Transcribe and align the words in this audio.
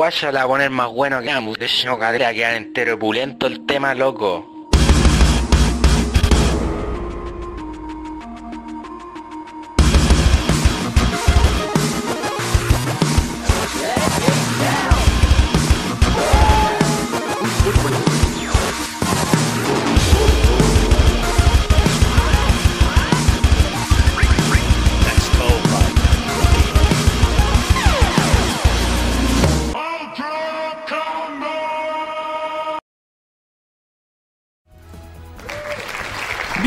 guaya 0.00 0.32
la 0.32 0.38
va 0.40 0.44
a 0.44 0.48
poner 0.48 0.70
más 0.70 0.90
bueno 0.90 1.20
que 1.20 1.30
ambos. 1.30 1.58
De 1.58 1.66
hecho, 1.66 1.98
cadera 1.98 2.32
quedar 2.32 2.54
entero 2.54 2.98
pulento 2.98 3.46
el 3.46 3.66
tema, 3.66 3.94
loco. 3.94 4.59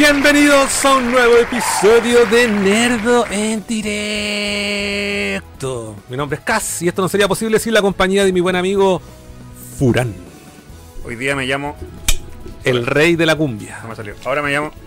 Bienvenidos 0.08 0.84
a 0.84 0.96
un 0.98 1.12
nuevo 1.12 1.38
episodio 1.38 2.26
de 2.26 2.50
Nerdo 2.50 3.26
en 3.32 3.66
directo. 3.66 4.76
Mi 6.10 6.18
nombre 6.18 6.40
es 6.40 6.44
Cas 6.44 6.82
y 6.82 6.90
esto 6.90 7.02
no 7.02 7.08
sería 7.08 7.30
posible 7.30 7.58
sin 7.58 7.74
la 7.74 7.82
compañía 7.82 8.26
de 8.26 8.34
mi 8.34 8.42
buen 8.42 8.58
amigo 8.58 9.02
Furán, 9.80 10.14
Hoy 11.06 11.16
día 11.16 11.38
me 11.38 11.46
llamo. 11.46 11.78
el 12.66 12.86
rey 12.86 13.16
de 13.16 13.26
la 13.26 13.38
cumbia. 13.38 13.80
No 13.82 13.88
me 13.88 13.96
salió. 13.96 14.16
Ahora 14.26 14.42
me 14.42 14.52
llamo. 14.52 14.74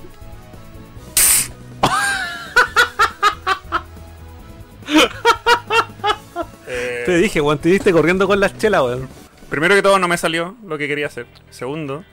Eh, 6.69 7.05
Te 7.07 7.17
dije, 7.19 7.41
weón, 7.41 7.59
te 7.59 7.69
diste 7.71 7.91
corriendo 7.93 8.27
con 8.27 8.39
las 8.41 8.59
chelas, 8.59 8.83
weón. 8.83 9.09
primero 9.49 9.75
que 9.75 9.81
todo, 9.83 9.99
no 9.99 10.09
me 10.09 10.19
salió 10.19 10.57
lo 10.67 10.77
que 10.77 10.89
quería 10.89 11.07
hacer. 11.07 11.27
Segundo, 11.49 12.05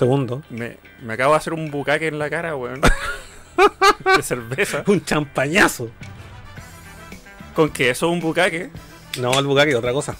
Segundo, 0.00 0.42
me, 0.50 0.76
me 1.02 1.14
acabo 1.14 1.32
de 1.32 1.38
hacer 1.38 1.54
un 1.54 1.70
bucaque 1.70 2.08
en 2.08 2.18
la 2.18 2.28
cara, 2.28 2.54
weón. 2.54 2.82
de 4.16 4.22
cerveza. 4.22 4.84
un 4.86 5.02
champañazo. 5.02 5.88
¿Con 7.54 7.70
qué? 7.70 7.88
¿Eso 7.88 8.04
es 8.06 8.12
un 8.12 8.20
bucaque? 8.20 8.68
No, 9.18 9.38
el 9.38 9.46
bucaque, 9.46 9.74
otra 9.74 9.94
cosa. 9.94 10.14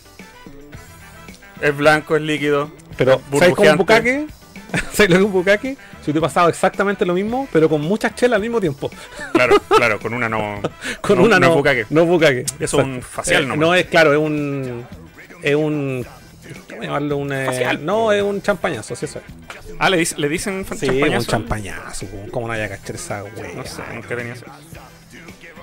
Es 1.61 1.77
blanco, 1.77 2.17
es 2.17 2.23
líquido. 2.23 2.71
Pero, 2.97 3.21
es 3.33 3.39
¿sabes 3.39 3.55
cómo 3.55 3.71
un 3.71 3.77
bucaque? 3.77 4.27
¿Sabes 4.93 5.11
lo 5.11 5.17
que 5.17 5.21
es 5.21 5.27
un 5.27 5.33
bucaque? 5.33 5.77
Si 6.03 6.11
te 6.11 6.19
he 6.19 6.23
pasado 6.23 6.49
exactamente 6.49 7.05
lo 7.05 7.13
mismo, 7.13 7.47
pero 7.53 7.69
con 7.69 7.83
muchas 7.83 8.15
chelas 8.15 8.37
al 8.37 8.43
mismo 8.43 8.59
tiempo. 8.63 8.91
Claro, 9.35 9.57
claro, 9.69 10.01
con 10.01 10.15
una 10.15 10.31
no. 10.31 10.63
Con 11.03 11.19
no- 11.19 11.25
una 11.25 11.39
no 11.39 11.49
no. 11.49 11.53
es 11.53 11.57
bucaque. 11.59 11.87
No 11.91 12.01
es 12.01 12.09
bucaque. 12.09 12.47
Eso 12.61 12.81
es 12.81 12.87
un 12.87 13.03
facial 13.03 13.43
Eh, 13.43 13.47
nomás. 13.47 13.59
No 13.61 13.75
es, 13.75 13.85
claro, 13.85 14.15
es 14.15 14.19
un. 14.19 14.87
Es 15.43 15.55
un. 15.55 16.07
¿Cómo 16.69 16.83
llamarlo? 16.83 17.17
Un, 17.17 17.33
eh, 17.33 17.47
Facial, 17.47 17.85
no, 17.85 18.13
es 18.13 18.23
un 18.23 18.43
champañazo, 18.43 18.95
sí, 18.97 19.05
eso 19.05 19.19
es. 19.19 19.25
Ah, 19.79 19.91
le, 19.91 20.07
le 20.17 20.29
dicen 20.29 20.65
Sí, 20.65 20.87
champañazo? 20.87 21.19
un 21.19 21.27
champañazo. 21.27 22.07
po. 22.07 22.17
¿Cómo 22.31 22.47
no 22.47 22.53
haya 22.53 22.69
cachar 22.69 22.97
esa 22.97 23.25
wea? 23.25 23.53
No 23.55 23.65
sé, 23.65 23.83
nunca 23.95 24.17
tenía 24.17 24.33
eso. 24.35 24.45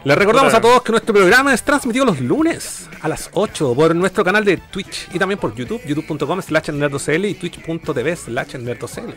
Les 0.03 0.17
recordamos 0.17 0.53
a 0.53 0.59
todos 0.59 0.81
que 0.83 0.91
nuestro 0.91 1.13
programa 1.15 1.53
es 1.53 1.63
transmitido 1.63 2.03
los 2.05 2.19
lunes 2.19 2.89
a 3.01 3.07
las 3.07 3.29
8 3.33 3.73
por 3.73 3.95
nuestro 3.95 4.23
canal 4.25 4.43
de 4.43 4.57
Twitch 4.57 5.07
y 5.13 5.17
también 5.19 5.39
por 5.39 5.55
YouTube, 5.55 5.81
youtube.com 5.85 6.41
slash 6.41 6.69
nerdocl 6.71 7.23
y 7.25 7.33
twitch.tv 7.35 8.15
slash 8.17 8.55
nerdocl. 8.57 9.13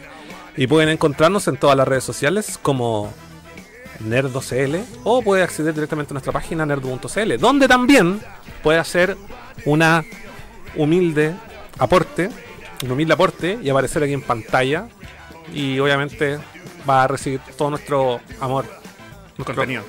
Y 0.57 0.67
pueden 0.69 0.89
encontrarnos 0.89 1.49
en 1.49 1.57
todas 1.57 1.77
las 1.77 1.89
redes 1.89 2.05
sociales 2.05 2.57
como 2.63 3.13
nerdocl 4.01 4.77
o 5.03 5.23
puede 5.23 5.43
acceder 5.43 5.75
directamente 5.75 6.13
a 6.13 6.15
nuestra 6.15 6.33
página 6.33 6.65
nerdo.cl, 6.65 7.37
donde 7.39 7.67
también 7.67 8.21
puede 8.63 8.79
hacer 8.79 9.17
una 9.65 10.05
humilde 10.77 11.35
aporte, 11.79 12.31
un 12.85 12.91
humilde 12.91 13.15
aporte 13.15 13.59
y 13.63 13.69
aparecer 13.69 14.03
aquí 14.03 14.13
en 14.13 14.23
pantalla. 14.23 14.89
Y 15.53 15.79
obviamente 15.79 16.39
va 16.89 17.05
a 17.05 17.09
recibir 17.09 17.41
todo 17.57 17.71
nuestro 17.71 18.21
amor, 18.41 18.65
nuestro 19.37 19.55
Contenido 19.55 19.85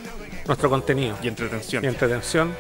nuestro 0.48 0.70
contenido 0.70 1.18
y 1.22 1.28
entretención. 1.28 1.84
y 1.84 1.88
entretención. 1.88 2.56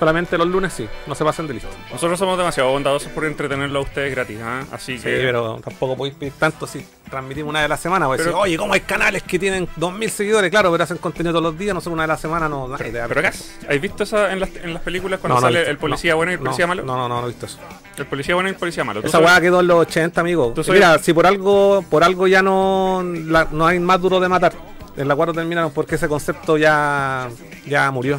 Solamente 0.00 0.38
los 0.38 0.48
lunes 0.48 0.72
sí, 0.72 0.88
no 1.06 1.14
se 1.14 1.22
pasen 1.24 1.46
de 1.46 1.52
listo. 1.52 1.68
Nosotros 1.92 2.18
somos 2.18 2.38
demasiado 2.38 2.70
bondadosos 2.70 3.12
por 3.12 3.26
entretenerlo 3.26 3.80
a 3.80 3.82
ustedes 3.82 4.10
gratis, 4.14 4.38
¿ah? 4.42 4.64
Así 4.72 4.96
Sí, 4.96 5.04
que. 5.04 5.10
pero 5.18 5.60
tampoco 5.62 5.94
podéis 5.94 6.14
pedir 6.16 6.32
tanto 6.38 6.66
si 6.66 6.82
transmitimos 7.10 7.50
una 7.50 7.62
a 7.62 7.68
la 7.68 7.76
semana. 7.76 8.06
Porque 8.06 8.22
Pero- 8.22 8.30
decir, 8.38 8.42
oye, 8.42 8.56
¿cómo 8.56 8.72
hay 8.72 8.80
canales 8.80 9.22
que 9.24 9.38
tienen 9.38 9.68
2.000 9.76 10.08
seguidores? 10.08 10.50
Claro, 10.50 10.72
pero 10.72 10.82
hacen 10.84 10.96
contenido 10.96 11.32
todos 11.34 11.42
los 11.52 11.58
días, 11.58 11.74
nosotros 11.74 11.92
una 11.92 12.04
a 12.04 12.06
la 12.06 12.16
semana 12.16 12.48
no. 12.48 12.66
nadie 12.66 12.90
va 12.98 13.04
a- 13.04 13.08
Pero 13.08 13.20
acá, 13.20 13.28
¿has 13.68 13.80
visto 13.80 14.04
eso 14.04 14.26
en 14.26 14.40
las, 14.40 14.48
en 14.56 14.72
las 14.72 14.82
películas 14.82 15.20
cuando 15.20 15.34
No, 15.34 15.40
no 15.42 15.46
sale 15.48 15.68
el 15.68 15.76
policía 15.76 16.12
No, 16.12 16.16
bueno 16.16 16.32
y 16.32 16.34
el 16.36 16.40
no, 16.40 16.44
policía 16.46 16.66
malo? 16.66 16.82
No, 16.82 16.96
no, 16.96 17.06
no, 17.06 17.20
no 17.20 17.26
he 17.26 17.28
visto 17.28 17.44
eso. 17.44 17.58
El 17.98 18.06
policía 18.06 18.34
bueno 18.34 18.48
y 18.48 18.52
el 18.52 18.58
policía 18.58 18.84
malo. 18.84 19.02
¿Tú 19.02 19.08
Esa 19.08 19.18
weá 19.18 19.38
quedó 19.38 19.60
en 19.60 19.66
los 19.66 19.80
80, 19.80 20.18
amigo. 20.22 20.54
Tú 20.56 20.62
Mira, 20.72 20.98
si 20.98 21.12
por 21.12 21.26
algo 21.26 21.84
por 21.90 22.02
algo 22.04 22.26
ya 22.26 22.40
no, 22.40 23.02
la- 23.04 23.48
no 23.52 23.66
hay 23.66 23.78
más 23.80 24.00
duro 24.00 24.18
de 24.18 24.30
matar. 24.30 24.54
En 24.96 25.06
la 25.08 25.14
4 25.14 25.34
terminaron 25.34 25.70
porque 25.72 25.96
ese 25.96 26.08
concepto 26.08 26.56
ya, 26.56 27.28
ya 27.66 27.90
murió. 27.90 28.18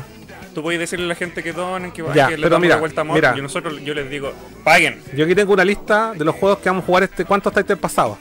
Tú 0.54 0.62
puedes 0.62 0.80
decirle 0.80 1.06
a 1.06 1.10
la 1.10 1.16
gente 1.16 1.42
que 1.44 1.54
donen, 1.54 1.92
que, 1.92 2.04
Ya, 2.14 2.28
que 2.28 2.36
le 2.38 2.44
pero 2.44 2.50
damos 2.56 2.62
mira, 2.62 2.76
la 2.76 2.80
vuelta 2.82 3.02
a 3.02 3.04
mira. 3.06 3.34
Y 3.38 3.42
nosotros, 3.42 3.80
yo 3.82 3.94
les 3.94 4.10
digo, 4.10 4.34
paguen. 4.64 5.02
Yo 5.16 5.26
aquí 5.26 5.34
tengo 5.36 5.54
una 5.54 5.64
lista 5.64 6.14
de 6.14 6.26
los 6.26 6.36
juegos 6.36 6.60
que 6.60 6.70
vamos 6.70 6.84
a 6.84 6.86
jugar 6.88 7.04
este. 7.04 7.24
¿Cuántos 7.26 7.52
estáis 7.52 7.68
del 7.68 7.78
pasado? 7.78 8.18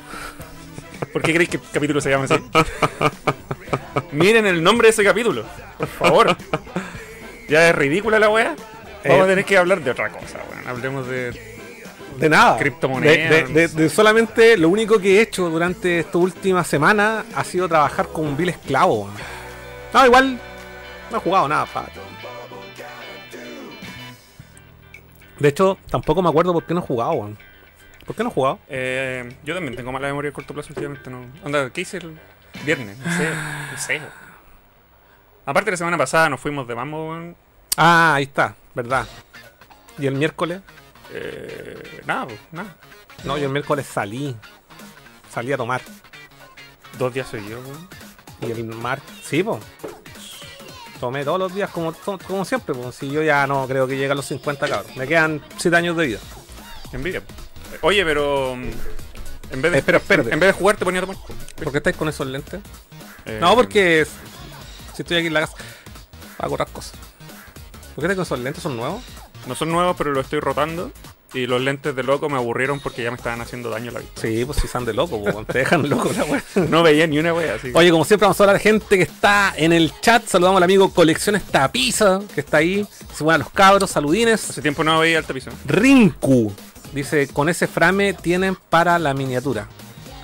¿Por 1.13 1.23
qué 1.23 1.33
creéis 1.33 1.51
que 1.51 1.57
el 1.57 1.63
capítulo 1.73 2.01
se 2.01 2.11
llama 2.11 2.25
así? 2.27 2.35
Miren 4.13 4.47
el 4.47 4.63
nombre 4.63 4.87
de 4.89 4.91
ese 4.93 5.03
capítulo, 5.05 5.45
por 5.79 5.89
favor. 5.89 6.37
Ya 7.49 7.69
es 7.69 7.75
ridícula 7.75 8.19
la 8.19 8.29
wea. 8.31 8.55
Vamos 9.05 9.19
Eh. 9.21 9.23
a 9.23 9.27
tener 9.27 9.45
que 9.45 9.57
hablar 9.59 9.81
de 9.83 9.91
otra 9.91 10.11
cosa, 10.11 10.39
weón. 10.53 10.69
Hablemos 10.69 11.09
de. 11.09 11.59
De 12.19 12.29
nada. 12.29 12.59
Criptomonedas. 12.59 13.31
De, 13.31 13.45
de- 13.53 13.69
de- 13.69 13.83
de 13.83 13.89
solamente 13.89 14.57
lo 14.59 14.69
único 14.69 14.99
que 15.01 15.19
he 15.19 15.23
hecho 15.23 15.49
durante 15.49 16.01
esta 16.01 16.19
última 16.19 16.63
semana 16.65 17.25
ha 17.35 17.43
sido 17.45 17.67
trabajar 17.69 18.09
con 18.09 18.27
un 18.27 18.37
vil 18.37 18.51
esclavo. 18.51 19.09
No, 19.95 20.07
igual 20.07 20.39
no 21.11 21.17
he 21.17 21.21
jugado 21.21 21.49
nada, 21.49 21.67
pa. 21.67 21.87
De 25.41 25.49
hecho, 25.49 25.79
tampoco 25.91 26.23
me 26.23 26.29
acuerdo 26.29 26.53
por 26.53 26.65
qué 26.65 26.75
no 26.75 26.81
he 26.81 26.83
jugado, 26.83 27.13
weón. 27.13 27.39
¿Por 28.07 28.15
qué 28.15 28.23
no 28.23 28.29
he 28.29 28.33
jugado? 28.33 28.59
Eh, 28.69 29.37
yo 29.43 29.55
también 29.55 29.75
tengo 29.75 29.91
mala 29.91 30.07
memoria 30.09 30.31
a 30.31 30.35
corto 30.35 30.53
plazo, 30.53 30.69
últimamente 30.71 31.11
no. 31.11 31.25
Anda, 31.45 31.71
¿qué 31.71 31.81
hice 31.81 31.97
el 31.97 32.19
viernes? 32.65 32.99
No 32.99 33.17
sé, 33.17 33.31
no 33.73 33.79
sé. 33.79 34.01
Aparte 35.47 35.71
la 35.71 35.77
semana 35.79 35.97
pasada 35.97 36.29
nos 36.29 36.41
fuimos 36.41 36.69
de 36.69 36.75
mambo, 36.75 37.11
weón. 37.11 37.37
Ah, 37.77 38.15
ahí 38.15 38.25
está, 38.25 38.55
verdad. 38.75 39.07
¿Y 39.99 40.07
el 40.07 40.15
miércoles? 40.15 40.61
Eh, 41.13 42.03
nada, 42.07 42.27
pues, 42.27 42.39
nada. 42.53 42.77
No, 43.25 43.39
yo 43.39 43.47
el 43.47 43.53
miércoles 43.53 43.87
salí. 43.87 44.37
Salí 45.31 45.53
a 45.53 45.57
tomar. 45.57 45.81
Dos 46.99 47.15
días 47.15 47.29
seguidos, 47.29 47.65
weón. 47.65 47.89
Y 48.43 48.51
el 48.51 48.65
mar, 48.65 49.01
sí, 49.23 49.43
pues. 49.43 49.59
Tomé 51.01 51.25
todos 51.25 51.39
los 51.39 51.55
días 51.55 51.71
como, 51.71 51.93
como 52.27 52.45
siempre, 52.45 52.75
pues. 52.75 52.95
Si 52.95 53.11
yo 53.11 53.23
ya 53.23 53.47
no 53.47 53.67
creo 53.67 53.87
que 53.89 53.97
llegue 53.97 54.13
a 54.13 54.15
los 54.15 54.27
50, 54.27 54.69
cabrón. 54.69 54.93
Me 54.97 55.07
quedan 55.09 55.43
7 55.57 55.75
años 55.77 55.97
de 55.97 56.07
vida. 56.07 56.19
Envidia. 56.93 57.23
Oye, 57.81 58.05
pero. 58.05 58.55
mm, 58.57 58.71
En 59.53 59.63
vez 59.63 59.73
de, 59.73 59.79
Espera, 59.79 59.99
espérate. 59.99 60.33
En 60.33 60.39
vez 60.41 60.49
de 60.49 60.53
jugar, 60.53 60.77
te 60.77 60.85
ponía 60.85 61.01
a 61.01 61.07
tomar. 61.07 61.17
¿Por 61.57 61.73
qué 61.73 61.79
estáis 61.79 61.97
con 61.97 62.09
esos 62.09 62.27
lentes? 62.27 62.61
Eh, 63.27 63.39
No, 63.41 63.55
porque 63.57 64.07
si 64.95 65.03
estoy 65.03 65.17
aquí 65.19 65.27
en 65.29 65.35
la 65.35 65.41
casa, 65.41 65.55
para 66.37 66.49
correr 66.51 66.69
cosas. 66.69 66.93
¿Por 67.95 68.03
qué 68.05 68.13
estáis 68.13 68.17
con 68.17 68.23
esos 68.25 68.39
lentes? 68.41 68.63
¿Son 68.63 68.77
nuevos? 68.77 69.03
No 69.47 69.55
son 69.55 69.71
nuevos, 69.71 69.97
pero 69.97 70.13
los 70.13 70.25
estoy 70.27 70.41
rotando. 70.41 70.93
Y 71.33 71.47
los 71.47 71.61
lentes 71.61 71.95
de 71.95 72.03
loco 72.03 72.29
me 72.29 72.37
aburrieron 72.37 72.81
porque 72.81 73.05
ya 73.05 73.11
me 73.11 73.17
estaban 73.17 73.41
haciendo 73.41 73.71
daño 73.71 73.91
a 73.91 73.95
la 73.95 74.01
vista. 74.01 74.21
Sí, 74.21 74.45
pues 74.45 74.59
si 74.59 74.67
son 74.67 74.85
de 74.85 74.93
loco, 74.93 75.23
pues, 75.23 75.47
te 75.47 75.59
dejan 75.59 75.89
loco 75.89 76.11
la 76.17 76.25
wea. 76.25 76.43
No 76.69 76.83
veía 76.83 77.07
ni 77.07 77.19
una 77.19 77.33
wea 77.33 77.55
así. 77.55 77.71
Oye, 77.73 77.91
como 77.91 78.05
siempre 78.05 78.25
vamos 78.27 78.41
a 78.41 78.45
hablar 78.45 78.57
de 78.57 78.63
gente 78.63 78.97
que 78.97 79.05
está 79.05 79.55
en 79.57 79.73
el 79.73 79.93
chat. 80.01 80.27
Saludamos 80.27 80.57
al 80.59 80.65
amigo 80.65 80.93
Colecciones 80.93 81.45
Tapiza, 81.45 82.21
que 82.35 82.41
está 82.41 82.57
ahí. 82.59 82.87
Se 83.15 83.23
mueven 83.23 83.41
los 83.41 83.51
cabros, 83.51 83.91
saludines. 83.91 84.51
Hace 84.51 84.61
tiempo 84.63 84.83
no 84.83 84.99
veía 84.99 85.19
el 85.19 85.25
tapizo. 85.25 85.51
Rinku. 85.67 86.53
Dice, 86.93 87.29
con 87.29 87.49
ese 87.49 87.69
frame 87.69 88.13
tienen 88.15 88.57
para 88.69 88.99
la 88.99 89.15
miniatura. 89.15 89.69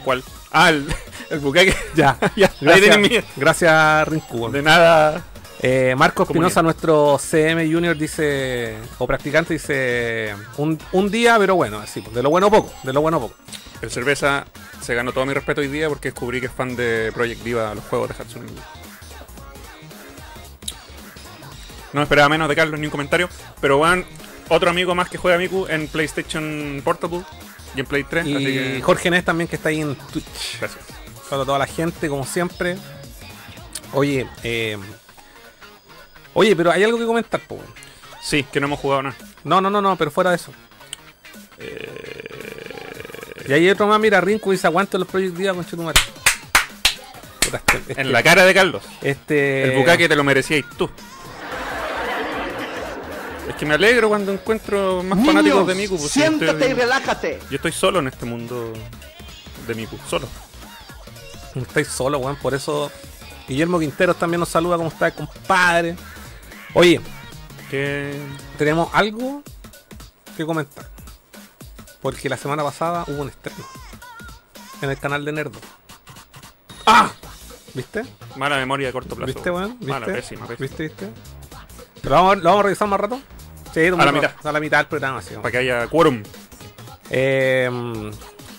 ¿Cuál? 0.05 0.25
Ah, 0.51 0.71
el, 0.71 0.87
el 1.31 1.39
bucaque. 1.39 1.75
Ya, 1.95 2.19
Ya, 2.37 2.53
gracias, 2.61 3.25
gracias 3.37 4.09
Rinku. 4.09 4.51
De 4.51 4.63
nada. 4.63 5.25
Eh, 5.61 5.95
Comunidad. 5.97 6.21
Espinosa, 6.21 6.63
nuestro 6.63 7.19
CM 7.19 7.71
Junior, 7.71 7.97
dice, 7.97 8.77
o 8.99 9.07
practicante, 9.07 9.55
dice, 9.55 10.35
un, 10.59 10.79
un 10.93 11.11
día, 11.11 11.37
pero 11.39 11.55
bueno, 11.57 11.79
así, 11.79 12.01
pues, 12.01 12.15
de 12.15 12.23
lo 12.23 12.31
bueno 12.31 12.51
poco, 12.51 12.73
de 12.83 12.93
lo 12.93 13.01
bueno 13.01 13.21
poco. 13.21 13.35
El 13.81 13.91
cerveza 13.91 14.47
se 14.81 14.95
ganó 14.95 15.13
todo 15.13 15.27
mi 15.27 15.35
respeto 15.35 15.61
hoy 15.61 15.69
día 15.69 15.89
porque 15.89 16.11
descubrí 16.11 16.41
que 16.41 16.47
es 16.47 16.53
fan 16.53 16.77
de 16.77 17.11
Project 17.13 17.43
Diva, 17.43 17.75
los 17.75 17.85
juegos 17.85 18.09
de 18.09 18.15
Hatsune. 18.15 18.47
No 21.93 22.01
me 22.01 22.03
esperaba 22.03 22.29
menos 22.29 22.49
de 22.49 22.57
Carlos 22.57 22.79
ni 22.79 22.87
un 22.87 22.91
comentario, 22.91 23.29
pero 23.61 23.79
van 23.79 24.05
otro 24.49 24.71
amigo 24.71 24.95
más 24.95 25.09
que 25.09 25.19
juega 25.19 25.39
Miku 25.39 25.67
en 25.69 25.89
PlayStation 25.89 26.81
Portable 26.85 27.23
y 27.75 27.81
en 27.81 27.87
Play 27.87 28.05
3, 28.05 28.23
así 28.25 28.33
Y 28.35 28.45
que 28.45 28.83
Jorge 28.83 29.11
Nes 29.11 29.25
también, 29.25 29.49
que 29.49 29.57
está 29.57 29.71
ahí 29.71 29.81
en 29.81 29.95
Twitch. 29.95 30.59
gracias. 30.61 30.85
Saludos 31.29 31.45
a 31.45 31.47
toda 31.47 31.59
la 31.59 31.67
gente, 31.67 32.09
como 32.09 32.25
siempre. 32.25 32.77
Oye, 33.93 34.29
eh, 34.43 34.79
oye, 36.37 36.55
pero 36.57 36.71
hay 36.73 36.85
algo 36.85 36.99
que 36.99 37.05
comentar, 37.07 37.41
po. 37.41 37.59
Sí, 38.23 38.45
que 38.45 38.61
no 38.61 38.67
hemos 38.67 38.81
jugado 38.81 39.03
nada. 39.05 39.17
No, 39.45 39.61
no, 39.61 39.71
no, 39.71 39.81
no, 39.81 39.97
pero 39.97 40.11
fuera 40.11 40.31
de 40.31 40.37
eso. 40.37 40.53
Y 43.49 43.53
hay 43.53 43.71
otro 43.71 43.87
más, 43.87 44.01
mira, 44.01 44.21
Rinco 44.21 44.51
dice 44.51 44.67
aguante 44.67 44.99
los 44.99 45.07
Project 45.07 45.37
Diva 45.37 45.55
con 45.55 45.65
Chetumare. 45.65 46.01
Puta, 47.41 47.59
este- 47.59 47.77
este- 47.93 48.01
En 48.01 48.13
la 48.13 48.23
cara 48.23 48.45
de 48.45 48.53
Carlos. 48.55 48.83
Este. 49.03 49.63
El 49.73 49.79
bucaque 49.79 50.09
te 50.09 50.17
lo 50.17 50.25
merecías 50.25 50.65
tú. 50.77 50.91
Es 53.49 53.55
que 53.55 53.65
me 53.65 53.75
alegro 53.75 54.09
cuando 54.09 54.33
encuentro 54.33 55.03
más 55.05 55.25
fanáticos 55.25 55.67
de 55.69 55.75
Miku. 55.77 55.97
pues, 55.97 56.11
siéntate 56.11 56.51
estoy- 56.53 56.71
y 56.71 56.75
relájate. 56.75 57.39
Yo 57.49 57.57
estoy 57.57 57.71
solo 57.73 58.01
en 58.01 58.09
este 58.09 58.27
mundo 58.27 58.73
de 59.69 59.75
Miku, 59.75 59.97
solo. 60.11 60.29
Estáis 61.55 61.87
solo, 61.87 62.19
weón. 62.19 62.37
Por 62.37 62.55
eso 62.55 62.91
Guillermo 63.49 63.79
Quinteros 63.79 64.19
también 64.19 64.41
nos 64.41 64.49
saluda. 64.49 64.77
¿Cómo 64.77 64.89
está, 64.89 65.13
compadre? 65.13 65.95
Oye, 66.79 67.01
Que 67.71 68.15
tenemos 68.59 68.91
algo 68.93 69.43
que 70.37 70.45
comentar. 70.45 70.85
Porque 72.03 72.29
la 72.29 72.37
semana 72.37 72.63
pasada 72.63 73.05
hubo 73.09 73.23
un 73.23 73.29
estreno 73.31 73.65
en 74.83 74.91
el 74.91 74.99
canal 74.99 75.25
de 75.25 75.33
Nerdo. 75.33 75.59
¡Ah! 76.85 77.11
¿Viste? 77.73 78.05
mala 78.37 78.57
memoria 78.59 78.89
de 78.89 78.93
corto 78.93 79.17
plazo. 79.17 79.33
¿Viste, 79.33 79.51
weón? 79.51 79.71
¿Viste? 79.79 79.87
Mala, 79.87 80.05
pésima, 80.07 80.47
pésima. 80.47 80.67
¿Viste, 80.69 80.83
viste? 80.83 81.09
¿Lo 82.03 82.11
vamos, 82.11 82.33
a, 82.33 82.37
¿Lo 82.37 82.43
vamos 82.45 82.61
a 82.61 82.63
revisar 82.65 82.89
más 82.89 83.01
rato? 83.01 83.21
Sí, 83.73 83.87
A 83.87 83.91
la 83.91 84.13
mitad. 84.13 84.31
A 84.45 84.53
la 84.53 84.61
mitad 84.61 84.77
del 84.79 84.87
programa, 84.87 85.23
sí. 85.23 85.35
Para 85.37 85.51
que 85.51 85.57
haya 85.59 85.87
quórum. 85.89 86.23
Eh, 87.11 88.11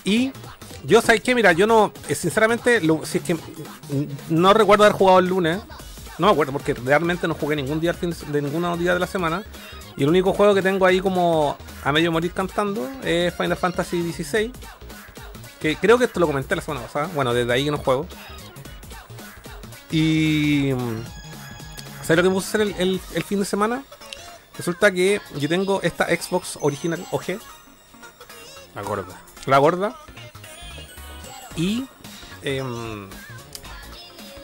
y 0.04 0.32
yo, 0.84 1.00
¿sabes 1.02 1.20
qué? 1.20 1.36
Mira, 1.36 1.52
yo 1.52 1.68
no, 1.68 1.92
eh, 2.08 2.16
sinceramente, 2.16 2.80
lo- 2.80 3.06
si 3.06 3.18
es 3.18 3.24
que 3.24 3.34
mm, 3.34 3.38
no 4.30 4.52
recuerdo 4.54 4.82
haber 4.84 4.96
jugado 4.96 5.20
el 5.20 5.26
lunes. 5.26 5.60
No 6.18 6.26
me 6.26 6.32
acuerdo, 6.32 6.52
porque 6.52 6.74
realmente 6.74 7.28
no 7.28 7.34
jugué 7.34 7.54
ningún 7.56 7.80
día 7.80 7.92
de, 7.92 8.42
ninguno 8.42 8.76
día 8.76 8.92
de 8.94 9.00
la 9.00 9.06
semana. 9.06 9.42
Y 9.96 10.02
el 10.02 10.08
único 10.08 10.32
juego 10.32 10.54
que 10.54 10.62
tengo 10.62 10.84
ahí 10.86 11.00
como 11.00 11.56
a 11.84 11.92
medio 11.92 12.10
morir 12.12 12.32
cantando 12.32 12.88
es 13.04 13.32
Final 13.34 13.56
Fantasy 13.56 14.12
XVI. 14.12 14.52
Que 15.60 15.76
creo 15.76 15.98
que 15.98 16.04
esto 16.06 16.18
lo 16.20 16.26
comenté 16.26 16.54
la 16.56 16.62
semana 16.62 16.86
pasada. 16.86 17.08
Bueno, 17.14 17.32
desde 17.34 17.52
ahí 17.52 17.64
que 17.64 17.70
no 17.70 17.78
juego. 17.78 18.06
Y. 19.90 20.72
mm, 20.74 21.02
¿Sabes 22.02 22.16
lo 22.16 22.22
que 22.22 22.28
me 22.30 22.34
puse 22.34 22.46
a 22.46 22.48
hacer 22.48 22.60
el, 22.62 22.74
el- 22.78 23.00
el 23.14 23.22
fin 23.22 23.38
de 23.40 23.44
semana? 23.44 23.82
Resulta 24.56 24.90
que 24.90 25.20
yo 25.36 25.48
tengo 25.48 25.80
esta 25.82 26.06
Xbox 26.06 26.58
original 26.60 27.04
OG, 27.12 27.38
La 28.74 28.82
gorda. 28.82 29.20
la 29.46 29.58
gorda. 29.58 29.96
Y 31.54 31.84
em, 32.42 33.08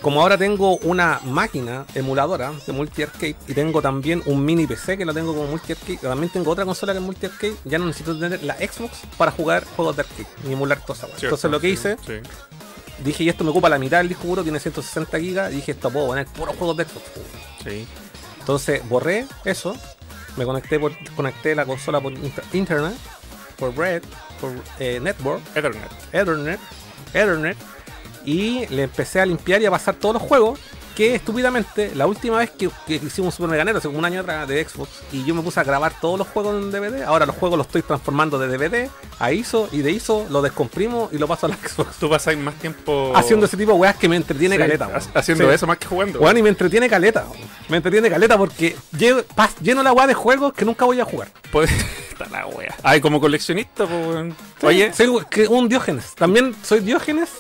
como 0.05 0.21
ahora 0.21 0.37
tengo 0.37 0.77
una 0.83 1.19
máquina 1.25 1.87
emuladora 1.95 2.53
de 2.67 2.73
multi 2.75 3.03
arcade 3.03 3.37
y 3.49 3.55
tengo 3.55 3.81
también 3.81 4.23
un 4.27 4.45
mini 4.45 4.67
PC 4.67 4.99
que 4.99 5.05
lo 5.07 5.15
tengo 5.15 5.33
como 5.35 5.47
multi 5.49 5.73
arcade, 5.73 5.97
también 5.97 6.31
tengo 6.31 6.51
otra 6.51 6.67
consola 6.67 6.93
que 6.93 6.99
es 6.99 7.05
multi 7.05 7.25
arcade, 7.25 7.55
ya 7.65 7.79
no 7.79 7.87
necesito 7.87 8.19
tener 8.19 8.43
la 8.43 8.55
Xbox 8.57 8.99
para 9.17 9.31
jugar 9.31 9.65
juegos 9.75 9.97
de 9.97 10.03
arcade 10.03 10.27
ni 10.45 10.53
emular 10.53 10.79
toda 10.83 10.93
esa 10.99 11.07
weá. 11.07 11.17
Cierto, 11.17 11.27
Entonces 11.37 11.51
lo 11.51 11.59
que 11.59 11.69
hice, 11.71 11.97
sí. 12.07 12.13
dije, 13.03 13.25
y 13.25 13.29
esto 13.31 13.45
me 13.45 13.51
ocupa 13.51 13.71
la 13.71 13.79
mitad 13.79 13.97
del 13.99 14.09
disco 14.09 14.27
duro, 14.29 14.43
tiene 14.43 14.61
160 14.61 15.19
gigas, 15.19 15.51
y 15.53 15.57
dije, 15.57 15.73
esto 15.73 15.89
puedo 15.91 16.09
poner 16.09 16.27
puros 16.27 16.55
juegos 16.57 16.77
de 16.77 16.85
Xbox. 16.85 17.05
Sí. 17.65 17.87
Entonces 18.41 18.87
borré 18.87 19.25
eso, 19.47 19.75
me 20.37 20.45
conecté 20.45 20.79
por, 20.79 20.93
conecté 21.17 21.55
la 21.55 21.65
consola 21.65 21.99
por 22.03 22.13
inter- 22.13 22.45
internet, 22.53 22.95
por 23.59 23.75
red, 23.75 24.03
por 24.39 24.53
eh, 24.79 25.01
network, 25.01 25.41
Ethernet. 25.57 25.91
Ethernet, 26.13 26.61
Ethernet, 27.15 27.57
y 28.25 28.67
le 28.69 28.85
empecé 28.85 29.21
a 29.21 29.27
limpiar 29.27 29.61
y 29.63 29.67
a 29.67 29.71
pasar 29.71 29.95
todos 29.97 30.15
los 30.15 30.23
juegos 30.23 30.59
que 30.95 31.17
estúpidamente 31.17 31.91
la 31.97 32.07
última 32.07 32.39
vez 32.39 32.51
que, 32.53 32.71
que 32.87 32.95
hicimos 32.95 33.19
un 33.19 33.33
Super 33.33 33.49
Meganero, 33.51 33.79
hace 33.79 33.89
como 33.89 33.99
un 33.99 34.05
año 34.05 34.21
atrás 34.21 34.47
de 34.47 34.65
Xbox, 34.65 34.91
y 35.11 35.25
yo 35.25 35.35
me 35.35 35.43
puse 35.43 35.59
a 35.59 35.65
grabar 35.65 35.93
todos 36.01 36.17
los 36.21 36.29
juegos 36.29 36.55
en 36.63 36.71
DVD, 36.71 37.03
ahora 37.03 37.27
los 37.27 37.35
juegos 37.35 37.59
los 37.59 37.67
estoy 37.67 37.83
transformando 37.83 38.39
de 38.39 38.47
DVD 38.47 38.89
a 39.19 39.33
ISO 39.33 39.69
y 39.73 39.79
de 39.83 39.91
ISO 39.91 40.25
lo 40.31 40.41
descomprimo 40.41 41.09
y 41.11 41.19
lo 41.19 41.27
paso 41.27 41.47
a 41.47 41.49
la 41.49 41.57
Xbox. 41.57 41.97
Tú 41.99 42.09
pasáis 42.09 42.39
más 42.39 42.55
tiempo 42.61 43.13
Haciendo 43.17 43.47
ese 43.47 43.57
tipo 43.57 43.73
de 43.73 43.79
weas 43.79 43.97
que 43.97 44.09
me 44.09 44.15
entretiene 44.15 44.55
Sí, 44.55 44.61
caleta, 44.63 44.85
ha-. 44.95 45.19
Haciendo 45.19 45.49
Sí. 45.49 45.55
eso 45.57 45.67
más 45.67 45.79
que 45.79 45.87
jugando. 45.89 46.21
Weón, 46.21 46.39
y 46.39 46.43
me 46.45 46.49
entretiene 46.51 46.89
caleta, 46.89 47.25
weón. 47.29 47.43
me 47.69 47.79
entretiene 47.79 48.09
caleta 48.09 48.39
porque 48.39 48.77
lleno, 48.97 49.23
pas- 49.35 49.57
lleno 49.61 49.83
la 49.83 49.93
wea 49.93 50.07
de 50.07 50.15
juegos 50.15 50.53
que 50.53 50.65
nunca 50.65 50.85
voy 50.85 51.01
a 51.01 51.05
jugar. 51.05 51.27
Pues, 51.51 51.71
está 52.13 52.27
la 52.27 52.47
wea. 52.47 52.73
Ay, 52.85 53.01
como 53.01 53.21
coleccionista, 53.21 53.85
pues. 53.85 54.33
Oye, 54.63 54.93
soy 54.93 55.09
que 55.29 55.49
un 55.49 55.69
Diógenes. 55.69 56.15
También 56.15 56.55
soy 56.63 56.79
Diógenes 56.81 57.31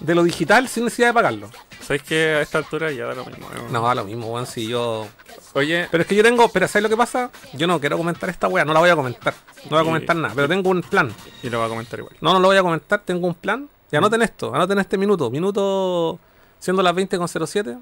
de 0.00 0.14
lo 0.14 0.22
digital 0.22 0.68
sin 0.68 0.84
necesidad 0.84 1.08
de 1.08 1.14
pagarlo. 1.14 1.50
¿sabes 1.82 2.02
que 2.02 2.34
a 2.34 2.40
esta 2.42 2.58
altura 2.58 2.92
ya 2.92 3.06
da 3.06 3.14
lo 3.14 3.24
mismo? 3.24 3.46
No, 3.70 3.82
da 3.82 3.94
lo 3.94 4.04
mismo, 4.04 4.28
weón, 4.28 4.46
si 4.46 4.66
yo... 4.68 5.08
Oye, 5.54 5.88
Pero 5.90 6.02
es 6.02 6.06
que 6.08 6.14
yo 6.14 6.22
tengo... 6.22 6.48
Pero 6.48 6.68
¿sabes 6.68 6.84
lo 6.84 6.88
que 6.88 6.96
pasa? 6.96 7.30
Yo 7.54 7.66
no 7.66 7.80
quiero 7.80 7.96
comentar 7.96 8.28
esta 8.30 8.46
wea, 8.48 8.64
no 8.64 8.72
la 8.72 8.80
voy 8.80 8.90
a 8.90 8.96
comentar. 8.96 9.34
No 9.64 9.70
voy 9.70 9.78
a 9.78 9.82
Y- 9.82 9.84
comentar 9.86 10.16
nada, 10.16 10.32
pero 10.34 10.46
tengo 10.48 10.70
un 10.70 10.82
plan. 10.82 11.12
y 11.42 11.50
lo 11.50 11.58
va 11.58 11.66
a 11.66 11.68
comentar 11.68 11.98
igual. 11.98 12.16
No, 12.20 12.32
no 12.32 12.38
lo 12.38 12.48
voy 12.48 12.56
a 12.56 12.62
comentar, 12.62 13.00
tengo 13.04 13.26
un 13.26 13.34
plan. 13.34 13.68
Y 13.90 13.96
anoten 13.96 14.22
esto, 14.22 14.54
anoten 14.54 14.78
este 14.78 14.96
minuto. 14.96 15.30
Minuto 15.30 16.20
siendo 16.60 16.82
las 16.82 16.94
20.07. 16.94 17.80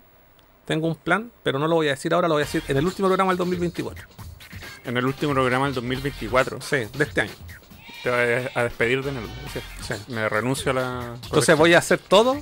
Tengo 0.65 0.87
un 0.87 0.97
plan, 0.97 1.31
pero 1.43 1.59
no 1.59 1.69
lo 1.69 1.75
voy 1.77 1.89
a 1.89 1.91
decir 1.91 2.15
ahora, 2.15 2.29
lo 2.29 2.35
voy 2.35 2.43
a 2.43 2.47
decir 2.47 2.63
en 2.69 2.77
el 2.79 2.87
último 2.87 3.09
programa 3.09 3.31
del 3.33 3.39
2024. 3.39 4.07
En 4.87 4.97
el 4.97 5.05
último 5.05 5.33
programa 5.35 5.67
del 5.67 5.75
2024 5.75 6.61
Sí, 6.63 6.77
de 6.95 7.05
este 7.05 7.21
año. 7.23 7.33
Te 8.03 8.11
vas 8.11 8.57
a 8.57 8.63
despedir 8.65 9.03
de 9.03 9.13
Nerdo. 9.13 9.29
¿sí? 9.53 9.61
Sí. 9.87 9.95
Me 10.09 10.29
renuncio 10.29 10.71
a 10.73 10.75
la. 10.75 11.15
Entonces 11.25 11.57
voy 11.57 11.75
a 11.75 11.79
hacer 11.79 11.99
todo 11.99 12.37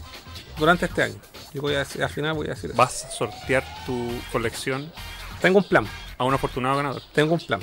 durante 0.59 0.87
este 0.87 1.03
año. 1.03 1.17
Y 1.55 1.59
voy 1.59 1.75
a 1.75 1.79
decir, 1.79 2.03
al 2.03 2.11
final 2.11 2.35
voy 2.35 2.47
a 2.47 2.51
decir 2.51 2.71
eso. 2.71 2.77
Vas 2.77 3.05
a 3.05 3.11
sortear 3.11 3.65
tu 3.87 4.11
colección 4.31 4.93
Tengo 5.41 5.59
un 5.59 5.65
plan, 5.69 5.87
a 6.19 6.25
un 6.25 6.35
afortunado 6.35 6.77
ganador. 6.77 7.03
tengo 7.13 7.35
un 7.35 7.41
plan. 7.41 7.61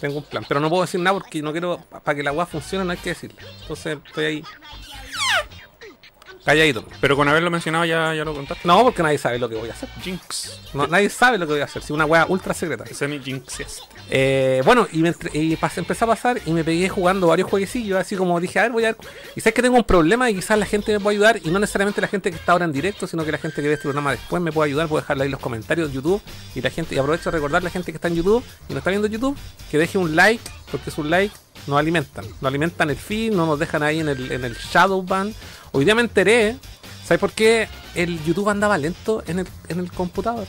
Tengo 0.00 0.18
un 0.18 0.24
plan. 0.24 0.44
Pero 0.48 0.60
no 0.60 0.68
puedo 0.68 0.82
decir 0.82 1.00
nada 1.00 1.18
porque 1.18 1.42
no 1.42 1.52
quiero. 1.52 1.78
Para 2.04 2.14
que 2.16 2.22
la 2.22 2.32
weá 2.32 2.46
funcione 2.46 2.84
no 2.84 2.92
hay 2.92 2.98
que 2.98 3.10
decirlo. 3.10 3.38
Entonces 3.62 3.98
estoy 4.06 4.24
ahí. 4.24 4.44
Calladito. 6.48 6.82
Pero 7.02 7.14
con 7.14 7.28
haberlo 7.28 7.50
mencionado 7.50 7.84
ya, 7.84 8.14
ya 8.14 8.24
lo 8.24 8.32
contaste. 8.32 8.66
No, 8.66 8.82
porque 8.82 9.02
nadie 9.02 9.18
sabe 9.18 9.38
lo 9.38 9.50
que 9.50 9.56
voy 9.56 9.68
a 9.68 9.72
hacer. 9.72 9.86
Jinx. 10.00 10.58
No, 10.72 10.86
nadie 10.86 11.10
sabe 11.10 11.36
lo 11.36 11.46
que 11.46 11.52
voy 11.52 11.60
a 11.60 11.64
hacer. 11.64 11.82
Si 11.82 11.92
una 11.92 12.06
weá 12.06 12.24
ultra 12.26 12.54
secreta. 12.54 12.86
Semi 12.86 13.18
jinxiest. 13.18 13.80
Eh, 14.08 14.62
bueno, 14.64 14.88
y, 14.90 15.02
me 15.02 15.14
y 15.34 15.58
empecé 15.60 16.04
a 16.04 16.06
pasar 16.06 16.40
y 16.46 16.52
me 16.52 16.64
pegué 16.64 16.88
jugando 16.88 17.26
varios 17.26 17.50
jueguecillos, 17.50 17.98
así 17.98 18.16
como 18.16 18.40
dije, 18.40 18.58
a 18.60 18.62
ver, 18.62 18.72
voy 18.72 18.84
a 18.84 18.92
ver. 18.92 18.96
Y 19.36 19.42
sé 19.42 19.52
que 19.52 19.60
tengo 19.60 19.76
un 19.76 19.84
problema 19.84 20.30
y 20.30 20.36
quizás 20.36 20.58
la 20.58 20.64
gente 20.64 20.90
me 20.92 21.00
puede 21.00 21.16
ayudar, 21.16 21.38
y 21.44 21.50
no 21.50 21.58
necesariamente 21.58 22.00
la 22.00 22.08
gente 22.08 22.30
que 22.30 22.36
está 22.36 22.52
ahora 22.52 22.64
en 22.64 22.72
directo, 22.72 23.06
sino 23.06 23.26
que 23.26 23.32
la 23.32 23.36
gente 23.36 23.60
que 23.60 23.68
ve 23.68 23.74
este 23.74 23.82
programa 23.82 24.12
después 24.12 24.42
me 24.42 24.50
puede 24.50 24.70
ayudar, 24.70 24.88
puedo 24.88 25.02
dejarle 25.02 25.24
ahí 25.24 25.30
los 25.30 25.40
comentarios 25.40 25.88
de 25.88 25.94
YouTube. 25.96 26.22
Y 26.54 26.62
la 26.62 26.70
gente, 26.70 26.94
y 26.94 26.98
aprovecho 26.98 27.30
de 27.30 27.36
recordar 27.36 27.60
a 27.60 27.64
la 27.64 27.70
gente 27.70 27.92
que 27.92 27.96
está 27.96 28.08
en 28.08 28.14
YouTube 28.14 28.42
y 28.70 28.72
no 28.72 28.78
está 28.78 28.88
viendo 28.88 29.06
YouTube, 29.06 29.36
que 29.70 29.76
deje 29.76 29.98
un 29.98 30.16
like, 30.16 30.42
porque 30.70 30.88
es 30.88 30.96
un 30.96 31.10
like, 31.10 31.34
nos 31.68 31.78
alimentan. 31.78 32.24
Nos 32.40 32.48
alimentan 32.48 32.90
el 32.90 32.96
feed, 32.96 33.32
no 33.32 33.46
nos 33.46 33.58
dejan 33.58 33.82
ahí 33.82 34.00
en 34.00 34.08
el, 34.08 34.32
en 34.32 34.44
el 34.44 34.54
shadow 34.56 35.02
ban. 35.02 35.34
Hoy 35.72 35.84
día 35.84 35.94
me 35.94 36.00
enteré, 36.02 36.56
¿sabes 37.04 37.20
por 37.20 37.32
qué 37.32 37.68
el 37.94 38.22
YouTube 38.24 38.48
andaba 38.48 38.76
lento 38.78 39.22
en 39.26 39.40
el, 39.40 39.48
en 39.68 39.78
el 39.80 39.92
computador? 39.92 40.46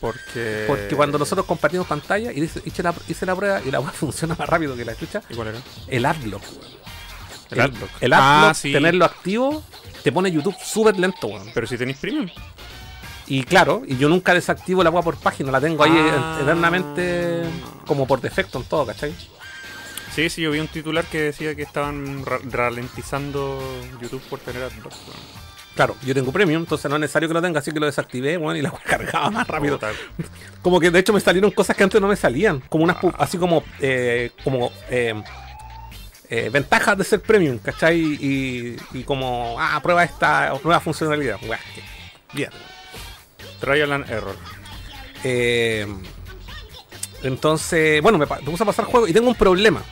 Porque. 0.00 0.64
Porque 0.66 0.96
cuando 0.96 1.18
nosotros 1.18 1.44
compartimos 1.46 1.86
pantalla 1.86 2.32
y 2.32 2.40
dice- 2.40 2.62
hice 2.64 2.82
la, 2.82 2.94
hice 3.08 3.26
la 3.26 3.36
prueba 3.36 3.60
y 3.64 3.70
la 3.70 3.80
web 3.80 3.92
funciona 3.92 4.34
más 4.38 4.48
rápido 4.48 4.74
que 4.76 4.84
la 4.84 4.96
chucha, 4.96 5.22
¿Y 5.28 5.34
cuál 5.34 5.48
era? 5.48 5.58
el 5.88 6.06
adblock. 6.06 6.42
weón. 6.42 6.80
El 7.50 7.60
adblock. 7.60 7.90
El 8.00 8.12
adblock, 8.12 8.50
Ah, 8.50 8.54
sí. 8.54 8.72
tenerlo 8.72 9.04
activo, 9.04 9.62
te 10.04 10.12
pone 10.12 10.30
YouTube 10.30 10.54
súper 10.64 10.98
lento, 10.98 11.26
weón. 11.26 11.50
Pero 11.52 11.66
si 11.66 11.76
tenéis 11.76 11.98
premium. 11.98 12.28
Y 13.26 13.44
claro, 13.44 13.82
y 13.86 13.96
yo 13.96 14.08
nunca 14.08 14.34
desactivo 14.34 14.82
la 14.82 14.90
web 14.90 15.04
por 15.04 15.16
página, 15.16 15.52
la 15.52 15.60
tengo 15.60 15.84
ahí 15.84 15.92
Ah. 15.94 16.36
en- 16.38 16.42
eternamente 16.44 17.42
como 17.86 18.06
por 18.06 18.20
defecto 18.20 18.58
en 18.58 18.64
todo, 18.64 18.86
¿cachai? 18.86 19.12
Sí, 20.14 20.28
sí, 20.28 20.42
yo 20.42 20.50
vi 20.50 20.58
un 20.58 20.68
titular 20.68 21.04
que 21.04 21.20
decía 21.20 21.54
que 21.54 21.62
estaban 21.62 22.24
ra- 22.26 22.40
ralentizando 22.50 23.62
YouTube 24.02 24.22
por 24.28 24.40
tener 24.40 24.62
adblock. 24.64 24.92
Claro, 25.76 25.96
yo 26.04 26.12
tengo 26.14 26.32
premium, 26.32 26.62
entonces 26.62 26.88
no 26.90 26.96
es 26.96 27.00
necesario 27.00 27.28
que 27.28 27.34
lo 27.34 27.40
tenga, 27.40 27.60
así 27.60 27.70
que 27.70 27.78
lo 27.80 27.86
desactivé, 27.86 28.36
bueno, 28.36 28.58
y 28.58 28.62
la 28.62 28.70
cargaba 28.86 29.30
más 29.30 29.46
rápido. 29.46 29.76
Puta, 29.78 29.92
Como 30.62 30.80
que 30.80 30.90
de 30.90 30.98
hecho 30.98 31.12
me 31.12 31.20
salieron 31.20 31.50
cosas 31.52 31.76
que 31.76 31.84
antes 31.84 32.00
no 32.00 32.08
me 32.08 32.16
salían, 32.16 32.60
como 32.68 32.84
unas 32.84 32.96
pu- 32.96 33.14
así 33.18 33.38
como 33.38 33.62
eh, 33.78 34.32
como 34.42 34.72
eh, 34.90 35.14
eh, 36.28 36.50
ventajas 36.52 36.98
de 36.98 37.04
ser 37.04 37.20
premium, 37.22 37.58
¿cachai? 37.58 37.98
Y, 38.00 38.76
y 38.92 39.04
como, 39.04 39.56
ah, 39.58 39.78
prueba 39.82 40.02
esta 40.02 40.52
nueva 40.62 40.80
funcionalidad. 40.80 41.38
Que- 41.38 41.56
bien. 42.32 42.50
Trial 43.60 43.92
and 43.92 44.10
error. 44.10 44.36
Eh, 45.22 45.86
entonces, 47.22 48.02
bueno, 48.02 48.18
me 48.18 48.26
puse 48.26 48.62
a 48.62 48.66
pasar 48.66 48.86
juego 48.86 49.06
y 49.06 49.12
tengo 49.12 49.28
un 49.28 49.34
problema. 49.34 49.82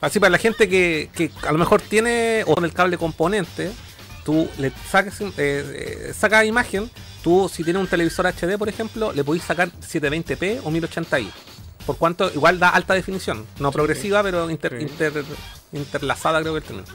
Así 0.00 0.18
para 0.20 0.30
la 0.30 0.38
gente 0.38 0.68
que, 0.68 1.10
que 1.14 1.30
a 1.46 1.52
lo 1.52 1.58
mejor 1.58 1.82
tiene 1.82 2.42
o 2.46 2.54
con 2.54 2.64
el 2.64 2.72
cable 2.72 2.96
componente, 2.96 3.70
tú 4.24 4.48
le 4.58 4.72
sacas, 4.90 5.20
eh, 5.20 5.28
eh, 5.36 6.12
sacas 6.18 6.44
imagen, 6.46 6.90
tú 7.22 7.50
si 7.52 7.64
tienes 7.64 7.80
un 7.82 7.88
televisor 7.88 8.26
HD, 8.26 8.56
por 8.58 8.68
ejemplo, 8.68 9.12
le 9.12 9.24
podéis 9.24 9.44
sacar 9.44 9.70
720p 9.80 10.60
o 10.64 10.70
1080i. 10.70 11.30
Por 11.86 11.96
cuanto 11.96 12.30
igual 12.34 12.58
da 12.58 12.68
alta 12.70 12.94
definición, 12.94 13.46
no 13.58 13.72
progresiva, 13.72 14.22
pero 14.22 14.48
inter- 14.50 14.76
Sí. 14.78 14.82
inter- 14.84 15.24
interlazada 15.72 16.40
creo 16.40 16.52
que 16.54 16.58
el 16.58 16.64
término. 16.64 16.86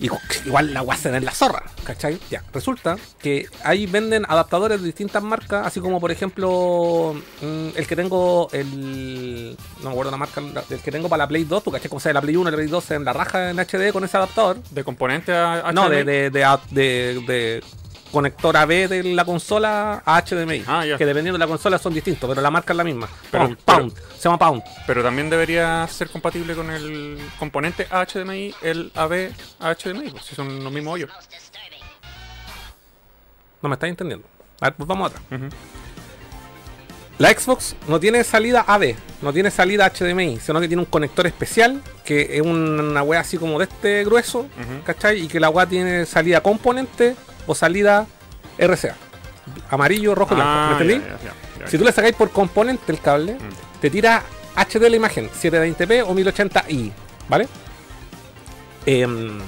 Y 0.00 0.10
igual 0.46 0.74
la 0.74 0.82
ve 0.82 0.94
en 1.04 1.24
la 1.24 1.30
zorra, 1.32 1.62
¿cachai? 1.84 2.18
Ya, 2.30 2.42
resulta 2.52 2.96
que 3.20 3.46
ahí 3.62 3.86
venden 3.86 4.24
adaptadores 4.28 4.80
de 4.80 4.86
distintas 4.86 5.22
marcas, 5.22 5.66
así 5.66 5.80
como 5.80 6.00
por 6.00 6.10
ejemplo 6.10 7.14
mm, 7.40 7.68
el 7.76 7.86
que 7.86 7.94
tengo, 7.96 8.48
el. 8.52 9.56
No 9.78 9.84
me 9.84 9.90
acuerdo 9.90 10.10
la 10.10 10.16
marca, 10.16 10.40
el 10.70 10.80
que 10.80 10.90
tengo 10.90 11.08
para 11.08 11.24
la 11.24 11.28
Play 11.28 11.44
2, 11.44 11.62
tú 11.62 11.70
cachai 11.70 11.88
como 11.88 12.00
sea 12.00 12.12
la 12.12 12.20
Play 12.20 12.36
1 12.36 12.48
y 12.48 12.50
la 12.50 12.56
Play 12.56 12.68
2 12.68 12.90
en 12.92 13.04
la 13.04 13.12
raja 13.12 13.50
en 13.50 13.58
HD 13.60 13.92
con 13.92 14.04
ese 14.04 14.16
adaptador. 14.16 14.56
De 14.70 14.82
componente 14.84 15.32
a 15.32 15.70
No, 15.72 15.88
de, 15.88 16.04
de, 16.04 16.30
de- 16.30 17.20
de 17.26 17.64
conector 18.14 18.56
AB 18.56 18.88
de 18.88 19.02
la 19.14 19.24
consola 19.26 20.02
a 20.06 20.22
HDMI. 20.22 20.64
Ah, 20.66 20.86
ya. 20.86 20.96
Que 20.96 21.04
dependiendo 21.04 21.34
de 21.38 21.44
la 21.44 21.46
consola 21.46 21.78
son 21.78 21.92
distintos, 21.92 22.26
pero 22.28 22.40
la 22.40 22.50
marca 22.50 22.72
es 22.72 22.76
la 22.78 22.84
misma. 22.84 23.06
Pero- 23.30 23.44
Pound, 23.44 23.58
pero- 23.64 23.78
Pound, 23.78 23.94
se 24.16 24.22
llama 24.24 24.38
Pound. 24.38 24.62
Pero 24.86 25.02
también 25.02 25.28
debería 25.28 25.86
ser 25.88 26.08
compatible 26.08 26.54
con 26.54 26.70
el 26.70 27.18
componente 27.38 27.86
HDMI, 27.90 28.54
el 28.62 28.90
AB 28.94 29.32
HDMI, 29.60 30.10
pues, 30.12 30.24
si 30.24 30.34
son 30.34 30.64
los 30.64 30.72
mismos 30.72 30.94
hoyos. 30.94 31.10
No 33.62 33.68
me 33.68 33.74
estáis 33.74 33.90
entendiendo. 33.90 34.26
A 34.60 34.66
ver, 34.66 34.74
pues 34.74 34.86
vamos 34.86 35.10
atrás. 35.10 35.24
Ujú. 35.30 35.48
La 37.18 37.30
Xbox 37.30 37.76
no 37.86 38.00
tiene 38.00 38.24
salida 38.24 38.64
AB, 38.66 38.96
no 39.22 39.32
tiene 39.32 39.48
salida 39.50 39.86
HDMI, 39.88 40.40
sino 40.40 40.60
que 40.60 40.66
tiene 40.66 40.82
un 40.82 40.88
conector 40.88 41.26
especial, 41.28 41.80
que 42.04 42.36
es 42.36 42.42
una 42.42 43.02
weá 43.04 43.20
así 43.20 43.38
como 43.38 43.56
de 43.58 43.66
este 43.66 44.04
grueso, 44.04 44.40
Ujú. 44.40 44.82
¿cachai? 44.84 45.20
Y 45.24 45.28
que 45.28 45.38
la 45.38 45.48
weá 45.48 45.64
tiene 45.64 46.06
salida 46.06 46.40
componente 46.42 47.14
o 47.46 47.54
salida 47.54 48.06
RCA. 48.58 48.94
Amarillo, 49.70 50.14
rojo 50.14 50.34
y 50.34 50.36
blanco. 50.36 50.50
Ah, 50.52 50.66
¿Me 50.78 50.84
entendí? 50.84 51.06
ya, 51.06 51.16
ya, 51.16 51.22
ya, 51.24 51.34
ya. 51.60 51.66
Si 51.68 51.78
tú 51.78 51.84
le 51.84 51.92
sacáis 51.92 52.14
por 52.16 52.30
componente 52.30 52.90
el 52.92 53.00
cable, 53.00 53.34
Mm. 53.34 53.80
te 53.80 53.90
tira 53.90 54.22
HD 54.56 54.88
la 54.88 54.96
imagen, 54.96 55.28
720p 55.30 56.02
o 56.06 56.14
1080i, 56.14 56.92
¿vale? 57.28 57.48
Em, 58.86 59.38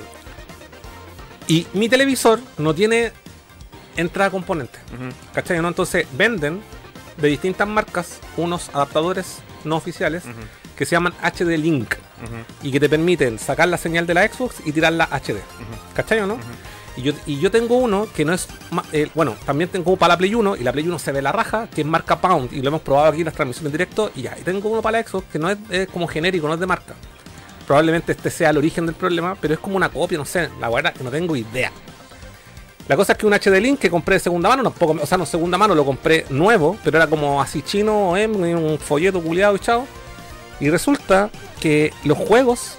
y 1.48 1.66
mi 1.74 1.88
televisor 1.88 2.40
no 2.58 2.74
tiene 2.74 3.12
entrada 3.96 4.30
componente. 4.30 4.78
¿cachai? 5.32 5.60
¿no? 5.60 5.68
Entonces 5.68 6.06
venden 6.12 6.60
de 7.16 7.28
distintas 7.28 7.66
marcas 7.68 8.18
unos 8.36 8.68
adaptadores 8.74 9.38
no 9.64 9.76
oficiales 9.76 10.24
que 10.76 10.84
se 10.84 10.92
llaman 10.96 11.14
HD 11.22 11.56
Link 11.56 11.94
y 12.62 12.70
que 12.70 12.80
te 12.80 12.88
permiten 12.88 13.38
sacar 13.38 13.68
la 13.68 13.78
señal 13.78 14.06
de 14.06 14.14
la 14.14 14.26
Xbox 14.28 14.56
y 14.64 14.72
tirarla 14.72 15.08
HD. 15.10 15.38
¿cachai 15.94 16.20
o 16.20 16.26
no? 16.26 16.38
Y 16.96 17.02
yo, 17.02 17.12
y 17.26 17.38
yo 17.38 17.50
tengo 17.50 17.76
uno 17.76 18.06
que 18.14 18.24
no 18.24 18.32
es. 18.32 18.48
eh, 18.92 19.08
bueno, 19.14 19.36
también 19.44 19.68
tengo 19.68 19.96
para 19.96 20.14
la 20.14 20.18
Play 20.18 20.34
1 20.34 20.56
y 20.56 20.62
la 20.62 20.72
Play 20.72 20.88
1 20.88 20.98
se 20.98 21.12
ve 21.12 21.20
la 21.20 21.32
raja, 21.32 21.68
que 21.72 21.82
es 21.82 21.86
marca 21.86 22.20
Pound 22.20 22.52
y 22.52 22.62
lo 22.62 22.68
hemos 22.68 22.80
probado 22.80 23.08
aquí 23.08 23.20
en 23.20 23.26
las 23.26 23.34
transmisiones 23.34 23.66
en 23.66 23.72
directo. 23.72 24.10
Y 24.14 24.22
ya, 24.22 24.36
y 24.38 24.42
tengo 24.42 24.68
uno 24.70 24.80
para 24.80 24.98
la 24.98 25.06
Xbox 25.06 25.26
que 25.30 25.38
no 25.38 25.50
es, 25.50 25.58
como 25.92 26.06
genérico, 26.06 26.48
no 26.48 26.54
es 26.54 26.60
de 26.60 26.66
marca. 26.66 26.94
Probablemente 27.66 28.12
este 28.12 28.30
sea 28.30 28.50
el 28.50 28.58
origen 28.58 28.86
del 28.86 28.94
problema, 28.94 29.36
pero 29.40 29.54
es 29.54 29.60
como 29.60 29.76
una 29.76 29.88
copia, 29.90 30.16
no 30.16 30.24
sé. 30.24 30.48
La 30.60 30.70
verdad 30.70 30.94
que 30.94 31.04
no 31.04 31.10
tengo 31.10 31.36
idea. 31.36 31.70
La 32.88 32.96
cosa 32.96 33.12
es 33.12 33.18
que 33.18 33.26
un 33.26 33.34
HD 33.34 33.60
Link 33.60 33.80
que 33.80 33.90
compré 33.90 34.14
de 34.14 34.20
segunda 34.20 34.48
mano, 34.48 34.62
tampoco, 34.62 34.96
o 35.02 35.06
sea, 35.06 35.18
no 35.18 35.26
segunda 35.26 35.58
mano, 35.58 35.74
lo 35.74 35.84
compré 35.84 36.24
nuevo, 36.30 36.78
pero 36.84 36.96
era 36.96 37.08
como 37.08 37.42
así 37.42 37.62
chino, 37.62 38.16
eh, 38.16 38.26
un 38.28 38.78
folleto 38.78 39.20
culiado 39.20 39.56
y 39.56 39.58
chao. 39.58 39.86
Y 40.60 40.70
resulta 40.70 41.30
que 41.60 41.92
los 42.04 42.16
juegos 42.16 42.78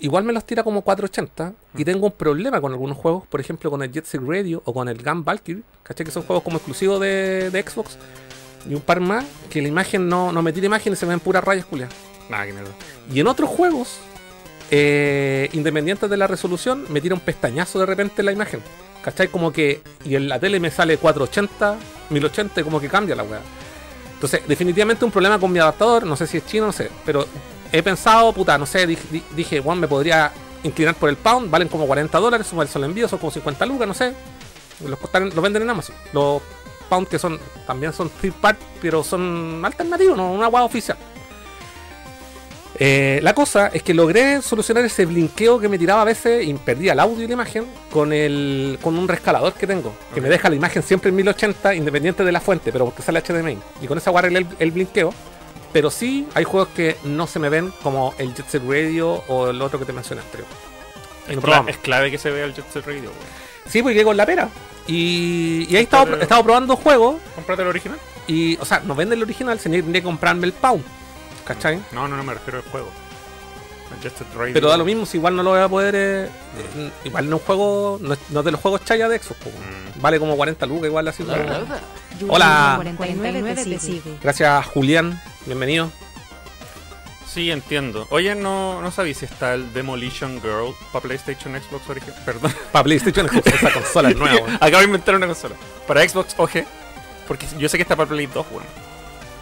igual 0.00 0.24
me 0.24 0.32
los 0.32 0.44
tira 0.44 0.62
como 0.62 0.82
480 0.82 1.54
y 1.76 1.84
tengo 1.84 2.06
un 2.06 2.12
problema 2.12 2.60
con 2.60 2.72
algunos 2.72 2.96
juegos, 2.96 3.24
por 3.26 3.40
ejemplo 3.40 3.70
con 3.70 3.82
el 3.82 3.92
Jet 3.92 4.04
Set 4.04 4.20
Radio 4.24 4.62
o 4.64 4.72
con 4.72 4.88
el 4.88 5.02
Gun 5.02 5.24
Valkyrie, 5.24 5.62
¿cachai? 5.82 6.04
Que 6.04 6.12
son 6.12 6.22
juegos 6.22 6.42
como 6.42 6.56
exclusivos 6.56 7.00
de, 7.00 7.50
de 7.50 7.62
Xbox 7.62 7.98
y 8.68 8.74
un 8.74 8.80
par 8.80 9.00
más 9.00 9.24
que 9.50 9.62
la 9.62 9.68
imagen 9.68 10.08
no, 10.08 10.32
no 10.32 10.42
me 10.42 10.52
tira 10.52 10.66
imagen 10.66 10.92
y 10.92 10.96
se 10.96 11.06
me 11.06 11.10
ven 11.10 11.20
puras 11.20 11.44
rayas 11.44 11.66
culiadas. 11.66 11.94
Nada, 12.28 12.46
que 12.46 12.52
mierda. 12.52 12.70
Y 13.12 13.20
en 13.20 13.26
otros 13.26 13.48
juegos, 13.48 13.98
eh, 14.70 15.48
independientes 15.52 16.10
de 16.10 16.16
la 16.16 16.26
resolución, 16.26 16.84
me 16.88 17.00
tira 17.00 17.14
un 17.14 17.20
pestañazo 17.20 17.78
de 17.78 17.86
repente 17.86 18.22
la 18.22 18.32
imagen. 18.32 18.60
¿Cachai? 19.02 19.28
Como 19.28 19.52
que. 19.52 19.82
Y 20.04 20.16
en 20.16 20.28
la 20.28 20.40
tele 20.40 20.58
me 20.58 20.70
sale 20.70 20.98
480, 20.98 21.76
1080, 22.10 22.60
y 22.60 22.64
como 22.64 22.80
que 22.80 22.88
cambia 22.88 23.14
la 23.14 23.22
weá. 23.22 23.40
Entonces, 24.14 24.42
definitivamente 24.48 25.04
un 25.04 25.12
problema 25.12 25.38
con 25.38 25.52
mi 25.52 25.60
adaptador. 25.60 26.04
No 26.04 26.16
sé 26.16 26.26
si 26.26 26.38
es 26.38 26.46
chino, 26.46 26.66
no 26.66 26.72
sé. 26.72 26.90
Pero 27.04 27.26
he 27.72 27.82
pensado, 27.82 28.32
puta, 28.32 28.56
no 28.58 28.66
sé. 28.66 28.86
Dije, 28.86 29.02
di- 29.10 29.22
dije 29.34 29.60
bueno, 29.60 29.80
me 29.82 29.88
podría 29.88 30.32
inclinar 30.62 30.94
por 30.94 31.08
el 31.08 31.16
pound. 31.16 31.50
Valen 31.50 31.68
como 31.68 31.86
40 31.86 32.18
dólares. 32.18 32.46
Son 32.46 32.60
el 32.60 32.84
envío, 32.84 33.08
son 33.08 33.18
como 33.18 33.30
50 33.30 33.64
lucas, 33.66 33.86
no 33.88 33.94
sé. 33.94 34.12
Los, 34.84 34.98
costan- 34.98 35.32
los 35.34 35.42
venden 35.42 35.62
en 35.62 35.70
Amazon. 35.70 35.94
Los 36.12 36.42
pound 36.88 37.08
que 37.08 37.18
son. 37.18 37.38
También 37.66 37.92
son 37.92 38.08
third 38.10 38.34
part, 38.34 38.58
pero 38.80 39.02
son 39.04 39.62
alternativos, 39.64 40.16
no 40.16 40.32
una 40.32 40.48
weá 40.48 40.62
oficial. 40.64 40.96
Eh, 42.78 43.20
la 43.22 43.34
cosa 43.34 43.68
es 43.68 43.82
que 43.82 43.94
logré 43.94 44.42
solucionar 44.42 44.84
ese 44.84 45.06
blinqueo 45.06 45.58
que 45.58 45.66
me 45.66 45.78
tiraba 45.78 46.02
a 46.02 46.04
veces 46.04 46.46
y 46.46 46.52
perdía 46.52 46.92
el 46.92 47.00
audio 47.00 47.24
y 47.24 47.26
la 47.26 47.32
imagen 47.32 47.64
con 47.90 48.12
el 48.12 48.78
con 48.82 48.98
un 48.98 49.08
rescalador 49.08 49.54
que 49.54 49.66
tengo, 49.66 49.94
que 50.14 50.20
me 50.20 50.28
deja 50.28 50.50
la 50.50 50.56
imagen 50.56 50.82
siempre 50.82 51.08
en 51.08 51.16
1080 51.16 51.74
independiente 51.74 52.22
de 52.22 52.32
la 52.32 52.40
fuente, 52.40 52.72
pero 52.72 52.84
porque 52.84 53.00
sale 53.02 53.22
HDMI. 53.22 53.56
Y 53.80 53.86
con 53.86 53.96
esa 53.96 54.10
arreglé 54.10 54.40
el, 54.40 54.46
el 54.58 54.70
blinqueo. 54.72 55.10
Pero 55.76 55.90
sí 55.90 56.26
hay 56.32 56.44
juegos 56.44 56.70
que 56.74 56.96
no 57.04 57.26
se 57.26 57.38
me 57.38 57.50
ven 57.50 57.70
como 57.82 58.14
el 58.16 58.32
Jet 58.34 58.48
Set 58.48 58.62
Radio 58.66 59.22
o 59.28 59.50
el 59.50 59.60
otro 59.60 59.78
que 59.78 59.84
te. 59.84 59.92
Y 59.92 59.96
Es, 59.96 60.00
no 60.06 60.14
cla- 61.34 61.40
probamos. 61.42 61.70
es 61.70 61.76
clave 61.76 62.10
que 62.10 62.16
se 62.16 62.30
vea 62.30 62.46
el 62.46 62.54
Jet 62.54 62.64
Set 62.72 62.86
Radio. 62.86 63.10
Sí, 63.68 63.82
pues 63.82 63.92
llegué 63.94 64.06
con 64.06 64.16
la 64.16 64.24
pera. 64.24 64.48
Y, 64.86 65.66
y 65.68 65.76
ahí 65.76 65.82
he 65.82 65.84
estado, 65.84 66.06
Pero- 66.06 66.16
he 66.20 66.22
estado 66.22 66.42
probando 66.44 66.76
juegos 66.76 67.16
Cómprate 67.34 67.60
el 67.60 67.68
original. 67.68 67.98
y, 68.26 68.56
o 68.56 68.64
sea, 68.64 68.80
no 68.80 68.94
venden 68.94 69.18
el 69.18 69.24
original, 69.24 69.58
tendría 69.58 69.82
que 70.00 70.02
comprarme 70.02 70.46
el 70.46 70.54
Pound. 70.54 70.82
¿Cachai? 71.44 71.78
No, 71.92 72.08
no, 72.08 72.16
no 72.16 72.24
me 72.24 72.32
refiero 72.32 72.60
al 72.64 72.70
juego. 72.70 72.88
Pero 74.52 74.68
da 74.68 74.76
lo 74.76 74.84
mismo, 74.84 75.06
si 75.06 75.16
igual 75.16 75.34
no 75.36 75.42
lo 75.42 75.50
voy 75.50 75.60
a 75.60 75.68
poder. 75.68 75.94
eh, 75.96 76.24
eh, 76.76 76.90
igual 77.04 77.28
no 77.28 77.36
es 77.36 77.42
un 77.42 77.46
juego. 77.46 77.98
No, 78.00 78.12
es- 78.14 78.20
no 78.30 78.42
de 78.42 78.52
los 78.52 78.60
juegos 78.60 78.84
chaya 78.84 79.08
de 79.08 79.18
Xbox. 79.18 79.40
Mm. 79.46 80.00
Vale 80.00 80.18
como 80.18 80.36
40 80.36 80.66
lucas, 80.66 80.86
igual 80.86 81.08
así. 81.08 81.22
como- 81.24 81.36
Julián 81.36 81.66
Hola. 82.28 82.74
49 82.96 83.54
te 83.54 83.78
sigue. 83.78 84.02
Gracias, 84.22 84.66
Julián. 84.66 85.20
Bienvenido. 85.46 85.90
Sí, 87.26 87.50
entiendo. 87.50 88.06
Oye, 88.10 88.34
no, 88.34 88.80
no 88.80 88.90
sabía 88.90 89.12
si 89.12 89.26
está 89.26 89.52
el 89.54 89.70
Demolition 89.74 90.40
Girl 90.40 90.74
para 90.90 91.02
PlayStation, 91.02 91.54
Xbox 91.60 91.88
original. 91.90 92.16
Perdón. 92.24 92.50
Para 92.72 92.84
PlayStation, 92.84 93.28
Xbox, 93.28 93.46
esa 93.48 93.70
consola 93.72 94.08
es 94.10 94.16
nueva. 94.18 94.54
Acabo 94.54 94.78
de 94.78 94.84
inventar 94.84 95.14
una 95.16 95.26
consola. 95.26 95.54
Para 95.86 96.08
Xbox 96.08 96.34
OG. 96.38 96.64
Porque 97.28 97.46
yo 97.58 97.68
sé 97.68 97.76
que 97.76 97.82
está 97.82 97.94
para 97.96 98.08
Play 98.08 98.26
2, 98.26 98.46
weón. 98.50 98.64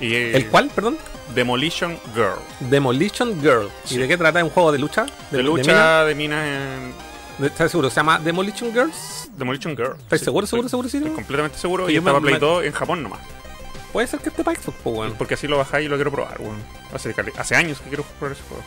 Y 0.05 0.15
eh, 0.15 0.37
¿El 0.37 0.47
cuál, 0.49 0.69
perdón? 0.75 0.97
Demolition 1.35 1.99
Girl. 2.15 2.39
Demolition 2.61 3.41
Girl. 3.41 3.69
Sí. 3.85 3.95
¿Y 3.95 3.99
de 3.99 4.09
qué 4.09 4.17
trata? 4.17 4.39
¿Es 4.41 4.45
un 4.45 4.51
juego 4.51 4.71
de 4.73 4.79
lucha? 4.79 5.07
De, 5.31 5.43
lucha 5.43 6.05
de 6.05 6.15
minas 6.15 6.45
en. 6.45 6.93
¿De- 7.39 7.47
¿Estás 7.49 7.71
seguro? 7.71 7.89
¿Se 7.91 7.97
llama 7.97 8.19
Demolition 8.19 8.73
Girls? 8.73 9.31
Demolition 9.37 9.75
Girl. 9.77 9.97
¿Estás 9.99 10.19
Sí, 10.21 10.25
seguro, 10.27 10.47
seguro, 10.47 10.69
seguro, 10.69 10.89
seguro? 10.89 11.07
Estoy 11.09 11.17
completamente 11.25 11.59
seguro. 11.59 11.87
Que 11.87 11.93
Y 11.93 12.01
me- 12.01 12.03
para 12.11 12.21
Play 12.21 12.35
me- 12.35 12.41
2 12.41 12.65
en 12.65 12.73
Japón 12.73 13.03
nomás. 13.03 13.21
Puede 13.93 14.07
ser 14.07 14.21
que 14.21 14.29
esté 14.29 14.45
para 14.45 14.61
Xbox, 14.61 14.77
pues, 14.83 14.97
weón. 14.97 15.15
Porque 15.17 15.35
así 15.35 15.47
lo 15.47 15.57
bajáis 15.57 15.87
y 15.87 15.89
lo 15.89 15.97
quiero 15.97 16.11
probar, 16.13 16.41
weón. 16.41 16.57
Hace, 16.93 17.55
años 17.57 17.79
que 17.81 17.89
quiero 17.89 18.05
probar 18.19 18.37
ese 18.37 18.43
juego. 18.49 18.63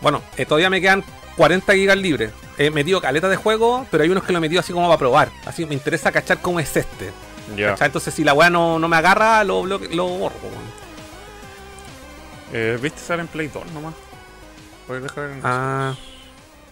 Bueno, 0.00 0.22
eh, 0.36 0.44
todavía 0.46 0.68
me 0.70 0.80
quedan 0.80 1.02
40 1.36 1.72
gigas 1.74 1.96
libres. 1.96 2.30
He 2.58 2.70
metido 2.70 3.00
caleta 3.00 3.28
de 3.28 3.36
juego, 3.36 3.86
pero 3.90 4.04
hay 4.04 4.10
unos 4.10 4.24
que 4.24 4.32
lo 4.32 4.38
he 4.38 4.40
metido 4.40 4.60
así 4.60 4.72
como 4.72 4.86
para 4.88 4.98
probar. 4.98 5.30
Así 5.46 5.64
me 5.66 5.74
interesa 5.74 6.12
cachar 6.12 6.38
cómo 6.40 6.60
es 6.60 6.76
este. 6.76 7.10
¿Cachai? 7.56 7.86
Entonces, 7.86 8.12
si 8.14 8.24
la 8.24 8.34
weá 8.34 8.50
no, 8.50 8.78
no 8.78 8.88
me 8.88 8.96
agarra, 8.96 9.42
lo, 9.44 9.62
bloque- 9.62 9.88
lo 9.94 10.06
borro. 10.06 10.36
Eh, 12.52 12.78
¿Viste 12.80 13.00
sale 13.00 13.22
en 13.22 13.28
Play 13.28 13.48
2 13.48 13.66
nomás? 13.72 13.94
Puedes 14.86 15.02
dejar 15.04 15.30
en 15.30 15.40
Ah, 15.42 15.94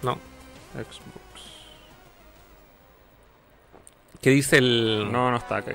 no. 0.02 0.18
Xbox. 0.74 1.20
¿Qué 4.20 4.30
dice 4.30 4.58
el. 4.58 5.08
No, 5.10 5.30
no 5.30 5.36
está 5.38 5.56
acá. 5.56 5.72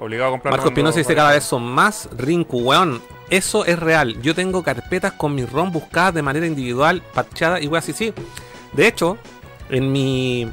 Obligado 0.00 0.28
a 0.28 0.32
comprar. 0.32 0.52
Marco 0.52 0.68
Espinosa 0.68 0.98
dice 0.98 1.14
cada 1.14 1.32
vez 1.32 1.44
son 1.44 1.62
más 1.64 2.08
Rinku, 2.16 2.60
weón. 2.62 3.02
Eso 3.30 3.64
es 3.64 3.78
real. 3.78 4.20
Yo 4.22 4.34
tengo 4.34 4.62
carpetas 4.62 5.12
con 5.12 5.34
mi 5.34 5.44
ROM 5.44 5.72
buscadas 5.72 6.14
de 6.14 6.22
manera 6.22 6.46
individual, 6.46 7.02
parchada 7.14 7.60
y 7.60 7.66
weón 7.66 7.78
así, 7.78 7.92
sí. 7.92 8.12
De 8.72 8.86
hecho, 8.86 9.18
en 9.68 9.92
mi. 9.92 10.50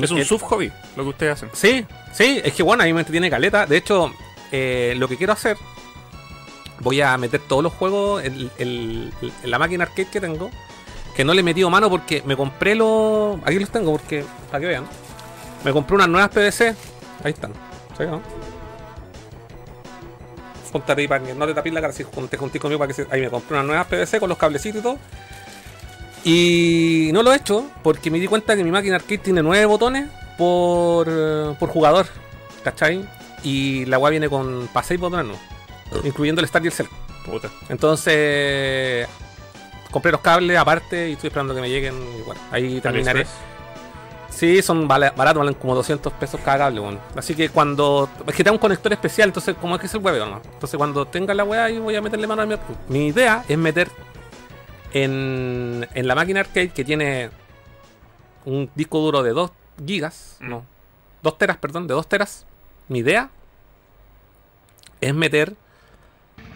Es 0.00 0.10
un 0.10 0.18
el- 0.18 0.24
sub 0.26 0.40
hobby 0.42 0.72
lo 0.96 1.02
que 1.04 1.08
ustedes 1.10 1.32
hacen. 1.34 1.50
Sí, 1.52 1.84
sí, 2.12 2.40
es 2.44 2.52
que 2.54 2.62
bueno, 2.62 2.82
ahí 2.82 2.92
me 2.92 3.04
tiene 3.04 3.28
caleta. 3.30 3.66
De 3.66 3.76
hecho, 3.76 4.12
eh, 4.50 4.94
lo 4.96 5.08
que 5.08 5.16
quiero 5.16 5.32
hacer, 5.32 5.56
voy 6.80 7.00
a 7.00 7.16
meter 7.18 7.40
todos 7.46 7.62
los 7.62 7.72
juegos 7.74 8.24
en, 8.24 8.50
en 8.58 9.12
la 9.44 9.58
máquina 9.58 9.84
arcade 9.84 10.08
que 10.10 10.20
tengo. 10.20 10.50
Que 11.14 11.24
no 11.26 11.34
le 11.34 11.40
he 11.40 11.44
metido 11.44 11.68
mano 11.68 11.90
porque 11.90 12.22
me 12.24 12.36
compré 12.36 12.74
los. 12.74 13.38
Aquí 13.44 13.58
los 13.58 13.68
tengo 13.70 13.92
porque. 13.92 14.24
Para 14.50 14.60
que 14.60 14.66
vean. 14.66 14.84
Me 15.62 15.70
compré 15.72 15.94
unas 15.96 16.08
nuevas 16.08 16.30
PVC. 16.30 16.74
Ahí 17.22 17.32
están. 17.32 17.52
¿Sí, 17.98 18.04
no? 18.04 18.22
Ponte 20.72 20.96
que 20.96 21.34
no 21.34 21.46
te 21.46 21.52
tapes 21.52 21.72
la 21.72 21.80
cara. 21.82 21.92
Si 21.92 22.02
te 22.30 22.36
juntís 22.38 22.60
conmigo 22.60 22.78
para 22.78 22.88
que 22.88 22.94
se... 22.94 23.06
Ahí 23.10 23.20
me 23.20 23.28
compré 23.28 23.54
unas 23.56 23.66
nuevas 23.66 23.86
PVC 23.88 24.18
con 24.18 24.30
los 24.30 24.38
cablecitos 24.38 24.80
y 24.80 24.82
todo. 24.82 24.98
Y 26.24 27.10
no 27.12 27.22
lo 27.22 27.32
he 27.32 27.36
hecho 27.36 27.66
porque 27.82 28.10
me 28.10 28.20
di 28.20 28.26
cuenta 28.26 28.56
que 28.56 28.62
mi 28.62 28.70
máquina 28.70 28.96
arcade 28.96 29.18
tiene 29.18 29.42
nueve 29.42 29.66
botones 29.66 30.08
por, 30.38 31.06
eh, 31.10 31.54
por 31.58 31.68
jugador. 31.68 32.06
¿Cachai? 32.62 33.04
Y 33.42 33.84
la 33.86 33.98
weá 33.98 34.10
viene 34.10 34.28
con 34.28 34.68
para 34.72 34.86
seis 34.86 35.00
botones, 35.00 35.26
¿no? 35.26 36.02
Incluyendo 36.04 36.40
el 36.40 36.46
Start 36.46 36.64
y 36.64 36.68
el 36.68 36.72
Select. 36.72 36.94
Puta. 37.26 37.50
Entonces, 37.68 39.08
compré 39.90 40.12
los 40.12 40.20
cables 40.20 40.56
aparte 40.56 41.10
y 41.10 41.12
estoy 41.12 41.28
esperando 41.28 41.54
que 41.54 41.60
me 41.60 41.68
lleguen. 41.68 41.94
Y 42.18 42.22
bueno, 42.22 42.40
ahí 42.50 42.80
terminaré. 42.80 43.26
Sí, 44.30 44.62
son 44.62 44.88
baratos, 44.88 45.34
valen 45.34 45.54
como 45.54 45.74
200 45.74 46.12
pesos 46.14 46.40
cada 46.44 46.58
cable. 46.58 46.82
Así 47.16 47.34
que 47.34 47.50
cuando. 47.50 48.08
Es 48.26 48.34
que 48.34 48.42
tengo 48.42 48.54
un 48.54 48.60
conector 48.60 48.92
especial, 48.92 49.28
entonces, 49.28 49.56
como 49.60 49.74
es 49.74 49.80
que 49.80 49.86
es 49.86 49.94
el 49.94 50.00
huevo, 50.00 50.24
¿no? 50.24 50.40
Entonces, 50.54 50.78
cuando 50.78 51.04
tenga 51.06 51.34
la 51.34 51.44
weá, 51.44 51.64
ahí 51.64 51.78
voy 51.78 51.94
a 51.96 52.00
meterle 52.00 52.26
mano 52.26 52.42
a 52.42 52.46
mi. 52.46 52.56
Mi 52.88 53.08
idea 53.08 53.44
es 53.48 53.58
meter 53.58 53.90
en, 54.92 55.88
en 55.94 56.06
la 56.06 56.14
máquina 56.14 56.40
arcade 56.40 56.68
que 56.70 56.84
tiene 56.84 57.30
un 58.44 58.70
disco 58.74 58.98
duro 59.00 59.22
de 59.22 59.30
2 59.32 59.50
gigas, 59.86 60.36
Mm. 60.40 60.48
no, 60.50 60.64
2 61.22 61.38
teras, 61.38 61.56
perdón, 61.56 61.86
de 61.86 61.94
2 61.94 62.08
teras. 62.08 62.44
Mi 62.88 62.98
idea 63.00 63.30
es 65.00 65.14
meter 65.14 65.54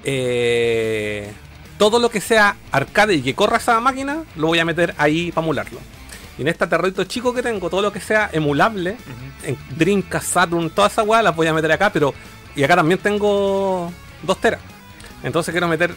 eh, 0.05 1.33
todo 1.79 1.99
lo 1.99 2.11
que 2.11 2.21
sea 2.21 2.57
arcade 2.73 3.15
y 3.15 3.23
que 3.23 3.35
corra 3.35 3.57
esa 3.59 3.81
máquina, 3.81 4.25
lo 4.37 4.49
voy 4.49 4.59
a 4.59 4.65
meter 4.65 4.95
ahí 4.99 5.31
para 5.33 5.45
emularlo. 5.45 5.81
Y 6.39 6.43
en 6.43 6.49
este 6.49 6.65
aterrito 6.65 7.05
chico 7.05 7.33
que 7.33 7.43
tengo, 7.43 7.71
todo 7.71 7.83
lo 7.83 7.93
que 7.93 8.01
sea 8.01 8.29
emulable, 8.33 8.97
en 9.43 9.57
Dreamcast, 9.77 10.33
Saturn, 10.33 10.71
toda 10.71 10.89
esa 10.89 11.03
weá 11.03 11.23
las 11.23 11.35
voy 11.35 11.47
a 11.47 11.55
meter 11.55 11.71
acá, 11.73 11.91
pero. 11.93 12.13
Y 12.55 12.63
acá 12.63 12.77
también 12.77 12.99
tengo 13.01 13.91
2 14.23 14.41
teras. 14.41 14.61
Entonces 15.23 15.53
quiero 15.53 15.69
meter. 15.69 15.95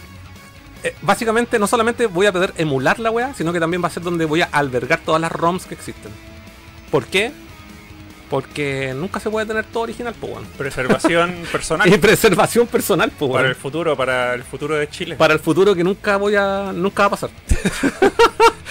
Eh, 0.83 0.95
básicamente, 1.01 1.59
no 1.59 1.67
solamente 1.67 2.05
voy 2.07 2.25
a 2.27 2.31
poder 2.31 2.53
emular 2.57 2.99
la 2.99 3.11
weá, 3.11 3.33
sino 3.33 3.51
que 3.53 3.59
también 3.59 3.83
va 3.83 3.87
a 3.87 3.91
ser 3.91 4.03
donde 4.03 4.25
voy 4.25 4.41
a 4.41 4.49
albergar 4.51 4.99
todas 5.05 5.19
las 5.21 5.31
ROMs 5.31 5.65
que 5.65 5.73
existen. 5.75 6.11
¿Por 6.91 7.05
qué? 7.05 7.31
Porque 8.29 8.93
nunca 8.95 9.19
se 9.19 9.29
puede 9.31 9.47
tener 9.47 9.65
todo 9.65 9.83
original, 9.83 10.13
pues, 10.19 10.31
weón. 10.33 10.45
Preservación 10.57 11.33
personal 11.51 11.91
Y 11.91 11.97
preservación 11.97 12.67
personal, 12.67 13.11
pues, 13.17 13.31
para 13.31 13.47
el 13.49 13.55
futuro, 13.55 13.97
para 13.97 14.35
el 14.35 14.43
futuro 14.43 14.75
de 14.75 14.87
Chile. 14.87 15.15
Para 15.15 15.33
el 15.33 15.39
futuro 15.39 15.73
que 15.73 15.83
nunca 15.83 16.17
voy 16.17 16.35
a. 16.35 16.71
nunca 16.73 17.03
va 17.03 17.07
a 17.07 17.09
pasar. 17.11 17.29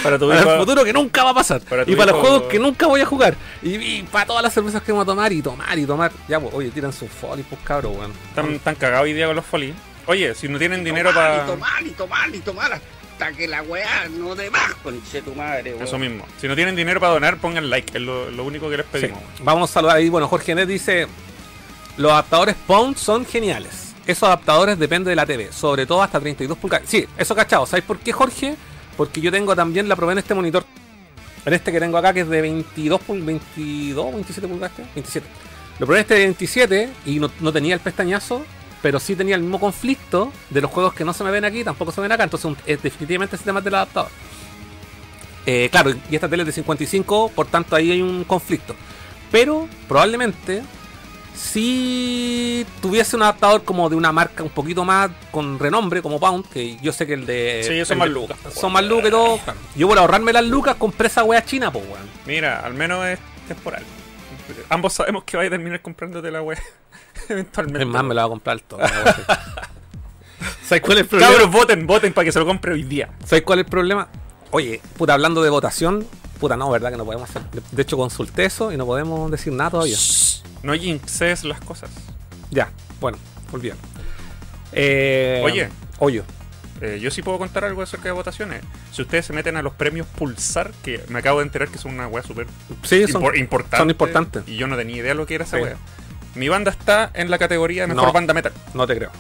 Para 0.03 0.17
tu 0.17 0.29
Para 0.29 0.41
hijo- 0.41 0.53
el 0.53 0.59
futuro 0.61 0.85
que 0.85 0.93
nunca 0.93 1.25
va 1.25 1.31
a 1.31 1.35
pasar. 1.35 1.61
Para 1.63 1.83
y 1.83 1.97
para 1.97 2.13
los 2.13 2.21
juegos 2.21 2.43
que 2.45 2.61
nunca 2.61 2.87
voy 2.87 3.01
a 3.01 3.05
jugar. 3.05 3.35
Y, 3.63 3.75
y 3.75 4.03
para 4.05 4.27
todas 4.27 4.45
las 4.45 4.55
cervezas 4.55 4.81
que 4.81 4.93
vamos 4.93 5.03
a 5.03 5.07
tomar 5.07 5.33
y 5.33 5.43
tomar 5.43 5.77
y 5.77 5.85
tomar. 5.87 6.13
Ya, 6.29 6.39
pues, 6.39 6.55
oye, 6.55 6.71
tiran 6.71 6.93
su 6.93 7.09
folly, 7.09 7.43
pues 7.43 7.61
cabros, 7.65 7.97
weón. 7.97 8.13
Están 8.29 8.61
tan 8.61 8.77
cagados 8.77 9.05
hoy 9.07 9.13
día 9.13 9.27
con 9.27 9.35
los 9.35 9.45
folies. 9.45 9.75
Oye, 10.09 10.35
si 10.35 10.49
no 10.49 10.59
tienen 10.59 10.83
dinero 10.83 11.11
tomar, 11.11 11.31
para. 11.31 11.45
Y 11.45 11.47
tomar, 11.47 11.83
y 11.87 11.91
tomar, 11.91 12.35
y 12.35 12.39
tomar 12.41 12.73
hasta 12.73 13.33
que 13.33 13.47
la 13.47 13.63
weá 13.63 14.09
no 14.09 14.35
de 14.35 14.51
más, 14.51 14.75
conche 14.83 15.23
tu 15.23 15.35
madre, 15.35 15.73
weón. 15.75 15.85
Eso 15.85 15.99
mismo. 15.99 16.27
Si 16.41 16.49
no 16.49 16.55
tienen 16.57 16.75
dinero 16.75 16.99
para 16.99 17.13
donar, 17.13 17.37
pongan 17.39 17.69
like. 17.71 17.97
Es 17.97 18.03
lo, 18.03 18.31
lo 18.31 18.45
único 18.45 18.69
que 18.71 18.79
les 18.79 18.87
Sí. 18.87 18.93
pedimos. 18.93 19.21
Vamos 19.43 19.71
a 19.71 19.73
saludar 19.75 19.97
ahí. 19.99 20.09
Bueno, 20.09 20.27
Jorge 20.29 20.55
Net 20.55 20.67
dice: 20.67 21.07
Los 21.97 22.11
adaptadores 22.13 22.57
Pound 22.67 22.97
son 22.97 23.25
geniales. 23.27 23.95
Esos 24.07 24.23
adaptadores 24.25 24.79
dependen 24.79 25.11
de 25.11 25.17
la 25.17 25.27
TV, 25.27 25.53
sobre 25.53 25.85
todo 25.85 26.03
hasta 26.03 26.19
32 26.19 26.57
pulgadas. 26.57 26.89
Sí, 26.89 27.07
eso 27.19 27.35
cachado. 27.37 27.67
¿Sabes 27.67 27.85
por 27.85 27.99
qué, 27.99 28.11
Jorge? 28.13 28.57
Porque 28.97 29.21
yo 29.21 29.31
tengo 29.31 29.55
también 29.55 29.87
la 29.89 29.95
probé 29.97 30.13
en 30.13 30.19
este 30.19 30.33
monitor. 30.35 30.65
En 31.45 31.53
este 31.53 31.71
que 31.71 31.79
tengo 31.81 31.99
acá, 31.99 32.13
que 32.15 32.21
es 32.21 32.29
de 32.29 32.41
22, 32.41 33.01
pul- 33.07 33.25
22 33.25 34.13
27 34.15 34.49
pulgadas. 34.49 34.79
este, 34.79 34.91
27. 34.95 35.27
Lo 35.79 35.87
probé 35.87 35.99
en 35.99 36.03
este 36.03 36.15
de 36.15 36.21
27 36.21 36.91
y 37.05 37.19
no, 37.21 37.31
no 37.41 37.53
tenía 37.53 37.75
el 37.75 37.81
pestañazo, 37.81 38.45
pero 38.83 39.01
sí 39.01 39.17
tenía 39.17 39.35
el 39.35 39.43
mismo 39.43 39.59
conflicto 39.61 40.33
de 40.51 40.61
los 40.61 40.71
juegos 40.71 40.95
que 40.95 41.05
no 41.05 41.13
se 41.13 41.25
me 41.25 41.31
ven 41.31 41.45
aquí, 41.45 41.65
tampoco 41.65 41.93
se 41.93 42.01
ven 42.01 42.13
acá. 42.13 42.25
Entonces, 42.25 42.45
un- 42.47 42.57
es 42.67 42.83
definitivamente 42.83 43.37
ese 43.37 43.45
tema 43.45 43.61
del 43.61 43.75
adaptador. 43.75 44.11
Eh, 45.47 45.69
claro, 45.71 45.93
y 46.11 46.15
esta 46.15 46.29
tele 46.29 46.43
es 46.43 46.47
de 46.49 46.53
55, 46.53 47.31
por 47.35 47.47
tanto 47.47 47.75
ahí 47.75 47.91
hay 47.91 48.03
un 48.03 48.25
conflicto. 48.25 48.75
Pero 49.33 49.69
probablemente 49.89 50.63
si 51.35 52.67
tuviese 52.83 53.15
un 53.17 53.23
adaptador 53.23 53.63
como 53.65 53.89
de 53.89 53.97
una 53.97 54.13
marca 54.13 54.43
un 54.43 54.51
poquito 54.51 54.85
más 54.85 55.11
con 55.31 55.59
renombre, 55.59 56.03
como 56.03 56.19
Pound, 56.19 56.47
que 56.49 56.77
yo 56.83 56.93
sé 56.93 57.07
que 57.07 57.15
el 57.15 57.27
de. 57.27 57.63
Sí, 57.67 57.85
son 57.85 57.95
el 57.95 57.99
más 57.99 58.09
lucas, 58.11 58.39
Son 58.55 58.73
más 58.73 58.85
lucas 58.85 59.07
y 59.09 59.11
todo. 59.11 59.41
Yo 59.77 59.89
por 59.89 59.99
ahorrarme 59.99 60.33
las 60.33 60.45
lucas 60.45 60.77
compré 60.77 61.07
esa 61.07 61.25
wea 61.25 61.45
china, 61.45 61.71
pues 61.73 61.85
weón. 61.85 62.09
Mira, 62.27 62.61
al 62.61 62.75
menos 62.75 63.07
es 63.07 63.19
temporal. 63.47 63.83
Ambos 64.71 64.93
sabemos 64.93 65.25
que 65.25 65.37
vais 65.37 65.49
a 65.49 65.51
terminar 65.51 65.81
comprándote 65.83 66.31
la 66.31 66.43
web 66.43 66.59
eventualmente. 67.29 67.83
Es 67.83 67.87
más, 67.87 68.05
me 68.05 68.15
la 68.15 68.25
voy 68.25 68.29
a 68.29 68.33
comprar 68.33 68.61
todo. 68.61 68.81
¿Sabes 70.65 70.83
cuál 70.83 70.99
es 70.99 71.03
el 71.03 71.09
problema? 71.09 71.33
Cabros, 71.33 71.51
voten, 71.51 71.87
voten 71.87 72.13
para 72.13 72.25
que 72.27 72.33
se 72.33 72.39
lo 72.39 72.47
compre 72.47 72.73
hoy 72.73 72.83
día. 72.83 73.09
¿Sabes 73.25 73.43
cuál 73.43 73.59
es 73.61 73.65
el 73.65 73.71
problema? 73.71 74.09
Oye, 74.51 74.81
puta, 74.97 75.15
hablando 75.15 75.43
de 75.43 75.51
votación, 75.51 76.07
puta, 76.39 76.57
no, 76.57 76.71
¿verdad? 76.71 76.91
Que 76.91 76.97
no 76.97 77.05
podemos 77.05 77.29
hacer. 77.29 77.43
De- 77.73 77.83
hecho, 77.83 77.97
consulté 77.97 78.45
eso 78.45 78.71
y 78.73 78.77
no 78.77 78.87
podemos 78.87 79.31
decir 79.31 79.53
nada 79.53 79.71
todavía. 79.71 79.97
No 80.63 80.75
jinxes 80.75 81.45
las 81.45 81.61
cosas. 81.61 81.91
Ya, 82.51 82.71
bueno, 83.01 83.19
olvídalo. 83.53 83.81
Eh, 84.73 85.41
Oye. 85.45 85.69
Oye, 85.99 86.23
Eh, 86.81 86.99
yo 87.01 87.11
sí 87.11 87.23
puedo 87.23 87.39
contar 87.39 87.65
algo 87.65 87.83
acerca 87.83 88.05
de 88.05 88.13
votaciones. 88.13 88.63
Si 88.93 89.03
ustedes 89.03 89.27
se 89.27 89.33
meten 89.33 89.57
a 89.57 89.63
los 89.63 89.73
premios 89.75 90.07
Pulsar, 90.07 90.71
que 90.83 91.03
me 91.09 91.19
acabo 91.19 91.39
de 91.41 91.45
enterar 91.47 91.69
que 91.69 91.79
son 91.79 91.95
una 91.95 92.07
wea 92.07 92.23
súper 92.23 92.47
sí, 92.83 93.07
son, 93.09 93.23
impor- 93.23 93.39
importante. 93.39 93.77
son 93.79 93.91
importantes. 93.91 94.43
Y 94.47 94.57
yo 94.57 94.67
no 94.67 94.77
tenía 94.77 94.97
idea 94.97 95.15
lo 95.15 95.27
que 95.27 95.35
era 95.37 95.45
esa 95.45 95.57
Sí. 95.57 95.63
wea. 95.65 95.77
Mi 96.35 96.49
banda 96.49 96.71
está 96.71 97.11
en 97.15 97.31
la 97.31 97.39
categoría 97.39 97.83
de 97.83 97.89
mejor 97.89 98.05
No. 98.07 98.13
banda 98.13 98.35
metal. 98.35 98.53
no 98.75 98.87
te 98.87 98.97
creo. 98.97 99.11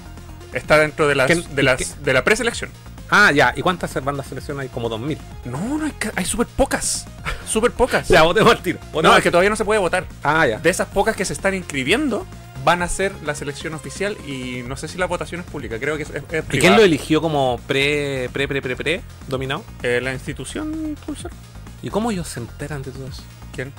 Está 0.53 0.79
dentro 0.79 1.09
de 1.09 1.15
las, 1.15 1.27
¿Qué- 1.27 1.35
de, 1.55 1.63
las 1.63 1.79
qué? 1.79 1.87
de 2.03 2.13
la 2.13 2.25
preselección. 2.25 2.71
Ah, 3.11 3.33
ya. 3.33 3.53
¿Y 3.57 3.63
cuántas 3.63 3.93
bandas 4.05 4.27
selección 4.27 4.61
hay? 4.61 4.69
Como 4.69 4.89
2000. 4.89 5.19
No, 5.47 5.79
no, 5.79 5.85
hay, 5.87 5.95
hay 6.15 6.25
súper 6.27 6.47
pocas. 6.47 7.07
Súper 7.47 7.71
pocas. 7.73 8.07
Ya, 8.09 8.23
votemos 8.23 8.53
al 8.53 8.63
tiro. 8.63 8.79
no, 9.03 9.17
es 9.17 9.23
que 9.23 9.31
todavía 9.31 9.49
no 9.51 9.57
se 9.57 9.65
puede 9.65 9.81
votar. 9.81 10.05
Ah, 10.23 10.47
ya. 10.47 10.59
De 10.59 10.69
esas 10.71 10.89
pocas 10.89 11.17
que 11.17 11.25
se 11.25 11.33
están 11.33 11.55
inscribiendo, 11.55 12.27
van 12.69 12.83
a 12.83 12.89
ser 12.89 13.13
la 13.25 13.35
selección 13.35 13.73
oficial 13.73 14.15
y 14.27 14.63
no 14.67 14.77
sé 14.77 14.89
si 14.89 14.99
la 14.99 15.07
votación 15.07 15.41
es 15.41 15.47
pública. 15.47 15.79
Creo 15.81 15.97
que 15.97 16.03
es, 16.03 16.11
¿Y 16.53 16.59
quién 16.59 16.77
lo 16.77 16.83
eligió 16.83 17.23
como 17.23 17.59
pre, 17.67 18.29
pre, 18.31 18.47
pre, 18.47 18.61
pre, 18.61 18.77
pre, 18.77 19.01
dominado? 19.27 19.65
Eh, 19.83 20.01
la 20.03 20.13
institución 20.13 20.95
Pulsar. 21.07 21.31
¿Y 21.83 21.89
cómo 21.89 22.11
ellos 22.11 22.29
se 22.29 22.41
enteran 22.41 22.83
de 22.83 22.91
todo 22.91 23.07
eso? 23.07 23.23
¿Quién? 23.55 23.73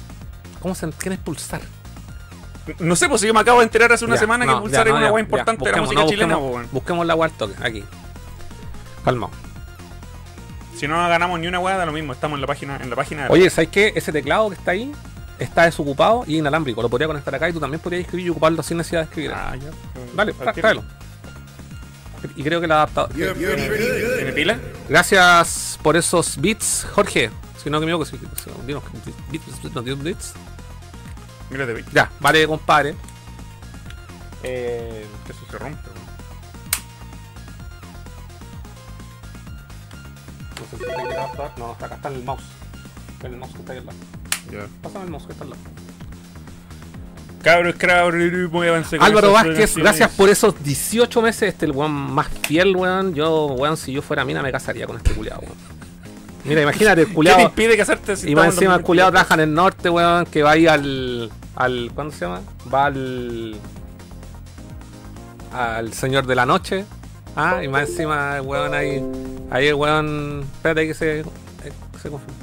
¿Cómo 0.59 0.73
se, 0.73 0.89
¿Quién 0.97 1.13
es 1.13 1.19
Pulsar? 1.19 1.61
No 2.79 2.95
sé, 2.95 3.07
pues 3.07 3.21
yo 3.21 3.31
me 3.31 3.39
acabo 3.41 3.59
de 3.59 3.65
enterar 3.65 3.91
hace 3.91 4.05
una 4.05 4.15
Ya, 4.15 4.21
semana 4.21 4.45
no, 4.45 4.55
que 4.55 4.61
Pulsar 4.63 4.87
ya, 4.87 4.91
es 4.93 4.97
una 4.97 5.11
ya. 5.13 5.19
importante 5.19 5.65
de 5.65 5.71
la 5.71 5.81
música 5.83 6.01
no, 6.01 6.09
chilena, 6.09 6.35
busquemos- 6.37 6.51
pues. 6.53 6.71
Busquemos 6.71 7.05
la 7.05 7.29
toque, 7.29 7.53
aquí. 7.61 7.83
Calmado. 9.05 9.31
Si 10.75 10.87
no 10.87 10.95
ganamos 10.95 11.39
ni 11.39 11.45
una 11.45 11.59
weá, 11.59 11.77
da 11.77 11.85
lo 11.85 11.91
mismo. 11.91 12.13
Estamos 12.13 12.37
en 12.37 12.41
la 12.41 12.47
página, 12.47 12.77
en 12.81 12.89
la 12.89 12.95
página 12.95 13.23
de 13.25 13.29
Oye, 13.29 13.51
¿sabes 13.51 13.69
qué? 13.69 13.93
Ese 13.95 14.11
teclado 14.11 14.49
que 14.49 14.55
está 14.55 14.71
ahí 14.71 14.91
está 15.39 15.63
desocupado 15.63 16.23
y 16.27 16.37
inalámbrico. 16.37 16.81
Lo 16.81 16.89
podría 16.89 17.07
conectar 17.07 17.33
acá 17.33 17.49
y 17.49 17.53
tú 17.53 17.59
también 17.59 17.81
podrías 17.81 18.01
escribir 18.03 18.27
y 18.27 18.29
ocuparlo 18.29 18.61
sin 18.63 18.77
necesidad 18.77 19.01
de 19.01 19.05
escribir. 19.05 19.31
Ah, 19.33 19.55
ya. 19.55 19.69
Dale, 20.15 20.33
tráelo. 20.33 20.83
Y 22.35 22.43
creo 22.43 22.59
que 22.59 22.67
la 22.67 22.75
adaptado. 22.83 23.07
¿Tiene 23.09 24.31
pila? 24.33 24.59
Gracias 24.89 25.79
por 25.81 25.95
esos 25.95 26.39
bits, 26.39 26.85
Jorge. 26.93 27.29
Si 27.61 27.69
no 27.69 27.79
que 27.79 27.85
me 27.85 27.91
equivoco, 27.93 28.05
si, 28.05 28.17
si- 28.17 28.51
dinos, 28.65 28.83
bits, 29.31 29.73
no, 29.73 29.81
dinos 29.81 30.03
bits. 30.03 30.33
Ya, 31.93 32.09
vale, 32.19 32.45
compadre. 32.47 32.95
Eh, 34.43 35.05
que 35.25 35.31
eso 35.31 35.41
se 35.49 35.57
rompe. 35.57 35.89
no 40.59 40.65
sé 40.69 40.77
si 40.77 40.83
quiere 40.83 41.15
adaptar. 41.15 41.53
No, 41.57 41.71
acá 41.71 41.95
está 41.95 42.09
el 42.09 42.23
mouse. 42.23 42.43
El 43.23 43.37
mouse 43.37 43.53
que 43.53 43.59
está 43.59 43.73
ahí 43.73 43.79
al 43.79 43.85
lado. 43.87 43.97
Pásame 44.81 45.05
el 45.05 45.11
mouse 45.11 45.25
que 45.25 45.31
está 45.33 45.43
al 45.43 45.49
lado. 45.51 45.61
Cabros, 47.43 47.75
cabros, 47.75 48.51
muévanse 48.51 48.97
con 48.97 49.05
Álvaro 49.07 49.31
Vázquez, 49.31 49.75
gracias 49.77 50.09
por 50.11 50.27
esos 50.29 50.61
18 50.61 51.21
meses. 51.21 51.49
Este 51.53 51.65
el 51.65 51.71
weón 51.71 51.91
más 51.91 52.27
fiel, 52.45 52.75
weón. 52.75 53.13
Yo, 53.13 53.47
weón, 53.47 53.77
si 53.77 53.93
yo 53.93 54.01
fuera 54.01 54.25
mina 54.25 54.41
me 54.41 54.51
casaría 54.51 54.85
con 54.85 54.97
este 54.97 55.11
culiado, 55.13 55.39
weón. 55.41 55.55
Mira, 56.43 56.61
imagínate, 56.63 57.01
el 57.01 57.07
¿Qué 57.07 57.11
te 57.11 57.15
culiado. 57.15 57.39
impide 57.41 57.77
casarte 57.77 58.15
si 58.17 58.31
Y 58.31 58.35
más 58.35 58.45
encima 58.47 58.75
el 58.75 58.81
2022? 58.81 58.85
culiado 58.85 59.11
trabaja 59.11 59.33
en 59.35 59.39
el 59.41 59.53
norte, 59.53 59.89
weón, 59.89 60.25
que 60.25 60.43
va 60.43 60.51
ahí 60.51 60.67
al. 60.67 61.31
al 61.55 61.91
¿Cuándo 61.95 62.13
se 62.13 62.25
llama? 62.25 62.41
Va 62.73 62.85
al. 62.87 63.55
al 65.53 65.93
Señor 65.93 66.25
de 66.27 66.35
la 66.35 66.45
Noche. 66.45 66.85
Ah, 67.35 67.63
y 67.63 67.67
más 67.69 67.89
encima 67.89 68.37
el 68.37 68.41
weón 68.41 68.73
ahí. 68.73 69.01
Ahí 69.49 69.67
el 69.67 69.75
weón. 69.75 70.41
Espérate 70.55 70.87
que 70.87 70.93
se. 70.93 71.19
eh, 71.21 71.23
que 71.93 71.99
se 72.01 72.09
confirme. 72.09 72.33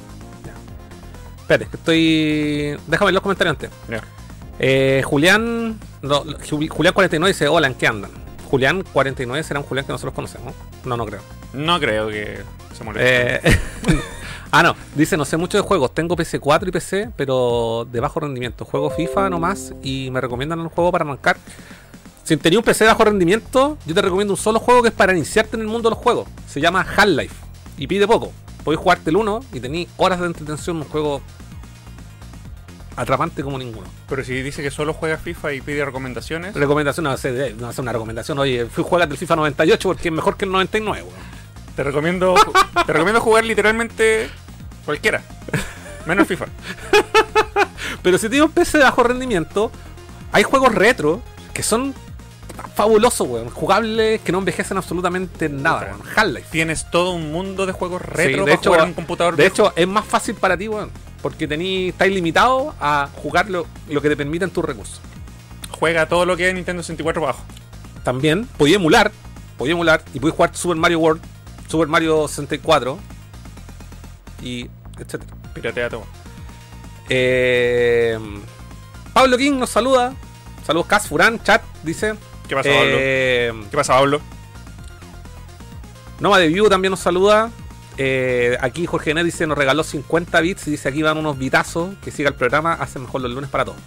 Espérate, 1.47 1.67
que 1.71 1.77
estoy. 1.77 2.77
Déjame 2.89 3.07
ver 3.07 3.15
los 3.15 3.23
comentarios 3.23 3.53
antes. 3.57 3.71
Eh, 4.59 5.03
Julián. 5.05 5.79
no, 6.03 6.25
Ju- 6.25 6.69
Julián 6.69 6.93
49 6.95 7.33
dice: 7.33 7.47
Hola, 7.47 7.69
¿en 7.69 7.75
qué 7.75 7.87
andan? 7.87 8.11
Julián 8.51 8.83
49 8.93 9.43
será 9.45 9.61
un 9.61 9.67
Julián 9.67 9.87
que 9.87 9.93
nosotros 9.93 10.15
conocemos. 10.15 10.55
No, 10.85 10.97
no 10.97 11.07
creo. 11.07 11.21
No 11.53 11.79
creo 11.79 12.09
que 12.09 12.39
se 12.77 12.83
moleste. 12.85 13.37
Eh, 13.49 13.59
ah, 14.51 14.63
no. 14.65 14.75
Dice, 14.97 15.17
no 15.17 15.25
sé 15.25 15.37
mucho 15.37 15.57
de 15.57 15.63
juegos. 15.63 15.95
Tengo 15.95 16.17
PC4 16.17 16.67
y 16.69 16.71
PC, 16.73 17.11
pero 17.17 17.87
de 17.91 18.01
bajo 18.01 18.19
rendimiento. 18.19 18.65
Juego 18.65 18.91
FIFA 18.91 19.31
nomás 19.31 19.73
y 19.83 20.11
me 20.11 20.21
recomiendan 20.21 20.59
un 20.61 20.69
juego 20.69 20.91
para 20.91 21.05
arrancar. 21.05 21.37
Si 22.25 22.37
tenía 22.39 22.59
un 22.59 22.65
PC 22.65 22.83
de 22.85 22.91
bajo 22.91 23.05
rendimiento, 23.05 23.79
yo 23.87 23.95
te 23.95 24.03
recomiendo 24.03 24.33
un 24.35 24.39
solo 24.39 24.59
juego 24.59 24.83
que 24.83 24.89
es 24.89 24.95
para 24.95 25.13
iniciarte 25.17 25.55
en 25.55 25.63
el 25.63 25.69
mundo 25.69 25.89
de 25.91 25.95
los 25.95 26.03
juegos. 26.03 26.29
Se 26.49 26.61
llama 26.61 26.81
Half-Life. 26.97 27.35
Y 27.79 27.87
pide 27.87 28.05
poco. 28.07 28.33
Podéis 28.67 28.81
jugarte 28.81 29.11
el 29.11 29.17
1 29.17 29.45
y 29.53 29.61
tenéis 29.61 29.89
horas 29.97 30.19
de 30.19 30.27
entretención. 30.27 30.79
Un 30.79 30.85
juego 30.87 31.23
atrapante 32.97 33.45
como 33.45 33.59
ninguno. 33.59 33.87
Pero 34.09 34.25
si 34.25 34.43
dice 34.43 34.61
que 34.61 34.73
solo 34.73 34.93
juega 34.93 35.19
FIFA 35.19 35.53
y 35.53 35.61
pide 35.61 35.85
recomendaciones, 35.85 36.53
Recomendación, 36.53 37.05
no 37.05 37.17
sé, 37.17 37.55
no 37.57 37.69
hace 37.69 37.81
una 37.81 37.93
recomendación. 37.93 38.37
Oye, 38.41 38.67
fui 38.67 38.83
juegas 38.83 39.09
del 39.09 39.19
FIFA 39.19 39.37
98 39.37 39.89
porque 39.89 40.09
es 40.09 40.13
mejor 40.13 40.37
que 40.37 40.47
el 40.47 40.51
99, 40.51 41.07
weón. 41.07 41.15
Te 41.77 41.85
recomiendo, 41.85 42.35
te 42.85 42.93
recomiendo 42.93 43.21
jugar 43.21 43.45
literalmente 43.45 44.29
cualquiera. 44.85 45.23
Menos 46.05 46.27
FIFA. 46.27 46.47
Pero 48.03 48.19
si 48.19 48.29
tienes 48.29 48.49
un 48.49 48.53
PC 48.53 48.79
de 48.79 48.85
bajo 48.85 49.05
rendimiento, 49.05 49.71
hay 50.33 50.43
juegos 50.43 50.75
retro 50.75 51.23
que 51.55 51.63
son 51.63 51.95
fabulosos, 52.75 53.27
weón. 53.29 53.51
Jugables 53.51 54.21
que 54.23 54.33
no 54.33 54.39
envejecen 54.39 54.77
absolutamente 54.77 55.49
nada, 55.49 55.83
weón. 55.97 56.03
Half-Life. 56.17 56.49
Tienes 56.51 56.91
todo 56.91 57.13
un 57.13 57.33
mundo 57.33 57.67
de 57.67 57.73
juegos 57.73 58.03
Sí, 58.03 58.09
retro 58.11 58.45
de 58.45 58.53
para 58.53 58.55
hecho, 58.55 58.71
jugar 58.71 58.81
en 58.83 58.89
un 58.89 58.95
computador 58.95 59.37
De 59.37 59.43
viejo. 59.45 59.55
hecho, 59.55 59.73
es 59.77 59.87
más 59.89 60.05
fácil 60.05 60.35
para 60.35 60.57
ti, 60.57 60.69
weón. 60.69 60.91
Porque 61.23 61.49
tení, 61.49 61.89
estáis 61.89 62.13
limitado 62.15 62.75
a 62.81 63.09
jugar 63.17 63.51
lo, 63.51 63.67
lo 63.89 64.01
que 64.03 64.09
te 64.09 64.17
permitan 64.17 64.51
tus 64.51 64.65
recursos. 64.65 65.01
juega 65.79 66.07
todo 66.09 66.25
lo 66.25 66.37
que 66.37 66.49
es 66.49 66.55
Nintendo 66.55 66.83
64 66.83 67.23
bajo. 67.23 67.43
También 68.05 68.47
podía 68.57 68.77
emular, 68.77 69.11
podía 69.59 69.73
emular 69.73 70.03
y 70.15 70.21
podía 70.21 70.35
jugar 70.37 70.55
Super 70.57 70.77
Mario 70.77 71.01
World, 71.01 71.21
Super 71.69 71.89
Mario 71.89 72.29
64 72.29 72.99
y 74.43 74.69
etcétera. 74.99 75.35
Piratea 75.55 75.91
todo. 75.91 76.05
Eh, 77.09 78.19
Pablo 79.13 79.37
King 79.39 79.59
nos 79.59 79.71
saluda. 79.71 80.15
Saludos 80.67 80.87
Cas 80.87 81.09
Furán, 81.09 81.43
chat, 81.43 81.63
dice. 81.83 82.15
¿Qué 82.49 82.55
pasa, 82.55 82.71
Pablo? 82.71 82.97
Eh, 82.99 83.53
¿Qué 83.71 83.77
pasa, 83.77 83.95
Pablo? 83.95 84.21
Nova 86.21 86.39
de 86.39 86.49
View 86.49 86.69
también 86.69 86.91
nos 86.91 87.01
saluda. 87.01 87.51
Eh, 87.99 88.57
aquí 88.61 88.87
Jorge 88.87 89.15
Net 89.15 89.25
dice, 89.25 89.47
nos 89.47 89.59
regaló 89.59 89.83
50 89.83 90.41
bits 90.41 90.69
y 90.69 90.73
dice 90.73 90.89
aquí 90.89 91.03
van 91.03 91.17
unos 91.19 91.39
bitazos, 91.39 91.95
que 92.03 92.11
siga 92.11 92.29
el 92.29 92.35
programa, 92.35 92.75
hace 92.75 92.99
mejor 92.99 93.23
los 93.23 93.31
lunes 93.31 93.51
para 93.51 93.65
todos. 93.65 93.79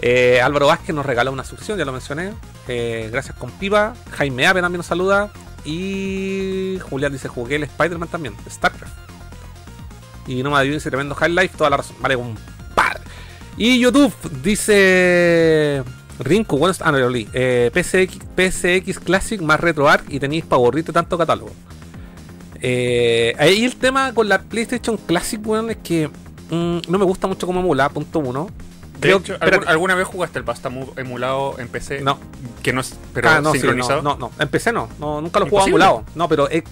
Eh, 0.00 0.40
Álvaro 0.40 0.66
Vázquez 0.66 0.94
nos 0.94 1.06
regaló 1.06 1.32
una 1.32 1.44
suscripción, 1.44 1.78
ya 1.78 1.84
lo 1.84 1.92
mencioné. 1.92 2.32
Gracias 2.66 3.36
con 3.36 3.50
Pipa. 3.50 3.94
Jaime 4.12 4.46
Ape 4.46 4.60
también 4.60 4.78
nos 4.78 4.86
saluda. 4.86 5.30
Y 5.64 6.78
Julián 6.90 7.12
dice, 7.12 7.28
jugué 7.28 7.56
el 7.56 7.64
Spider-Man 7.64 8.08
también, 8.08 8.34
StarCraft. 8.48 8.92
Y 10.26 10.42
Noma 10.42 10.60
de 10.60 10.66
View 10.66 10.74
dice, 10.74 10.90
tremendo 10.90 11.14
High 11.14 11.30
Life, 11.30 11.56
toda 11.56 11.70
la 11.70 11.78
razón. 11.78 11.96
Vale, 12.00 12.16
un 12.16 12.36
par. 12.74 13.00
Y 13.56 13.78
YouTube 13.78 14.14
dice... 14.42 15.82
Rinku, 16.18 16.58
bueno, 16.58 16.74
ah, 16.80 16.92
no, 16.92 16.98
lo 16.98 17.10
leí. 17.10 17.28
Eh, 17.32 17.70
PCX, 17.72 18.18
PCX 18.36 19.00
Classic 19.00 19.40
más 19.40 19.58
RetroArch 19.60 20.04
y 20.08 20.20
tenéis 20.20 20.44
para 20.44 20.56
aburrirte 20.60 20.92
tanto 20.92 21.18
catálogo. 21.18 21.50
Eh, 22.60 23.34
ahí 23.38 23.64
el 23.64 23.76
tema 23.76 24.12
con 24.14 24.28
la 24.28 24.40
PlayStation 24.42 24.96
Classic, 24.96 25.40
weón, 25.46 25.70
es 25.70 25.76
que 25.78 26.08
mm, 26.50 26.78
no 26.88 26.98
me 26.98 27.04
gusta 27.04 27.26
mucho 27.26 27.46
como 27.46 27.60
emula, 27.60 27.88
punto 27.88 28.20
uno. 28.20 28.48
De 28.94 29.00
Creo- 29.00 29.18
hecho, 29.18 29.32
espérate. 29.34 29.56
¿algún- 29.56 29.68
¿alguna 29.68 29.94
vez 29.96 30.06
jugaste 30.06 30.38
el 30.38 30.44
Move 30.70 30.92
emulado 30.96 31.58
en 31.58 31.66
PC? 31.68 32.00
No. 32.00 32.16
Que 32.62 32.72
no 32.72 32.80
es, 32.80 32.94
pero 33.12 33.28
Ah, 33.28 33.40
no, 33.40 33.50
sí, 33.52 33.58
sincronizado. 33.58 34.00
no, 34.02 34.10
no, 34.16 34.28
no. 34.30 34.42
Empecé 34.42 34.72
no, 34.72 34.88
no 35.00 35.20
nunca 35.20 35.40
lo 35.40 35.46
he 35.46 35.50
jugado 35.50 35.68
emulado. 35.68 36.04
No, 36.14 36.28
pero 36.28 36.48
es, 36.48 36.62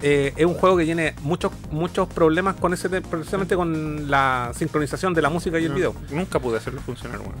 eh, 0.00 0.32
es 0.36 0.46
un 0.46 0.54
juego 0.54 0.76
que 0.76 0.84
tiene 0.84 1.14
muchos 1.22 1.50
muchos 1.72 2.06
problemas 2.08 2.54
con 2.54 2.72
ese, 2.72 2.88
te- 2.88 3.02
precisamente 3.02 3.56
con 3.56 4.08
la 4.08 4.52
sincronización 4.54 5.12
de 5.12 5.22
la 5.22 5.28
música 5.28 5.58
y 5.58 5.64
el 5.64 5.70
No, 5.70 5.74
video. 5.76 5.94
Nunca 6.12 6.38
pude 6.38 6.56
hacerlo 6.58 6.80
funcionar, 6.80 7.18
weón. 7.18 7.34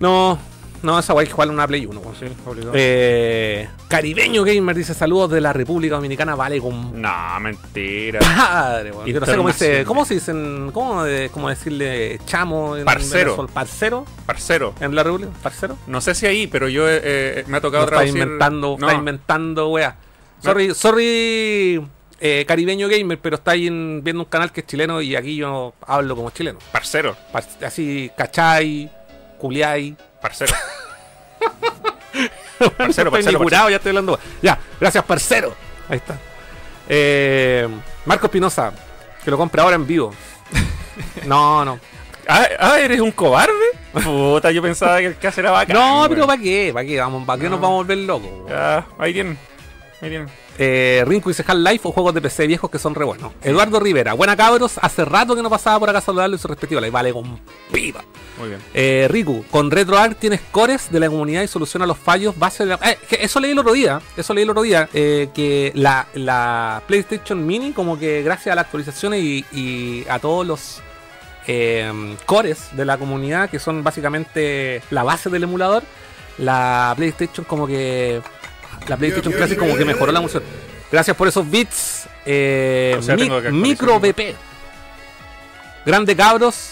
No, 0.00 0.38
no, 0.82 0.98
esa 0.98 1.12
guay 1.12 1.26
que 1.26 1.34
una 1.34 1.66
Play 1.66 1.86
1. 1.86 2.00
weón. 2.00 2.14
Sí, 2.18 2.26
obligado. 2.46 2.72
Eh, 2.74 3.68
Caribeño 3.88 4.44
Gamer 4.44 4.74
dice 4.76 4.94
saludos 4.94 5.30
de 5.30 5.40
la 5.40 5.52
República 5.52 5.94
Dominicana, 5.96 6.34
vale 6.34 6.60
con 6.60 7.00
No, 7.00 7.40
mentira. 7.40 8.20
padre. 8.20 8.92
Yo 9.06 9.20
no 9.20 9.26
sé 9.26 9.36
cómo 9.36 9.48
dice. 9.48 9.84
¿cómo 9.84 10.04
se 10.04 10.14
dicen? 10.14 10.70
¿Cómo, 10.72 11.04
de- 11.04 11.30
cómo 11.30 11.48
decirle 11.48 12.18
chamo 12.26 12.76
en 12.76 12.84
Parcero. 12.84 13.30
Venezuela? 13.32 13.52
¿Parcero? 13.52 14.06
Parcero. 14.26 14.74
¿En 14.80 14.94
la 14.94 15.02
República? 15.02 15.30
¿Parcero? 15.42 15.76
No 15.86 16.00
sé 16.00 16.14
si 16.14 16.26
ahí, 16.26 16.46
pero 16.46 16.68
yo 16.68 16.88
eh, 16.88 17.00
eh, 17.02 17.44
me 17.46 17.58
ha 17.58 17.60
tocado 17.60 17.86
No, 17.86 17.92
está 18.00 18.06
inventando, 18.06 18.76
No, 18.78 18.86
está 18.88 18.98
inventando, 18.98 19.68
wea. 19.70 19.96
Sorry, 20.40 20.74
sorry, 20.74 21.80
eh, 22.20 22.44
caribeño 22.46 22.88
gamer, 22.88 23.18
pero 23.20 23.36
está 23.36 23.52
ahí 23.52 23.66
en- 23.68 24.02
viendo 24.02 24.22
un 24.24 24.28
canal 24.28 24.50
que 24.52 24.60
es 24.62 24.66
chileno 24.66 25.00
y 25.00 25.14
aquí 25.16 25.36
yo 25.36 25.74
hablo 25.86 26.16
como 26.16 26.30
chileno. 26.30 26.58
Parcero. 26.72 27.16
Par- 27.32 27.44
Así, 27.64 28.10
cachai, 28.16 28.90
culiai. 29.38 29.96
Parcero. 30.22 30.54
Parcero, 32.78 33.10
parcero, 33.10 33.38
curado, 33.40 33.68
ya 33.70 33.76
estoy 33.76 33.90
hablando. 33.90 34.18
Ya, 34.40 34.56
gracias, 34.80 35.04
parcero. 35.04 35.52
Ahí 35.88 35.96
está. 35.96 36.16
Eh, 36.88 37.68
Marco 38.04 38.26
Espinosa, 38.26 38.72
que 39.24 39.30
lo 39.32 39.36
compra 39.36 39.64
ahora 39.64 39.74
en 39.76 39.86
vivo. 39.86 40.14
No, 41.26 41.64
no. 41.64 41.78
Ah, 42.28 42.46
ah, 42.60 42.78
¿eres 42.78 43.00
un 43.00 43.10
cobarde? 43.12 43.52
Puta, 43.92 44.50
yo 44.52 44.62
pensaba 44.62 44.98
que 44.98 45.06
el 45.06 45.18
caso 45.18 45.40
era 45.40 45.50
bacán. 45.50 45.74
No, 45.76 46.06
pero 46.08 46.26
¿para 46.26 46.40
qué? 46.40 46.70
¿Para 46.72 46.86
qué? 46.86 47.00
Vamos, 47.00 47.24
¿Para 47.26 47.40
qué 47.40 47.48
nos 47.48 47.58
No. 47.58 47.62
vamos 47.62 47.74
a 47.74 47.78
volver 47.78 47.98
locos? 47.98 48.30
Ya, 48.48 48.86
ahí 48.98 49.12
tienen. 49.12 49.38
Ahí 50.00 50.08
tienen. 50.10 50.28
Eh, 50.58 51.02
Rinco 51.06 51.30
dice 51.30 51.44
Half-Life 51.46 51.88
o 51.88 51.92
juegos 51.92 52.14
de 52.14 52.20
PC 52.20 52.46
viejos 52.46 52.70
que 52.70 52.78
son 52.78 52.94
re 52.94 53.04
buenos. 53.04 53.32
Eduardo 53.42 53.80
Rivera, 53.80 54.12
buena 54.12 54.36
cabros, 54.36 54.78
hace 54.80 55.04
rato 55.04 55.34
que 55.34 55.42
no 55.42 55.50
pasaba 55.50 55.78
por 55.78 55.88
acá 55.88 55.98
a 55.98 56.02
saludarlo 56.02 56.36
en 56.36 56.40
su 56.40 56.48
respectiva 56.48 56.80
live. 56.80 56.90
Vale, 56.90 57.12
con 57.12 57.40
pipa. 57.72 58.04
Muy 58.38 58.48
bien. 58.50 58.60
Eh, 58.74 59.06
Riku, 59.10 59.44
con 59.50 59.70
RetroArch 59.70 60.16
tienes 60.18 60.40
cores 60.50 60.90
de 60.90 61.00
la 61.00 61.08
comunidad 61.08 61.42
y 61.42 61.48
soluciona 61.48 61.86
los 61.86 61.98
fallos 61.98 62.38
base 62.38 62.64
de 62.64 62.70
la... 62.70 62.90
Eh, 62.90 62.98
eso 63.20 63.40
leí 63.40 63.52
el 63.52 63.58
otro 63.58 63.72
día, 63.72 64.00
eso 64.16 64.34
leí 64.34 64.44
el 64.44 64.50
otro 64.50 64.62
día, 64.62 64.88
eh, 64.92 65.28
que 65.34 65.72
la, 65.74 66.06
la 66.14 66.82
PlayStation 66.86 67.46
Mini 67.46 67.72
como 67.72 67.98
que 67.98 68.22
gracias 68.22 68.52
a 68.52 68.56
las 68.56 68.66
actualizaciones 68.66 69.22
y, 69.22 69.44
y 69.52 70.06
a 70.08 70.18
todos 70.18 70.46
los 70.46 70.82
eh, 71.46 72.16
cores 72.26 72.68
de 72.72 72.84
la 72.84 72.98
comunidad 72.98 73.50
que 73.50 73.58
son 73.58 73.82
básicamente 73.82 74.82
la 74.90 75.02
base 75.02 75.30
del 75.30 75.44
emulador, 75.44 75.82
la 76.38 76.92
PlayStation 76.96 77.44
como 77.46 77.66
que... 77.66 78.20
La 78.88 78.96
PlayStation 78.96 79.32
Classic 79.32 79.58
como 79.58 79.76
que 79.76 79.84
mejoró 79.84 80.12
la 80.12 80.18
emulación. 80.18 80.42
Gracias 80.90 81.16
por 81.16 81.28
esos 81.28 81.48
bits. 81.50 82.06
Eh, 82.26 82.94
O 82.98 83.02
sea, 83.02 83.16
mi- 83.16 83.28
micro 83.50 83.98
BP. 83.98 84.34
Grande 85.84 86.14
cabros, 86.14 86.70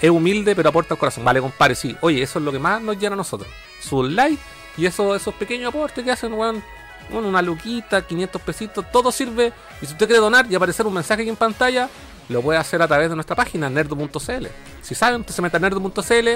es 0.00 0.10
humilde 0.10 0.54
pero 0.54 0.68
aporta 0.68 0.94
al 0.94 0.98
corazón. 0.98 1.24
Vale, 1.24 1.40
compadre, 1.40 1.74
sí. 1.74 1.96
Oye, 2.00 2.22
eso 2.22 2.38
es 2.38 2.44
lo 2.44 2.52
que 2.52 2.58
más 2.58 2.80
nos 2.80 2.98
llena 2.98 3.14
a 3.14 3.16
nosotros. 3.16 3.48
Su 3.80 4.02
like 4.04 4.38
y 4.76 4.86
eso, 4.86 5.14
esos 5.14 5.34
pequeños 5.34 5.68
aportes 5.68 6.04
que 6.04 6.10
hacen, 6.10 6.32
weón. 6.32 6.62
Bueno, 7.10 7.28
una 7.28 7.42
luquita, 7.42 8.06
500 8.06 8.40
pesitos, 8.42 8.84
todo 8.92 9.10
sirve. 9.10 9.52
Y 9.82 9.86
si 9.86 9.92
usted 9.92 10.06
quiere 10.06 10.20
donar 10.20 10.46
y 10.48 10.54
aparecer 10.54 10.86
un 10.86 10.94
mensaje 10.94 11.22
aquí 11.22 11.28
en 11.28 11.36
pantalla, 11.36 11.88
lo 12.28 12.40
puede 12.40 12.58
hacer 12.58 12.80
a 12.80 12.86
través 12.88 13.08
de 13.10 13.16
nuestra 13.16 13.34
página, 13.34 13.68
nerdo.cl. 13.68 14.46
Si 14.82 14.94
saben, 14.94 15.20
usted 15.20 15.34
se 15.34 15.42
mete 15.42 15.56
a 15.56 15.60
nerdo.cl, 15.60 16.28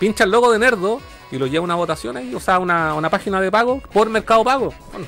pincha 0.00 0.24
el 0.24 0.30
logo 0.30 0.50
de 0.52 0.58
Nerdo 0.58 1.00
y 1.30 1.38
lo 1.38 1.46
lleva 1.46 1.62
a 1.62 1.64
una 1.64 1.74
votación 1.74 2.16
ahí, 2.16 2.34
o 2.34 2.40
sea, 2.40 2.58
una, 2.58 2.94
una 2.94 3.10
página 3.10 3.40
de 3.40 3.50
pago 3.50 3.80
por 3.92 4.08
Mercado 4.08 4.44
Pago. 4.44 4.74
Bueno, 4.92 5.06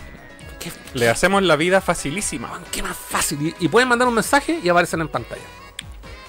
¿qué, 0.59 0.70
Le 0.94 1.09
hacemos 1.09 1.42
la 1.42 1.56
vida 1.56 1.80
facilísima. 1.80 2.61
qué 2.70 2.83
más 2.83 2.96
fácil. 2.96 3.40
Y, 3.59 3.64
y 3.64 3.68
pueden 3.68 3.88
mandar 3.88 4.09
un 4.09 4.14
mensaje 4.14 4.61
y 4.62 4.68
aparecen 4.68 5.00
en 5.00 5.09
pantalla. 5.09 5.42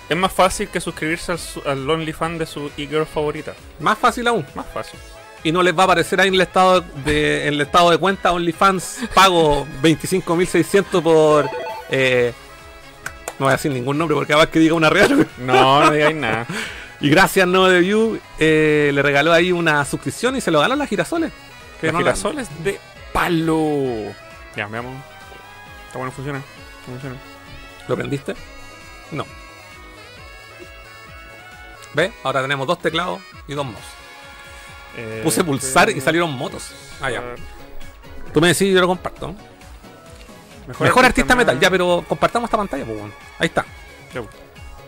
Es 0.10 0.17
más 0.17 0.32
fácil 0.34 0.67
que 0.67 0.82
suscribirse 0.82 1.32
al, 1.32 1.39
al 1.65 1.89
OnlyFans 1.89 2.39
de 2.39 2.45
su 2.45 2.69
e-girl 2.77 3.06
favorita. 3.06 3.54
Más 3.80 3.97
fácil 3.97 4.27
aún. 4.27 4.45
Más 4.56 4.65
fácil. 4.73 4.99
y 5.43 5.51
no 5.51 5.63
les 5.63 5.75
va 5.77 5.84
a 5.84 5.86
aparecer 5.86 6.19
ahí 6.21 6.27
en 6.27 6.36
el 6.36 6.41
estado 6.41 6.82
de, 7.06 7.47
en 7.47 7.54
el 7.56 7.62
estado 7.62 7.89
de 7.91 7.97
cuenta 7.97 8.32
OnlyFans 8.32 8.99
pago 9.13 9.65
25.600 9.82 11.01
por 11.01 11.49
eh, 11.89 12.32
no 13.39 13.45
voy 13.45 13.49
a 13.54 13.56
decir 13.58 13.71
ningún 13.71 13.97
nombre 13.97 14.13
porque 14.15 14.34
capaz 14.34 14.47
que 14.47 14.60
diga 14.60 14.75
una 14.75 14.89
real 14.89 15.27
No, 15.39 15.84
no 15.86 15.91
digáis 15.91 16.15
nada. 16.15 16.45
y 17.01 17.09
gracias 17.09 17.47
No 17.47 17.67
de 17.67 17.79
View 17.79 18.19
eh, 18.39 18.91
le 18.93 19.01
regaló 19.01 19.33
ahí 19.33 19.51
una 19.51 19.83
suscripción 19.85 20.35
y 20.35 20.41
se 20.41 20.51
lo 20.51 20.59
ganó 20.61 20.75
las 20.75 20.87
girasoles 20.89 21.31
que 21.79 21.87
Los 21.87 21.93
no 21.93 21.99
la- 21.99 22.05
girasoles 22.13 22.47
de 22.63 22.79
palo. 23.11 24.13
Ya, 24.55 24.67
veamos. 24.67 24.95
Está 25.87 25.97
bueno, 25.97 26.11
funciona. 26.11 26.41
Funciona. 26.85 27.15
¿lo 27.87 27.95
prendiste? 27.97 28.35
no 29.11 29.25
¿Ve? 31.93 32.11
ahora 32.23 32.41
tenemos 32.41 32.65
dos 32.67 32.79
teclados 32.79 33.21
y 33.47 33.53
dos 33.53 33.65
mouse 33.65 33.79
Eh, 34.95 35.21
puse 35.23 35.43
pulsar 35.43 35.89
y 35.89 35.97
eh, 35.97 36.01
salieron 36.01 36.31
motos 36.37 36.71
ah 37.01 37.09
ya 37.11 37.21
tú 38.33 38.39
me 38.39 38.47
decís 38.49 38.61
y 38.63 38.73
yo 38.73 38.79
lo 38.81 38.87
comparto 38.87 39.35
Mejor, 40.67 40.87
Mejor 40.87 41.05
artista 41.05 41.35
metal, 41.35 41.59
ya, 41.59 41.69
pero 41.69 42.05
compartamos 42.07 42.47
esta 42.47 42.55
pantalla, 42.55 42.85
pues, 42.85 42.97
bueno. 42.97 43.13
Ahí 43.39 43.47
está. 43.47 43.65
Ya. 44.13 44.21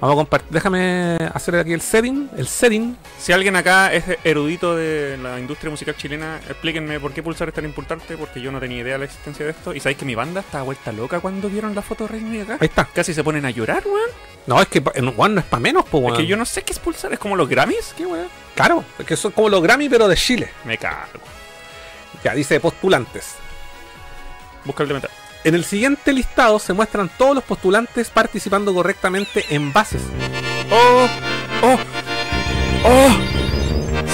Vamos 0.04 0.16
a 0.16 0.18
compartir. 0.18 0.50
Déjame 0.52 1.16
hacer 1.34 1.56
aquí 1.56 1.72
el 1.72 1.80
setting. 1.80 2.30
El 2.36 2.46
setting. 2.46 2.98
Si 3.18 3.32
alguien 3.32 3.56
acá 3.56 3.94
es 3.94 4.04
erudito 4.26 4.76
de 4.76 5.18
la 5.18 5.40
industria 5.40 5.70
musical 5.70 5.96
chilena, 5.96 6.42
explíquenme 6.50 7.00
por 7.00 7.14
qué 7.14 7.24
pulsar 7.24 7.48
es 7.48 7.54
tan 7.54 7.64
importante, 7.64 8.18
porque 8.18 8.42
yo 8.42 8.52
no 8.52 8.60
tenía 8.60 8.82
idea 8.82 8.94
de 8.94 9.00
la 9.00 9.06
existencia 9.06 9.46
de 9.46 9.52
esto. 9.52 9.74
Y 9.74 9.80
sabéis 9.80 10.00
que 10.00 10.04
mi 10.04 10.14
banda 10.14 10.42
estaba 10.42 10.66
vuelta 10.66 10.92
loca 10.92 11.22
cuando 11.22 11.48
vieron 11.48 11.74
la 11.74 11.82
foto 11.82 12.04
de 12.04 12.10
Reino 12.10 12.44
acá. 12.44 12.58
Ahí 12.60 12.68
está. 12.68 12.84
Casi 12.84 13.14
se 13.14 13.24
ponen 13.24 13.46
a 13.46 13.52
llorar, 13.52 13.82
weón. 13.86 14.10
No, 14.46 14.62
es 14.62 14.68
que 14.68 14.80
eh, 14.80 15.02
no, 15.02 15.12
es 15.40 15.46
para 15.46 15.62
menos, 15.62 15.86
pues, 15.90 16.02
Es 16.02 16.06
weón. 16.08 16.18
que 16.18 16.28
yo 16.28 16.36
no 16.36 16.44
sé 16.44 16.64
qué 16.64 16.74
es 16.74 16.80
pulsar, 16.80 17.14
es 17.14 17.20
como 17.20 17.38
los 17.38 17.48
Grammys, 17.48 17.94
qué 17.96 18.06
weón. 18.06 18.28
Claro, 18.56 18.84
es 19.00 19.06
que 19.06 19.16
son 19.16 19.32
como 19.32 19.48
los 19.48 19.64
Grammy, 19.64 19.88
pero 19.88 20.10
de 20.10 20.18
Chile. 20.18 20.50
Me 20.66 20.78
cago. 20.78 21.22
Ya, 22.26 22.34
dice 22.36 22.60
postulantes. 22.60 23.36
Busca 24.66 24.84
el 24.84 24.90
de 24.90 24.96
metal. 24.96 25.12
En 25.44 25.56
el 25.56 25.66
siguiente 25.66 26.14
listado 26.14 26.58
se 26.58 26.72
muestran 26.72 27.10
todos 27.18 27.36
los 27.36 27.44
postulantes 27.44 28.10
participando 28.10 28.74
correctamente 28.74 29.46
en 29.50 29.74
bases. 29.74 30.02
¡Oh! 30.72 31.08
¡Oh! 31.62 31.78
¡Oh! 32.86 33.10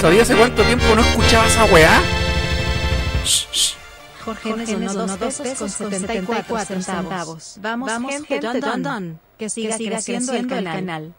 ¿Sabía 0.00 0.22
hace 0.22 0.34
cuánto 0.34 0.62
tiempo 0.64 0.86
no 0.96 1.02
escuchaba 1.02 1.46
esa 1.46 1.64
weá? 1.66 2.00
Shh, 3.24 3.46
shh. 3.52 3.74
Jorge 4.24 4.54
Neso 4.54 4.78
donó 4.92 5.16
2 5.16 5.34
pesos 5.40 5.74
con 5.76 5.90
74 5.90 6.82
centavos. 6.82 7.54
Vamos, 7.58 7.90
gente, 8.10 8.40
don, 8.40 8.60
don, 8.60 8.82
don. 8.82 9.20
Que 9.38 9.48
siga, 9.48 9.76
creciendo, 9.76 10.32
el 10.32 10.46
canal. 10.48 11.14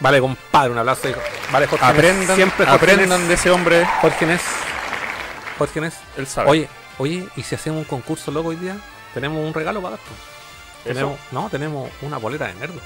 Vale, 0.00 0.20
compadre, 0.20 0.70
un 0.72 0.78
abrazo. 0.78 1.08
hijo. 1.08 1.20
Vale, 1.52 1.66
Jorge. 1.66 1.84
Aprendan, 1.84 2.36
Siempre 2.36 2.66
Jorge 2.66 2.84
aprendan 2.92 3.20
Nes. 3.20 3.28
de 3.28 3.34
ese 3.34 3.50
hombre. 3.50 3.86
Jorge 4.00 4.26
Nes. 4.26 4.42
Jorge 5.58 5.80
Nes. 5.80 5.94
Él 6.16 6.26
sabe. 6.26 6.50
Oye, 6.50 6.68
oye, 6.98 7.28
¿y 7.36 7.42
si 7.42 7.54
hacemos 7.54 7.78
un 7.80 7.84
concurso 7.84 8.30
loco 8.32 8.48
hoy 8.48 8.56
día? 8.56 8.76
Tenemos 9.14 9.38
un 9.46 9.54
regalo 9.54 9.80
para 9.80 9.96
esto. 9.96 10.10
Tenemos, 10.84 11.18
no, 11.32 11.48
tenemos 11.48 11.90
una 12.02 12.18
bolera 12.18 12.48
de 12.48 12.54
nerdo. 12.54 12.80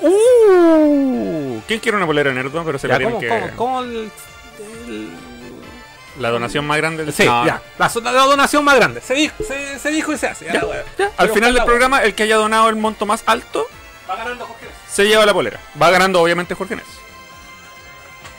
Uh, 0.00 1.60
¿Quién 1.66 1.80
quiere 1.80 1.96
una 1.96 2.06
polera 2.06 2.30
de 2.30 2.36
nerdo? 2.36 2.62
Pero 2.64 2.78
se 2.78 2.86
Ya, 2.88 2.94
la 2.94 2.98
tienen 2.98 3.14
¿cómo, 3.16 3.20
que... 3.20 3.28
cómo- 3.28 3.56
cómo 3.56 3.80
el- 3.82 4.10
el- 4.88 5.10
La 6.18 6.28
donación 6.30 6.66
más 6.66 6.76
grande 6.76 7.04
del 7.04 7.14
Sí, 7.14 7.24
No, 7.24 7.46
ya. 7.46 7.62
La, 7.78 7.90
la 8.12 8.22
donación 8.26 8.64
más 8.64 8.76
grande. 8.76 9.00
Se 9.00 9.14
dijo, 9.14 9.34
se, 9.46 9.78
se 9.78 9.90
dijo 9.90 10.12
y 10.12 10.18
se 10.18 10.26
hace. 10.28 10.44
Ya, 10.46 10.52
ya. 10.98 11.06
Al 11.06 11.12
Pero 11.16 11.34
final 11.34 11.54
del 11.54 11.64
programa, 11.64 12.02
el 12.02 12.14
que 12.14 12.24
haya 12.24 12.36
donado 12.36 12.68
el 12.68 12.76
monto 12.76 13.06
más 13.06 13.22
alto 13.26 13.66
Va 14.08 14.16
ganando 14.16 14.44
Jorge 14.46 14.66
se 14.88 15.04
lleva 15.06 15.24
la 15.24 15.32
polera. 15.32 15.58
Va 15.80 15.88
ganando, 15.90 16.20
obviamente, 16.20 16.54
Jorge 16.54 16.76
Nes. 16.76 16.84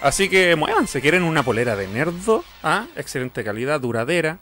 Así 0.02 0.30
que 0.30 0.56
muévanse. 0.56 1.02
¿Quieren 1.02 1.24
una 1.24 1.41
polera 1.41 1.76
de 1.76 1.88
nerdo? 1.88 2.43
Ah, 2.62 2.86
excelente 2.96 3.43
calidad, 3.43 3.80
duradera. 3.80 4.38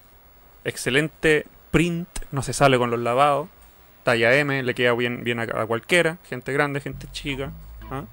Excelente 0.65 1.45
print. 1.71 2.07
No 2.31 2.43
se 2.43 2.53
sale 2.53 2.77
con 2.77 2.91
los 2.91 2.99
lavados. 2.99 3.47
Talla 4.03 4.33
M, 4.35 4.63
le 4.63 4.75
queda 4.75 4.93
bien, 4.93 5.23
bien 5.23 5.39
a, 5.39 5.43
a 5.43 5.65
cualquiera. 5.65 6.17
Gente 6.29 6.51
grande, 6.53 6.81
gente 6.81 7.07
chica. 7.11 7.51
¿ah? 7.89 8.03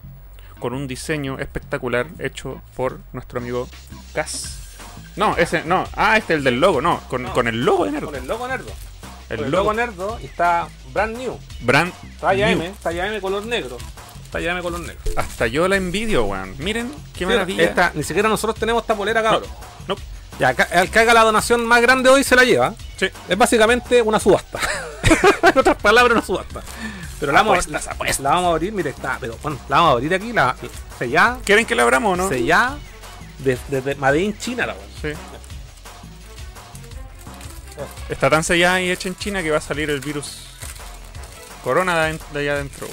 Con 0.59 0.75
un 0.75 0.89
diseño 0.89 1.39
espectacular 1.39 2.09
hecho 2.19 2.61
por 2.77 2.99
nuestro 3.13 3.41
amigo 3.41 3.69
Cas. 4.13 4.77
No, 5.17 5.37
ese, 5.37 5.65
no. 5.65 5.85
Ah, 5.95 6.17
este 6.17 6.35
es 6.35 6.39
el 6.39 6.45
del 6.45 6.61
logo, 6.61 6.81
no. 6.81 7.01
Con, 7.09 7.25
con 7.27 7.49
el 7.49 7.65
logo 7.65 7.85
de 7.85 7.93
nerdo. 7.93 8.07
Con 8.07 8.17
el 8.17 8.27
logo 8.27 8.49
nerdo. 8.49 8.71
El 9.31 9.37
Con 9.37 9.45
el 9.47 9.51
logo. 9.53 9.75
nerdo 9.75 10.19
y 10.23 10.27
está 10.27 10.69
brand 10.93 11.17
new. 11.17 11.39
Brand 11.61 11.93
Talla 12.21 12.47
new. 12.49 12.61
M, 12.63 12.75
talla 12.83 13.07
M 13.07 13.21
color 13.21 13.45
negro. 13.47 13.77
Talla 14.31 14.53
M 14.53 14.63
color 14.63 14.81
negro. 14.81 15.01
Hasta 15.17 15.47
yo 15.47 15.69
la 15.69 15.77
envidio, 15.77 16.25
weón. 16.25 16.55
Miren 16.59 16.93
qué 17.17 17.27
maravilla. 17.27 17.63
Esta, 17.65 17.93
ni 17.95 18.03
siquiera 18.03 18.29
nosotros 18.29 18.59
tenemos 18.59 18.83
esta 18.83 18.95
polera, 18.95 19.23
cabrón. 19.23 19.51
No. 19.87 19.97
Ya, 20.39 20.51
el 20.51 20.91
que 20.91 20.99
haga 21.01 21.15
la 21.15 21.25
donación 21.25 21.67
más 21.67 21.83
grande 21.83 22.09
hoy 22.09 22.23
se 22.23 22.37
la 22.37 22.45
lleva. 22.45 22.75
Sí. 22.97 23.09
Es 23.29 23.39
básicamente 23.39 24.03
una 24.03 24.21
subasta. 24.21 24.61
en 25.43 25.59
otras 25.59 25.77
palabras, 25.77 26.13
una 26.13 26.25
subasta. 26.25 26.63
Pero 27.19 27.33
la 27.33 27.41
vamos, 27.41 27.53
Apuestas, 27.59 27.87
la, 27.87 27.93
apuestas. 27.93 28.21
la 28.21 28.31
vamos 28.31 28.45
a 28.45 28.51
abrir, 28.51 28.73
mire, 28.73 28.91
está, 28.91 29.17
pero 29.21 29.37
bueno, 29.43 29.59
la 29.69 29.77
vamos 29.77 29.91
a 29.91 29.93
abrir 29.95 30.15
aquí, 30.15 30.33
la 30.33 30.55
sellada, 30.99 31.39
¿Quieren 31.45 31.67
que 31.67 31.75
la 31.75 31.83
abramos 31.83 32.13
o 32.13 32.17
no? 32.17 32.29
sellada 32.29 32.79
desde 33.39 33.81
de, 33.81 33.95
Made 33.97 34.21
in 34.21 34.39
China, 34.39 34.67
la 34.67 34.75
weón. 34.75 34.87
Sí. 35.03 35.09
Está 38.09 38.31
tan 38.31 38.45
sellada 38.45 38.81
y 38.81 38.91
hecha 38.91 39.09
en 39.09 39.17
China 39.17 39.43
que 39.43 39.51
va 39.51 39.59
a 39.59 39.61
salir 39.61 39.91
el 39.91 40.01
virus 40.01 40.47
corona 41.63 42.05
de, 42.05 42.19
de 42.33 42.41
allá 42.41 42.53
adentro. 42.55 42.87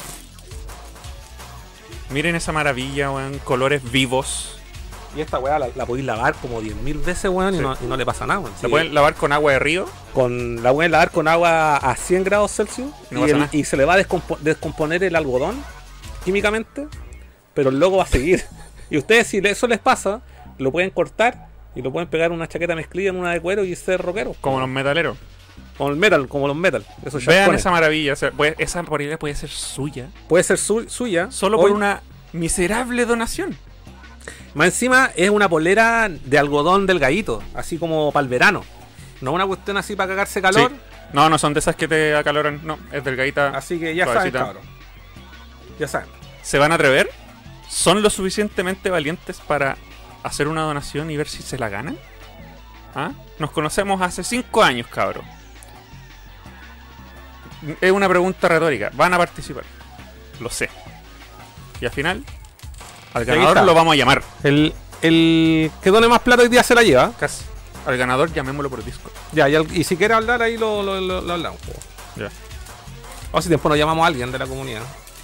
Miren 2.10 2.36
esa 2.36 2.52
maravilla, 2.52 3.12
weón. 3.12 3.40
Colores 3.40 3.92
vivos. 3.92 4.55
Y 5.16 5.22
esta 5.22 5.40
weá 5.40 5.58
la, 5.60 5.70
la 5.76 5.86
podéis 5.86 6.06
lavar 6.06 6.36
como 6.36 6.62
10.000 6.62 7.04
veces, 7.06 7.32
weón, 7.32 7.54
Sí. 7.54 7.60
y, 7.60 7.62
no, 7.62 7.78
y 7.82 7.86
no 7.86 7.96
le 7.98 8.06
pasa 8.06 8.26
nada, 8.28 8.42
weón. 8.42 8.54
Sí. 8.60 8.68
pueden 8.68 8.94
lavar 8.94 9.14
con 9.16 9.32
agua 9.32 9.54
de 9.54 9.60
río. 9.60 9.86
con 10.14 10.62
la 10.62 10.74
pueden 10.74 10.92
lavar 10.92 11.12
con 11.12 11.28
agua 11.28 11.78
a 11.78 11.96
100 11.96 12.24
grados 12.26 12.52
Celsius 12.56 12.90
No 13.12 13.26
y, 13.28 13.32
el- 13.32 13.66
se 13.66 13.78
le 13.78 13.86
va 13.86 13.94
a 13.94 13.98
descompo- 13.98 14.38
descomponer 14.40 15.04
el 15.04 15.16
algodón 15.16 15.56
químicamente, 16.24 16.88
pero 17.54 17.70
el 17.70 17.80
logo 17.80 17.98
va 17.98 18.04
a 18.04 18.08
seguir. 18.08 18.44
y 18.90 18.98
ustedes, 18.98 19.28
si 19.28 19.38
eso 19.38 19.68
les 19.68 19.80
pasa, 19.80 20.22
lo 20.58 20.72
pueden 20.72 20.90
cortar 20.90 21.48
y 21.76 21.82
lo 21.82 21.92
pueden 21.92 22.08
pegar 22.10 22.28
en 22.28 22.34
una 22.34 22.48
chaqueta 22.48 22.76
mezclilla 22.76 23.10
en 23.10 23.18
una 23.18 23.32
de 23.32 23.42
cuero 23.42 23.64
y 23.64 23.76
ser 23.76 24.02
rockero. 24.02 24.36
Como 24.42 24.60
los 24.60 24.70
metaleros. 24.70 25.18
Como 25.78 25.90
el 25.90 25.98
metal, 25.98 26.28
como 26.30 26.48
los 26.48 26.56
metal. 26.56 26.86
Esos 27.06 27.26
Vean 27.26 27.54
esa 27.54 27.70
maravilla. 27.70 28.14
o 28.14 28.16
sea, 28.16 28.32
puede- 28.32 28.56
esa 28.60 28.82
polera 28.84 29.18
puede 29.18 29.36
ser 29.36 29.50
suya. 29.50 30.08
Puede 30.30 30.44
ser 30.44 30.58
su- 30.58 30.88
suya. 30.90 31.32
Solo 31.32 31.58
por 31.58 31.72
una 31.72 32.02
miserable 32.32 33.06
donación. 33.06 33.58
Más 34.54 34.68
encima 34.68 35.12
es 35.16 35.30
una 35.30 35.50
polera 35.50 36.10
de 36.10 36.40
algodón 36.40 36.86
delgadito, 36.86 37.44
así 37.54 37.78
como 37.78 38.12
para 38.12 38.24
el 38.24 38.30
verano. 38.30 38.64
No 39.22 39.32
una 39.32 39.46
cuestión 39.46 39.78
así 39.78 39.96
para 39.96 40.10
cagarse 40.10 40.42
calor. 40.42 40.72
Sí. 40.72 40.78
No, 41.14 41.30
no 41.30 41.38
son 41.38 41.54
de 41.54 41.60
esas 41.60 41.76
que 41.76 41.88
te 41.88 42.16
acaloran. 42.16 42.62
No, 42.64 42.78
es 42.92 43.04
delgadita. 43.04 43.50
Así 43.50 43.80
que 43.80 43.96
ya 43.96 44.06
saben, 44.06 44.32
cabrón. 44.32 44.64
Ya 45.80 45.88
saben. 45.88 46.10
¿Se 46.42 46.58
van 46.58 46.72
a 46.72 46.76
atrever? 46.76 47.10
¿Son 47.70 48.02
lo 48.02 48.10
suficientemente 48.10 48.90
valientes 48.90 49.40
para 49.40 49.78
hacer 50.24 50.48
una 50.48 50.62
donación 50.62 51.10
y 51.12 51.18
ver 51.18 51.28
si 51.28 51.42
se 51.42 51.58
la 51.58 51.70
ganan? 51.70 51.98
¿Ah? 52.94 53.12
Nos 53.40 53.52
conocemos 53.52 54.02
hace 54.02 54.24
cinco 54.24 54.64
años, 54.64 54.88
cabrón. 54.88 55.26
Es 57.82 57.92
una 57.92 58.08
pregunta 58.08 58.48
retórica. 58.48 58.92
¿Van 58.94 59.14
a 59.14 59.18
participar? 59.18 59.64
Lo 60.40 60.50
sé. 60.50 60.70
Y 61.82 61.86
al 61.86 61.92
final, 61.92 62.24
al 63.16 63.26
ganador 63.26 63.64
lo 63.66 63.74
vamos 63.74 63.94
a 63.94 63.96
llamar. 63.96 64.22
El, 64.44 64.74
el 65.02 65.72
que 65.82 65.90
done 65.90 66.08
más 66.08 66.20
plata 66.20 66.44
hoy 66.44 66.50
día 66.50 66.62
se 66.64 66.76
la 66.76 66.84
lleva. 66.84 67.12
Casi. 67.20 67.44
Al 67.88 67.98
ganador 67.98 68.32
llamémoslo 68.34 68.70
por 68.70 68.84
Discord. 68.84 69.14
Ya, 69.32 69.48
y, 69.50 69.56
al- 69.56 69.76
y 69.76 69.84
si 69.84 69.96
quiere 69.98 70.14
hablar 70.14 70.42
ahí 70.42 70.58
lo, 70.58 70.84
lo, 70.84 71.00
lo- 71.02 71.22
lo 71.22 71.34
hablamos. 71.34 71.60
Ya. 72.16 72.30
O 73.32 73.42
si 73.42 73.48
tiempo 73.48 73.68
nos 73.70 73.78
llamamos 73.78 74.04
a 74.04 74.08
alguien 74.08 74.32
de 74.32 74.40
la 74.40 74.48
comunidad. 74.48 74.82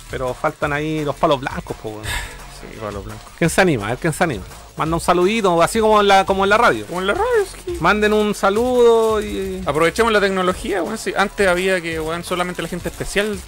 Pero 0.09 0.33
faltan 0.33 0.73
ahí 0.73 1.03
los 1.05 1.15
palos 1.15 1.39
blancos, 1.39 1.75
weón. 1.83 2.03
Sí, 2.03 2.77
palo 2.79 3.01
blanco. 3.01 3.23
¿Quién 3.37 3.49
se 3.49 3.61
anima? 3.61 3.85
A 3.87 3.89
ver 3.91 3.97
quién 3.97 4.13
se 4.13 4.23
anima. 4.23 4.43
Manda 4.77 4.95
un 4.95 5.01
saludito, 5.01 5.61
así 5.61 5.79
como 5.79 5.99
en 6.01 6.07
la, 6.07 6.25
como 6.25 6.43
en 6.43 6.49
la 6.49 6.57
radio. 6.57 6.85
Como 6.85 7.01
en 7.01 7.07
la 7.07 7.13
radio, 7.13 7.45
sí. 7.65 7.77
Manden 7.79 8.13
un 8.13 8.35
saludo 8.35 9.21
y. 9.21 9.61
Aprovechemos 9.65 10.11
la 10.11 10.19
tecnología, 10.19 10.83
weón. 10.83 10.97
Antes 11.17 11.47
había 11.47 11.81
que, 11.81 11.99
weón, 11.99 12.23
solamente 12.23 12.61
la 12.61 12.67
gente 12.67 12.89
especial 12.89 13.39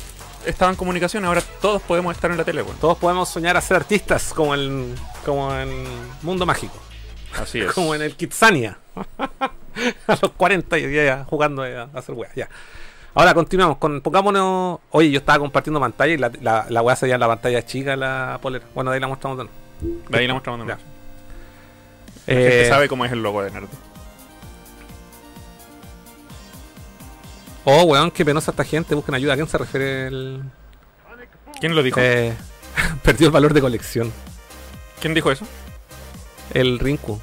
estaba 0.46 0.72
en 0.72 0.78
comunicación. 0.78 1.26
Ahora 1.26 1.42
todos 1.62 1.82
podemos 1.82 2.16
estar 2.16 2.32
en 2.32 2.38
la 2.38 2.44
tele, 2.44 2.62
weón. 2.62 2.78
Todos 2.78 2.98
podemos 2.98 3.30
soñar 3.30 3.58
a 3.58 3.62
ser 3.62 3.78
artistas 3.78 4.34
como 4.34 4.54
en, 4.56 4.96
como 5.26 5.54
en 5.56 5.84
Mundo 6.22 6.46
Mágico. 6.46 6.78
Así 7.42 7.60
es. 7.62 7.72
Como 7.74 7.96
en 7.96 8.02
el 8.04 8.16
Kitsania. 8.16 8.78
a 10.08 10.18
los 10.22 10.32
40 10.38 10.78
y 10.78 10.94
ya 10.94 11.26
jugando 11.28 11.64
a, 11.64 11.90
hacer 11.98 12.14
weas. 12.14 12.34
Ya. 12.36 12.48
Ahora 13.16 13.34
continuamos 13.34 13.78
con. 13.78 14.02
Pongámonos. 14.02 14.80
Oye, 14.92 15.10
yo 15.12 15.18
estaba 15.20 15.40
compartiendo 15.40 15.80
pantalla 15.80 16.14
y 16.14 16.18
la, 16.18 16.32
la, 16.42 16.66
la 16.70 16.82
wea 16.84 16.96
salía 16.96 17.16
en 17.16 17.22
la 17.22 17.28
pantalla 17.28 17.66
chica, 17.66 17.96
la 17.96 18.38
polera. 18.42 18.66
Bueno, 18.76 18.92
de 18.92 18.96
ahí 18.96 19.02
la 19.02 19.08
mostramos 19.08 19.38
de 19.40 19.44
nuevo. 19.46 20.10
De 20.10 20.18
ahí 20.20 20.28
la 20.28 20.34
mostramos 20.36 20.60
Ya. 20.68 20.76
nomás. 20.76 20.84
La 22.28 22.34
gente 22.34 22.66
Eh, 22.66 22.70
sabe 22.70 22.88
cómo 22.88 23.04
es 23.06 23.12
el 23.12 23.22
logo 23.24 23.42
de 23.44 23.50
Nerd. 23.52 23.68
Oh, 27.66 27.84
weón, 27.84 28.12
qué 28.12 28.26
penosa 28.26 28.52
esta 28.52 28.64
gente. 28.64 28.94
Busquen 28.96 29.16
ayuda. 29.16 29.34
¿A 29.34 29.36
quién 29.36 29.48
se 29.48 29.58
refiere 29.58 30.08
el.? 30.08 30.42
¿Quién 31.60 31.76
lo 31.76 31.84
dijo? 31.84 32.00
Eh, 32.02 32.34
perdió 33.04 33.28
el 33.28 33.34
valor 33.34 33.54
de 33.54 33.62
colección. 33.62 34.12
¿Quién 35.00 35.14
dijo 35.14 35.32
eso? 35.32 35.46
El 36.54 36.80
Rinku. 36.80 37.20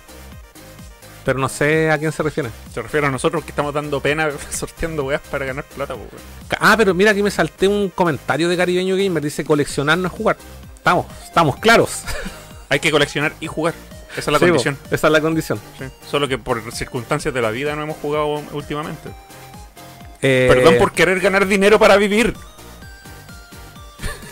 Pero 1.24 1.38
no 1.38 1.48
sé 1.50 1.90
a 1.90 1.98
quién 1.98 2.12
se 2.12 2.22
refiere. 2.22 2.48
Se 2.72 2.80
refiere 2.80 3.06
a 3.06 3.10
nosotros 3.10 3.44
que 3.44 3.50
estamos 3.50 3.74
dando 3.74 4.00
pena 4.00 4.30
sorteando 4.50 5.04
weas 5.04 5.20
para 5.30 5.44
ganar 5.44 5.64
plata, 5.64 5.94
weón. 5.94 6.08
Ah, 6.58 6.74
pero 6.78 6.94
mira 6.94 7.10
aquí 7.10 7.22
me 7.22 7.30
salté 7.30 7.68
un 7.68 7.90
comentario 7.90 8.48
de 8.48 8.56
Caribeño 8.56 8.96
Gamer. 8.96 9.22
Dice 9.22 9.44
coleccionar 9.44 9.98
no 9.98 10.06
es 10.06 10.12
jugar. 10.12 10.38
Estamos, 10.76 11.06
estamos 11.22 11.56
claros. 11.56 12.02
Hay 12.70 12.80
que 12.80 12.90
coleccionar 12.90 13.34
y 13.40 13.46
jugar. 13.46 13.74
Esa 14.16 14.20
es 14.20 14.26
la 14.32 14.38
Sí, 14.38 14.44
condición. 14.46 14.78
esa 14.90 15.06
es 15.06 15.12
la 15.12 15.20
condición. 15.20 15.60
sí. 15.78 15.84
Solo 16.10 16.26
que 16.26 16.38
por 16.38 16.72
circunstancias 16.72 17.32
de 17.34 17.42
la 17.42 17.50
vida 17.50 17.76
no 17.76 17.82
hemos 17.82 17.96
jugado 17.98 18.42
últimamente. 18.52 19.10
Eh, 20.22 20.48
Perdón 20.52 20.76
por 20.78 20.92
querer 20.92 21.20
ganar 21.20 21.46
dinero 21.46 21.78
para 21.78 21.96
vivir. 21.96 22.34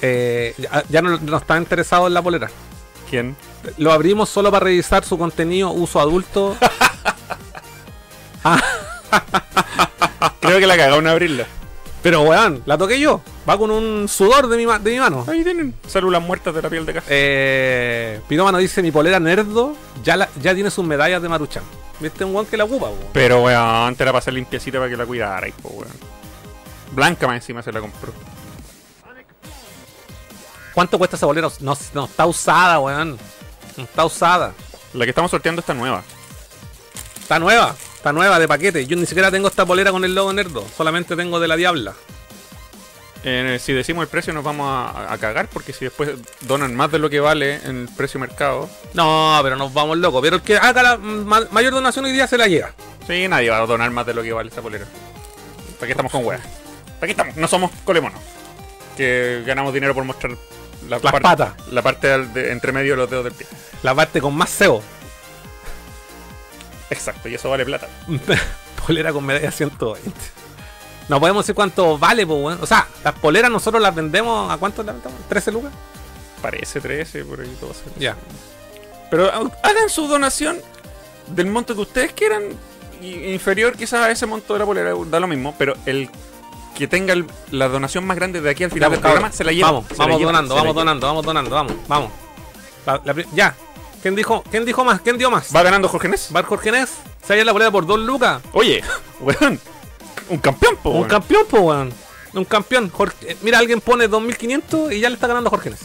eh, 0.03 0.55
ya, 0.59 0.85
ya 0.89 1.03
no, 1.03 1.19
no 1.19 1.37
está 1.37 1.57
interesado 1.57 2.07
en 2.07 2.15
la 2.15 2.23
polera. 2.23 2.51
¿Quién? 3.11 3.37
Lo 3.79 3.93
abrimos 3.93 4.29
solo 4.29 4.51
para 4.51 4.65
revisar 4.65 5.05
su 5.05 5.17
contenido, 5.19 5.71
uso 5.71 5.99
adulto. 6.01 6.57
Creo 10.41 10.59
que 10.59 10.67
la 10.67 10.77
cagaron 10.77 11.01
en 11.07 11.09
abrirla. 11.09 11.47
pero 12.03 12.23
weón, 12.23 12.63
la 12.67 12.79
toqué 12.79 13.01
yo. 13.01 13.21
Va 13.49 13.57
con 13.57 13.71
un 13.71 14.09
sudor 14.09 14.47
de 14.49 14.57
mi, 14.59 14.67
ma- 14.67 14.79
de 14.79 14.91
mi 14.91 14.99
mano. 14.99 15.25
Ahí 15.27 15.43
tienen 15.43 15.75
células 15.87 16.21
muertas 16.23 16.55
de 16.55 16.61
la 16.61 16.69
piel 16.69 16.85
de 16.85 16.93
casa. 16.95 17.07
Eh, 17.09 18.21
Pirómano 18.29 18.59
dice: 18.59 18.83
Mi 18.83 18.91
polera 18.91 19.19
nerdo 19.19 19.75
ya, 20.05 20.17
la- 20.17 20.29
ya 20.43 20.55
tiene 20.55 20.71
sus 20.71 20.85
medallas 20.85 21.23
de 21.23 21.29
Maruchan. 21.29 21.63
¿Viste 22.01 22.25
un 22.25 22.35
weón 22.35 22.47
que 22.47 22.57
la 22.57 22.65
ocupa, 22.65 22.87
weón? 22.87 22.99
Pero 23.13 23.43
weón, 23.43 23.97
te 23.97 24.05
la 24.05 24.13
pasé 24.13 24.31
limpiecita 24.33 24.79
para 24.79 24.91
que 24.91 24.97
la 24.97 25.07
cuidara, 25.07 25.47
po, 25.63 25.71
weón. 25.71 25.93
Blanca 26.93 27.27
más 27.27 27.37
encima 27.37 27.63
se 27.63 27.73
la 27.73 27.81
compró. 27.81 28.13
¿Cuánto 30.75 30.99
cuesta 30.99 31.17
esa 31.17 31.27
bolera? 31.27 31.49
No, 31.61 31.77
no 31.95 32.05
está 32.05 32.27
usada, 32.27 32.79
weón. 32.79 33.19
No 33.77 33.85
está 33.85 34.05
usada. 34.05 34.53
La 34.95 35.05
que 35.05 35.11
estamos 35.11 35.31
sorteando 35.31 35.61
está 35.61 35.75
nueva. 35.75 36.03
Está 37.21 37.39
nueva. 37.39 37.75
Está 37.97 38.13
nueva 38.13 38.39
de 38.39 38.47
paquete. 38.47 38.87
Yo 38.87 38.97
ni 38.97 39.07
siquiera 39.07 39.31
tengo 39.31 39.49
esta 39.49 39.67
polera 39.67 39.91
con 39.91 40.05
el 40.05 40.15
logo 40.15 40.33
nerdo. 40.33 40.65
Solamente 40.77 41.17
tengo 41.17 41.41
de 41.41 41.49
la 41.49 41.57
Diabla. 41.57 41.95
Eh, 43.25 43.59
si 43.61 43.73
decimos 43.73 44.03
el 44.03 44.09
precio 44.09 44.33
nos 44.33 44.45
vamos 44.45 44.67
a, 44.69 45.13
a 45.13 45.19
cagar 45.19 45.49
porque 45.49 45.73
si 45.73 45.85
después 45.85 46.11
donan 46.43 46.75
más 46.77 46.91
de 46.93 47.01
lo 47.01 47.11
que 47.11 47.19
vale 47.21 47.57
en 47.65 47.83
el 47.83 47.89
precio 47.97 48.21
mercado. 48.21 48.71
No, 48.95 49.39
pero 49.43 49.57
nos 49.57 49.73
vamos 49.75 49.99
locos. 49.99 50.23
Pero 50.23 50.37
el 50.37 50.43
que 50.43 50.57
haga 50.57 50.83
la 50.83 50.97
ma- 50.97 51.47
mayor 51.51 51.73
donación 51.75 52.05
hoy 52.05 52.13
día 52.13 52.27
se 52.29 52.39
la 52.39 52.47
lleva. 52.47 52.71
Sí, 53.07 53.27
nadie 53.29 53.51
va 53.51 53.59
a 53.59 53.67
donar 53.67 53.91
más 53.91 54.07
de 54.07 54.15
lo 54.15 54.23
que 54.23 54.33
vale 54.33 54.51
esa 54.51 54.63
polera. 54.63 54.85
¿Para 55.77 55.87
qué 55.87 55.93
estamos 55.93 56.13
con 56.13 56.25
weas? 56.25 56.43
¿Para 57.01 57.07
qué 57.07 57.11
estamos? 57.13 57.37
No 57.37 57.49
somos 57.49 57.71
colemonos. 57.85 58.21
Que 58.97 59.43
ganamos 59.47 59.73
dinero 59.75 59.95
por 59.95 60.05
mostrar 60.05 60.33
la 60.89 60.99
Las 60.99 61.13
patas. 61.13 61.55
La 61.73 61.83
parte 61.83 62.07
de- 62.19 62.53
entre 62.53 62.71
medio 62.73 62.93
de 62.93 62.97
los 62.99 63.11
dedos 63.11 63.25
del 63.25 63.33
pie. 63.35 63.47
La 63.83 63.95
parte 63.95 64.21
con 64.21 64.35
más 64.35 64.51
SEO. 64.51 64.81
Exacto, 66.91 67.29
y 67.29 67.35
eso 67.35 67.51
vale 67.51 67.65
plata. 67.65 67.89
Polera 68.87 69.13
con 69.13 69.25
medalla 69.25 69.51
120. 69.51 70.11
No 71.09 71.19
podemos 71.21 71.45
decir 71.45 71.55
cuánto 71.55 71.99
vale, 71.99 72.27
pues, 72.27 72.39
weón. 72.43 72.59
O 72.63 72.67
sea, 72.67 72.87
las 73.03 73.15
poleras 73.15 73.51
nosotros 73.51 73.83
las 73.83 73.95
vendemos. 73.95 74.51
¿A 74.53 74.57
cuánto 74.59 74.83
las 74.83 74.95
vendemos? 74.95 75.19
¿13 75.31 75.53
lucas? 75.53 75.73
Parece 76.43 76.81
13, 76.81 77.25
por 77.25 77.41
ahí 77.41 77.57
todo. 77.61 77.73
Ya. 77.99 78.17
Pero 79.11 79.27
ha- 79.27 79.69
hagan 79.69 79.89
su 79.89 80.07
donación 80.07 80.59
del 81.29 81.47
monto 81.47 81.75
que 81.75 81.81
ustedes 81.81 82.13
quieran. 82.13 82.43
Inferior 83.01 83.77
quizás 83.77 84.01
a 84.01 84.11
ese 84.11 84.27
monto 84.27 84.53
de 84.55 84.59
la 84.59 84.67
polera, 84.67 84.93
da 85.07 85.21
lo 85.21 85.27
mismo. 85.27 85.55
Pero 85.57 85.75
el 85.87 86.11
que 86.77 86.87
tenga 86.89 87.13
el- 87.13 87.27
la 87.51 87.69
donación 87.69 88.07
más 88.07 88.17
grande 88.17 88.41
de 88.41 88.51
aquí 88.51 88.65
al 88.65 88.71
final 88.71 88.89
Ya, 88.89 88.93
del 88.93 89.01
programa 89.01 89.33
se 89.33 89.45
la 89.45 89.53
lleva. 89.53 89.71
Vamos, 89.73 89.87
se 89.89 89.95
la 89.95 90.05
vamos 90.05 90.19
lleva, 90.19 90.33
donando, 90.33 90.55
vamos 90.55 90.75
donando, 90.75 91.07
vamos 91.07 91.25
donando, 91.25 91.51
vamos, 91.51 91.73
vamos. 91.89 92.13
La- 92.87 93.01
la 93.05 93.15
pri- 93.15 93.27
ya. 93.35 93.55
¿Quién 94.03 94.15
dijo, 94.15 94.45
¿Quién 94.51 94.65
dijo 94.65 94.85
más? 94.85 95.01
¿Quién 95.01 95.19
dio 95.19 95.29
más? 95.31 95.55
¿Va 95.55 95.63
ganando 95.63 95.89
Jorge 95.89 96.09
Ness? 96.09 96.29
Bar 96.31 96.45
Jorge 96.45 96.71
Ness. 96.71 96.91
Se 97.27 97.45
la 97.45 97.53
polera 97.53 97.71
por 97.71 97.85
2 97.85 97.99
lucas. 97.99 98.41
Oye, 98.53 98.83
weón. 99.21 99.59
Un 100.31 100.39
campeón, 100.39 100.77
po, 100.83 100.91
Un 100.91 100.97
weón. 100.97 101.09
campeón, 101.09 101.47
pues, 101.49 101.63
weón. 101.63 101.93
Un 102.35 102.45
campeón. 102.45 102.91
Jorge- 102.91 103.15
eh, 103.33 103.37
mira, 103.43 103.59
alguien 103.59 103.81
pone 103.81 104.07
2500 104.09 104.93
y 104.93 105.01
ya 105.01 105.09
le 105.09 105.15
está 105.15 105.27
ganando 105.27 105.51
Jorge 105.51 105.71
Ness. 105.71 105.81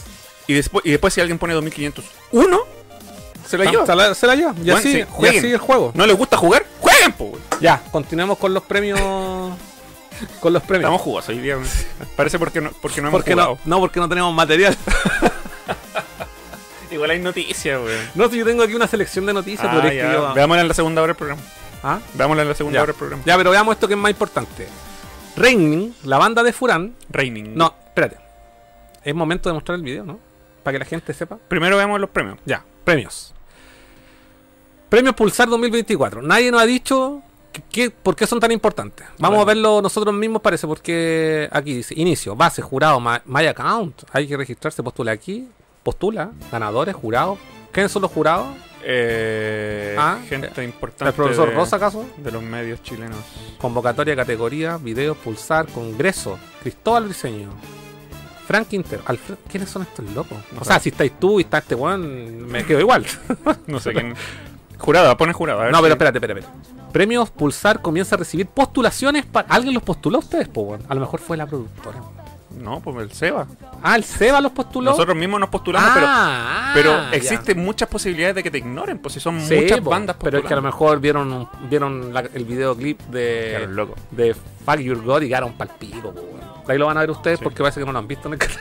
Y 0.46 0.54
después, 0.54 0.84
y 0.84 0.90
después 0.90 1.14
si 1.14 1.20
alguien 1.20 1.38
pone 1.38 1.54
2501, 1.54 2.60
se 3.48 3.58
la 3.58 3.70
lleva. 3.70 3.86
Se 3.86 3.94
la, 3.94 4.14
se 4.14 4.26
la 4.26 4.34
lleva. 4.36 4.54
Y 4.62 4.70
así, 4.70 4.92
sí, 4.92 5.04
y 5.20 5.26
así 5.26 5.50
el 5.52 5.58
juego. 5.58 5.90
¿No 5.94 6.06
les 6.06 6.16
gusta 6.16 6.36
jugar? 6.36 6.66
¡Jueguen, 6.80 7.12
po, 7.12 7.24
weón! 7.24 7.42
Ya, 7.60 7.82
continuemos 7.90 8.36
con 8.38 8.52
los 8.52 8.62
premios. 8.62 9.00
con 10.40 10.52
los 10.52 10.62
premios. 10.62 10.84
Estamos 10.84 11.00
jugosos 11.00 11.30
hoy 11.30 11.38
día. 11.38 11.56
Parece 12.14 12.38
porque 12.38 12.60
no, 12.60 12.70
porque 12.82 13.00
no 13.00 13.08
hemos 13.08 13.18
porque 13.18 13.32
jugado. 13.32 13.58
no, 13.64 13.76
no, 13.76 13.80
porque 13.80 14.00
no 14.00 14.08
tenemos 14.08 14.32
material. 14.34 14.76
Igual 16.90 17.10
hay 17.10 17.18
noticias, 17.18 17.80
weón. 17.82 18.10
no, 18.14 18.28
si 18.30 18.36
yo 18.38 18.44
tengo 18.44 18.62
aquí 18.62 18.74
una 18.74 18.86
selección 18.86 19.26
de 19.26 19.32
noticias, 19.32 19.66
Ah, 19.68 19.72
pero 19.74 19.88
es 19.88 19.94
que 19.94 20.12
yo- 20.12 20.32
Veámosla 20.34 20.62
en 20.62 20.68
la 20.68 20.74
segunda 20.74 21.02
hora 21.02 21.08
del 21.12 21.16
programa. 21.16 21.42
¿Ah? 21.84 22.00
Veámosla 22.14 22.42
en 22.42 22.48
la 22.48 22.54
segunda 22.54 22.76
Ya. 22.78 22.82
hora 22.82 22.92
del 22.92 22.98
programa. 22.98 23.22
Ya, 23.26 23.36
pero 23.36 23.50
veamos 23.50 23.74
esto 23.74 23.86
que 23.86 23.94
es 23.94 24.00
más 24.00 24.10
importante. 24.10 24.66
Raining, 25.36 25.94
la 26.04 26.18
banda 26.18 26.42
de 26.42 26.52
Furán. 26.52 26.94
Raining. 27.10 27.54
No, 27.56 27.74
espérate. 27.86 28.18
Es 29.04 29.14
momento 29.14 29.48
de 29.50 29.52
mostrar 29.54 29.76
el 29.76 29.82
video, 29.82 30.04
¿no? 30.04 30.18
Para 30.62 30.74
que 30.74 30.78
la 30.78 30.84
gente 30.86 31.12
sepa. 31.12 31.38
Primero 31.48 31.76
veamos 31.76 32.00
los 32.00 32.08
premios. 32.10 32.38
Ya, 32.46 32.64
premios. 32.84 33.34
Premios 34.88 35.14
Pulsar 35.14 35.48
2024. 35.48 36.22
Nadie 36.22 36.50
nos 36.50 36.62
ha 36.62 36.66
dicho 36.66 37.22
que- 37.52 37.62
que- 37.62 37.90
por 37.90 38.16
qué 38.16 38.26
son 38.26 38.40
tan 38.40 38.50
importantes. 38.52 39.06
Vamos 39.18 39.40
a 39.40 39.44
verlo 39.44 39.82
nosotros 39.82 40.14
mismos, 40.14 40.40
parece, 40.40 40.66
porque 40.66 41.48
aquí 41.52 41.74
dice 41.74 41.94
inicio, 41.96 42.34
base, 42.34 42.62
jurado, 42.62 43.00
my, 43.00 43.18
my 43.26 43.46
account. 43.46 44.04
Hay 44.12 44.26
que 44.26 44.36
registrarse, 44.36 44.82
postula 44.82 45.12
aquí. 45.12 45.48
Postula, 45.82 46.30
ganadores, 46.50 46.94
jurados. 46.94 47.38
¿Quiénes 47.72 47.92
son 47.92 48.02
los 48.02 48.10
jurados? 48.10 48.46
Eh, 48.86 49.96
Ah, 49.98 50.18
gente 50.28 50.62
importante. 50.64 51.08
¿El 51.08 51.14
profesor 51.14 51.48
de, 51.50 51.54
Rosa, 51.54 51.76
acaso? 51.76 52.06
De 52.18 52.30
los 52.30 52.42
medios 52.42 52.82
chilenos. 52.82 53.18
Convocatoria, 53.58 54.14
categoría, 54.16 54.76
video, 54.76 55.14
pulsar, 55.14 55.66
congreso. 55.68 56.38
Cristóbal 56.62 57.04
Briseño. 57.04 57.50
Frank 58.46 58.68
Quintero. 58.68 59.02
Alfred, 59.06 59.36
¿quiénes 59.50 59.70
son 59.70 59.82
estos 59.82 60.04
locos? 60.14 60.36
No 60.52 60.60
o 60.60 60.64
sé. 60.64 60.68
sea, 60.70 60.78
si 60.80 60.90
estáis 60.90 61.12
tú 61.18 61.38
y 61.40 61.44
está 61.44 61.58
este 61.58 61.74
weón, 61.74 62.46
me 62.46 62.64
quedo 62.64 62.80
igual. 62.80 63.06
No 63.66 63.80
sé 63.80 63.92
quién. 63.92 64.14
Jurada, 64.78 65.16
pone 65.16 65.32
jurada. 65.32 65.60
a 65.60 65.64
ver 65.64 65.72
No, 65.72 65.78
si- 65.78 65.82
pero 65.82 65.94
espérate, 65.94 66.18
espérate, 66.18 66.40
espérate. 66.40 66.92
Premios 66.92 67.30
Pulsar 67.30 67.80
comienza 67.80 68.16
a 68.16 68.18
recibir 68.18 68.46
postulaciones 68.46 69.24
para. 69.24 69.48
¿Alguien 69.48 69.72
los 69.74 69.82
postuló 69.82 70.16
a 70.16 70.20
ustedes, 70.20 70.48
po, 70.48 70.60
weón? 70.62 70.82
A 70.88 70.94
lo 70.94 71.00
mejor 71.00 71.20
fue 71.20 71.36
la 71.36 71.46
productora. 71.46 72.00
No, 72.58 72.80
pues 72.80 72.96
el 72.98 73.12
Seba. 73.12 73.46
Ah, 73.82 73.96
el 73.96 74.04
Seba 74.04 74.40
los 74.40 74.52
postuló. 74.52 74.90
Nosotros 74.92 75.16
mismos 75.16 75.40
nos 75.40 75.48
postulamos, 75.50 75.90
Ah, 75.90 75.94
pero, 75.94 76.06
ah, 76.08 76.70
pero 76.74 76.90
ya. 77.10 77.10
existen 77.12 77.58
muchas 77.64 77.88
posibilidades 77.88 78.36
de 78.36 78.42
que 78.42 78.50
te 78.50 78.58
ignoren, 78.58 78.98
pues 78.98 79.14
si 79.14 79.20
son 79.20 79.40
Sí, 79.40 79.56
muchas 79.56 79.80
po, 79.80 79.90
bandas 79.90 80.16
Pero 80.22 80.38
es 80.38 80.44
que 80.44 80.52
a 80.54 80.56
lo 80.56 80.62
postulando. 80.62 80.86
mejor 80.86 81.00
vieron 81.00 81.48
vieron 81.68 82.14
la- 82.14 82.20
el 82.32 82.44
videoclip 82.44 83.00
de. 83.08 83.66
Locos. 83.68 83.96
de 84.10 84.34
Fuck 84.64 84.78
Your 84.78 85.02
God 85.02 85.22
y 85.22 85.28
quedaron 85.28 85.52
pal 85.54 85.70
pico, 85.78 86.12
po, 86.12 86.20
weón. 86.20 86.40
Ahí 86.68 86.78
lo 86.78 86.86
van 86.86 86.96
a 86.96 87.00
ver 87.00 87.10
ustedes 87.10 87.38
Sí. 87.38 87.44
porque 87.44 87.62
parece 87.62 87.80
que 87.80 87.86
no 87.86 87.92
lo 87.92 87.98
han 87.98 88.08
visto 88.08 88.28
en 88.28 88.34
el 88.34 88.38
canal. 88.38 88.58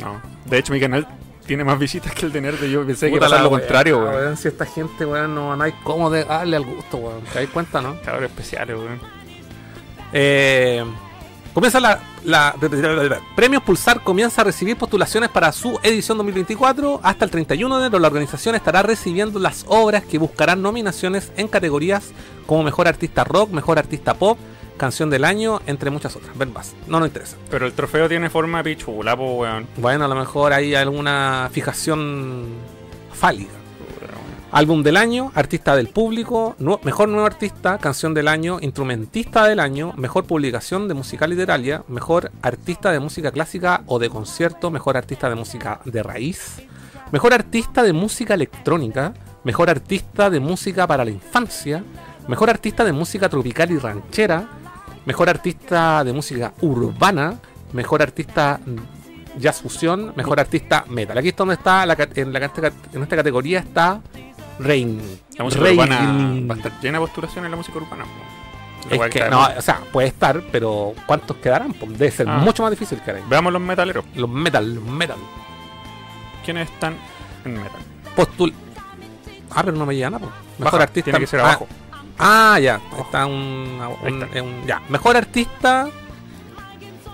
No. 0.00 0.20
De 0.46 0.58
hecho, 0.58 0.72
mi 0.72 0.80
canal 0.80 1.06
tiene 1.46 1.62
más 1.62 1.78
visitas 1.78 2.12
que 2.12 2.26
el 2.26 2.32
de 2.32 2.40
Nerd. 2.40 2.64
Yo 2.64 2.84
pensé 2.84 3.06
que 3.06 3.12
Puta 3.12 3.26
iba 3.26 3.26
a 3.26 3.28
ser 3.28 3.38
la 3.38 3.44
lo 3.44 3.50
contrario, 3.50 3.98
weón. 3.98 4.14
weón. 4.14 4.36
Si 4.36 4.48
esta 4.48 4.64
gente, 4.66 5.04
weón, 5.06 5.34
no, 5.34 5.54
no 5.54 5.62
hay 5.62 5.72
cómo 5.84 6.10
de 6.10 6.24
darle 6.24 6.56
al 6.56 6.64
gusto, 6.64 6.96
weón. 6.96 7.20
¿Te 7.32 7.40
das 7.40 7.50
cuenta, 7.50 7.80
no? 7.80 7.96
Cabros 8.04 8.24
especiales, 8.24 8.76
weón. 8.76 8.98
Eh, 10.12 10.84
comienza 11.54 11.80
la, 11.80 12.00
la- 12.24 12.54
Premios 13.36 13.62
Pulsar 13.62 14.02
comienza 14.02 14.40
a 14.42 14.44
recibir 14.44 14.76
postulaciones 14.76 15.30
para 15.30 15.50
su 15.52 15.78
edición 15.82 16.18
2024. 16.18 17.00
Hasta 17.02 17.24
el 17.24 17.30
31 17.30 17.78
de 17.78 17.86
enero 17.86 17.98
la 18.00 18.08
organización 18.08 18.54
estará 18.54 18.82
recibiendo 18.82 19.38
las 19.38 19.64
obras 19.68 20.04
que 20.04 20.18
buscarán 20.18 20.60
nominaciones 20.60 21.32
en 21.36 21.48
categorías 21.48 22.10
como 22.46 22.62
Mejor 22.64 22.88
Artista 22.88 23.24
Rock, 23.24 23.50
Mejor 23.50 23.78
Artista 23.78 24.14
Pop, 24.14 24.36
Canción 24.76 25.08
del 25.08 25.24
Año, 25.24 25.60
entre 25.66 25.88
muchas 25.90 26.16
otras. 26.16 26.36
Ven 26.36 26.52
más, 26.52 26.74
no 26.88 26.98
nos 26.98 27.08
interesa. 27.08 27.36
Pero 27.50 27.66
el 27.66 27.72
trofeo 27.72 28.08
tiene 28.08 28.28
forma 28.28 28.58
de 28.62 28.74
pichula, 28.74 29.16
po, 29.16 29.34
weón. 29.36 29.66
Bueno, 29.76 30.04
a 30.04 30.08
lo 30.08 30.16
mejor 30.16 30.52
hay 30.52 30.74
alguna 30.74 31.48
fijación 31.52 32.48
fálica. 33.12 33.52
Álbum 34.54 34.84
del 34.84 34.96
año, 34.96 35.32
artista 35.34 35.74
del 35.74 35.88
público, 35.88 36.54
mejor 36.84 37.08
nuevo 37.08 37.26
artista, 37.26 37.76
canción 37.78 38.14
del 38.14 38.28
año, 38.28 38.58
instrumentista 38.60 39.48
del 39.48 39.58
año, 39.58 39.92
mejor 39.96 40.26
publicación 40.26 40.86
de 40.86 40.94
música 40.94 41.26
literaria, 41.26 41.82
mejor 41.88 42.30
artista 42.40 42.92
de 42.92 43.00
música 43.00 43.32
clásica 43.32 43.82
o 43.86 43.98
de 43.98 44.08
concierto, 44.08 44.70
mejor 44.70 44.96
artista 44.96 45.28
de 45.28 45.34
música 45.34 45.80
de 45.84 46.04
raíz, 46.04 46.62
mejor 47.10 47.34
artista 47.34 47.82
de 47.82 47.92
música 47.92 48.34
electrónica, 48.34 49.12
mejor 49.42 49.70
artista 49.70 50.30
de 50.30 50.38
música 50.38 50.86
para 50.86 51.04
la 51.04 51.10
infancia, 51.10 51.82
mejor 52.28 52.48
artista 52.48 52.84
de 52.84 52.92
música 52.92 53.28
tropical 53.28 53.72
y 53.72 53.78
ranchera, 53.78 54.48
mejor 55.04 55.30
artista 55.30 56.04
de 56.04 56.12
música 56.12 56.52
urbana, 56.60 57.40
mejor 57.72 58.02
artista 58.02 58.60
jazz 59.36 59.60
fusión, 59.60 60.12
mejor 60.14 60.38
artista 60.38 60.84
metal. 60.88 61.18
Aquí 61.18 61.30
es 61.30 61.36
donde 61.36 61.54
está, 61.54 61.84
la 61.84 61.96
en, 62.14 62.32
la, 62.32 62.38
en 62.92 63.02
esta 63.02 63.16
categoría 63.16 63.58
está 63.58 64.00
Rain. 64.58 65.00
La 65.36 65.44
música 65.44 65.62
Rain. 65.64 65.78
urbana 65.80 65.96
va 66.48 66.54
a 66.54 66.56
estar 66.58 66.80
llena 66.80 66.98
de 66.98 67.06
postulación 67.06 67.44
en 67.44 67.50
la 67.50 67.56
música 67.56 67.76
urbana, 67.78 68.04
Es 68.90 69.00
que, 69.10 69.30
no, 69.30 69.46
o 69.56 69.62
sea, 69.62 69.80
puede 69.92 70.08
estar, 70.08 70.42
pero 70.52 70.92
¿cuántos 71.06 71.36
quedarán? 71.38 71.72
Pues 71.72 71.98
debe 71.98 72.10
ser 72.10 72.28
Ah. 72.28 72.38
mucho 72.38 72.62
más 72.62 72.70
difícil 72.70 73.00
moda. 73.00 73.22
Veamos 73.28 73.52
los 73.52 73.62
metaleros. 73.62 74.04
Los 74.14 74.28
metal, 74.28 74.74
los 74.74 74.84
metal. 74.84 75.16
¿Quiénes 76.44 76.70
están 76.70 76.94
en 77.44 77.54
metal? 77.54 77.80
Postul. 78.14 78.52
Ah, 79.50 79.62
pero 79.64 79.76
no 79.76 79.86
me 79.86 79.94
llega 79.94 80.10
nada. 80.10 80.26
Mejor 80.58 80.72
Baja, 80.72 80.82
artista. 80.84 81.04
Tiene 81.10 81.20
que 81.20 81.26
ser 81.26 81.40
ah, 81.40 81.44
abajo. 81.44 81.66
Ah, 82.18 82.58
ya. 82.60 82.80
Está 83.00 83.26
un, 83.26 83.78
Ahí 83.80 84.12
un- 84.12 84.22
está. 84.22 84.42
un- 84.42 84.66
Ya. 84.66 84.82
Mejor 84.88 85.16
artista. 85.16 85.88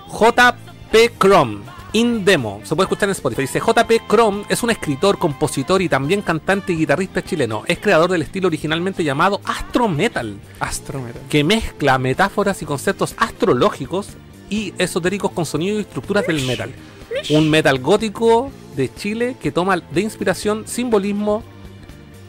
JP 0.07 1.09
Chrome. 1.19 1.59
In 1.93 2.23
Demo. 2.23 2.61
Se 2.63 2.75
puede 2.75 2.85
escuchar 2.85 3.09
en 3.09 3.11
Spotify. 3.11 3.41
Dice: 3.41 3.59
JP 3.59 4.07
Chrome 4.07 4.43
es 4.47 4.63
un 4.63 4.69
escritor, 4.69 5.17
compositor 5.17 5.81
y 5.81 5.89
también 5.89 6.21
cantante 6.21 6.71
y 6.73 6.77
guitarrista 6.77 7.21
chileno. 7.21 7.63
Es 7.67 7.79
creador 7.79 8.09
del 8.09 8.21
estilo 8.21 8.47
originalmente 8.47 9.03
llamado 9.03 9.41
Astro 9.43 9.87
Metal. 9.89 10.37
Astro 10.59 11.01
Metal. 11.01 11.21
que 11.29 11.43
mezcla 11.43 11.97
metáforas 11.97 12.61
y 12.61 12.65
conceptos 12.65 13.13
astrológicos 13.17 14.09
y 14.49 14.73
esotéricos 14.77 15.31
con 15.31 15.45
sonido 15.45 15.77
y 15.77 15.81
estructuras 15.81 16.25
del 16.27 16.45
metal. 16.45 16.71
Un 17.29 17.49
metal 17.49 17.79
gótico 17.79 18.51
de 18.75 18.93
Chile 18.93 19.35
que 19.41 19.51
toma 19.51 19.77
de 19.77 20.01
inspiración 20.01 20.65
simbolismo 20.67 21.43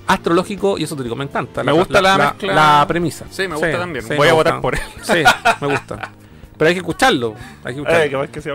astrológico 0.09 0.77
y 0.77 0.85
esotérico. 0.85 1.15
Me 1.15 1.25
encanta. 1.25 1.63
Me 1.63 1.73
gusta 1.73 2.03
la 2.03 2.19
mezcla. 2.19 2.55
la 2.55 2.85
premisa. 2.89 3.27
Sí, 3.31 3.43
me 3.47 3.55
gusta 3.55 3.79
también. 3.79 4.05
sí, 4.05 4.15
Voy 4.17 4.29
a 4.29 4.33
votar 4.33 4.61
por 4.61 4.75
él. 4.75 4.81
Sí, 5.03 5.23
me 5.61 5.69
gusta. 5.69 6.13
Pero 6.57 6.69
hay 6.69 6.75
que 6.75 6.81
escucharlo. 6.81 7.35
Hay 7.65 7.75
que 7.75 7.81
escucharlo. 7.81 8.21
Ay, 8.23 8.29
que 8.29 8.41
sea. 8.41 8.55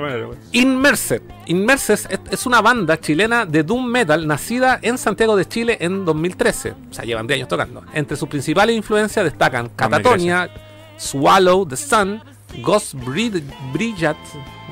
Inmersed. 0.53 1.21
Inmersed 1.47 1.93
es, 2.09 2.19
es 2.31 2.45
una 2.45 2.61
banda 2.61 2.99
chilena 2.99 3.45
de 3.45 3.63
Doom 3.63 3.85
Metal 3.85 4.25
nacida 4.27 4.79
en 4.81 4.97
Santiago 4.97 5.35
de 5.35 5.45
Chile 5.45 5.77
en 5.81 6.05
2013. 6.05 6.73
O 6.89 6.93
sea, 6.93 7.03
llevan 7.05 7.27
10 7.27 7.37
años 7.37 7.49
tocando. 7.49 7.83
Entre 7.93 8.15
sus 8.15 8.29
principales 8.29 8.75
influencias 8.75 9.25
destacan 9.25 9.69
Catatonia, 9.75 10.49
Swallow, 10.97 11.65
The 11.67 11.75
Sun, 11.75 12.21
Ghost 12.61 12.93
Brid- 12.95 13.43
Brigade, 13.73 14.17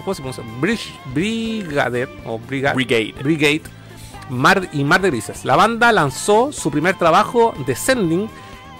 ¿cómo 0.03 0.13
se 0.13 0.21
pronuncia? 0.21 0.43
Brigade, 1.13 2.07
o 2.25 2.39
Brigade, 2.39 2.73
Brigade. 2.75 3.13
Brigade, 3.21 3.61
Mar 4.29 4.67
y 4.73 4.83
Mar 4.83 5.01
de 5.01 5.09
Grises. 5.11 5.45
La 5.45 5.55
banda 5.55 5.91
lanzó 5.91 6.51
su 6.51 6.71
primer 6.71 6.97
trabajo, 6.97 7.53
Descending, 7.67 8.29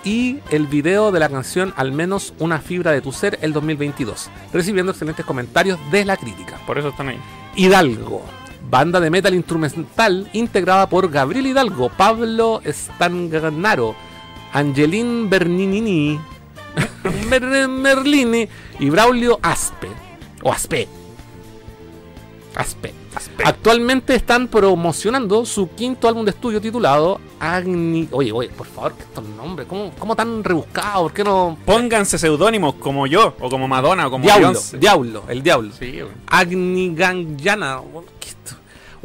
y 0.05 0.37
el 0.51 0.67
video 0.67 1.11
de 1.11 1.19
la 1.19 1.27
canción 1.29 1.73
Al 1.75 1.91
menos 1.91 2.33
una 2.39 2.59
fibra 2.59 2.91
de 2.91 3.01
tu 3.01 3.11
ser 3.11 3.37
el 3.41 3.51
2022, 3.51 4.29
recibiendo 4.53 4.91
excelentes 4.93 5.25
comentarios 5.25 5.77
de 5.91 6.05
la 6.05 6.15
crítica. 6.15 6.57
Por 6.65 6.77
eso 6.77 6.89
están 6.89 7.09
ahí. 7.09 7.19
Hidalgo, 7.55 8.23
banda 8.69 8.99
de 8.99 9.09
metal 9.09 9.33
instrumental 9.35 10.29
integrada 10.33 10.87
por 10.87 11.09
Gabriel 11.09 11.47
Hidalgo, 11.47 11.89
Pablo 11.89 12.61
Stanganaro, 12.65 13.95
Angelín 14.53 15.29
Bernini, 15.29 16.19
Mer- 17.29 17.67
Merlini 17.67 18.47
y 18.79 18.89
Braulio 18.89 19.39
Aspe. 19.41 19.89
O 20.43 20.51
Aspe. 20.51 20.87
Aspe. 22.55 22.93
Actualmente 23.43 24.15
están 24.15 24.47
promocionando 24.47 25.45
su 25.45 25.69
quinto 25.75 26.07
álbum 26.07 26.25
de 26.25 26.31
estudio 26.31 26.61
titulado 26.61 27.19
Agni. 27.39 28.07
Oye, 28.11 28.31
oye, 28.31 28.49
por 28.49 28.67
favor, 28.67 28.93
que 28.93 29.03
estos 29.03 29.23
nombres, 29.29 29.67
¿cómo, 29.67 29.91
cómo 29.97 30.15
tan 30.15 30.43
rebuscados? 30.43 31.03
¿Por 31.03 31.13
qué 31.13 31.23
no? 31.23 31.57
Pónganse 31.65 32.17
seudónimos 32.17 32.75
como 32.75 33.07
yo, 33.07 33.35
o 33.39 33.49
como 33.49 33.67
Madonna, 33.67 34.07
o 34.07 34.11
como 34.11 34.23
Diablo. 34.23 34.53
Diablo, 34.79 35.23
el 35.27 35.43
Diablo. 35.43 35.71
Sí, 35.77 35.91
güey. 36.01 36.13
Agniganjana. 36.27 37.81
¿qué 38.19 38.29
es 38.29 38.35
esto? 38.35 38.55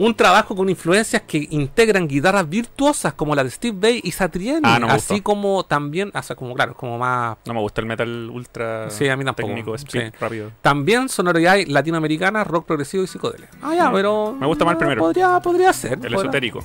Un 0.03 0.14
trabajo 0.14 0.57
con 0.57 0.68
influencias 0.70 1.22
que 1.26 1.46
integran 1.51 2.09
guitarras 2.09 2.48
virtuosas 2.48 3.12
como 3.12 3.34
la 3.34 3.44
de 3.44 3.51
Steve 3.51 3.76
Bay 3.78 4.01
y 4.03 4.11
Satriani, 4.12 4.62
Ah, 4.64 4.78
no 4.78 4.86
así 4.88 5.14
gustó. 5.14 5.22
como 5.24 5.64
también, 5.64 6.11
o 6.14 6.22
sea, 6.22 6.34
como 6.36 6.55
claro, 6.55 6.74
como 6.74 6.96
más 6.98 7.36
No 7.44 7.53
me 7.53 7.61
gusta 7.61 7.82
el 7.82 7.86
metal 7.86 8.30
ultra 8.30 8.88
Sí, 8.88 9.09
a 9.09 9.16
mí 9.16 9.24
tampoco. 9.24 9.48
técnico, 9.48 9.74
speed, 9.74 10.07
Sí. 10.11 10.12
rápido. 10.18 10.53
también 10.62 11.09
sonoridad 11.11 11.59
latinoamericana, 11.66 12.44
rock 12.44 12.64
progresivo 12.66 13.05
y 13.05 13.07
psicodelia. 13.09 13.48
Ah, 13.61 13.74
ya, 13.74 13.92
pero 13.92 14.34
Me 14.40 14.46
gusta 14.46 14.64
más 14.64 14.72
el 14.72 14.78
primero. 14.78 15.03
Podría, 15.03 15.38
podría 15.40 15.72
ser. 15.72 15.92
El 15.92 15.98
podría- 16.01 16.18
esotérico. 16.18 16.61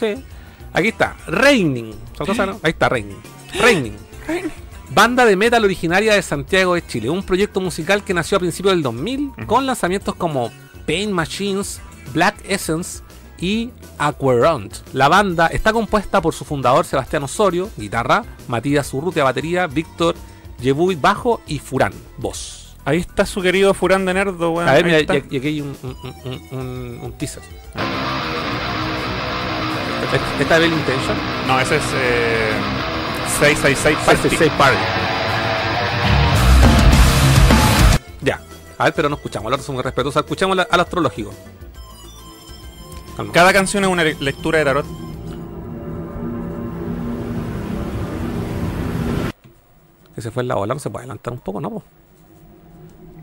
Sí. 0.00 0.14
Aquí 0.72 0.88
está, 0.88 1.14
Raining. 1.28 1.92
¿Son 2.18 2.26
cosas, 2.26 2.46
no? 2.48 2.52
Ahí 2.64 2.70
está, 2.70 2.88
Raining. 2.88 3.18
Raining. 3.60 3.94
Banda 4.94 5.24
de 5.24 5.36
metal 5.36 5.64
originaria 5.64 6.14
de 6.14 6.22
Santiago 6.22 6.74
de 6.74 6.86
Chile. 6.86 7.08
Un 7.10 7.22
proyecto 7.22 7.60
musical 7.60 8.02
que 8.04 8.12
nació 8.12 8.36
a 8.36 8.40
principios 8.40 8.74
del 8.74 8.82
2000 8.82 9.32
con 9.46 9.66
lanzamientos 9.66 10.14
como 10.16 10.50
Pain 10.86 11.12
Machines, 11.12 11.80
Black 12.12 12.36
Essence 12.48 13.02
y 13.38 13.70
Aquaront. 13.98 14.72
La 14.92 15.08
banda 15.08 15.46
está 15.48 15.72
compuesta 15.72 16.20
por 16.20 16.34
su 16.34 16.44
fundador 16.44 16.84
Sebastián 16.84 17.22
Osorio, 17.24 17.70
guitarra, 17.76 18.24
Matías 18.48 18.92
Urrutia, 18.94 19.24
batería, 19.24 19.66
Víctor 19.66 20.14
Yebuy, 20.60 20.94
bajo 20.96 21.40
y 21.46 21.58
Furán, 21.58 21.92
voz. 22.18 22.76
Ahí 22.84 22.98
está 22.98 23.24
su 23.26 23.40
querido 23.42 23.74
Furán 23.74 24.04
de 24.04 24.14
Nerdo, 24.14 24.50
weón. 24.50 24.68
A 24.68 24.72
ver, 24.72 24.84
mira, 24.84 25.00
y 25.00 25.06
y 25.30 25.36
aquí 25.38 25.46
hay 25.48 25.60
un, 25.60 25.76
un, 25.82 25.96
un- 26.24 26.48
un- 26.58 27.00
un 27.02 27.12
teaser. 27.18 27.42
Esta 30.40 30.54
es 30.56 30.60
Bell 30.60 30.72
Intention. 30.72 31.16
No, 31.46 31.58
ese 31.60 31.76
es 31.76 31.82
eh, 31.94 32.50
666 33.40 33.96
Party. 34.04 34.22
66 34.22 34.52
Party. 34.58 34.76
Ya. 38.20 38.40
A 38.78 38.84
ver, 38.84 38.94
pero 38.94 39.08
no 39.08 39.16
escuchamos. 39.16 39.64
Son 39.64 39.74
muy 39.74 39.82
respetuosos. 39.84 40.20
Escuchamos 40.22 40.56
la- 40.56 40.66
al 40.70 40.80
astrológico. 40.80 41.32
Calma. 43.16 43.32
Cada 43.32 43.52
canción 43.52 43.84
es 43.84 43.90
una 43.90 44.04
le- 44.04 44.16
lectura 44.20 44.58
de 44.58 44.64
tarot. 44.64 44.86
Que 50.14 50.20
se 50.20 50.30
fue 50.30 50.42
en 50.42 50.48
la 50.48 50.56
ola. 50.56 50.74
No 50.74 50.80
se 50.80 50.90
puede 50.90 51.04
adelantar 51.04 51.32
un 51.32 51.40
poco, 51.40 51.60
¿no? 51.60 51.70
po? 51.70 51.82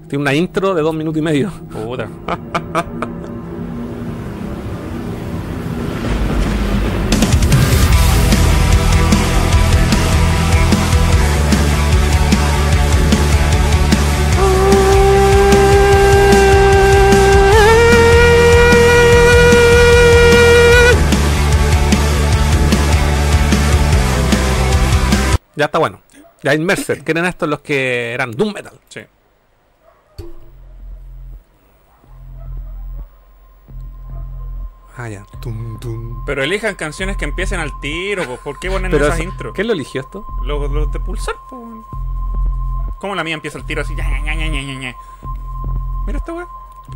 Tiene 0.08 0.22
una 0.24 0.34
intro 0.34 0.74
de 0.74 0.82
dos 0.82 0.94
minutos 0.96 1.20
y 1.20 1.22
medio. 1.22 1.52
Puta. 1.72 2.08
Ya 25.60 25.66
está 25.66 25.78
bueno. 25.78 26.00
Ya 26.42 26.54
Inmerser. 26.56 27.04
Que 27.04 27.12
eran 27.12 27.26
estos 27.26 27.50
los 27.50 27.60
que 27.60 28.14
eran 28.14 28.32
Doom 28.32 28.54
Metal. 28.54 28.80
Sí. 28.88 29.02
Ah, 34.98 35.08
ya. 35.10 35.26
Tum, 35.42 35.80
tum. 35.80 36.24
Pero 36.26 36.44
elijan 36.44 36.76
canciones 36.76 37.16
que 37.18 37.26
empiecen 37.26 37.60
al 37.60 37.78
tiro. 37.80 38.24
¿por 38.44 38.60
qué 38.60 38.70
ponen 38.70 38.92
Pero 38.92 39.06
esas 39.06 39.20
eso- 39.20 39.30
intros? 39.30 39.54
¿Quién 39.54 39.68
lo 39.68 39.74
eligió 39.74 40.02
esto? 40.02 40.26
Los, 40.44 40.70
los 40.72 40.92
de 40.92 41.00
pulsar, 41.00 41.36
pues. 41.50 41.62
weón. 41.62 41.84
¿Cómo 43.00 43.16
la 43.16 43.24
mía 43.24 43.34
empieza 43.34 43.58
el 43.58 43.66
tiro 43.66 43.82
así? 43.82 43.96
ña, 43.96 44.06
ña, 44.36 44.36
ña? 44.36 44.96
Mira 46.06 46.20
esta 46.20 46.34
weá. 46.34 46.48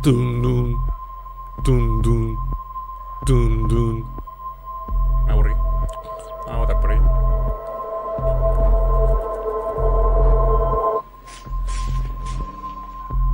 Tum, 0.02 0.42
dum. 0.42 0.86
Tum, 1.62 2.02
dum. 2.02 2.36
Tum, 3.24 3.68
dum. 3.68 4.04
Me 5.26 5.32
aburrí. 5.32 5.52
Vamos 6.46 6.48
a 6.48 6.56
votar 6.56 6.80
por 6.80 6.90
ahí. 6.90 6.98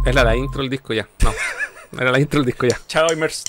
Era 0.04 0.24
la 0.24 0.34
intro 0.34 0.62
del 0.62 0.70
disco 0.70 0.94
ya. 0.94 1.06
No. 1.22 1.32
Era 2.00 2.10
la 2.10 2.18
intro 2.18 2.40
del 2.40 2.46
disco 2.46 2.66
ya. 2.66 2.80
Chao, 2.86 3.12
Imers. 3.12 3.44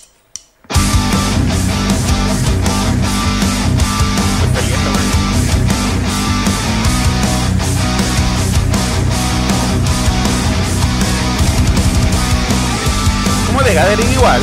Como 13.47 13.63
de 13.63 13.73
Gathering 13.73 14.11
igual. 14.11 14.41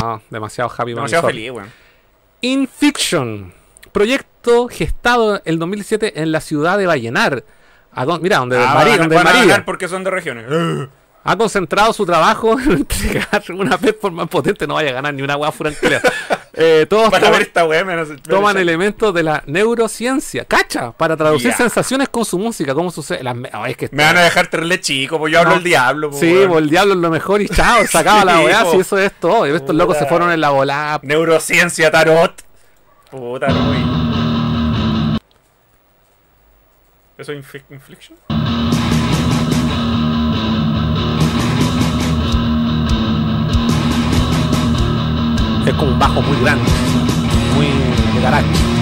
No, 0.00 0.22
demasiado 0.30 0.72
happy. 0.76 0.94
Demasiado 0.94 1.26
feliz, 1.26 1.50
weón. 1.50 1.70
In 2.40 2.66
Fiction, 2.66 3.52
proyecto 3.92 4.68
gestado 4.68 5.42
el 5.44 5.58
2007 5.58 6.22
en 6.22 6.32
la 6.32 6.40
ciudad 6.40 6.78
de 6.78 6.86
Vallenar. 6.86 7.44
Con- 7.94 8.22
mira, 8.22 8.38
donde, 8.38 8.56
Ah, 8.58 8.74
María, 8.74 8.92
van 8.92 8.92
a- 8.92 8.96
donde 9.02 9.16
van 9.16 9.26
a 9.26 9.30
María 9.30 9.46
ganar 9.46 9.64
porque 9.64 9.88
son 9.88 10.02
de 10.04 10.10
regiones. 10.10 10.46
Ha 11.26 11.36
concentrado 11.38 11.90
su 11.94 12.04
trabajo 12.04 12.58
en 12.60 12.70
entregar 12.86 13.42
una 13.50 13.78
performance 13.78 14.28
potente. 14.30 14.66
No 14.66 14.74
vaya 14.74 14.90
a 14.90 14.92
ganar 14.94 15.14
ni 15.14 15.22
una 15.22 15.36
hueá 15.38 15.50
furanquera. 15.52 15.98
eh, 16.52 16.84
todos 16.86 17.08
Para 17.10 17.24
toman, 17.24 17.32
ver 17.38 17.46
esta 17.48 17.64
weá, 17.64 17.82
menos. 17.82 18.08
toman 18.28 18.58
elementos 18.58 19.14
de 19.14 19.22
la 19.22 19.42
neurociencia. 19.46 20.44
¿Cacha? 20.44 20.92
Para 20.92 21.16
traducir 21.16 21.54
sensaciones 21.54 22.10
con 22.10 22.26
su 22.26 22.38
música. 22.38 22.74
¿Cómo 22.74 22.90
sucede? 22.90 23.22
Las 23.22 23.34
me- 23.36 23.50
oh, 23.54 23.64
es 23.64 23.74
que 23.78 23.88
Me 23.90 24.04
van 24.04 24.18
a 24.18 24.20
dejar 24.22 24.48
terle 24.48 24.78
chico, 24.82 25.18
pues 25.18 25.32
yo 25.32 25.38
hablo 25.38 25.52
No. 25.52 25.56
el 25.56 25.64
diablo. 25.64 26.10
pues, 26.10 26.20
Sí, 26.20 26.44
pues 26.46 26.58
el 26.62 26.68
diablo 26.68 26.92
es 26.92 27.00
lo 27.00 27.08
mejor 27.10 27.40
y 27.40 27.48
chao, 27.48 27.86
sacaba 27.86 28.22
la 28.26 28.36
Sí, 28.40 28.44
weá, 28.44 28.64
po. 28.64 28.72
si 28.72 28.76
eso 28.80 28.98
es 28.98 29.12
todo. 29.18 29.46
Estos 29.46 29.74
locos 29.74 29.96
se 29.96 30.04
fueron 30.04 30.30
en 30.30 30.42
la 30.42 30.50
volada. 30.50 31.00
Neurociencia, 31.02 31.90
tarot. 31.90 32.34
Puta, 33.10 33.48
no. 33.48 34.13
¿Eso 37.18 37.32
es 37.32 37.38
infi- 37.44 37.64
Infliction? 37.70 38.16
Es 45.66 45.74
como 45.74 45.92
un 45.92 45.98
bajo 45.98 46.20
muy 46.22 46.36
grande, 46.40 46.70
muy 47.54 47.66
de 48.14 48.20
garage. 48.20 48.73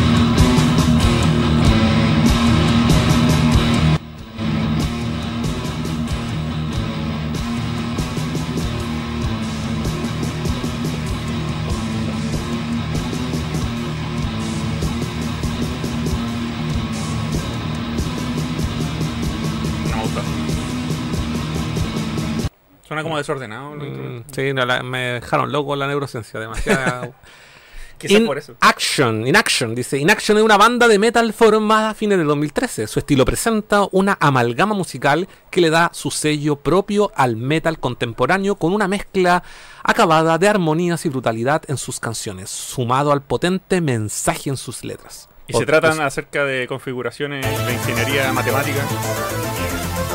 Suena 22.92 23.02
como 23.02 23.16
desordenado. 23.18 23.74
lo 23.74 23.84
Mm, 23.84 24.24
sí, 24.34 24.52
no, 24.52 24.64
la- 24.66 24.82
me 24.82 24.98
dejaron 25.14 25.50
loco 25.50 25.74
la 25.76 25.86
neurociencia, 25.86 26.38
demasiada. 26.38 27.10
Quizás 27.98 28.18
In 28.18 28.26
por 28.26 28.36
eso. 28.36 28.54
Action, 28.60 29.26
In 29.28 29.36
Action, 29.36 29.74
dice. 29.76 29.96
In 29.96 30.10
Action 30.10 30.36
es 30.36 30.42
una 30.42 30.56
banda 30.56 30.88
de 30.88 30.98
metal 30.98 31.32
formada 31.32 31.90
a 31.90 31.94
fines 31.94 32.18
del 32.18 32.26
2013. 32.26 32.88
Su 32.88 32.98
estilo 32.98 33.24
presenta 33.24 33.86
una 33.92 34.18
amalgama 34.20 34.74
musical 34.74 35.28
que 35.50 35.60
le 35.60 35.70
da 35.70 35.88
su 35.94 36.10
sello 36.10 36.56
propio 36.56 37.12
al 37.14 37.36
metal 37.36 37.78
contemporáneo 37.78 38.56
con 38.56 38.74
una 38.74 38.88
mezcla 38.88 39.44
acabada 39.84 40.36
de 40.38 40.48
armonías 40.48 41.06
y 41.06 41.10
brutalidad 41.10 41.62
en 41.68 41.76
sus 41.76 42.00
canciones, 42.00 42.50
sumado 42.50 43.12
al 43.12 43.22
potente 43.22 43.80
mensaje 43.80 44.50
en 44.50 44.56
sus 44.56 44.82
letras. 44.82 45.28
Y 45.46 45.52
se 45.52 45.64
tratan 45.64 45.92
es- 45.92 46.00
acerca 46.00 46.44
de 46.44 46.66
configuraciones 46.66 47.46
de 47.66 47.72
ingeniería 47.72 48.32
matemática. 48.32 48.80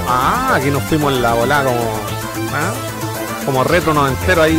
Ah, 0.09 0.55
aquí 0.55 0.69
nos 0.71 0.83
fuimos 0.83 1.13
en 1.13 1.21
la 1.21 1.33
bola 1.33 1.63
como. 1.63 2.16
¿Ah? 2.53 2.73
Como 3.45 3.63
retro 3.63 3.93
noventero 3.93 4.43
ahí. 4.43 4.57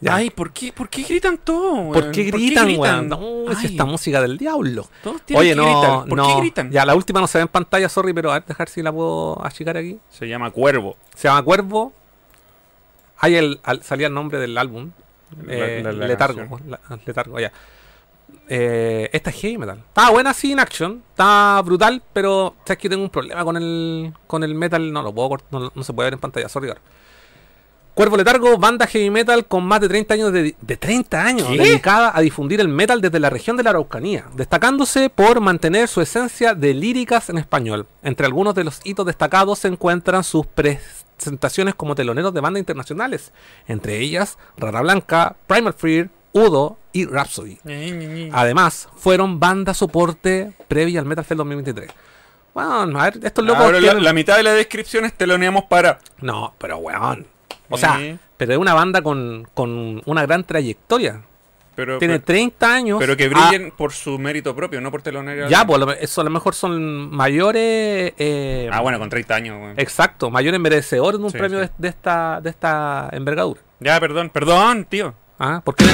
Ya. 0.00 0.14
Ay, 0.14 0.30
¿por 0.30 0.52
qué, 0.52 0.72
¿por 0.72 0.88
qué 0.88 1.02
gritan 1.02 1.38
todo, 1.38 1.72
weón? 1.72 1.92
¿Por 1.92 2.10
qué 2.12 2.22
gritan, 2.24 2.68
weón? 2.78 3.08
No, 3.08 3.50
es 3.50 3.58
Ay, 3.58 3.66
esta 3.66 3.84
música 3.84 4.22
del 4.22 4.38
diablo. 4.38 4.86
Todos 5.02 5.22
tienen 5.22 5.40
Oye, 5.40 5.50
que 5.50 5.56
no, 5.56 5.64
gritar. 5.80 6.08
¿Por 6.08 6.16
no. 6.18 6.26
qué 6.28 6.34
gritan? 6.40 6.70
Ya, 6.70 6.84
la 6.86 6.94
última 6.94 7.20
no 7.20 7.26
se 7.26 7.38
ve 7.38 7.42
en 7.42 7.48
pantalla, 7.48 7.88
sorry, 7.88 8.12
pero 8.12 8.30
a 8.30 8.34
ver, 8.34 8.44
dejar 8.46 8.68
si 8.68 8.80
la 8.82 8.92
puedo 8.92 9.44
achicar 9.44 9.76
aquí. 9.76 9.98
Se 10.08 10.28
llama 10.28 10.50
Cuervo. 10.52 10.96
Se 11.16 11.26
llama 11.26 11.42
Cuervo. 11.42 11.92
Ahí 13.18 13.34
el, 13.34 13.58
al- 13.64 13.82
salía 13.82 14.06
el 14.06 14.14
nombre 14.14 14.38
del 14.38 14.56
álbum. 14.56 14.92
La- 15.44 15.52
Eh, 15.54 15.82
la- 15.82 15.92
la 15.92 16.06
letargo. 16.06 16.60
la- 16.68 16.80
letargo, 17.04 17.40
ya. 17.40 17.52
Eh, 18.48 19.10
esta 19.12 19.30
es 19.30 19.36
heavy 19.36 19.58
metal. 19.58 19.78
Está 19.88 20.10
buena 20.10 20.30
así 20.30 20.52
en 20.52 20.60
action. 20.60 21.02
Está 21.10 21.60
brutal, 21.64 22.02
pero 22.12 22.54
sabes 22.64 22.78
que 22.78 22.88
tengo 22.88 23.02
un 23.02 23.10
problema 23.10 23.44
con 23.44 23.56
el, 23.56 24.12
con 24.26 24.44
el 24.44 24.54
metal. 24.54 24.92
No 24.92 25.02
lo 25.02 25.12
puedo 25.12 25.36
no, 25.50 25.72
no 25.74 25.82
se 25.82 25.92
puede 25.92 26.06
ver 26.06 26.14
en 26.14 26.20
pantalla, 26.20 26.48
sorry. 26.48 26.68
ahora. 26.68 26.80
Cuervo 27.98 28.16
Letargo, 28.16 28.56
banda 28.58 28.86
heavy 28.86 29.10
metal 29.10 29.44
con 29.46 29.64
más 29.64 29.80
de 29.80 29.88
30 29.88 30.14
años 30.14 30.32
de, 30.32 30.54
de 30.60 30.76
30 30.76 31.20
años 31.20 31.48
¿Qué? 31.48 31.58
dedicada 31.58 32.12
a 32.16 32.20
difundir 32.20 32.60
el 32.60 32.68
metal 32.68 33.00
desde 33.00 33.18
la 33.18 33.28
región 33.28 33.56
de 33.56 33.64
la 33.64 33.70
Araucanía, 33.70 34.26
destacándose 34.36 35.10
por 35.10 35.40
mantener 35.40 35.88
su 35.88 36.00
esencia 36.00 36.54
de 36.54 36.74
líricas 36.74 37.28
en 37.28 37.38
español. 37.38 37.88
Entre 38.04 38.24
algunos 38.24 38.54
de 38.54 38.62
los 38.62 38.80
hitos 38.84 39.04
destacados 39.04 39.58
se 39.58 39.66
encuentran 39.66 40.22
sus 40.22 40.46
presentaciones 40.46 41.74
como 41.74 41.96
teloneros 41.96 42.32
de 42.32 42.40
bandas 42.40 42.60
internacionales, 42.60 43.32
entre 43.66 43.98
ellas 43.98 44.38
Rara 44.56 44.80
Blanca, 44.82 45.34
Primal 45.48 45.74
Fear, 45.74 46.08
Udo 46.30 46.78
y 46.92 47.04
Rhapsody. 47.04 47.58
Además, 48.32 48.88
fueron 48.96 49.40
banda 49.40 49.74
soporte 49.74 50.52
previa 50.68 51.00
al 51.00 51.06
Metal 51.06 51.24
Fest 51.24 51.38
2023. 51.38 51.90
Bueno, 52.54 53.00
a 53.00 53.10
ver, 53.10 53.18
estos 53.24 53.44
locos. 53.44 53.64
Ahora, 53.64 53.80
la, 53.80 53.88
tienen- 53.88 54.04
la 54.04 54.12
mitad 54.12 54.36
de 54.36 54.44
la 54.44 54.52
descripción 54.52 55.04
es 55.04 55.14
teloneamos 55.14 55.64
para. 55.64 55.98
No, 56.20 56.54
pero 56.58 56.76
weón. 56.78 57.26
O 57.70 57.76
sea, 57.78 57.98
pero 58.36 58.52
es 58.52 58.58
una 58.58 58.74
banda 58.74 59.02
con, 59.02 59.46
con 59.54 60.00
una 60.06 60.22
gran 60.26 60.44
trayectoria. 60.44 61.22
Pero, 61.74 61.98
Tiene 61.98 62.14
pero, 62.14 62.24
30 62.24 62.74
años. 62.74 62.98
pero 62.98 63.16
que 63.16 63.30
Ah, 63.32 63.50
brillen 63.50 63.70
por 63.70 63.92
su 63.92 64.18
mérito 64.18 64.52
propio, 64.56 64.80
no 64.80 64.90
por 64.90 65.00
telonería. 65.00 65.46
ya, 65.48 65.64
pues 65.64 65.80
eso 66.00 66.22
a 66.22 66.24
lo 66.24 66.30
mejor 66.30 66.54
son 66.56 67.08
mayores. 67.14 68.14
eh, 68.18 68.68
Ah, 68.72 68.80
bueno, 68.80 68.98
con 68.98 69.08
30 69.08 69.34
años, 69.36 69.56
weón. 69.60 69.74
Exacto, 69.78 70.28
mayores 70.28 70.58
merecedores 70.58 71.20
de 71.20 71.24
un 71.26 71.30
Sí, 71.30 71.38
premio 71.38 71.60
sí. 71.60 71.66
De, 71.66 71.70
de 71.78 71.88
esta, 71.88 72.40
de 72.40 72.50
esta 72.50 73.08
envergadura. 73.12 73.60
Ya, 73.78 74.00
perdón, 74.00 74.28
perdón, 74.30 74.86
tío. 74.86 75.14
¿Ah? 75.38 75.60
¿Por 75.64 75.76
qué 75.76 75.84
le. 75.84 75.92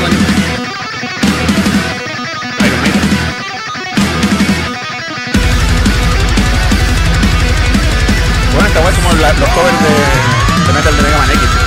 Bueno, 8.53 8.68
esta 8.68 8.89
es 8.89 8.97
como 8.97 9.12
la- 9.20 9.33
los 9.33 9.49
covers 9.51 9.81
de, 9.83 10.66
de 10.66 10.72
Metal 10.72 10.97
de 10.97 11.03
Mega 11.03 11.18
Man 11.18 11.31
X. 11.31 11.64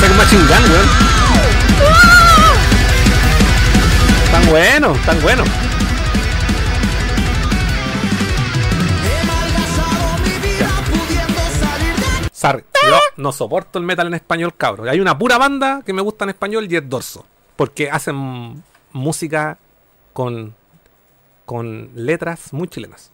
Sex 0.00 0.16
Machine 0.16 0.42
Gun, 0.42 0.72
weón. 0.72 0.88
Tan 4.32 4.46
bueno, 4.48 4.96
tan 5.04 5.20
bueno. 5.20 5.44
Sorry, 12.32 12.64
yo 12.88 12.98
no 13.18 13.32
soporto 13.32 13.78
el 13.78 13.84
metal 13.84 14.06
en 14.06 14.14
español, 14.14 14.54
cabrón. 14.56 14.88
Hay 14.88 15.00
una 15.00 15.18
pura 15.18 15.36
banda 15.36 15.82
que 15.84 15.92
me 15.92 16.00
gusta 16.00 16.24
en 16.24 16.30
español 16.30 16.66
y 16.70 16.76
es 16.76 16.88
Dorso. 16.88 17.26
Porque 17.56 17.90
hacen 17.90 18.62
música 18.92 19.58
con, 20.14 20.54
con 21.44 21.90
letras 21.94 22.54
muy 22.54 22.68
chilenas. 22.68 23.10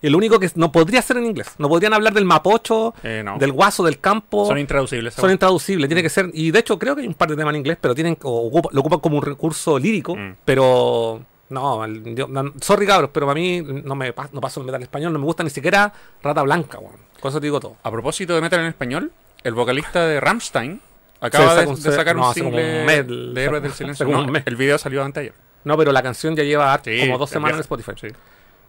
Y 0.00 0.06
el 0.06 0.14
único 0.14 0.38
que 0.38 0.48
no 0.54 0.70
podría 0.70 1.02
ser 1.02 1.16
en 1.16 1.26
inglés. 1.26 1.48
No 1.58 1.68
podrían 1.68 1.92
hablar 1.92 2.12
del 2.12 2.24
mapocho, 2.24 2.94
Eh, 3.02 3.22
no. 3.24 3.36
del 3.38 3.52
guaso, 3.52 3.82
del 3.84 3.98
campo. 3.98 4.46
Son 4.46 4.58
intraducibles. 4.58 5.14
Son 5.14 5.30
intraducibles, 5.30 5.88
tiene 5.88 6.02
que 6.02 6.08
ser. 6.10 6.30
Y 6.32 6.50
de 6.52 6.58
hecho, 6.60 6.78
creo 6.78 6.94
que 6.94 7.02
hay 7.02 7.08
un 7.08 7.14
par 7.14 7.28
de 7.28 7.36
temas 7.36 7.52
en 7.52 7.58
inglés, 7.58 7.78
pero 7.80 7.94
tienen 7.94 8.16
ocupa- 8.22 8.68
lo 8.72 8.80
ocupan 8.80 9.00
como 9.00 9.16
un 9.18 9.22
recurso 9.24 9.78
lírico. 9.78 10.14
Mm. 10.14 10.36
Pero. 10.44 11.22
No, 11.50 11.82
el- 11.84 12.14
yo- 12.14 12.28
no, 12.28 12.52
sorry 12.60 12.86
cabros, 12.86 13.10
pero 13.12 13.24
para 13.26 13.34
mí 13.40 13.62
no 13.62 13.94
me 13.94 14.12
no 14.32 14.40
paso 14.40 14.60
el 14.60 14.66
metal 14.66 14.80
en 14.80 14.82
español, 14.82 15.12
no 15.14 15.18
me 15.18 15.24
gusta 15.24 15.42
ni 15.42 15.48
siquiera 15.50 15.92
Rata 16.22 16.42
Blanca, 16.42 16.78
weón. 16.78 16.96
Con 17.20 17.30
eso 17.30 17.40
te 17.40 17.46
digo 17.46 17.58
todo. 17.58 17.76
A 17.82 17.90
propósito 17.90 18.34
de 18.34 18.42
Metal 18.42 18.60
en 18.60 18.66
español, 18.66 19.10
el 19.42 19.54
vocalista 19.54 20.06
de 20.06 20.20
Rammstein 20.20 20.78
acaba 21.22 21.54
de, 21.54 21.60
saca 21.62 21.70
un- 21.72 21.82
de 21.82 21.92
sacar 21.92 22.16
no, 22.16 22.28
un 22.28 22.34
single 22.34 22.82
un 22.82 23.34
de 23.34 23.44
Héroes 23.44 23.62
del 23.62 23.72
Silencio. 23.72 24.06
No, 24.08 24.26
el 24.44 24.56
video 24.56 24.76
salió 24.76 25.02
antes 25.02 25.22
ayer. 25.22 25.34
No, 25.64 25.76
pero 25.78 25.90
la 25.90 26.02
canción 26.02 26.36
ya 26.36 26.42
lleva 26.44 26.78
Sí, 26.84 27.00
como 27.00 27.16
dos 27.18 27.30
semanas 27.30 27.56
en. 27.56 27.60
Spotify. 27.62 27.92
Sí. 27.98 28.08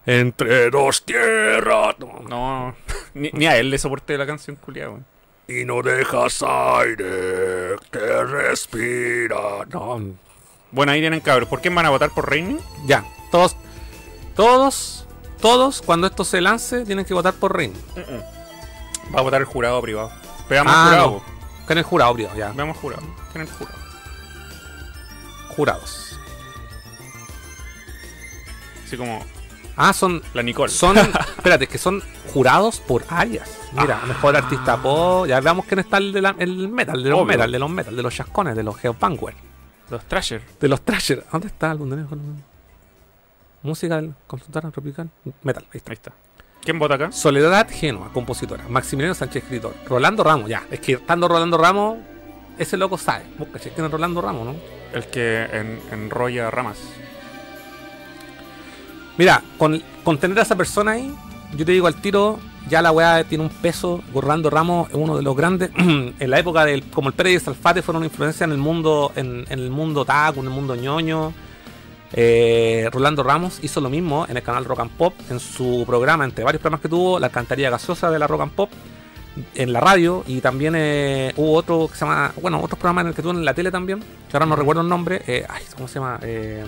Entre 0.06 0.70
dos 0.70 1.04
tierras. 1.06 1.96
No, 2.00 2.20
No, 2.28 2.76
ni, 3.14 3.30
ni 3.34 3.46
a 3.46 3.58
él 3.58 3.70
le 3.70 3.78
soporté 3.78 4.18
la 4.18 4.26
canción 4.26 4.56
culiada, 4.56 4.90
weón. 4.92 5.06
Y 5.48 5.66
no 5.66 5.82
dejas 5.82 6.44
aire 6.44 7.76
que 7.92 8.24
respira. 8.24 9.66
No, 9.72 10.00
Bueno, 10.72 10.92
ahí 10.92 11.00
tienen 11.02 11.20
cabros. 11.22 11.50
¿Por 11.50 11.60
qué 11.62 11.70
van 11.70 11.86
a 11.86 11.90
votar 11.90 12.12
por 12.12 12.30
Raining? 12.30 12.60
ya. 12.86 13.04
Todos, 13.32 13.56
todos, 14.36 15.08
todos, 15.42 15.82
cuando 15.82 16.08
esto 16.08 16.24
se 16.24 16.40
lance, 16.42 16.86
tienen 16.86 17.06
que 17.06 17.14
votar 17.14 17.34
por 17.34 17.56
Ring. 17.58 17.74
Va 19.14 19.20
a 19.20 19.24
votar 19.24 19.42
el 19.42 19.46
jurado 19.46 19.82
privado. 19.82 20.12
Veamos 20.50 20.74
Ah, 20.76 20.82
el 20.84 20.90
jurado. 21.02 21.24
no. 21.28 21.66
Que 21.68 21.74
en 21.74 21.78
el 21.80 21.84
jurado, 21.84 22.14
brío, 22.14 22.30
ya. 22.36 22.52
Veamos 22.52 22.76
el 22.76 22.82
jurado. 22.82 23.04
¿Quién 23.32 23.44
es 23.44 23.50
el 23.52 23.56
jurado? 23.56 23.78
Jurados. 25.50 26.20
Así 28.86 28.98
como 28.98 29.24
Ah, 29.82 29.94
son. 29.94 30.22
la 30.34 30.44
Nicole. 30.44 30.72
Son. 30.72 30.96
espérate, 31.38 31.68
que 31.68 31.78
son 31.78 32.04
jurados 32.34 32.80
por 32.82 33.04
áreas. 33.10 33.50
Mira, 33.74 34.02
mejor 34.08 34.36
artista 34.36 34.78
pop. 34.78 35.26
Ya 35.28 35.40
veamos 35.40 35.66
quién 35.66 35.80
está 35.80 35.98
el, 35.98 36.12
de 36.12 36.22
la- 36.22 36.36
el 36.38 36.68
metal, 36.68 37.02
de 37.04 37.10
los 37.10 37.20
Obvio. 37.20 37.28
metal, 37.28 37.52
de 37.52 37.60
los 37.60 37.70
metal, 37.70 37.96
de 37.96 38.04
los 38.04 38.14
chascones, 38.14 38.56
de 38.56 38.64
los 38.64 38.76
geopanguer, 38.78 39.36
Los 39.90 40.04
Trasher. 40.06 40.42
de 40.60 40.68
los 40.68 40.82
thrasher. 40.82 41.26
¿Dónde 41.32 41.48
está 41.48 41.68
el 41.68 41.72
álbum 41.74 41.90
de 41.90 42.06
Música 43.62 43.96
del 43.98 44.14
consultora 44.28 44.72
tropical. 44.72 45.10
Metal, 45.44 45.64
ahí 45.72 45.78
está. 45.78 45.92
Ahí 45.92 45.96
está. 45.96 46.12
¿Quién 46.62 46.78
vota 46.80 46.96
acá? 46.96 47.12
Soledad 47.12 47.68
Genua, 47.70 48.12
compositora. 48.14 48.66
Maximiliano 48.70 49.14
Sánchez, 49.16 49.44
escritor. 49.44 49.74
Rolando 49.88 50.24
Ramos, 50.24 50.50
ya. 50.50 50.64
Es 50.72 50.80
que 50.80 50.94
estando 50.94 51.28
Rolando 51.28 51.58
Ramos, 51.58 51.98
ese 52.58 52.78
loco 52.78 52.98
sabe. 52.98 53.26
¿Vos 53.38 53.48
cachai 53.52 53.72
quién 53.74 53.86
es 53.86 53.92
Rolando 53.92 54.22
Ramos, 54.22 54.46
no? 54.46 54.56
El 54.94 55.06
que 55.08 55.44
en- 55.44 55.80
enrolla 55.92 56.50
ramas. 56.52 56.78
Mira, 59.20 59.44
con, 59.58 59.82
tener 60.18 60.40
a 60.40 60.44
esa 60.44 60.56
persona 60.56 60.92
ahí, 60.92 61.14
yo 61.58 61.66
te 61.66 61.74
digo 61.74 61.88
al 61.88 61.96
tiro, 61.96 62.40
ya 62.70 62.82
la 62.82 62.94
weá 62.94 63.26
tiene 63.26 63.44
un 63.44 63.50
peso. 63.50 64.02
Rolando 64.14 64.50
Ramos 64.50 64.88
es 64.88 64.96
uno 64.96 65.18
de 65.18 65.24
los 65.24 65.36
grandes. 65.36 65.72
en 65.78 66.30
la 66.30 66.40
época 66.40 66.64
del. 66.64 66.84
Como 66.86 67.10
el 67.10 67.16
Pérez 67.16 67.34
y 67.34 67.36
el 67.36 67.42
Salfate 67.42 67.82
fueron 67.82 68.00
una 68.00 68.06
influencia 68.06 68.46
en 68.46 68.52
el 68.52 68.58
mundo. 68.60 69.12
En, 69.18 69.46
en 69.50 69.60
el 69.60 69.72
mundo 69.72 70.06
taco, 70.06 70.40
en 70.40 70.46
el 70.46 70.54
mundo 70.54 70.74
ñoño. 70.74 71.34
Eh, 72.14 72.88
Rolando 72.94 73.22
Ramos 73.22 73.60
hizo 73.62 73.82
lo 73.82 73.90
mismo 73.90 74.26
en 74.30 74.38
el 74.38 74.42
canal 74.42 74.64
Rock 74.64 74.80
and 74.80 74.92
Pop, 74.92 75.14
en 75.30 75.42
su 75.42 75.84
programa, 75.86 76.24
entre 76.24 76.46
varios 76.46 76.62
programas 76.62 76.82
que 76.82 76.88
tuvo, 76.88 77.20
la 77.20 77.28
alcantarilla 77.28 77.70
gaseosa 77.72 78.10
de 78.10 78.20
la 78.20 78.26
Rock 78.26 78.42
and 78.42 78.52
Pop, 78.54 78.70
en 79.54 79.74
la 79.74 79.82
radio, 79.82 80.24
y 80.28 80.40
también 80.40 80.76
eh, 80.78 81.34
hubo 81.36 81.56
otro 81.56 81.90
que 81.90 81.96
se 81.96 82.06
llama, 82.06 82.32
bueno, 82.42 82.62
otros 82.62 82.80
programas 82.80 83.02
en 83.04 83.08
el 83.10 83.16
que 83.16 83.22
tuvo 83.22 83.34
en 83.34 83.44
la 83.44 83.54
tele 83.54 83.70
también, 83.70 84.00
que 84.00 84.38
ahora 84.38 84.46
no 84.46 84.56
recuerdo 84.56 84.82
el 84.82 84.88
nombre, 84.88 85.22
eh, 85.28 85.46
ay, 85.48 85.64
¿cómo 85.76 85.90
se 85.90 85.96
llama? 85.96 86.20
Eh, 86.24 86.64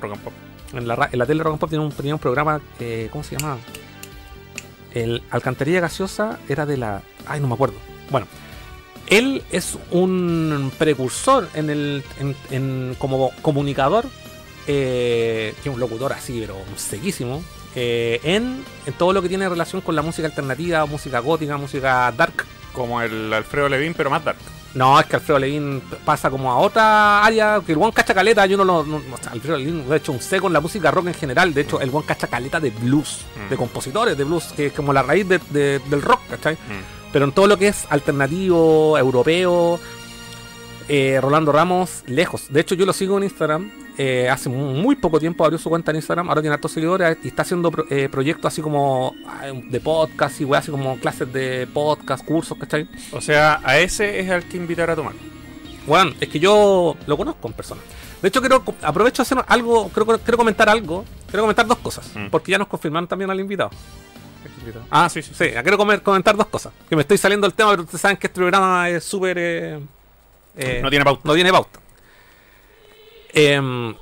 Rock 0.00 0.12
and 0.12 0.22
Pop. 0.22 0.49
En 0.72 0.86
la, 0.88 1.08
en 1.12 1.18
la 1.18 1.26
tele 1.26 1.42
Rock 1.42 1.52
and 1.54 1.60
Pop 1.60 1.70
tenía 1.70 1.84
un, 1.84 1.92
tenía 1.92 2.16
programa, 2.16 2.60
eh, 2.78 3.08
¿cómo 3.10 3.24
se 3.24 3.36
llamaba? 3.36 3.58
El 4.92 5.22
Alcantarilla 5.30 5.80
Gaseosa 5.80 6.38
era 6.48 6.66
de 6.66 6.76
la... 6.76 7.02
Ay, 7.26 7.40
no 7.40 7.46
me 7.48 7.54
acuerdo. 7.54 7.76
Bueno, 8.10 8.26
él 9.06 9.42
es 9.50 9.78
un 9.90 10.72
precursor 10.78 11.48
en 11.54 11.70
el, 11.70 12.04
en, 12.18 12.36
en- 12.50 12.96
como 12.98 13.30
comunicador, 13.42 14.06
eh, 14.66 15.54
que 15.62 15.68
es 15.68 15.74
un 15.74 15.80
locutor 15.80 16.12
así, 16.12 16.40
pero 16.40 16.56
sequísimo, 16.76 17.42
eh, 17.76 18.20
en, 18.24 18.64
en 18.86 18.92
todo 18.94 19.12
lo 19.12 19.22
que 19.22 19.28
tiene 19.28 19.48
relación 19.48 19.80
con 19.80 19.94
la 19.94 20.02
música 20.02 20.26
alternativa, 20.26 20.84
música 20.86 21.20
gótica, 21.20 21.56
música 21.56 22.12
dark. 22.16 22.44
Como 22.72 23.00
el 23.02 23.32
Alfredo 23.32 23.68
Levin, 23.68 23.94
pero 23.94 24.10
más 24.10 24.24
dark. 24.24 24.38
No, 24.74 25.00
es 25.00 25.06
que 25.06 25.16
Alfredo 25.16 25.38
Levin 25.40 25.82
pasa 26.04 26.30
como 26.30 26.50
a 26.52 26.58
otra 26.58 27.24
área, 27.24 27.60
que 27.66 27.72
el 27.72 27.78
buen 27.78 27.90
cacha 27.90 28.14
caleta, 28.14 28.46
yo 28.46 28.56
no 28.56 28.64
lo... 28.64 28.84
no- 28.84 29.00
no- 29.00 29.16
Alfredo 29.32 29.56
Levin, 29.58 29.88
de 29.88 29.96
hecho, 29.96 30.12
un 30.12 30.20
seco 30.20 30.46
en 30.46 30.52
la 30.52 30.60
música 30.60 30.90
rock 30.92 31.08
en 31.08 31.14
general, 31.14 31.52
de 31.52 31.62
hecho, 31.62 31.80
el 31.80 31.90
buen 31.90 32.04
cacha 32.06 32.28
caleta 32.28 32.60
de 32.60 32.70
blues, 32.70 33.22
Mm. 33.34 33.50
de 33.50 33.56
compositores 33.56 34.16
de 34.16 34.22
blues, 34.24 34.52
que 34.56 34.66
es 34.66 34.72
como 34.72 34.92
la 34.92 35.02
raíz 35.02 35.28
de- 35.28 35.40
de- 35.50 35.80
del 35.80 36.02
rock, 36.02 36.20
¿cachai? 36.30 36.54
Mm. 36.54 37.10
Pero 37.12 37.24
en 37.24 37.32
todo 37.32 37.48
lo 37.48 37.56
que 37.58 37.66
es 37.68 37.86
alternativo, 37.90 38.96
europeo, 38.96 39.80
eh, 40.88 41.18
Rolando 41.20 41.52
Ramos, 41.52 42.02
lejos. 42.06 42.44
De 42.50 42.60
hecho, 42.60 42.74
yo 42.74 42.86
lo 42.86 42.92
sigo 42.92 43.16
en 43.18 43.24
Instagram. 43.24 43.70
Eh, 44.02 44.28
hace 44.30 44.48
mu- 44.48 44.72
muy 44.74 44.96
poco 44.96 45.18
tiempo 45.20 45.44
abrió 45.44 45.58
su 45.58 45.68
cuenta 45.68 45.90
en 45.90 45.96
Instagram. 45.96 46.28
Ahora 46.28 46.40
tiene 46.40 46.54
hartos 46.54 46.72
seguidores 46.72 47.18
y 47.22 47.28
está 47.28 47.42
haciendo 47.42 47.70
pro- 47.70 47.84
eh, 47.90 48.08
proyectos 48.08 48.46
así 48.46 48.62
como 48.62 49.14
de 49.68 49.80
podcast 49.80 50.40
y 50.40 50.44
weá, 50.44 50.60
así 50.60 50.70
como 50.70 50.96
clases 50.98 51.30
de 51.32 51.66
podcast, 51.66 52.24
cursos, 52.24 52.56
¿cachai? 52.58 52.88
O 53.12 53.20
sea, 53.20 53.60
a 53.64 53.78
ese 53.78 54.20
es 54.20 54.30
al 54.30 54.44
que 54.44 54.56
invitar 54.56 54.88
a 54.90 54.96
tomar. 54.96 55.12
Bueno, 55.86 56.12
es 56.20 56.28
que 56.28 56.38
yo 56.40 56.96
lo 57.06 57.16
conozco 57.16 57.48
en 57.48 57.54
persona. 57.54 57.80
De 58.22 58.28
hecho, 58.28 58.40
quiero 58.40 58.62
aprovecho 58.82 59.22
de 59.22 59.26
hacer 59.26 59.44
algo, 59.48 59.88
quiero, 59.88 60.18
quiero 60.18 60.36
comentar 60.38 60.68
algo. 60.68 61.04
Quiero 61.26 61.42
comentar 61.42 61.66
dos 61.66 61.78
cosas, 61.78 62.10
Mm. 62.14 62.26
porque 62.30 62.52
ya 62.52 62.58
nos 62.58 62.68
confirmaron 62.68 63.06
también 63.08 63.30
al 63.30 63.38
invitado. 63.40 63.70
Ah, 64.90 65.08
sí, 65.08 65.22
sí. 65.22 65.32
Sí, 65.34 65.46
quiero 65.62 65.76
comer- 65.78 66.02
comentar 66.02 66.36
dos 66.36 66.46
cosas. 66.46 66.72
Que 66.88 66.96
me 66.96 67.02
estoy 67.02 67.18
saliendo 67.18 67.46
del 67.46 67.54
tema, 67.54 67.70
pero 67.70 67.82
ustedes 67.82 68.00
saben 68.00 68.16
que 68.16 68.26
este 68.26 68.38
programa 68.38 68.88
es 68.88 69.04
súper... 69.04 69.36
eh, 69.38 69.78
eh, 70.56 70.80
No 70.82 70.90
tiene 70.90 71.04
pauta. 71.04 71.22
No 71.24 71.34
tiene 71.34 71.50
pauta. 71.52 71.78
Em, 73.32 73.94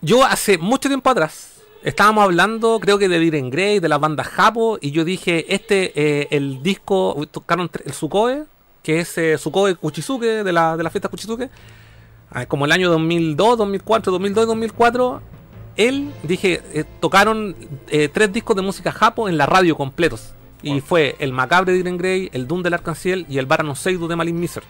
yo 0.00 0.24
hace 0.24 0.58
mucho 0.58 0.88
tiempo 0.88 1.08
atrás 1.10 1.52
estábamos 1.82 2.24
hablando, 2.24 2.78
creo 2.80 2.98
que 2.98 3.08
de 3.08 3.18
Diren 3.18 3.50
Grey, 3.50 3.80
de 3.80 3.88
las 3.88 4.00
bandas 4.00 4.28
Japo, 4.28 4.78
y 4.80 4.90
yo 4.90 5.04
dije, 5.04 5.52
este, 5.54 5.92
eh, 5.94 6.28
el 6.30 6.62
disco, 6.62 7.16
tocaron 7.30 7.70
el 7.84 7.92
Sukoe, 7.92 8.44
que 8.82 9.00
es 9.00 9.16
eh, 9.18 9.38
Sukoe 9.38 9.74
Kuchizuke, 9.74 10.44
de 10.44 10.52
la, 10.52 10.76
de 10.76 10.82
la 10.82 10.90
fiesta 10.90 11.08
Kuchizuke, 11.08 11.50
ah, 12.30 12.46
como 12.46 12.64
el 12.64 12.72
año 12.72 12.90
2002, 12.90 13.58
2004, 13.58 14.12
2002 14.12 14.44
y 14.44 14.46
2004, 14.46 15.22
él, 15.76 16.12
dije, 16.22 16.62
eh, 16.74 16.84
tocaron 17.00 17.56
tres 18.12 18.32
discos 18.32 18.54
de 18.56 18.62
música 18.62 18.92
Japo 18.92 19.28
en 19.28 19.38
la 19.38 19.46
radio 19.46 19.76
completos. 19.76 20.34
Y 20.62 20.74
Wow. 20.74 20.80
fue 20.82 21.16
el 21.18 21.32
Macabre 21.32 21.72
de 21.72 21.78
Diren 21.78 21.96
Grey, 21.96 22.30
el 22.32 22.46
Doom 22.46 22.62
del 22.62 22.74
Arcanciel 22.74 23.26
y 23.28 23.38
el 23.38 23.46
Barano 23.46 23.74
Seidu 23.74 24.06
de 24.06 24.14
Malin 24.14 24.38
Miser. 24.38 24.62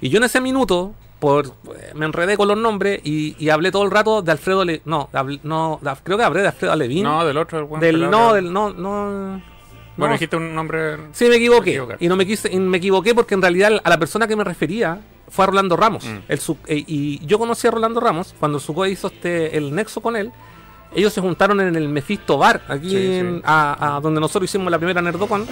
Y 0.00 0.08
yo 0.08 0.16
en 0.18 0.24
ese 0.24 0.40
minuto, 0.40 0.94
por 1.24 1.52
me 1.94 2.06
enredé 2.06 2.36
con 2.36 2.48
los 2.48 2.56
nombres 2.56 3.00
y, 3.04 3.34
y 3.38 3.48
hablé 3.48 3.70
todo 3.72 3.84
el 3.84 3.90
rato 3.90 4.22
de 4.22 4.32
Alfredo 4.32 4.64
Le, 4.64 4.82
no, 4.84 5.08
de- 5.12 5.92
creo 6.02 6.18
que 6.18 6.24
hablé 6.24 6.42
de 6.42 6.48
Alfredo 6.48 6.76
Levin. 6.76 7.02
No, 7.04 7.24
del 7.24 7.36
otro. 7.36 7.68
el 7.74 7.80
del 7.80 8.10
no, 8.10 8.34
del 8.34 8.52
no, 8.52 8.72
no. 8.72 9.42
Bueno, 9.96 10.10
no. 10.10 10.12
dijiste 10.14 10.36
un 10.36 10.54
nombre. 10.54 10.96
Sí, 11.12 11.26
me 11.26 11.36
equivoqué. 11.36 11.80
Y 12.00 12.08
no 12.08 12.16
me 12.16 12.26
quise, 12.26 12.52
y 12.52 12.58
me 12.58 12.78
equivoqué 12.78 13.14
porque 13.14 13.34
en 13.34 13.42
realidad 13.42 13.80
a 13.82 13.90
la 13.90 13.98
persona 13.98 14.26
que 14.26 14.34
me 14.36 14.44
refería 14.44 15.00
fue 15.28 15.44
a 15.44 15.46
Rolando 15.46 15.76
Ramos. 15.76 16.04
Mm. 16.04 16.18
El 16.28 16.38
eh, 16.66 16.84
y 16.86 17.26
yo 17.26 17.38
conocí 17.38 17.66
a 17.66 17.70
Rolando 17.70 18.00
Ramos 18.00 18.34
cuando 18.38 18.58
Suco 18.58 18.86
hizo 18.86 19.06
este 19.08 19.56
el 19.56 19.74
nexo 19.74 20.00
con 20.00 20.16
él. 20.16 20.32
Ellos 20.94 21.12
se 21.12 21.20
juntaron 21.20 21.60
en 21.60 21.74
el 21.76 21.88
Mephisto 21.88 22.38
Bar, 22.38 22.62
aquí 22.68 22.88
Sí, 22.90 22.96
sí. 22.96 23.14
en- 23.16 23.42
a, 23.44 23.96
a 23.96 24.00
donde 24.00 24.20
nosotros 24.20 24.48
hicimos 24.50 24.70
la 24.70 24.78
primera 24.78 25.02
Nerdocon. 25.02 25.46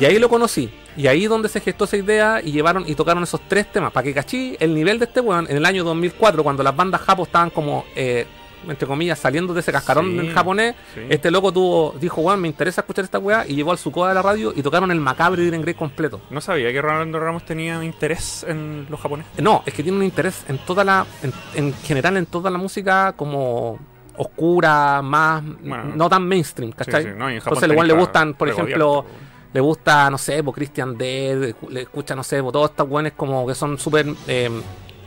Y 0.00 0.04
ahí 0.04 0.18
lo 0.18 0.28
conocí. 0.28 0.72
Y 0.96 1.06
ahí 1.06 1.26
donde 1.26 1.48
se 1.48 1.60
gestó 1.60 1.84
esa 1.84 1.96
idea 1.96 2.40
y 2.44 2.52
llevaron 2.52 2.84
y 2.86 2.94
tocaron 2.94 3.22
esos 3.22 3.40
tres 3.48 3.70
temas. 3.72 3.92
Para 3.92 4.04
que 4.04 4.12
cachí 4.14 4.56
el 4.60 4.74
nivel 4.74 4.98
de 4.98 5.06
este 5.06 5.20
weón 5.20 5.46
en 5.48 5.56
el 5.56 5.64
año 5.64 5.84
2004, 5.84 6.42
cuando 6.42 6.62
las 6.62 6.76
bandas 6.76 7.00
japo 7.00 7.22
estaban 7.22 7.48
como, 7.50 7.84
eh, 7.96 8.26
entre 8.68 8.86
comillas, 8.86 9.18
saliendo 9.18 9.52
de 9.54 9.58
ese 9.60 9.72
cascarón 9.72 10.12
Sí, 10.12 10.18
en 10.18 10.32
japonés. 10.34 10.74
Este 11.08 11.30
loco 11.32 11.50
tuvo, 11.52 11.94
dijo, 11.98 12.20
weón, 12.20 12.40
me 12.40 12.46
interesa 12.48 12.82
escuchar 12.82 13.04
esta 13.04 13.18
weá. 13.18 13.44
Y 13.48 13.54
llevó 13.56 13.72
al 13.72 13.78
Sucoa 13.78 14.10
de 14.10 14.14
la 14.14 14.22
radio 14.22 14.52
y 14.54 14.62
tocaron 14.62 14.90
el 14.92 15.00
macabre 15.00 15.42
de 15.50 15.58
Grey 15.58 15.74
completo. 15.74 16.20
No 16.30 16.40
sabía 16.40 16.70
que 16.70 16.80
Rolando 16.80 17.18
Ramos 17.18 17.44
tenía 17.44 17.82
interés 17.82 18.44
en 18.46 18.86
los 18.90 19.00
japoneses. 19.00 19.32
No, 19.42 19.62
es 19.66 19.72
que 19.74 19.82
tiene 19.82 19.98
un 19.98 20.04
interés 20.04 20.44
en 20.48 20.58
toda 20.58 20.84
la. 20.84 21.06
En, 21.22 21.32
en 21.54 21.74
general, 21.74 22.16
en 22.18 22.26
toda 22.26 22.50
la 22.50 22.58
música 22.58 23.14
como 23.16 23.78
oscura, 24.22 25.00
más. 25.02 25.42
Bueno, 25.62 25.84
no 25.94 26.08
tan 26.08 26.26
mainstream, 26.26 26.72
¿cachai? 26.72 27.02
Sí, 27.02 27.08
sí, 27.10 27.14
no, 27.16 27.28
en 27.28 27.36
Entonces, 27.36 27.64
al 27.64 27.72
igual 27.72 27.86
le 27.88 27.92
gustan, 28.00 28.34
por 28.34 28.48
ejemplo, 28.48 29.04
le 29.52 29.60
gusta, 29.60 30.10
no 30.10 30.18
sé, 30.18 30.42
por 30.42 30.54
Christian 30.54 30.96
Dead, 30.96 31.54
le 31.68 31.80
escucha, 31.82 32.14
no 32.14 32.22
sé, 32.22 32.42
po, 32.42 32.50
todos 32.50 32.70
estos 32.70 32.88
buenos 32.88 33.12
como 33.16 33.46
que 33.46 33.54
son 33.54 33.78
súper 33.78 34.06
eh, 34.26 34.50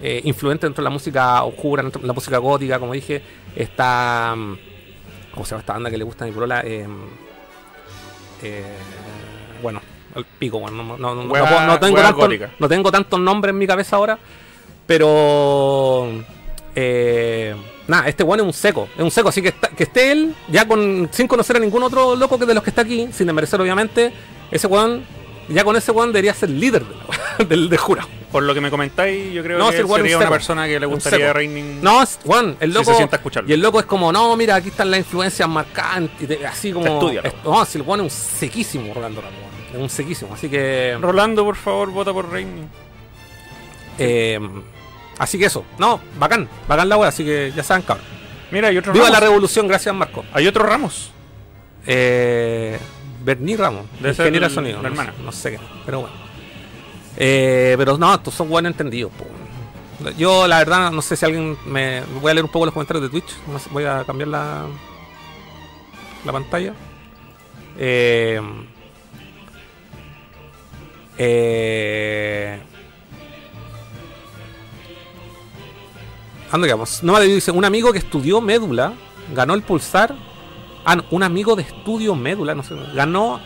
eh, 0.01 0.21
influentes 0.23 0.67
dentro 0.67 0.81
de 0.81 0.85
la 0.85 0.89
música 0.91 1.43
oscura, 1.43 1.81
dentro 1.83 2.01
de 2.01 2.07
la 2.07 2.13
música 2.13 2.37
gótica, 2.37 2.77
como 2.79 2.93
dije. 2.93 3.21
Está. 3.55 4.33
mm, 4.37 4.57
¿Cómo 5.33 5.45
se 5.45 5.51
llama 5.51 5.59
esta 5.61 5.73
banda 5.73 5.89
que 5.89 5.97
le 5.97 6.03
gusta 6.03 6.23
a 6.25 6.27
mi 6.27 6.33
polola? 6.33 6.61
Eh, 6.63 6.87
eh, 8.43 8.63
bueno, 9.61 9.81
el 10.15 10.25
pico, 10.25 10.59
bueno, 10.59 10.77
no, 10.83 10.97
no, 10.97 11.15
no- 11.15 11.23
no 11.25 11.79
tengo 11.79 12.13
gótica. 12.13 12.51
no 12.59 12.69
tengo 12.69 12.91
tantos 12.91 13.19
nombres 13.19 13.51
en 13.51 13.57
mi 13.57 13.67
cabeza 13.67 13.95
ahora, 13.95 14.17
pero 14.85 16.09
eh, 16.75 17.55
nada, 17.87 18.07
este 18.07 18.23
bueno 18.23 18.43
es 18.43 18.47
un 18.47 18.53
seco, 18.53 18.87
es 18.95 19.01
un 19.03 19.11
seco, 19.11 19.29
así 19.29 19.41
que, 19.41 19.49
está- 19.49 19.69
que 19.69 19.83
esté 19.83 20.11
él, 20.11 20.35
ya 20.49 20.67
con 20.67 21.09
sin 21.11 21.27
conocer 21.27 21.57
a 21.57 21.59
ningún 21.59 21.83
otro 21.83 22.15
loco 22.15 22.37
que 22.39 22.45
de 22.45 22.53
los 22.53 22.63
que 22.63 22.69
está 22.71 22.81
aquí, 22.81 23.07
sin 23.11 23.27
desmerecer 23.27 23.59
obviamente, 23.61 24.11
ese 24.51 24.67
weón, 24.67 25.03
ya 25.49 25.63
con 25.63 25.75
ese 25.75 25.91
weón 25.91 26.11
debería 26.11 26.33
ser 26.33 26.49
líder 26.49 26.83
de 26.85 26.95
la- 26.95 27.45
del, 27.49 27.69
del 27.69 27.79
jurado. 27.79 28.09
Por 28.31 28.43
lo 28.43 28.53
que 28.53 28.59
me 28.59 28.69
comentáis, 28.69 29.31
yo 29.33 29.41
creo 29.43 29.57
No, 29.57 29.67
que 29.67 29.77
si 29.77 29.87
sería 29.87 30.17
un 30.17 30.23
una 30.23 30.29
persona 30.31 30.65
que 30.67 30.77
le 30.79 30.85
gustaría 30.85 31.27
seco. 31.27 31.33
Raining. 31.33 31.81
No, 31.81 32.03
es- 32.03 32.19
weón, 32.25 32.57
el 32.59 32.71
Si 32.71 32.77
loco. 32.77 32.91
se 32.91 32.97
sienta 32.97 33.15
a 33.15 33.19
escucharlo. 33.19 33.49
y 33.49 33.53
el 33.53 33.61
loco 33.61 33.79
es 33.79 33.85
como, 33.85 34.11
no, 34.11 34.35
mira, 34.35 34.55
aquí 34.55 34.69
están 34.69 34.91
las 34.91 34.99
influencias 34.99 35.47
y 36.19 36.25
te- 36.25 36.45
así 36.45 36.73
como. 36.73 36.85
Estúdialo. 36.85 37.27
es- 37.29 37.33
no, 37.45 37.63
si 37.65 37.77
el 37.77 37.83
weón 37.83 38.01
es 38.01 38.03
un 38.05 38.09
sequísimo, 38.39 38.93
Rolando 38.93 39.21
Ramos, 39.21 39.39
weón, 39.39 39.75
es 39.75 39.79
un 39.81 39.89
sequísimo, 39.89 40.33
así 40.33 40.49
que. 40.49 40.97
Rolando, 40.99 41.45
por 41.45 41.55
favor, 41.55 41.91
vota 41.91 42.11
por 42.11 42.29
Raining. 42.29 42.67
Eh, 43.97 44.39
así 45.17 45.37
que 45.39 45.45
eso, 45.45 45.63
no, 45.77 45.99
bacán, 46.19 46.47
bacán 46.67 46.89
la 46.89 46.97
wea, 46.97 47.09
así 47.09 47.23
que 47.23 47.51
ya 47.55 47.63
saben, 47.63 47.83
cabrón. 47.83 48.05
Mira, 48.51 48.67
hay 48.69 48.77
otro 48.77 48.93
Viva 48.93 49.09
la 49.09 49.19
revolución, 49.19 49.67
gracias 49.67 49.93
Marco. 49.95 50.23
Hay 50.33 50.47
otro 50.47 50.63
Ramos. 50.65 51.11
Eh, 51.87 52.77
Bernie 53.23 53.57
Ramos, 53.57 53.85
ingeniera 53.99 54.31
de 54.31 54.45
el- 54.47 54.51
sonido. 54.51 54.75
la 54.81 54.83
no 54.83 54.87
hermana. 54.89 55.13
sé- 55.17 55.23
No, 55.23 55.31
sé 55.31 55.51
qué, 55.51 55.59
pero 55.85 56.01
bueno. 56.01 56.15
Eh, 57.17 57.75
pero 57.77 57.97
no, 57.97 58.13
estos 58.13 58.33
son 58.33 58.49
buenos 58.49 58.71
entendidos. 58.71 59.11
po. 59.13 59.25
Yo, 60.17 60.47
la 60.47 60.57
verdad, 60.59 60.91
no 60.91 61.01
sé 61.01 61.15
si 61.15 61.25
alguien 61.25 61.57
me. 61.65 62.01
Voy 62.21 62.29
a 62.31 62.33
leer 62.33 62.43
un 62.45 62.51
poco 62.51 62.65
los 62.65 62.73
comentarios 62.73 63.03
de 63.03 63.09
Twitch. 63.09 63.33
voy 63.71 63.85
a 63.85 64.03
cambiar 64.05 64.27
la, 64.27 64.65
la 66.25 66.31
pantalla. 66.31 66.73
Eh, 67.77 68.39
eh, 71.17 72.59
¿Dónde 76.51 76.67
quedamos? 76.67 77.03
No, 77.03 77.19
dice, 77.19 77.51
un 77.51 77.65
amigo 77.65 77.91
que 77.91 77.99
estudió 77.99 78.39
médula 78.41 78.93
ganó 79.33 79.53
el 79.53 79.61
pulsar. 79.63 80.15
Ah, 80.85 80.95
no, 80.95 81.05
un 81.11 81.23
amigo 81.23 81.55
de 81.55 81.63
estudio 81.63 82.15
médula, 82.15 82.53
no 82.55 82.63
sé, 82.63 82.75
ganó 82.93 83.41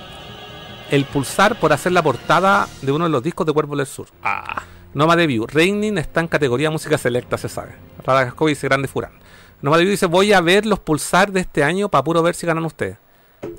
el 0.91 1.05
pulsar 1.05 1.59
por 1.59 1.71
hacer 1.71 1.91
la 1.91 2.01
portada 2.03 2.67
de 2.81 2.91
uno 2.91 3.05
de 3.05 3.09
los 3.11 3.23
discos 3.23 3.45
de 3.47 3.53
Cuervo 3.53 3.75
del 3.75 3.85
Sur. 3.85 4.07
Ah. 4.23 4.63
Noma 4.93 5.15
de 5.15 5.27
View. 5.27 5.45
Reining 5.47 5.97
está 5.97 6.19
en 6.19 6.27
categoría 6.27 6.69
música 6.71 6.97
selecta, 6.97 7.37
se 7.37 7.47
sabe. 7.47 7.73
Radagasco 8.03 8.47
dice 8.47 8.67
Grande 8.67 8.87
Furán. 8.87 9.11
Noma 9.61 9.77
de 9.77 9.83
View 9.83 9.91
dice, 9.91 10.07
voy 10.07 10.33
a 10.33 10.41
ver 10.41 10.65
los 10.65 10.79
pulsar 10.79 11.31
de 11.31 11.41
este 11.41 11.63
año 11.63 11.89
para 11.89 12.03
puro 12.03 12.21
ver 12.23 12.35
si 12.35 12.45
ganan 12.47 12.65
ustedes. 12.65 12.97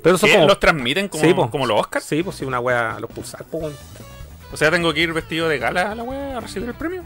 Pero 0.03 0.15
eso 0.15 0.27
¿Qué? 0.27 0.33
como... 0.33 0.47
¿Los 0.47 0.59
transmiten 0.59 1.07
como, 1.07 1.23
Sí, 1.23 1.33
po. 1.33 1.49
como 1.49 1.65
los 1.65 1.79
Oscars? 1.79 2.05
Sí, 2.05 2.21
pues 2.21 2.35
sí, 2.35 2.45
una 2.45 2.59
wea, 2.59 2.97
los 2.99 3.09
pulsar. 3.09 3.43
po. 3.45 3.71
O 4.51 4.57
sea, 4.57 4.69
tengo 4.69 4.93
que 4.93 4.99
ir 4.99 5.13
vestido 5.13 5.47
de 5.47 5.57
gala 5.57 5.91
a 5.91 5.95
la 5.95 6.03
wea 6.03 6.37
a 6.37 6.39
recibir 6.41 6.67
el 6.67 6.75
premio. 6.75 7.03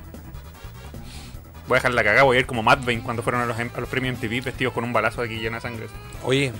Voy 1.68 1.76
a 1.76 1.80
dejar 1.80 1.93
la 1.93 2.03
cagada, 2.03 2.24
voy 2.24 2.38
a 2.38 2.39
ir 2.41 2.45
como 2.45 2.63
Bane 2.63 3.01
cuando 3.01 3.24
fueron 3.24 3.41
a 3.41 3.45
los, 3.45 3.57
a 3.57 3.80
los 3.80 3.89
premios 3.89 4.18
MTV 4.18 4.43
vestidos 4.43 4.74
con 4.74 4.84
un 4.84 4.93
balazo 4.93 5.22
aquí 5.22 5.39
lleno 5.39 5.55
de 5.55 5.61
sangre. 5.61 5.88
Oye, 6.24 6.53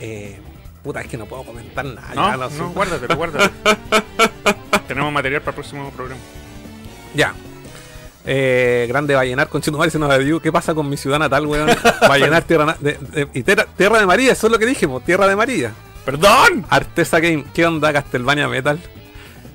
eh, 0.00 0.38
puta, 0.82 1.00
es 1.00 1.08
que 1.08 1.18
no 1.18 1.26
puedo 1.26 1.44
comentar 1.44 1.84
nada. 1.84 2.14
No, 2.14 2.36
no, 2.36 2.50
sé. 2.50 2.62
guárdatelo, 2.62 3.16
guárdatelo. 3.16 3.52
Tenemos 4.88 5.12
material 5.12 5.42
para 5.42 5.50
el 5.50 5.54
próximo 5.54 5.90
programa. 5.90 6.20
Ya. 7.14 7.34
Eh, 8.24 8.86
grande 8.88 9.14
Vallenar 9.14 9.48
con 9.48 9.60
Chino 9.62 9.78
de 9.78 10.18
View. 10.24 10.40
¿Qué 10.40 10.50
pasa 10.50 10.74
con 10.74 10.88
mi 10.88 10.96
ciudad 10.96 11.18
natal, 11.18 11.46
weón? 11.46 11.68
Vallenar, 12.08 12.42
tierra, 12.42 12.76
de, 12.80 12.94
tierra, 13.44 13.66
tierra 13.76 14.00
de 14.00 14.06
María, 14.06 14.32
eso 14.32 14.46
es 14.46 14.52
lo 14.52 14.58
que 14.58 14.66
dije, 14.66 14.88
po, 14.88 15.00
tierra 15.00 15.28
de 15.28 15.36
María. 15.36 15.72
¡Perdón! 16.04 16.64
Artesa 16.70 17.20
Game, 17.20 17.44
¿qué 17.52 17.66
onda 17.66 17.92
Castlevania 17.92 18.48
Metal? 18.48 18.78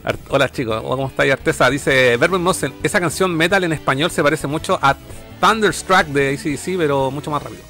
Ar- 0.03 0.17
Hola 0.29 0.49
chicos, 0.49 0.81
¿cómo 0.81 1.07
estáis 1.07 1.31
Artesa? 1.33 1.69
Dice 1.69 2.17
Verben 2.17 2.41
Mosen, 2.41 2.73
esa 2.83 2.99
canción 2.99 3.35
metal 3.35 3.63
en 3.63 3.73
español 3.73 4.09
se 4.11 4.23
parece 4.23 4.47
mucho 4.47 4.79
a 4.81 4.95
Thunderstruck 5.39 6.05
de 6.07 6.29
ACDC, 6.35 6.77
pero 6.77 7.11
mucho 7.11 7.29
más 7.31 7.41
rápido. 7.43 7.61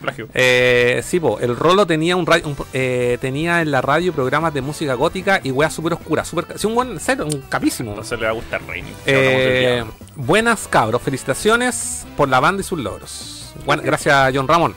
Plagio. 0.00 0.28
Eh, 0.34 1.00
sí, 1.04 1.20
po, 1.20 1.38
el 1.38 1.56
Rolo 1.56 1.86
tenía 1.86 2.16
un, 2.16 2.26
eh, 2.72 3.18
tenía 3.20 3.62
en 3.62 3.70
la 3.70 3.80
radio 3.80 4.12
programas 4.12 4.52
de 4.52 4.60
música 4.60 4.94
gótica 4.94 5.40
y 5.44 5.52
weas 5.52 5.72
súper 5.72 5.92
oscuras. 5.92 6.26
Super, 6.26 6.58
sí, 6.58 6.66
un 6.66 6.74
buen 6.74 6.88
un 6.90 7.40
capísimo. 7.48 7.90
Entonces 7.90 8.18
le 8.18 8.24
va 8.24 8.30
a 8.32 8.34
gustar 8.34 8.60
del 8.62 8.82
Eh, 9.06 9.84
buenas 10.16 10.66
cabros, 10.66 11.00
felicitaciones 11.02 12.04
por 12.16 12.28
la 12.28 12.40
banda 12.40 12.62
y 12.62 12.64
sus 12.64 12.80
logros. 12.80 13.54
Bueno, 13.64 13.82
gracias 13.84 14.32
John 14.34 14.48
Ramón. 14.48 14.74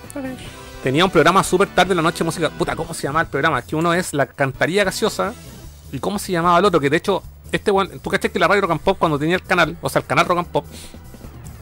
Tenía 0.83 1.03
un 1.03 1.09
programa 1.09 1.43
súper 1.43 1.69
tarde 1.69 1.93
en 1.93 1.97
la 1.97 2.03
noche 2.03 2.19
de 2.19 2.25
música. 2.25 2.49
Puta, 2.51 2.75
¿cómo 2.75 2.93
se 2.93 3.03
llama 3.03 3.21
el 3.21 3.27
programa? 3.27 3.63
Que 3.63 3.75
uno 3.75 3.95
es 3.95 4.13
la 4.13 4.27
cantaría 4.27 4.83
gaseosa. 4.83 5.33
¿Y 5.95 5.99
cómo 5.99 6.19
se 6.19 6.31
llamaba 6.31 6.59
el 6.59 6.65
otro? 6.65 6.79
Que 6.79 6.89
de 6.89 6.97
hecho, 6.97 7.23
este 7.51 7.71
weón, 7.71 7.99
tú 7.99 8.09
caché 8.09 8.29
que 8.31 8.39
la 8.39 8.47
radio 8.47 8.61
Rock 8.61 8.71
and 8.71 8.81
Pop 8.81 8.97
cuando 8.99 9.17
tenía 9.17 9.35
el 9.35 9.43
canal, 9.43 9.77
o 9.81 9.89
sea, 9.89 10.01
el 10.01 10.05
canal 10.05 10.25
Rock 10.25 10.39
and 10.39 10.47
Pop, 10.47 10.65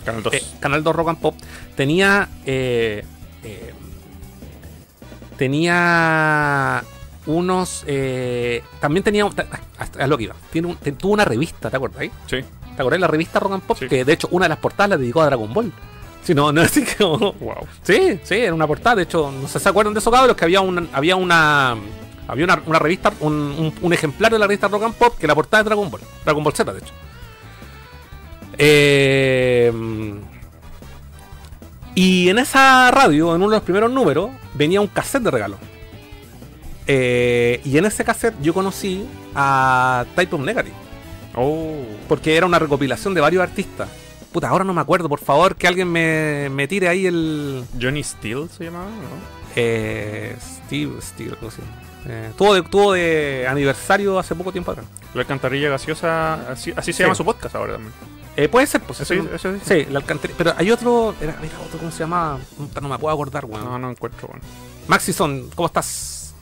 Canal 0.05 0.23
2. 0.23 0.33
eh, 0.33 0.43
canal 0.59 0.83
2 0.83 0.95
Rock 0.95 1.09
and 1.09 1.19
Pop, 1.19 1.35
tenía. 1.75 2.27
eh, 2.45 3.05
eh, 3.43 3.73
tenía 5.37 6.83
unos. 7.25 7.83
eh, 7.87 8.63
también 8.79 9.03
tenía. 9.03 9.27
Es 9.99 10.07
lo 10.07 10.17
que 10.17 10.23
iba. 10.25 10.35
Tiene 10.51 10.67
un- 10.69 10.75
te- 10.77 10.91
tuvo 10.93 11.13
una 11.13 11.25
revista, 11.25 11.69
¿te 11.69 11.77
acuerdas? 11.77 12.07
Sí. 12.27 12.37
¿Te 12.75 12.83
de 12.83 12.99
la 12.99 13.07
revista 13.07 13.39
Rock 13.39 13.53
and 13.53 13.63
Pop? 13.63 13.77
Sí. 13.79 13.87
Que 13.87 14.03
de 14.03 14.13
hecho 14.13 14.27
una 14.31 14.45
de 14.45 14.49
las 14.49 14.57
portadas 14.57 14.89
la 14.91 14.97
dedicó 14.97 15.21
a 15.21 15.25
Dragon 15.27 15.53
Ball. 15.53 15.71
Si 16.23 16.33
no, 16.33 16.51
no 16.51 16.61
es 16.61 16.71
así 16.71 16.85
como. 16.97 17.33
Wow. 17.33 17.67
Sí, 17.83 18.19
sí, 18.23 18.35
era 18.35 18.53
una 18.53 18.65
portada. 18.67 18.95
De 18.97 19.03
hecho, 19.03 19.31
no 19.31 19.47
sé 19.47 19.59
si 19.59 19.63
se 19.63 19.69
acuerdan 19.69 19.93
de 19.93 19.99
eso, 19.99 20.09
cabros, 20.11 20.35
que 20.35 20.45
había 20.45 20.61
una, 20.61 20.87
había 20.93 21.15
una. 21.15 21.75
Había 22.27 22.45
una, 22.45 22.61
una 22.65 22.79
revista, 22.79 23.11
un, 23.19 23.33
un- 23.33 23.73
un 23.81 23.93
ejemplar 23.93 24.31
de 24.31 24.39
la 24.39 24.47
revista 24.47 24.67
Rock 24.67 24.83
and 24.83 24.95
Pop 24.95 25.17
que 25.17 25.27
la 25.27 25.35
portada 25.35 25.63
de 25.63 25.67
Dragon 25.69 25.89
Ball. 25.91 26.01
Dragon 26.23 26.43
Ball 26.43 26.53
Z, 26.53 26.71
de 26.73 26.79
hecho. 26.79 26.93
Eh, 28.57 29.71
y 31.95 32.29
en 32.29 32.39
esa 32.39 32.89
radio, 32.91 33.35
en 33.35 33.41
uno 33.41 33.49
de 33.51 33.57
los 33.57 33.63
primeros 33.63 33.91
números, 33.91 34.29
venía 34.53 34.81
un 34.81 34.87
cassette 34.87 35.23
de 35.23 35.31
regalo. 35.31 35.57
Eh, 36.87 37.61
y 37.63 37.77
en 37.77 37.85
ese 37.85 38.03
cassette 38.03 38.35
yo 38.41 38.53
conocí 38.53 39.05
a 39.35 40.05
Type 40.15 40.35
of 40.35 40.41
Negative. 40.41 40.75
Oh. 41.35 41.75
Porque 42.07 42.35
era 42.35 42.45
una 42.45 42.59
recopilación 42.59 43.13
de 43.13 43.21
varios 43.21 43.43
artistas. 43.43 43.89
Puta, 44.31 44.49
ahora 44.49 44.63
no 44.63 44.73
me 44.73 44.81
acuerdo, 44.81 45.07
por 45.09 45.19
favor, 45.19 45.55
que 45.55 45.67
alguien 45.67 45.91
me, 45.91 46.49
me 46.49 46.67
tire 46.67 46.87
ahí 46.87 47.05
el. 47.05 47.63
Johnny 47.79 48.03
Steele 48.03 48.47
se 48.49 48.65
llamaba, 48.65 48.85
¿no? 48.85 49.43
Eh, 49.55 50.35
Steve, 50.41 50.91
¿cómo 51.39 51.51
se 51.51 51.61
llama? 51.61 51.82
Eh, 52.07 52.31
tuvo, 52.37 52.53
de, 52.53 52.61
tuvo 52.63 52.93
de 52.93 53.47
aniversario 53.47 54.19
hace 54.19 54.35
poco 54.35 54.51
tiempo 54.51 54.71
atrás. 54.71 54.85
La 55.13 55.21
alcantarilla 55.21 55.69
gaseosa, 55.69 56.51
así, 56.51 56.71
así 56.75 56.91
se 56.91 56.97
Sí. 56.97 57.03
llama 57.03 57.15
su 57.15 57.23
podcast 57.25 57.55
ahora 57.55 57.73
también. 57.73 57.93
Eh, 58.35 58.49
puede 58.49 58.65
ser, 58.67 58.81
pues 58.81 58.99
Eso, 58.99 59.13
eso- 59.13 59.33
eso 59.35 59.53
dice. 59.53 59.85
Sí, 59.85 59.91
la 59.91 59.99
alcantarilla. 59.99 60.35
Pero 60.37 60.53
hay 60.57 60.71
otro. 60.71 61.13
Era, 61.21 61.33
era 61.33 61.59
otro, 61.65 61.77
¿cómo 61.79 61.91
se 61.91 61.99
llamaba? 61.99 62.39
Puta, 62.57 62.81
No 62.81 62.89
me 62.89 62.97
puedo 62.97 63.13
acordar, 63.13 63.45
weón. 63.45 63.63
No, 63.63 63.77
no 63.79 63.91
encuentro, 63.91 64.27
bueno. 64.27 64.43
Maxison, 64.87 65.49
¿cómo 65.55 65.67
estás? 65.67 66.33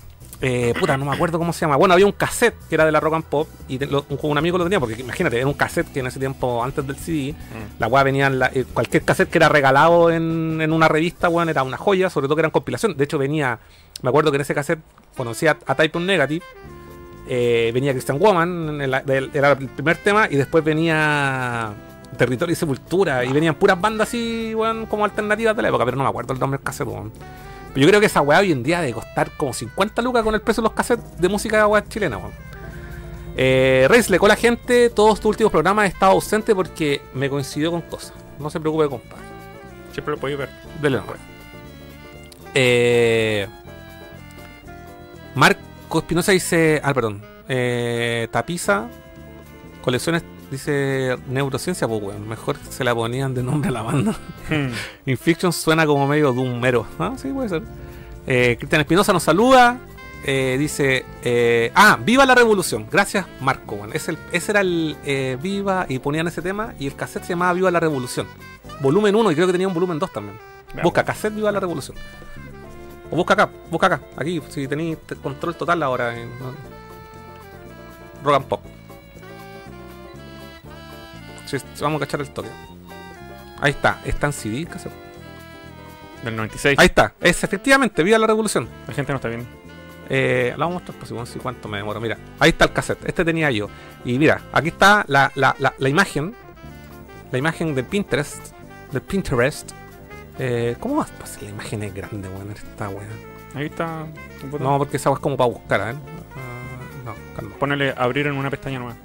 Eh, 0.44 0.74
puta, 0.80 0.98
no 0.98 1.06
me 1.06 1.14
acuerdo 1.14 1.38
cómo 1.38 1.54
se 1.54 1.60
llama. 1.62 1.76
Bueno, 1.76 1.94
había 1.94 2.08
un 2.08 2.14
cassette 2.14 2.56
que 2.68 2.74
era 2.74 2.84
de 2.86 2.92
la 2.92 3.00
Rock 3.00 3.14
and 3.14 3.26
Pop 3.26 3.48
y 3.68 3.78
te- 3.78 3.86
lo- 3.86 4.06
un, 4.10 4.18
un 4.24 4.38
amigo 4.40 4.58
lo 4.58 4.64
tenía, 4.64 4.80
porque 4.80 5.00
imagínate, 5.00 5.38
era 5.38 5.46
un 5.46 5.54
cassette 5.54 5.92
que 5.94 6.00
en 6.00 6.08
ese 6.08 6.18
tiempo, 6.18 6.64
antes 6.64 6.88
del 6.88 6.96
CD, 6.96 7.34
Mm. 7.34 7.80
la 7.80 7.86
weá 7.88 8.02
venía 8.04 8.26
en 8.26 8.40
la- 8.40 8.48
eh, 8.52 8.66
cualquier 8.74 9.04
cassette 9.04 9.30
que 9.30 9.38
era 9.38 9.50
regalado 9.50 10.10
en, 10.10 10.60
en 10.60 10.74
una 10.74 10.88
revista, 10.88 11.30
weón, 11.30 11.50
era 11.50 11.62
una 11.62 11.78
joya, 11.78 12.10
sobre 12.10 12.26
todo 12.28 12.38
que 12.38 12.42
eran 12.42 12.50
compilación. 12.52 12.98
De 12.98 13.04
hecho, 13.04 13.20
venía, 13.20 13.60
me 14.02 14.10
acuerdo 14.10 14.32
que 14.32 14.38
en 14.38 14.42
ese 14.42 14.56
cassette 14.56 14.80
conocía 15.16 15.58
a 15.66 15.76
Type 15.76 15.98
on 15.98 16.06
Negative, 16.06 16.44
eh, 17.28 17.72
venía 17.74 17.92
Christian 17.92 18.20
Woman, 18.20 18.82
era 18.82 19.52
el 19.52 19.70
primer 19.70 19.98
tema, 19.98 20.28
y 20.30 20.36
después 20.36 20.64
venía 20.64 21.74
Territorio 22.18 22.54
y 22.54 22.56
Sepultura, 22.56 23.24
y 23.24 23.32
venían 23.32 23.56
puras 23.56 23.80
bandas 23.80 24.10
así, 24.10 24.54
weón, 24.56 24.86
como 24.86 25.06
alternativas 25.06 25.56
de 25.56 25.62
la 25.62 25.70
época, 25.70 25.86
pero 25.86 25.98
no 25.98 26.04
me 26.04 26.10
acuerdo 26.10 26.34
el 26.34 26.40
nombre 26.40 26.58
del 26.58 26.66
cassette. 26.66 26.88
Pero 26.88 27.86
yo 27.86 27.88
creo 27.88 28.00
que 28.00 28.08
esa 28.08 28.22
weá 28.22 28.40
hoy 28.40 28.52
en 28.52 28.64
día 28.64 28.82
debe 28.82 28.94
costar 28.94 29.32
como 29.38 29.54
50 29.54 30.02
lucas 30.02 30.24
con 30.24 30.36
el 30.36 30.42
precio 30.42 30.62
de 30.62 30.66
los 30.70 30.74
cassettes 30.74 31.20
de 31.20 31.30
música 31.30 31.66
weá 31.68 31.88
chilena, 31.88 32.18
weón. 32.18 32.52
Eh, 33.38 33.86
Reis, 33.90 34.10
le 34.10 34.20
la 34.20 34.36
gente, 34.36 34.90
todos 34.90 35.20
tus 35.20 35.30
últimos 35.30 35.52
programas 35.52 35.86
he 35.86 35.88
estado 35.88 36.12
ausente 36.12 36.54
porque 36.54 37.02
me 37.14 37.30
coincidió 37.30 37.72
con 37.72 37.82
cosas. 37.82 38.14
No 38.40 38.50
se 38.50 38.60
preocupe, 38.60 38.90
compadre. 38.90 39.24
Siempre 39.94 40.16
lo 40.16 40.20
podéis 40.20 40.40
ver. 40.40 40.50
Dele 40.82 40.98
nomás. 40.98 41.16
Eh, 42.54 43.48
Marco 45.36 46.00
Espinosa 46.00 46.32
dice. 46.32 46.82
Ah, 46.84 46.94
perdón. 46.94 47.22
Eh, 47.48 48.28
Tapiza. 48.32 48.88
Colecciones. 49.82 50.24
Dice 50.52 51.16
Neurociencia, 51.30 51.88
pues 51.88 52.02
weón. 52.04 52.28
Mejor 52.28 52.58
se 52.70 52.84
la 52.84 52.94
ponían 52.94 53.34
de 53.34 53.42
nombre 53.42 53.70
a 53.70 53.72
la 53.72 53.82
banda. 53.84 54.16
Infiction 55.06 55.54
suena 55.54 55.86
como 55.86 56.06
medio 56.08 56.34
de 56.34 56.40
un 56.42 56.60
mero. 56.60 56.86
Ah, 57.00 57.14
sí, 57.16 57.30
puede 57.30 57.48
ser. 57.50 57.64
Eh, 58.28 58.58
Cristian 58.60 58.82
Espinosa 58.82 59.14
nos 59.14 59.24
saluda. 59.24 59.80
Eh, 60.26 60.58
dice. 60.60 61.06
eh, 61.24 61.72
ah, 61.74 61.98
viva 62.04 62.26
la 62.26 62.36
revolución. 62.36 62.86
Gracias, 62.92 63.26
Marco. 63.40 63.76
weón. 63.76 63.92
Es 63.94 64.10
el, 64.10 64.18
ese 64.34 64.52
era 64.52 64.60
el 64.62 64.98
eh, 65.06 65.38
Viva. 65.42 65.86
Y 65.88 66.00
ponían 66.00 66.28
ese 66.28 66.42
tema. 66.42 66.74
Y 66.80 66.88
el 66.88 66.96
cassette 66.96 67.24
se 67.24 67.30
llamaba 67.30 67.54
Viva 67.54 67.72
la 67.72 67.80
revolución. 67.80 68.28
Volumen 68.82 69.16
1 69.16 69.32
y 69.32 69.36
creo 69.36 69.48
que 69.48 69.54
tenía 69.54 69.68
un 69.70 69.74
volumen 69.74 70.00
2 70.00 70.12
también. 70.12 70.38
Veamos. 70.74 70.84
Busca 70.84 71.06
cassette 71.06 71.34
Viva 71.34 71.50
la 71.52 71.62
revolución. 71.62 71.96
O 73.12 73.16
busca 73.18 73.34
acá, 73.34 73.50
busca 73.70 73.88
acá. 73.88 74.02
Aquí, 74.18 74.42
si 74.50 74.68
tenéis 74.68 74.98
te- 75.06 75.16
control 75.16 75.56
total 75.56 75.84
ahora 75.84 76.18
en 76.18 76.30
¿no? 76.40 76.54
Rock 78.24 78.36
and 78.38 78.46
Pop. 78.46 78.62
Sí, 81.46 81.58
vamos 81.82 82.02
a 82.02 82.06
cachar 82.06 82.22
el 82.22 82.30
toque. 82.32 82.50
Ahí 83.60 83.72
está, 83.72 84.00
está 84.06 84.28
en 84.28 84.34
CD, 84.34 84.66
cassette. 84.66 84.94
Del 86.24 86.36
96. 86.36 86.80
Ahí 86.80 86.86
está, 86.86 87.14
es 87.20 87.44
efectivamente, 87.44 88.04
Viva 88.04 88.18
la 88.18 88.28
revolución. 88.28 88.68
La 88.88 88.94
gente 88.94 89.12
no 89.12 89.18
está 89.18 89.28
bien. 89.28 89.46
Eh, 90.10 90.54
la 90.58 90.66
vamos 90.66 90.82
a 90.84 90.92
mostrar, 90.92 91.10
pues, 91.18 91.30
si 91.30 91.40
cuánto 91.40 91.68
me 91.68 91.78
demoro. 91.78 92.00
Mira, 92.00 92.18
ahí 92.40 92.50
está 92.52 92.66
el 92.66 92.74
cassette. 92.74 93.06
Este 93.08 93.26
tenía 93.26 93.50
yo. 93.52 93.70
Y 94.06 94.18
mira, 94.20 94.42
aquí 94.54 94.70
está 94.70 95.04
la, 95.08 95.32
la, 95.36 95.56
la, 95.60 95.74
la 95.78 95.90
imagen. 95.90 96.34
La 97.32 97.38
imagen 97.38 97.74
de 97.76 97.84
Pinterest. 97.84 98.54
De 98.92 99.02
Pinterest. 99.02 99.72
Eh, 100.44 100.76
¿Cómo 100.80 100.96
vas? 100.96 101.12
Pues 101.20 101.40
la 101.44 101.52
imagen 101.52 101.84
es 101.84 101.94
grande, 101.94 102.28
weón. 102.28 102.50
Esta 102.50 102.90
weón. 102.90 103.06
Ahí 103.54 103.68
está. 103.68 104.08
No, 104.60 104.78
porque 104.80 104.98
esa 104.98 105.12
es 105.12 105.20
como 105.20 105.38
para 105.38 105.52
buscar, 105.52 105.94
¿eh? 105.94 105.98
No, 107.06 107.14
calma. 107.36 107.56
Ponele 107.60 107.94
abrir 107.96 108.26
en 108.26 108.34
una 108.34 108.50
pestaña 108.50 108.80
nueva. 108.80 108.96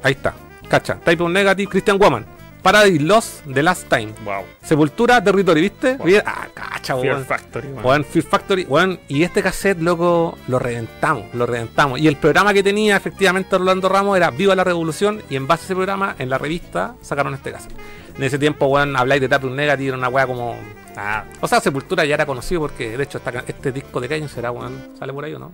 Ahí 0.00 0.12
está. 0.12 0.34
Cacha. 0.68 0.94
Type 1.04 1.24
of 1.24 1.30
Negative, 1.30 1.68
Christian 1.68 1.98
Woman. 1.98 2.24
Paradise 2.62 3.02
Lost, 3.02 3.46
The 3.52 3.62
Last 3.64 3.88
Time. 3.88 4.12
Wow. 4.24 4.44
Sepultura, 4.62 5.22
Territory, 5.22 5.60
¿viste? 5.60 5.96
Wow. 5.96 6.08
Ah, 6.24 6.46
cacha, 6.54 6.94
Fear 6.96 7.14
weón. 7.14 7.24
Factory, 7.24 7.68
weón. 7.68 7.84
Weón, 7.84 8.04
Fear 8.04 8.24
Factory, 8.24 8.64
weón, 8.64 9.00
y 9.08 9.22
este 9.24 9.42
cassette, 9.42 9.80
loco, 9.80 10.36
lo 10.46 10.58
reventamos, 10.58 11.34
lo 11.34 11.46
reventamos. 11.46 11.98
Y 11.98 12.06
el 12.06 12.16
programa 12.16 12.52
que 12.52 12.62
tenía 12.62 12.96
efectivamente 12.96 13.56
Orlando 13.56 13.88
Ramos 13.88 14.16
era 14.16 14.30
Viva 14.30 14.54
la 14.54 14.64
Revolución, 14.64 15.22
y 15.30 15.36
en 15.36 15.46
base 15.46 15.62
a 15.62 15.64
ese 15.66 15.74
programa, 15.74 16.14
en 16.18 16.28
la 16.30 16.38
revista, 16.38 16.94
sacaron 17.00 17.34
este 17.34 17.52
cassette. 17.52 17.76
En 18.18 18.24
ese 18.24 18.38
tiempo, 18.38 18.66
weón, 18.66 18.96
habláis 18.96 19.20
de 19.20 19.28
Tapium 19.28 19.54
Negative, 19.54 19.88
era 19.88 19.96
una 19.96 20.08
weá 20.08 20.26
como. 20.26 20.56
Ah, 20.96 21.24
o 21.40 21.46
sea, 21.46 21.60
Sepultura 21.60 22.04
ya 22.04 22.14
era 22.14 22.26
conocido 22.26 22.62
porque, 22.62 22.96
de 22.96 23.04
hecho, 23.04 23.18
esta 23.18 23.44
este 23.46 23.70
disco 23.70 24.00
de 24.00 24.12
año 24.12 24.28
será, 24.28 24.50
weón. 24.50 24.88
¿Sale 24.98 25.12
por 25.12 25.24
ahí 25.24 25.34
o 25.34 25.38
no? 25.38 25.52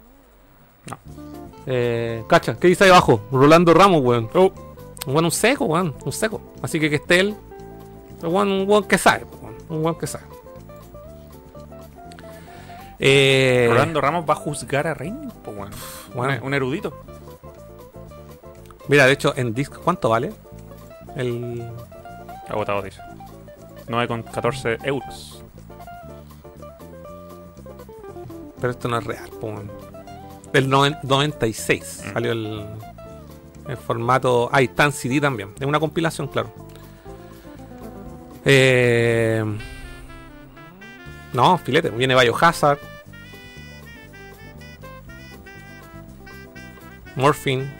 No. 0.89 0.99
Eh, 1.67 2.25
cacha, 2.27 2.57
¿qué 2.59 2.69
dice 2.69 2.85
ahí 2.85 2.91
abajo? 2.91 3.21
Rolando 3.31 3.75
Ramos, 3.75 4.01
weón. 4.01 4.31
Oh, 4.35 4.51
weón, 5.07 5.27
un 5.27 5.31
seco, 5.31 5.67
weón, 5.67 5.95
un 6.07 6.12
seco. 6.12 6.41
Así 6.62 6.81
que 6.81 6.89
que 6.89 6.97
esté 6.97 7.21
él, 7.21 7.37
weón, 8.23 8.51
un 8.51 8.69
weón 8.69 8.85
que 8.85 8.97
sabe, 8.97 9.25
weón, 9.43 9.55
un 9.69 9.85
weón 9.85 9.99
que 9.99 10.07
sabe. 10.07 10.25
Eh, 12.99 13.67
Rolando 13.71 14.01
Ramos 14.01 14.25
va 14.27 14.33
a 14.33 14.37
juzgar 14.37 14.87
a 14.87 14.95
Reigns, 14.95 15.35
po, 15.35 15.51
weón. 15.51 15.71
Bueno. 16.15 16.39
Un, 16.41 16.47
un 16.47 16.55
erudito. 16.55 17.05
Mira, 18.89 19.05
de 19.05 19.12
hecho, 19.12 19.35
en 19.37 19.53
disco, 19.53 19.83
¿cuánto 19.85 20.09
vale? 20.09 20.33
El. 21.15 21.71
Agotado, 22.49 22.83
dice. 22.83 23.01
9,14 23.89 24.79
euros. 24.85 25.43
Pero 28.61 28.71
esto 28.71 28.89
no 28.89 28.99
es 28.99 29.05
real, 29.05 29.31
weón. 29.41 29.71
El 30.53 30.69
noven- 30.71 30.97
96 31.03 32.03
Mm. 32.07 32.13
salió 32.13 32.33
el, 32.33 32.67
el 33.69 33.77
formato. 33.77 34.49
Ah, 34.53 34.63
y 34.63 34.67
está 34.67 34.85
en 34.85 34.93
CD 34.93 35.21
también. 35.21 35.51
Es 35.59 35.67
una 35.67 35.81
compilación, 35.81 36.29
claro. 36.29 36.53
Eh, 38.45 39.45
no, 41.33 41.59
filete. 41.59 41.91
Viene 41.91 42.15
Biohazard. 42.15 42.79
Morphine. 47.17 47.71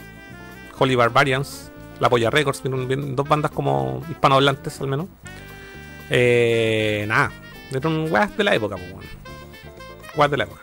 Holy 0.79 0.97
Barbarians. 0.97 1.71
La 2.05 2.11
Polla 2.11 2.29
Records. 2.29 2.63
Vienen 2.63 3.17
dos 3.17 3.27
bandas 3.27 3.51
como 3.51 4.03
hispanohablantes 4.11 4.79
al 4.83 4.89
menos. 4.89 5.07
Eh, 6.11 7.07
nada. 7.09 7.33
Eran 7.73 8.13
weas 8.13 8.37
de 8.37 8.45
la 8.45 8.55
época, 8.55 8.77
pues, 8.77 8.91
weón. 8.93 9.05
Weas 10.15 10.31
de 10.31 10.37
la 10.37 10.45
época. 10.45 10.61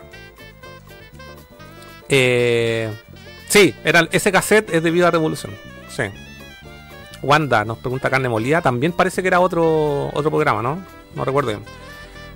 Eh, 2.09 2.93
sí, 3.47 3.73
era, 3.83 4.07
ese 4.11 4.31
cassette 4.31 4.71
es 4.71 4.83
de 4.83 4.91
Viva 4.91 5.09
Revolución. 5.09 5.51
Sí. 5.89 6.03
Wanda 7.23 7.65
nos 7.65 7.79
pregunta 7.79 8.11
carne 8.11 8.29
molida. 8.29 8.61
También 8.61 8.91
parece 8.91 9.23
que 9.23 9.27
era 9.27 9.39
otro, 9.39 10.11
otro 10.13 10.29
programa, 10.29 10.61
¿no? 10.61 10.85
No 11.15 11.25
recuerdo 11.25 11.49
bien. 11.49 11.63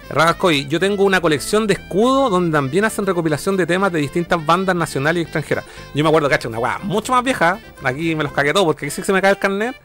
Ragascoy, 0.09 0.67
yo 0.67 0.79
tengo 0.79 1.03
una 1.03 1.19
colección 1.19 1.65
de 1.67 1.73
escudos 1.73 2.29
donde 2.29 2.51
también 2.55 2.85
hacen 2.85 3.05
recopilación 3.05 3.57
de 3.57 3.65
temas 3.65 3.91
de 3.91 3.99
distintas 3.99 4.43
bandas 4.45 4.75
nacionales 4.75 5.21
y 5.21 5.23
extranjeras. 5.23 5.65
Yo 5.95 6.03
me 6.03 6.09
acuerdo 6.09 6.29
que 6.29 6.47
una 6.47 6.59
weá 6.59 6.77
mucho 6.83 7.11
más 7.11 7.23
vieja. 7.23 7.59
Aquí 7.83 8.15
me 8.15 8.23
los 8.23 8.31
cagué 8.31 8.53
todos 8.53 8.65
porque 8.67 8.85
aquí 8.85 8.91
sí 8.91 9.01
que 9.01 9.05
se 9.07 9.13
me 9.13 9.21
cae 9.21 9.31
el 9.31 9.37
carnet. 9.39 9.75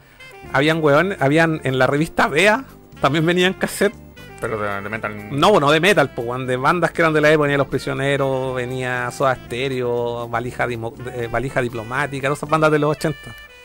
Habían 0.53 0.81
weón, 0.83 1.15
habían 1.19 1.59
en 1.63 1.77
la 1.79 1.87
revista 1.87 2.27
Bea, 2.27 2.65
también 2.99 3.25
venían 3.25 3.53
cassette 3.53 3.93
Pero 4.39 4.59
de, 4.59 4.81
de 4.81 4.89
metal. 4.89 5.15
no, 5.31 5.51
bueno, 5.51 5.71
de 5.71 5.79
metal, 5.79 6.11
pues, 6.15 6.27
weón, 6.27 6.45
de 6.47 6.57
bandas 6.57 6.91
que 6.91 7.01
eran 7.01 7.13
de 7.13 7.21
la 7.21 7.29
época, 7.31 7.43
venía 7.43 7.57
Los 7.57 7.67
Prisioneros, 7.67 8.55
venía 8.55 9.09
Soda 9.11 9.35
Stereo, 9.35 10.27
Valija, 10.29 10.67
Dimo- 10.67 10.93
eh, 11.13 11.29
Valija 11.31 11.61
Diplomática, 11.61 12.27
todas 12.27 12.39
esas 12.39 12.49
bandas 12.49 12.71
de 12.71 12.79
los 12.79 12.91
80. 12.91 13.17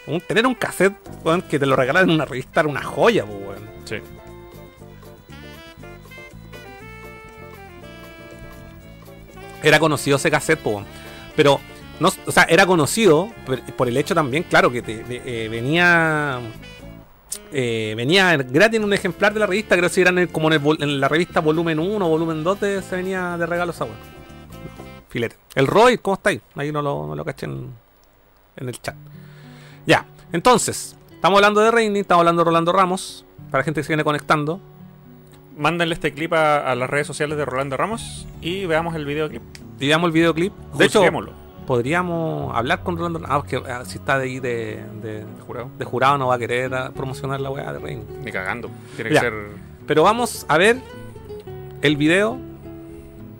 Un- 0.06 0.20
tener 0.20 0.46
un 0.46 0.54
cassette, 0.54 0.94
weón, 1.24 1.42
que 1.42 1.58
te 1.58 1.66
lo 1.66 1.76
regalaran 1.76 2.08
en 2.10 2.14
una 2.16 2.24
revista 2.24 2.60
era 2.60 2.68
una 2.68 2.82
joya, 2.82 3.24
pues, 3.24 3.38
weón. 3.40 3.70
Sí. 3.84 3.96
Era 9.66 9.78
conocido 9.80 10.16
ese 10.16 10.30
cassette, 10.30 10.64
weón. 10.64 10.84
Pero, 11.34 11.60
no, 11.98 12.10
o 12.24 12.30
sea, 12.32 12.44
era 12.44 12.64
conocido 12.66 13.30
por, 13.76 13.88
el 13.88 13.96
hecho 13.96 14.14
también, 14.14 14.44
claro, 14.44 14.70
que 14.70 14.80
te, 14.82 15.04
eh, 15.08 15.48
venía... 15.48 16.38
eh, 17.52 17.94
venía 17.96 18.36
gratis 18.36 18.78
en 18.78 18.84
un 18.84 18.92
ejemplar 18.92 19.34
de 19.34 19.40
la 19.40 19.46
revista, 19.46 19.76
creo 19.76 19.88
que 19.88 19.94
si 19.94 20.00
eran 20.02 20.26
como 20.28 20.50
en, 20.52 21.00
la 21.00 21.08
revista 21.08 21.40
volumen 21.40 21.78
1 21.80 22.06
o 22.06 22.08
volumen 22.08 22.44
2 22.44 22.58
te- 22.60 22.82
se 22.82 22.96
venía 22.96 23.36
de 23.36 23.44
regalo 23.46 23.72
esa. 23.72 23.86
Filete. 25.08 25.36
El 25.54 25.66
Roy, 25.66 25.98
¿cómo 25.98 26.14
estáis? 26.14 26.40
Ahí 26.54 26.70
no 26.70 26.80
lo, 26.82 27.06
no 27.06 27.14
lo 27.16 27.24
caché 27.24 27.46
en, 27.46 27.70
en 28.56 28.68
el 28.68 28.80
chat. 28.80 28.94
Ya, 29.86 30.06
entonces, 30.32 30.96
estamos 31.10 31.38
hablando 31.38 31.60
de 31.60 31.70
Reini, 31.70 32.00
estamos 32.00 32.20
hablando 32.20 32.42
de 32.42 32.44
Rolando 32.46 32.72
Ramos, 32.72 33.24
para 33.50 33.62
la 33.62 33.64
gente 33.64 33.80
que 33.80 33.84
se 33.84 33.88
viene 33.88 34.04
conectando. 34.04 34.60
Mándenle 35.56 35.94
este 35.94 36.12
clip 36.12 36.32
a, 36.34 36.70
a 36.70 36.74
las 36.74 36.88
redes 36.90 37.06
sociales 37.06 37.38
de 37.38 37.44
Rolando 37.44 37.76
Ramos 37.76 38.26
y 38.42 38.66
veamos 38.66 38.94
el 38.94 39.06
videoclip. 39.06 39.42
Y 39.80 39.88
veamos 39.88 40.08
el 40.08 40.12
videoclip. 40.12 40.52
De 40.74 40.84
hecho, 40.84 41.02
podríamos 41.66 42.54
hablar 42.54 42.82
con 42.82 42.96
Rolando. 42.96 43.20
Ah, 43.26 43.42
es 43.44 43.50
que 43.50 43.56
ah, 43.70 43.84
si 43.84 43.98
está 43.98 44.18
de 44.18 44.24
ahí 44.24 44.38
de, 44.40 44.84
de, 45.02 45.24
Jurado. 45.46 45.70
de 45.78 45.84
jurado 45.84 46.18
no 46.18 46.28
va 46.28 46.34
a 46.34 46.38
querer 46.38 46.74
ah, 46.74 46.92
promocionar 46.94 47.40
la 47.40 47.50
weá 47.50 47.72
de 47.72 47.78
Reino. 47.78 48.02
Ni 48.22 48.30
cagando. 48.30 48.70
Tiene 48.96 49.12
Ya. 49.12 49.20
que 49.20 49.26
ser. 49.30 49.34
Pero 49.86 50.02
vamos 50.02 50.44
a 50.48 50.58
ver 50.58 50.76
el 51.82 51.96
video. 51.96 52.38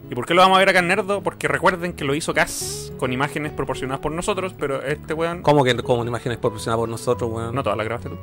¿Y 0.09 0.15
por 0.15 0.25
qué 0.25 0.35
lo 0.35 0.41
vamos 0.43 0.57
a 0.57 0.61
ver 0.61 0.69
acá 0.69 0.79
en 0.79 0.89
Nerdo? 0.89 1.23
Porque 1.23 1.49
recuerden 1.49 1.93
que 1.93 2.05
lo 2.05 2.15
hizo 2.15 2.33
Cas 2.33 2.93
con 2.97 3.13
imágenes 3.13 3.53
proporcionadas 3.53 4.01
por 4.01 4.13
nosotros, 4.13 4.55
pero 4.59 4.81
este 4.83 5.13
weón. 5.15 5.43
¿Cómo 5.43 5.65
que 5.65 5.77
como 5.79 6.01
una 6.01 6.09
imagen 6.11 6.33
es 6.33 6.39
proporcionada 6.39 6.79
por 6.79 6.89
nosotros, 6.89 7.31
weón? 7.31 7.55
No 7.55 7.63
todas 7.63 7.77
las 7.77 7.85
grabaste 7.87 8.11
tú. 8.11 8.17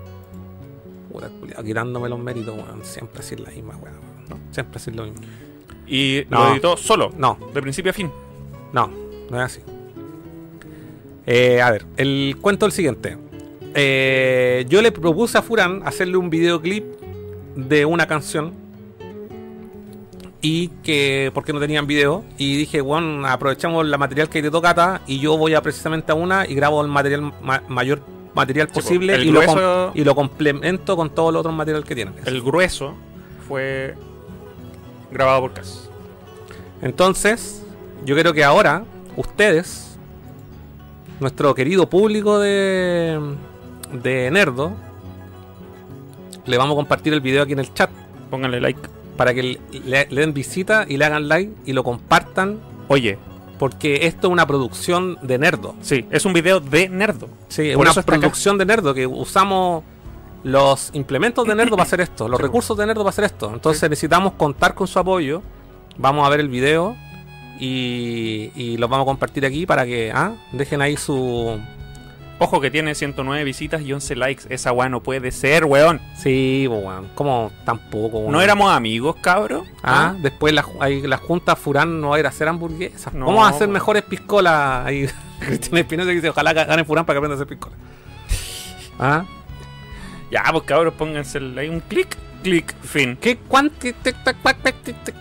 Puta, 1.14 1.30
quitándome 1.64 2.10
los 2.10 2.20
méritos, 2.20 2.56
weón. 2.56 2.84
Siempre 2.84 3.20
así 3.20 3.36
la 3.38 3.52
misma, 3.52 3.78
weón. 3.78 3.96
No, 4.30 4.38
siempre 4.52 4.78
así 4.78 4.92
lo 4.92 5.04
mismo. 5.06 5.20
Y 5.88 6.24
No. 6.30 6.46
lo 6.46 6.52
editó 6.54 6.76
solo, 6.78 7.12
No, 7.18 7.38
de 7.54 7.62
principio 7.62 7.92
a 7.92 7.94
fin. 7.94 8.12
no, 8.74 8.88
no 9.30 9.38
es 9.38 9.44
así. 9.44 9.62
Eh, 11.26 11.62
a 11.62 11.72
ver, 11.72 11.86
el 11.98 12.36
cuento 12.42 12.66
es 12.66 12.74
el 12.74 12.76
siguiente. 12.76 13.18
Eh, 13.76 14.66
yo 14.68 14.82
le 14.82 14.92
propuse 14.92 15.38
a 15.38 15.42
Furán 15.42 15.82
hacerle 15.86 16.18
un 16.18 16.30
videoclip 16.30 16.84
de 17.56 17.86
una 17.86 18.08
canción. 18.08 18.54
Y 20.42 20.68
que, 20.84 21.32
porque 21.34 21.54
no 21.54 21.60
tenían 21.62 21.88
video, 21.88 22.26
y 22.38 22.58
dije, 22.58 22.82
bueno, 22.82 23.26
aprovechamos 23.26 23.86
la 23.88 23.98
material 23.98 24.28
que 24.28 24.42
de 24.42 24.52
Tocata 24.52 25.02
y 25.08 25.20
yo 25.20 25.38
voy 25.38 25.54
a 25.54 25.62
precisamente 25.62 26.12
a 26.12 26.16
una 26.16 26.46
y 26.46 26.54
grabo 26.54 26.82
el 26.82 26.90
material 26.90 27.32
ma- 27.42 27.64
mayor 27.70 28.02
material 28.36 28.68
posible 28.68 29.22
y, 29.24 29.32
lo 29.32 29.42
grueso- 29.42 29.92
y 29.96 30.04
lo 30.04 30.16
complemento 30.16 30.96
con 30.96 31.10
todo 31.10 31.30
el 31.30 31.36
otro 31.36 31.52
material 31.52 31.84
que 31.84 31.96
tienen. 31.96 32.16
El 32.26 32.42
grueso 32.42 32.94
fue 33.48 33.96
grabado 35.12 35.42
por 35.42 35.54
Cas. 35.54 35.90
Entonces, 36.82 37.64
yo 38.06 38.16
creo 38.16 38.34
que 38.34 38.44
ahora 38.44 38.84
ustedes, 39.16 39.98
nuestro 41.20 41.54
querido 41.56 41.90
público 41.90 42.40
de, 42.40 43.20
de 44.02 44.32
Nerdo, 44.32 44.74
le 46.46 46.58
vamos 46.58 46.74
a 46.74 46.76
compartir 46.76 47.14
el 47.14 47.22
video 47.22 47.44
aquí 47.44 47.54
en 47.54 47.60
el 47.60 47.74
chat 47.74 47.90
Pónganle 48.30 48.60
like. 48.60 48.80
para 49.16 49.34
que 49.34 49.44
le, 49.44 49.60
le- 49.86 50.08
le 50.10 50.22
den 50.22 50.34
visita 50.34 50.86
y 50.90 50.98
le 50.98 51.06
hagan 51.06 51.28
like 51.30 51.54
y 51.66 51.74
lo 51.74 51.84
compartan 51.84 52.60
Oye, 52.90 53.18
porque 53.64 54.08
esto 54.08 54.28
es 54.28 54.34
una 54.34 54.46
producción 54.46 55.18
de 55.22 55.38
Nerdo. 55.38 55.74
sí, 55.80 56.06
es 56.12 56.26
un 56.26 56.34
video 56.34 56.60
de 56.60 56.90
Nerdo. 56.90 57.30
Sí, 57.48 57.70
es 57.70 57.78
una 57.78 57.92
acá. 57.92 58.02
producción 58.02 58.58
de 58.58 58.66
Nerdo 58.66 58.94
que 58.94 59.08
usamos 59.08 59.86
los 60.44 60.90
implementos 60.92 61.48
de 61.48 61.56
Nerdo 61.56 61.78
para 61.78 61.84
hacer 61.84 62.02
esto, 62.02 62.28
los 62.28 62.40
Sí, 62.40 62.44
recursos 62.44 62.78
de 62.78 62.86
Nerdo 62.86 63.04
para 63.04 63.12
hacer 63.12 63.24
esto. 63.24 63.52
Entonces 63.54 63.90
necesitamos 63.90 64.34
contar 64.34 64.76
con 64.76 64.86
su 64.86 65.00
apoyo. 65.00 65.42
Vamos 65.98 66.28
a 66.28 66.30
ver 66.30 66.42
el 66.42 66.50
video 66.50 66.98
y, 67.58 68.52
y 68.54 68.76
los 68.76 68.90
vamos 68.90 69.06
a 69.06 69.08
compartir 69.08 69.46
aquí 69.46 69.66
para 69.66 69.86
que 69.86 70.12
ah, 70.14 70.34
dejen 70.52 70.82
ahí 70.82 70.98
su... 70.98 71.58
Ojo 72.44 72.60
que 72.60 72.70
tiene 72.70 72.94
109 72.94 73.42
visitas 73.46 73.82
y 73.84 73.94
11 73.94 74.16
likes. 74.18 74.44
Esa 74.50 74.74
weá 74.74 74.90
no 74.90 75.02
puede 75.02 75.32
ser, 75.32 75.64
weón. 75.64 76.02
Sí, 76.18 76.68
weón. 76.70 77.08
Como 77.16 77.54
tampoco, 77.64 78.20
weón. 78.20 78.34
¿No 78.34 78.42
éramos 78.42 78.70
amigos, 78.70 79.16
cabro? 79.22 79.64
Ah, 79.82 80.14
después 80.20 80.54
la, 80.54 80.66
la 81.06 81.18
Junta 81.18 81.56
Furán 81.56 82.02
no 82.02 82.10
va 82.10 82.18
a 82.18 82.20
ir 82.20 82.26
a 82.26 82.30
hacer 82.30 82.50
hamburguesas. 82.50 83.14
No, 83.14 83.28
Vamos 83.28 83.46
a 83.46 83.50
hacer 83.50 83.62
weón. 83.62 83.72
mejores 83.72 84.04
piscolas. 84.04 84.86
Ahí 84.86 85.08
Cristina 85.40 85.80
Espinosa 85.80 86.10
dice, 86.10 86.28
ojalá 86.30 86.52
gane 86.52 86.84
Furán 86.84 87.06
para 87.06 87.16
que 87.16 87.26
aprenda 87.26 87.36
a 87.36 87.38
hacer 87.42 87.48
piscolas. 87.48 87.80
Ah, 89.00 89.24
Ya, 90.30 90.44
pues 90.52 90.64
cabros, 90.66 90.94
pónganse 90.96 91.40
ahí 91.58 91.70
un 91.70 91.80
clic, 91.80 92.16
clic, 92.44 92.76
fin. 92.82 93.18
¿Qué, 93.20 93.38
cuánto, 93.38 93.88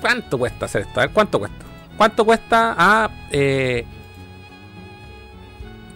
¿Cuánto 0.00 0.38
cuesta 0.38 0.66
hacer 0.66 0.82
esto? 0.82 1.00
A 1.00 1.04
ver, 1.04 1.12
¿cuánto 1.14 1.38
cuesta? 1.38 1.64
¿Cuánto 1.96 2.24
cuesta 2.24 2.74
a 2.76 3.10
eh, 3.30 3.84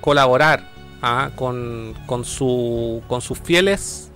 colaborar 0.00 0.75
ah, 1.02 1.30
con, 1.34 1.94
con, 2.06 2.24
su, 2.24 3.02
con 3.08 3.20
sus 3.20 3.38
fieles 3.38 4.10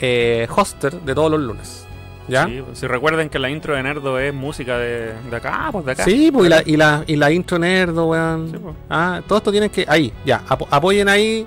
eh, 0.00 0.46
hoster 0.54 1.00
de 1.02 1.14
todos 1.14 1.30
los 1.30 1.40
lunes? 1.40 1.86
¿Ya? 2.28 2.46
Sí, 2.46 2.62
pues, 2.64 2.78
si 2.78 2.86
recuerden 2.86 3.28
que 3.28 3.38
la 3.40 3.50
intro 3.50 3.74
de 3.74 3.82
Nerdo 3.82 4.18
es 4.20 4.32
música 4.32 4.78
de, 4.78 5.12
de 5.30 5.36
acá, 5.36 5.68
pues 5.72 5.84
de 5.84 5.92
acá. 5.92 6.04
Sí, 6.04 6.30
pues, 6.32 6.46
y 6.46 6.48
la, 6.48 6.62
y, 6.64 6.76
la, 6.76 7.04
y 7.06 7.16
la 7.16 7.30
intro 7.32 7.58
nerdo, 7.58 8.06
weón. 8.06 8.50
Sí, 8.52 8.56
pues. 8.58 8.74
Ah, 8.88 9.20
todo 9.26 9.38
esto 9.38 9.50
tienen 9.50 9.68
que. 9.70 9.84
Ahí, 9.88 10.12
ya. 10.24 10.42
apo- 10.48 10.68
apoyen 10.70 11.08
ahí 11.08 11.44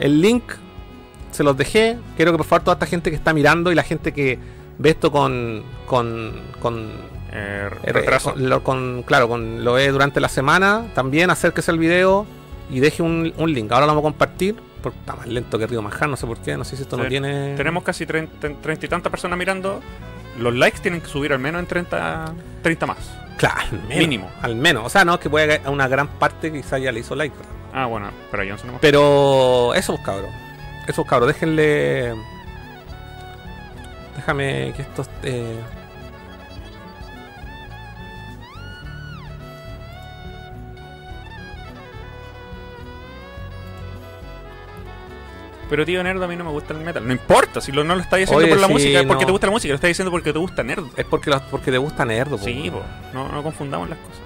el 0.00 0.20
link. 0.20 0.42
Se 1.30 1.44
los 1.44 1.56
dejé. 1.56 1.98
Quiero 2.16 2.32
que 2.32 2.38
por 2.38 2.46
favor 2.46 2.64
toda 2.64 2.74
esta 2.74 2.86
gente 2.86 3.10
que 3.10 3.16
está 3.16 3.32
mirando 3.32 3.70
y 3.70 3.76
la 3.76 3.84
gente 3.84 4.12
que 4.12 4.38
ve 4.78 4.90
esto 4.90 5.12
con. 5.12 5.62
con. 5.86 6.32
con. 6.60 6.90
Eh, 7.32 7.68
eh, 7.84 7.92
retraso. 7.92 8.32
con- 8.32 8.48
lo, 8.48 8.64
con- 8.64 9.02
claro, 9.04 9.28
con 9.28 9.62
lo 9.64 9.74
ve 9.74 9.88
durante 9.92 10.18
la 10.18 10.28
semana. 10.28 10.86
También 10.94 11.30
acérquese 11.30 11.70
al 11.70 11.78
video 11.78 12.26
y 12.70 12.80
deje 12.80 13.02
un, 13.02 13.32
un 13.36 13.52
link. 13.52 13.70
Ahora 13.72 13.86
lo 13.86 13.92
vamos 13.92 14.02
a 14.02 14.06
compartir. 14.10 14.56
Porque 14.82 14.98
está 15.00 15.16
más 15.16 15.26
lento 15.26 15.58
que 15.58 15.66
Río 15.66 15.82
Manjar, 15.82 16.08
no 16.08 16.16
sé 16.16 16.26
por 16.26 16.38
qué. 16.38 16.56
No 16.56 16.64
sé 16.64 16.76
si 16.76 16.82
esto 16.82 16.96
no 16.96 17.06
tiene. 17.06 17.54
Tenemos 17.56 17.82
casi 17.82 18.06
30, 18.06 18.60
30 18.60 18.86
y 18.86 18.88
tantas 18.88 19.10
personas 19.10 19.36
mirando. 19.38 19.80
Los 20.38 20.54
likes 20.54 20.78
tienen 20.80 21.00
que 21.00 21.08
subir 21.08 21.32
al 21.32 21.38
menos 21.38 21.60
en 21.60 21.66
30, 21.66 22.32
30 22.62 22.86
más. 22.86 22.98
Claro, 23.36 23.60
al 23.60 23.82
menos, 23.82 23.98
Mínimo. 23.98 24.30
Al 24.42 24.54
menos. 24.54 24.84
O 24.86 24.88
sea, 24.88 25.04
no, 25.04 25.14
es 25.14 25.20
que 25.20 25.28
puede 25.28 25.60
que 25.60 25.68
una 25.68 25.88
gran 25.88 26.08
parte 26.08 26.52
quizá 26.52 26.78
ya 26.78 26.92
le 26.92 27.00
hizo 27.00 27.16
like. 27.16 27.34
Ah, 27.72 27.86
bueno, 27.86 28.10
pero 28.30 28.44
yo 28.44 28.52
no 28.52 28.58
sé. 28.58 28.68
Pero 28.80 29.74
eso, 29.74 29.94
pues, 29.94 30.04
cabros. 30.06 30.30
Eso, 30.86 31.02
pues, 31.02 31.08
cabros. 31.08 31.28
Déjenle. 31.28 32.14
Déjame 34.16 34.72
que 34.76 34.82
esto 34.82 35.02
esté. 35.02 35.56
Pero 45.68 45.84
tío 45.84 46.02
Nerdo, 46.02 46.24
a 46.24 46.28
mí 46.28 46.36
no 46.36 46.44
me 46.44 46.50
gusta 46.50 46.72
el 46.74 46.80
metal. 46.80 47.04
No 47.06 47.12
importa, 47.12 47.60
si 47.60 47.72
lo, 47.72 47.82
no 47.82 47.96
lo 47.96 48.00
estáis 48.00 48.24
haciendo 48.28 48.44
Oye, 48.44 48.52
por 48.52 48.60
la 48.60 48.66
sí, 48.68 48.72
música, 48.72 49.00
es 49.00 49.06
porque 49.06 49.22
no. 49.22 49.26
te 49.26 49.32
gusta 49.32 49.46
la 49.48 49.52
música, 49.52 49.72
lo 49.72 49.74
estáis 49.76 49.90
diciendo 49.90 50.10
porque 50.12 50.32
te 50.32 50.38
gusta 50.38 50.62
Nerdo. 50.62 50.88
Es 50.96 51.04
porque, 51.06 51.30
porque 51.50 51.70
te 51.72 51.78
gusta 51.78 52.04
Nerdo, 52.04 52.36
po, 52.38 52.44
Sí, 52.44 52.70
weón. 52.70 52.74
po, 52.74 52.82
no, 53.12 53.28
no 53.28 53.42
confundamos 53.42 53.88
las 53.88 53.98
cosas. 53.98 54.20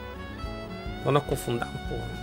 No 1.04 1.12
nos 1.12 1.22
confundamos, 1.22 1.74
po, 1.88 1.94
weón. 1.94 2.20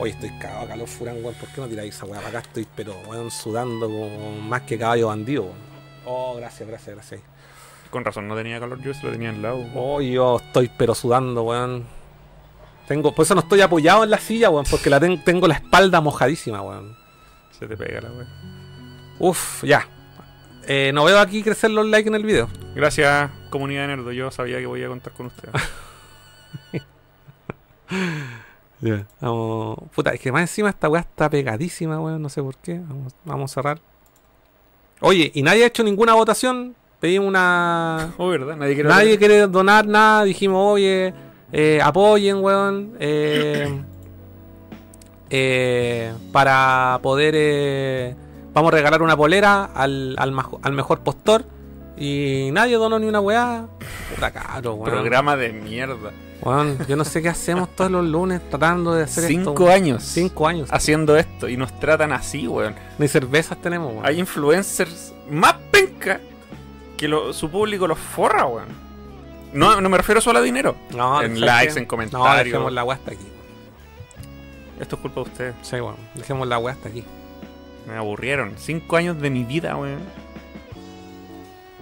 Oye, 0.00 0.10
estoy 0.10 0.30
cagado 0.40 0.66
calor, 0.66 0.88
Furán, 0.88 1.16
weón. 1.22 1.34
¿Por 1.34 1.48
qué 1.50 1.60
no 1.60 1.68
tiráis 1.68 1.94
esa 1.94 2.06
weá 2.06 2.16
para 2.16 2.28
acá? 2.30 2.38
Estoy, 2.40 2.66
pero, 2.74 2.96
weón, 3.06 3.30
sudando 3.30 3.86
como 3.86 4.32
más 4.40 4.62
que 4.62 4.76
caballo 4.76 5.06
bandido, 5.08 5.42
weón. 5.44 5.56
Oh, 6.04 6.34
gracias, 6.36 6.68
gracias, 6.68 6.96
gracias. 6.96 7.20
Con 7.90 8.04
razón, 8.04 8.26
no 8.26 8.34
tenía 8.34 8.58
calor, 8.58 8.82
yo 8.82 8.92
se 8.94 9.06
lo 9.06 9.12
tenía 9.12 9.30
al 9.30 9.40
lado. 9.40 9.64
Oh, 9.76 10.00
yo 10.00 10.38
estoy 10.44 10.68
pero 10.76 10.96
sudando, 10.96 11.44
weón. 11.44 11.86
Tengo, 12.88 13.14
por 13.14 13.24
eso 13.24 13.34
no 13.36 13.40
estoy 13.42 13.60
apoyado 13.60 14.02
en 14.02 14.10
la 14.10 14.18
silla, 14.18 14.50
weón, 14.50 14.66
porque 14.68 14.90
la 14.90 14.98
ten- 14.98 15.22
tengo 15.22 15.46
la 15.46 15.54
espalda 15.54 16.00
mojadísima, 16.00 16.60
weón. 16.60 16.96
Se 17.58 17.66
te 17.66 17.76
pega 17.76 18.00
la 18.00 18.10
wea. 18.10 18.26
Uf, 19.18 19.62
ya. 19.64 19.86
Eh, 20.66 20.92
no 20.94 21.04
veo 21.04 21.18
aquí 21.18 21.42
crecer 21.42 21.70
los 21.70 21.86
likes 21.86 22.08
en 22.08 22.14
el 22.14 22.24
video. 22.24 22.48
Gracias, 22.74 23.30
comunidad 23.50 23.82
de 23.82 23.88
Nerdo. 23.88 24.12
Yo 24.12 24.30
sabía 24.30 24.58
que 24.58 24.66
voy 24.66 24.82
a 24.82 24.88
contar 24.88 25.12
con 25.12 25.26
ustedes. 25.26 25.54
Vamos. 29.20 29.78
Puta, 29.94 30.10
es 30.10 30.20
que 30.20 30.32
más 30.32 30.42
encima 30.42 30.68
esta 30.70 30.88
weá 30.88 31.00
está 31.02 31.30
pegadísima, 31.30 32.00
weón. 32.00 32.20
No 32.20 32.28
sé 32.28 32.42
por 32.42 32.56
qué. 32.56 32.78
Vamos, 32.80 33.14
vamos 33.24 33.50
a 33.50 33.54
cerrar. 33.54 33.78
Oye, 35.00 35.30
y 35.34 35.42
nadie 35.42 35.64
ha 35.64 35.66
hecho 35.68 35.82
ninguna 35.84 36.14
votación. 36.14 36.74
Pedimos 37.00 37.28
una. 37.28 38.12
Oh, 38.18 38.28
¿verdad? 38.28 38.56
Nadie 38.56 38.74
quiere 38.74 38.88
Nadie 38.88 39.18
quiere 39.18 39.46
donar 39.46 39.86
nada. 39.86 40.24
Dijimos, 40.24 40.60
oye, 40.74 41.14
eh, 41.52 41.80
apoyen, 41.82 42.38
weón. 42.42 42.94
eh, 43.00 43.82
eh, 45.30 46.12
para 46.32 46.98
poder. 47.02 47.34
eh, 47.36 48.14
vamos 48.52 48.72
a 48.72 48.76
regalar 48.76 49.02
una 49.02 49.16
polera 49.16 49.64
al, 49.74 50.14
al, 50.18 50.72
mejor 50.72 51.00
postor. 51.00 51.44
Y 51.96 52.50
nadie 52.52 52.74
donó 52.76 52.98
ni 52.98 53.06
una 53.06 53.20
weá. 53.20 53.66
Puta 54.14 54.32
caro, 54.32 54.74
weón. 54.74 54.90
Programa 54.90 55.36
de 55.36 55.52
mierda. 55.52 56.10
Weón, 56.42 56.76
yo 56.88 56.96
no 56.96 57.04
sé 57.04 57.22
qué 57.22 57.28
hacemos 57.28 57.68
todos 57.74 57.90
los 57.90 58.04
lunes 58.04 58.40
tratando 58.50 58.92
de 58.94 59.04
hacer 59.04 59.24
Cinco 59.28 59.50
esto. 59.52 59.68
años. 59.70 60.02
Cinco 60.02 60.46
años. 60.48 60.68
Haciendo 60.72 61.16
esto 61.16 61.48
y 61.48 61.56
nos 61.56 61.78
tratan 61.78 62.12
así, 62.12 62.48
weón. 62.48 62.74
Ni 62.98 63.06
cervezas 63.08 63.58
tenemos, 63.62 63.92
weón. 63.92 64.04
Hay 64.06 64.18
influencers 64.18 65.14
más 65.30 65.54
penca 65.70 66.20
que 66.96 67.06
lo- 67.08 67.32
su 67.32 67.48
público 67.48 67.86
los 67.86 67.98
forra, 67.98 68.44
weón. 68.46 68.68
No, 69.52 69.80
no 69.80 69.88
me 69.88 69.96
refiero 69.96 70.20
solo 70.20 70.40
a 70.40 70.42
dinero. 70.42 70.74
No, 70.90 71.22
en 71.22 71.28
¿sabes 71.36 71.40
likes, 71.40 71.78
en 71.78 71.82
No, 71.84 71.88
comentarios. 71.88 72.44
dejemos 72.46 72.72
la 72.72 72.82
weá 72.82 72.96
hasta 72.96 73.12
aquí. 73.12 73.26
Esto 74.84 74.96
es 74.96 75.00
culpa 75.00 75.22
de 75.22 75.30
ustedes. 75.30 75.54
Sí, 75.62 75.76
weón. 75.76 75.96
Dejemos 76.14 76.46
la 76.46 76.58
weá 76.58 76.74
hasta 76.74 76.90
aquí. 76.90 77.02
Me 77.86 77.94
aburrieron. 77.94 78.52
Cinco 78.58 78.96
años 78.96 79.18
de 79.18 79.30
mi 79.30 79.42
vida, 79.42 79.74
weón. 79.78 80.02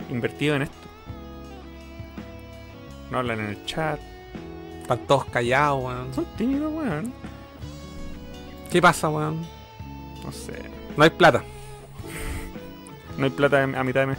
Invertido 0.09 0.55
en 0.55 0.63
esto. 0.63 0.89
No 3.11 3.19
hablan 3.19 3.41
en 3.41 3.47
el 3.47 3.67
chat. 3.67 3.99
Están 4.83 5.01
todos 5.01 5.25
callados, 5.25 5.83
weón. 5.83 6.15
Son 6.15 6.25
tímidos, 6.37 6.73
weón. 6.73 7.13
¿Qué 8.71 8.81
pasa, 8.81 9.09
weón? 9.09 9.45
No 10.25 10.31
sé. 10.31 10.63
No 10.97 11.03
hay 11.03 11.11
plata. 11.11 11.43
No 13.19 13.25
hay 13.25 13.31
plata 13.31 13.65
a 13.65 13.83
mitad 13.83 14.03
de 14.03 14.07
mes. 14.07 14.19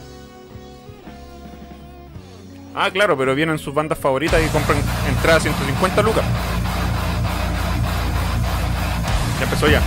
Ah, 2.75 2.91
claro, 2.91 3.17
pero 3.17 3.33
vienen 3.33 3.57
sus 3.59 3.73
bandas 3.73 3.97
favoritas 3.97 4.43
y 4.45 4.49
compran 4.49 4.77
entradas 5.07 5.43
150 5.43 6.01
lucas. 6.01 6.25
Ya 9.39 9.43
empezó 9.43 9.67
ya. 9.67 9.81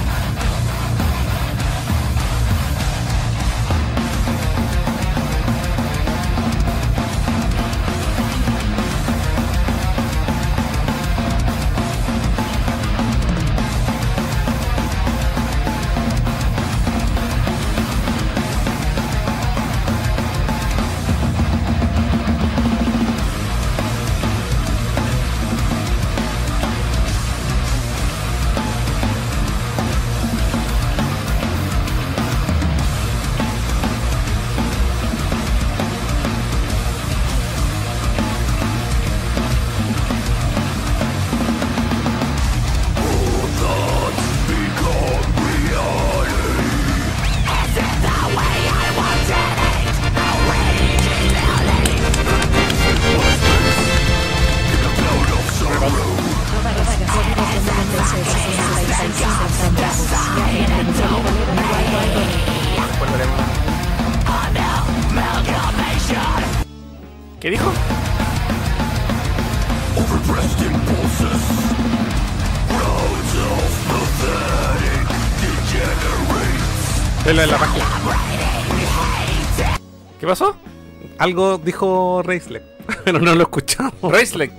Algo 81.26 81.58
dijo 81.58 82.22
Reisle, 82.24 82.62
pero 83.04 83.18
no 83.18 83.34
lo 83.34 83.42
escuchamos. 83.42 83.94
Raislek. 84.00 84.52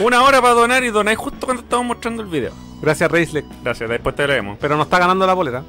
Una 0.00 0.22
hora 0.22 0.42
para 0.42 0.52
donar 0.52 0.84
y 0.84 0.90
donáis 0.90 1.16
justo 1.16 1.46
cuando 1.46 1.62
estamos 1.62 1.86
mostrando 1.86 2.22
el 2.22 2.28
video. 2.28 2.52
Gracias, 2.82 3.10
Reisle. 3.10 3.44
Gracias, 3.62 3.88
después 3.88 4.14
te 4.14 4.26
leemos. 4.26 4.58
Pero 4.60 4.76
no 4.76 4.82
está 4.82 4.98
ganando 4.98 5.26
la 5.26 5.32
bolera. 5.32 5.62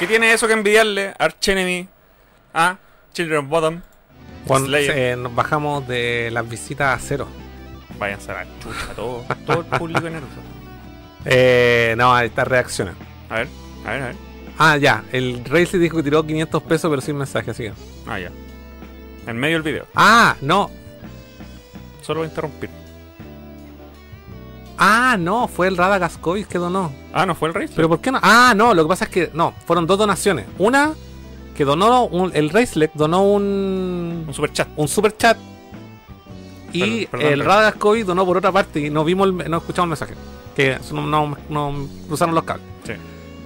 ¿Qué 0.00 0.06
tiene 0.06 0.32
eso 0.32 0.46
que 0.46 0.54
envidiarle? 0.54 1.12
Arch 1.18 1.48
Enemy. 1.48 1.86
A 2.54 2.78
Children 3.12 3.40
of 3.40 3.48
Bottom. 3.48 3.80
Cuando 4.46 4.74
eh, 4.74 5.14
nos 5.14 5.34
bajamos 5.34 5.86
de 5.86 6.30
las 6.32 6.48
visitas 6.48 6.96
a 6.96 7.06
cero. 7.06 7.28
Váyanse 7.98 8.30
a 8.30 8.34
la 8.36 8.46
chucha, 8.62 8.94
todo, 8.96 9.26
todo 9.44 9.60
el 9.60 9.66
público 9.66 10.06
en 10.06 10.22
Eh, 11.26 11.94
no, 11.98 12.14
ahí 12.14 12.28
está 12.28 12.46
reacciona. 12.46 12.94
A 13.28 13.34
ver, 13.40 13.48
a 13.84 13.90
ver, 13.90 14.02
a 14.02 14.06
ver. 14.06 14.16
Ah, 14.56 14.78
ya. 14.78 15.04
El 15.12 15.44
Reisle 15.44 15.78
dijo 15.78 15.98
que 15.98 16.02
tiró 16.04 16.24
500 16.24 16.62
pesos, 16.62 16.88
pero 16.88 17.02
sin 17.02 17.18
mensaje, 17.18 17.50
así 17.50 17.64
que. 17.64 17.72
Ah, 18.06 18.18
ya. 18.18 18.30
En 19.26 19.36
medio 19.36 19.56
del 19.56 19.62
video. 19.62 19.86
Ah, 19.94 20.34
no. 20.40 20.70
Solo 22.00 22.20
voy 22.20 22.28
a 22.28 22.30
interrumpir. 22.30 22.70
Ah, 24.82 25.16
no, 25.18 25.46
fue 25.46 25.68
el 25.68 25.76
Rada 25.76 25.98
Gascoigne 25.98 26.48
que 26.48 26.56
donó. 26.58 26.90
Ah, 27.12 27.26
¿no 27.26 27.34
fue 27.34 27.48
el 27.48 27.54
rey? 27.54 27.68
Pero 27.76 27.86
¿por 27.88 28.00
qué 28.00 28.10
no? 28.10 28.18
Ah, 28.22 28.54
no, 28.56 28.72
lo 28.72 28.82
que 28.84 28.88
pasa 28.88 29.04
es 29.04 29.10
que 29.10 29.30
no, 29.34 29.52
fueron 29.66 29.86
dos 29.86 29.98
donaciones. 29.98 30.46
Una 30.58 30.94
que 31.54 31.64
donó 31.66 32.04
un- 32.06 32.30
el 32.34 32.48
Reisleck 32.48 32.92
donó 32.94 33.22
un 33.30 34.24
Un 34.26 34.32
super 34.34 34.50
chat. 34.52 34.68
un 34.76 34.88
super 34.88 35.14
chat 35.16 35.36
y 36.72 37.04
Perdón, 37.06 37.08
perdón, 37.10 37.32
el. 37.32 37.44
Rada 37.44 37.62
Gascoigne 37.62 38.04
donó 38.06 38.24
por 38.24 38.38
otra 38.38 38.52
parte 38.52 38.80
y 38.80 38.88
no 38.90 39.04
vimos 39.04 39.28
el- 39.28 39.50
no 39.50 39.58
escuchamos 39.58 39.86
el 39.86 39.88
mensaje. 39.90 40.14
Que 40.56 40.78
no, 40.92 41.06
no, 41.06 41.36
no 41.50 41.86
cruzaron 42.08 42.34
los 42.34 42.44
cables. 42.44 42.64
Sí. 42.86 42.92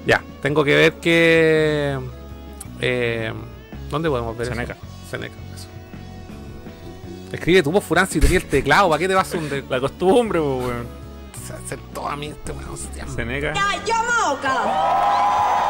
Ya, 0.06 0.22
tengo 0.40 0.62
que 0.62 0.74
ver 0.76 0.92
que. 1.00 1.98
eh, 2.80 3.32
¿Dónde 3.90 4.08
podemos 4.08 4.36
ver? 4.36 4.46
eso? 4.46 4.54
Seneca. 4.54 4.76
Seneca, 5.10 5.34
eso. 5.54 5.66
Escribe 7.32 7.62
tu 7.62 7.72
voz, 7.72 7.82
Furán, 7.82 8.06
si 8.06 8.20
tenía 8.20 8.36
el 8.38 8.44
teclado, 8.44 8.88
¿para 8.88 8.98
qué 9.00 9.08
te 9.08 9.14
vas 9.14 9.34
a 9.34 9.38
hundir? 9.38 9.64
La 9.68 9.80
costumbre, 9.80 10.38
pues, 10.40 10.66
weón. 10.68 11.03
Hacer 11.50 11.78
todo 11.92 12.08
a 12.08 12.16
mí 12.16 12.28
este 12.28 12.52
weón. 12.52 12.76
se 12.76 12.92
llama. 12.94 13.12
Seneca. 13.12 13.52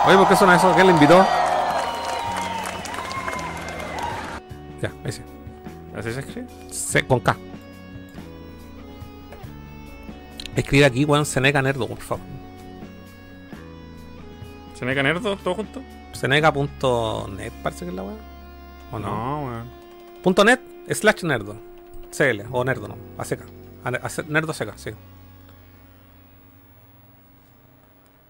Oye, 0.07 0.17
¿por 0.17 0.29
qué 0.29 0.37
suena 0.37 0.57
eso? 0.57 0.73
¿Quién 0.75 0.87
le 0.87 0.93
invitó? 0.93 1.27
Ya, 4.83 4.93
ahí 5.05 5.13
sí. 5.13 5.23
¿Así 5.97 6.13
se 6.13 6.21
escribe? 6.21 6.47
C 6.71 7.07
con 7.07 7.21
K. 7.21 7.37
Escribe 10.57 10.85
aquí, 10.85 11.05
weón, 11.05 11.27
Seneca 11.27 11.63
Nerdo, 11.63 11.89
por 11.89 11.99
favor. 11.99 12.25
¿Seneca 14.75 15.03
Nerdo? 15.03 15.37
¿Todo 15.37 15.55
junto? 15.55 15.83
Seneca.net 16.13 17.53
parece 17.63 17.85
que 17.85 17.91
es 17.91 17.95
la 17.97 18.03
weón. 18.03 18.19
¿O 18.93 18.99
no? 18.99 19.09
No, 19.09 19.47
weón. 19.47 19.71
Punto 20.23 20.45
.net 20.45 20.61
slash 20.91 21.23
nerdo. 21.25 21.57
CL 22.11 22.43
o 22.51 22.65
nerdo, 22.65 22.89
no. 22.89 22.97
A 23.19 23.25
seca. 23.25 23.45
A 23.85 23.89
a 23.89 24.23
nerdo 24.29 24.53
seca, 24.53 24.75
sí. 24.77 24.91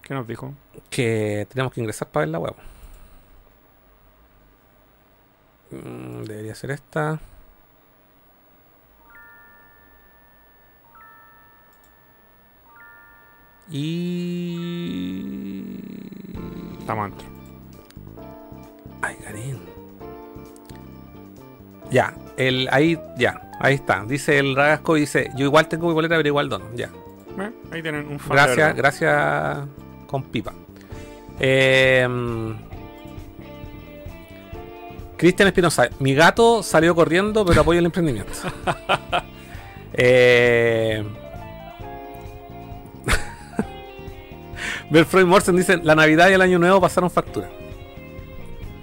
¿Qué 0.05 0.13
nos 0.13 0.29
dijo? 0.29 0.53
Que 0.91 1.47
teníamos 1.49 1.73
que 1.73 1.81
ingresar 1.81 2.09
para 2.09 2.27
ver 2.27 2.29
la 2.29 2.39
web. 2.39 2.55
Mm, 5.71 6.25
debería 6.25 6.55
ser 6.55 6.73
esta. 6.73 7.19
Y. 13.71 14.59
Estamos 16.79 17.07
adentro. 17.07 17.27
Ay, 19.01 19.17
Garín. 19.23 19.59
Ya, 21.91 22.15
el, 22.37 22.69
ahí, 22.71 23.01
ya, 23.17 23.51
ahí 23.59 23.77
está. 23.77 24.05
Dice 24.05 24.39
el 24.39 24.55
Ragasco, 24.55 24.95
dice, 24.97 25.31
yo 25.35 25.47
igual 25.47 25.67
tengo 25.69 25.89
mi 25.89 25.95
boleta, 25.95 26.17
pero 26.17 26.29
igual 26.29 26.51
dono. 26.51 26.67
Ya. 26.75 26.91
Eh, 27.39 27.53
ahí 27.73 27.81
tienen 27.83 28.07
un 28.07 28.19
fan. 28.19 28.37
Gracias, 28.37 28.77
gracias 28.77 29.67
con 30.07 30.23
pipa. 30.25 30.53
Eh, 31.39 32.07
Cristian 35.17 35.49
Espinosa, 35.49 35.89
mi 36.01 36.15
gato 36.15 36.63
salió 36.63 36.95
corriendo, 36.95 37.45
pero 37.45 37.61
apoyo 37.63 37.79
el 37.79 37.87
emprendimiento. 37.87 38.33
eh, 39.95 41.05
Belfroy 44.91 45.25
Morsen 45.25 45.57
dice, 45.57 45.79
la 45.79 45.95
Navidad 45.95 46.31
y 46.31 46.33
el 46.33 46.43
Año 46.43 46.59
Nuevo 46.59 46.81
pasaron 46.81 47.11
factura. 47.11 47.49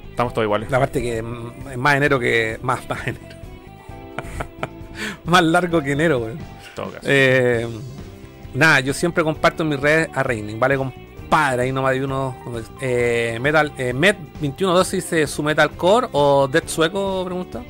Estamos 0.10 0.34
todos 0.34 0.46
iguales. 0.46 0.70
La 0.70 0.80
parte 0.80 1.02
que 1.02 1.18
es 1.18 1.78
más 1.78 1.96
enero 1.96 2.20
que... 2.20 2.60
Más, 2.62 2.88
más 2.88 3.08
enero. 3.08 3.36
más 5.26 5.44
largo 5.44 5.82
que 5.82 5.92
enero, 5.92 6.20
güey. 6.20 6.36
Eh, 7.04 7.68
nada, 8.54 8.80
yo 8.80 8.94
siempre 8.94 9.24
comparto 9.24 9.64
en 9.64 9.70
mis 9.70 9.80
redes 9.80 10.10
a 10.14 10.24
Reining, 10.24 10.60
¿vale? 10.60 10.78
Compadre, 11.32 11.64
ahí 11.64 11.72
nomás 11.72 11.92
hay 11.94 12.02
uno. 12.02 12.36
Eh, 12.82 13.38
Metal, 13.42 13.72
eh, 13.78 13.94
Met2112 13.96 14.92
dice 14.92 15.28
su 15.28 15.42
metalcore 15.42 16.10
o 16.12 16.50
Death 16.50 16.68
Sueco, 16.68 17.24
pregunta. 17.24 17.62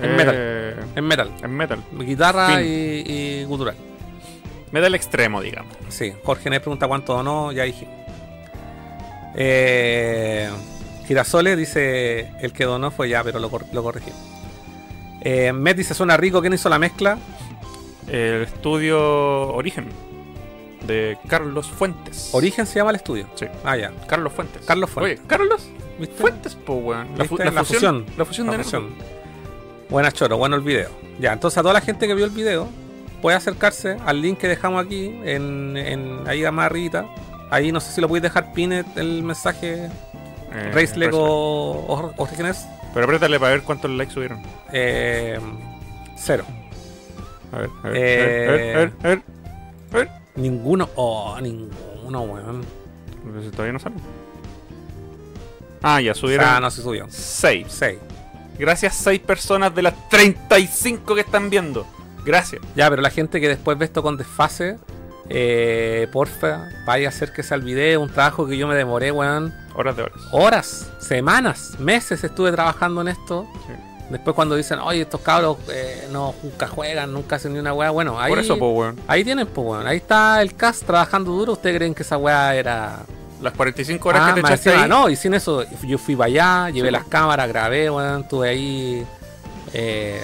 metal. 0.00 0.34
Eh, 0.38 0.76
Es 0.96 1.02
metal. 1.02 1.30
Es 1.42 1.48
metal. 1.50 1.82
Guitarra 1.92 2.62
y, 2.62 3.04
y 3.06 3.44
gutural. 3.44 3.74
Metal 4.70 4.94
extremo, 4.94 5.42
digamos. 5.42 5.76
Sí, 5.90 6.14
Jorge 6.24 6.48
Nes 6.48 6.60
pregunta 6.60 6.88
cuánto 6.88 7.12
donó, 7.14 7.52
ya 7.52 7.64
dije. 7.64 7.86
Eh, 9.34 10.48
Girasoles 11.06 11.58
dice 11.58 12.30
el 12.40 12.54
que 12.54 12.64
donó 12.64 12.90
fue 12.90 13.10
ya, 13.10 13.22
pero 13.22 13.40
lo, 13.40 13.50
cor- 13.50 13.66
lo 13.74 13.82
corregí. 13.82 14.10
Eh, 15.20 15.52
Met 15.52 15.76
dice 15.76 15.92
suena 15.92 16.16
rico, 16.16 16.40
¿quién 16.40 16.54
hizo 16.54 16.70
la 16.70 16.78
mezcla? 16.78 17.18
El 18.08 18.40
estudio 18.44 19.52
Origen. 19.52 19.88
De 20.86 21.16
Carlos 21.28 21.68
Fuentes. 21.70 22.30
Origen 22.32 22.66
se 22.66 22.76
llama 22.76 22.90
el 22.90 22.96
estudio. 22.96 23.26
Sí. 23.34 23.46
Ah, 23.64 23.76
ya. 23.76 23.92
Carlos 24.06 24.32
Fuentes. 24.32 24.62
Carlos 24.66 24.90
Fuentes. 24.90 25.18
Oye, 25.20 25.28
Carlos 25.28 25.62
¿Viste? 25.98 26.14
Fuentes, 26.16 26.54
po, 26.54 26.74
weón. 26.74 27.08
La, 27.16 27.24
la 27.24 27.50
La 27.50 27.64
fusión. 27.64 27.64
fusión. 27.64 28.06
La 28.16 28.24
fusión 28.24 28.46
La 28.48 28.56
de 28.56 28.64
fusión. 28.64 28.90
Nerdo. 28.98 29.04
Buena 29.90 30.10
choro, 30.10 30.36
bueno 30.38 30.56
el 30.56 30.62
video. 30.62 30.88
Ya, 31.20 31.32
entonces 31.32 31.58
a 31.58 31.62
toda 31.62 31.74
la 31.74 31.80
gente 31.80 32.06
que 32.06 32.14
vio 32.14 32.24
el 32.24 32.30
video 32.30 32.68
puede 33.20 33.36
acercarse 33.36 33.98
al 34.04 34.20
link 34.22 34.38
que 34.38 34.48
dejamos 34.48 34.84
aquí, 34.84 35.14
en, 35.24 35.76
en 35.76 36.26
ahí 36.26 36.42
más 36.50 36.66
arribita. 36.66 37.06
Ahí 37.50 37.70
no 37.70 37.78
sé 37.80 37.92
si 37.92 38.00
lo 38.00 38.08
podéis 38.08 38.22
dejar 38.22 38.52
pin 38.52 38.72
el 38.72 39.22
mensaje 39.22 39.88
Eh, 40.54 40.70
Race 40.74 41.10
o- 41.12 42.12
Orígenes. 42.16 42.66
Pero 42.94 43.04
apriétale 43.04 43.38
para 43.38 43.52
ver 43.52 43.62
cuántos 43.62 43.90
likes 43.90 44.12
subieron. 44.14 44.42
Eh, 44.72 45.38
cero. 46.16 46.44
A 47.52 47.58
ver, 47.58 47.70
a 47.84 47.88
ver, 47.88 47.96
Eh, 47.96 48.48
a 48.48 48.50
ver, 48.52 48.52
a 48.52 48.76
ver, 48.78 48.92
a 49.02 49.08
ver, 49.08 49.22
a 49.92 49.96
ver. 49.96 50.21
Ninguno. 50.36 50.88
Oh, 50.96 51.38
ninguno, 51.40 52.22
weón. 52.22 52.64
Pero 53.24 53.42
si 53.42 53.50
todavía 53.50 53.72
no 53.74 53.78
sale. 53.78 53.96
Ah, 55.82 56.00
ya 56.00 56.12
Ah, 56.12 56.14
subieron 56.14 56.62
no 56.62 56.70
se 56.70 56.82
subió. 56.82 57.06
6. 57.08 57.66
Seis. 57.68 57.98
Gracias 58.58 58.94
6 58.96 59.20
personas 59.20 59.74
de 59.74 59.82
las 59.82 60.08
35 60.08 61.14
que 61.14 61.22
están 61.22 61.50
viendo. 61.50 61.86
Gracias. 62.24 62.62
Ya, 62.76 62.88
pero 62.88 63.02
la 63.02 63.10
gente 63.10 63.40
que 63.40 63.48
después 63.48 63.76
ve 63.78 63.86
esto 63.86 64.02
con 64.02 64.16
desfase, 64.16 64.78
eh, 65.28 66.06
porfa, 66.12 66.68
vaya 66.86 67.08
a 67.08 67.10
hacer 67.10 67.32
que 67.32 67.42
sea 67.42 67.56
el 67.56 67.62
video, 67.62 68.00
un 68.00 68.10
trabajo 68.10 68.46
que 68.46 68.56
yo 68.56 68.68
me 68.68 68.76
demoré, 68.76 69.10
weón. 69.10 69.52
Horas 69.74 69.96
de 69.96 70.02
horas. 70.02 70.20
horas, 70.32 70.90
semanas, 71.00 71.76
meses 71.80 72.22
estuve 72.22 72.52
trabajando 72.52 73.00
en 73.00 73.08
esto. 73.08 73.48
Sí. 73.66 73.72
Después 74.12 74.36
cuando 74.36 74.54
dicen, 74.54 74.78
oye, 74.78 75.00
estos 75.02 75.20
cabros 75.22 75.56
eh, 75.72 76.06
no, 76.12 76.34
nunca 76.42 76.68
juegan, 76.68 77.12
nunca 77.12 77.36
hacen 77.36 77.52
ni 77.54 77.58
una 77.58 77.72
weá, 77.74 77.90
bueno, 77.90 78.20
ahí, 78.20 78.30
Por 78.30 78.38
eso, 78.38 78.58
po, 78.58 78.70
weón. 78.70 79.00
ahí 79.08 79.24
tienen, 79.24 79.46
pues, 79.46 79.66
weón. 79.66 79.86
Ahí 79.86 79.96
está 79.96 80.40
el 80.42 80.54
cast 80.54 80.84
trabajando 80.84 81.32
duro. 81.32 81.52
¿Ustedes 81.54 81.76
creen 81.76 81.94
que 81.94 82.02
esa 82.02 82.16
weá 82.18 82.54
era...? 82.54 83.00
Las 83.40 83.54
45 83.54 84.08
horas 84.08 84.22
Ah, 84.24 84.34
que 84.34 84.40
te 84.42 84.46
echaste 84.46 84.70
ahí. 84.74 84.88
no, 84.88 85.08
y 85.08 85.16
sin 85.16 85.34
eso, 85.34 85.64
yo 85.82 85.98
fui 85.98 86.14
para 86.14 86.26
allá, 86.28 86.70
llevé 86.70 86.88
Sí, 86.88 86.92
las 86.92 87.02
po. 87.04 87.10
cámaras, 87.10 87.48
grabé, 87.48 87.90
weón, 87.90 88.20
estuve 88.20 88.48
ahí 88.48 89.06
eh, 89.72 90.20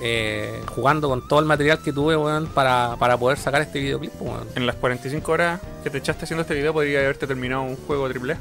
eh, 0.00 0.62
jugando 0.74 1.08
con 1.08 1.26
todo 1.28 1.40
el 1.40 1.46
material 1.46 1.80
que 1.82 1.92
tuve, 1.92 2.16
weón, 2.16 2.46
para, 2.48 2.96
para 2.98 3.16
poder 3.16 3.38
sacar 3.38 3.62
este 3.62 3.80
videoclip, 3.80 4.12
weón. 4.20 4.46
En 4.54 4.66
las 4.66 4.76
45 4.76 5.32
horas 5.32 5.60
que 5.82 5.90
te 5.90 5.98
echaste 5.98 6.24
haciendo 6.24 6.42
este 6.42 6.54
video 6.54 6.72
podría 6.72 7.00
haberte 7.00 7.26
terminado 7.26 7.62
un 7.62 7.76
juego 7.76 8.08
triple 8.08 8.34
A. 8.34 8.38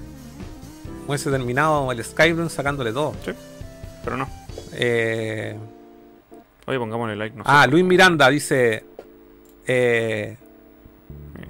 Hubiese 1.07 1.31
terminado 1.31 1.91
el 1.91 2.03
Skyrim 2.03 2.49
sacándole 2.49 2.93
todo. 2.93 3.13
Pero 4.03 4.17
no. 4.17 4.27
Eh, 4.73 5.55
Oye, 6.67 6.77
pongámosle 6.79 7.15
like. 7.15 7.35
No 7.37 7.43
sé. 7.43 7.49
Ah, 7.51 7.67
Luis 7.67 7.83
Miranda 7.83 8.29
dice: 8.29 8.83
eh, 9.67 10.37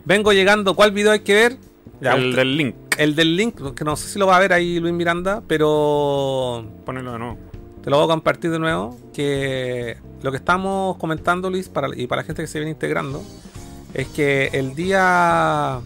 Vengo 0.06 0.32
llegando, 0.34 0.76
¿cuál 0.76 0.92
video 0.92 1.12
hay 1.12 1.20
que 1.20 1.34
ver? 1.34 1.58
Ya, 2.00 2.14
el 2.16 2.30
usted- 2.30 2.38
del 2.38 2.58
link. 2.58 2.76
el 2.98 3.16
del 3.16 3.36
link, 3.38 3.74
que 3.76 3.84
no 3.84 3.96
sé 3.96 4.08
si 4.10 4.18
lo 4.20 4.26
va 4.28 4.38
a 4.38 4.40
ver 4.40 4.54
ahí 4.54 4.80
Luis 4.80 4.94
Miranda, 4.94 5.42
pero 5.48 6.66
Ponelo 6.86 7.12
de 7.14 7.20
nuevo. 7.20 7.38
te 7.84 7.90
lo 7.90 7.98
voy 7.98 8.06
a 8.06 8.08
compartir 8.08 8.50
de 8.52 8.60
nuevo. 8.60 8.98
Que 9.14 9.98
lo 10.24 10.32
que 10.32 10.38
estamos 10.38 10.98
comentando, 10.98 11.50
Luis, 11.50 11.70
para, 11.70 11.90
y 11.96 12.08
para 12.08 12.22
la 12.22 12.26
gente 12.26 12.42
que 12.42 12.48
se 12.48 12.58
viene 12.60 12.72
integrando, 12.72 13.22
es 13.94 14.08
que 14.08 14.50
el 14.54 14.74
día, 14.74 15.80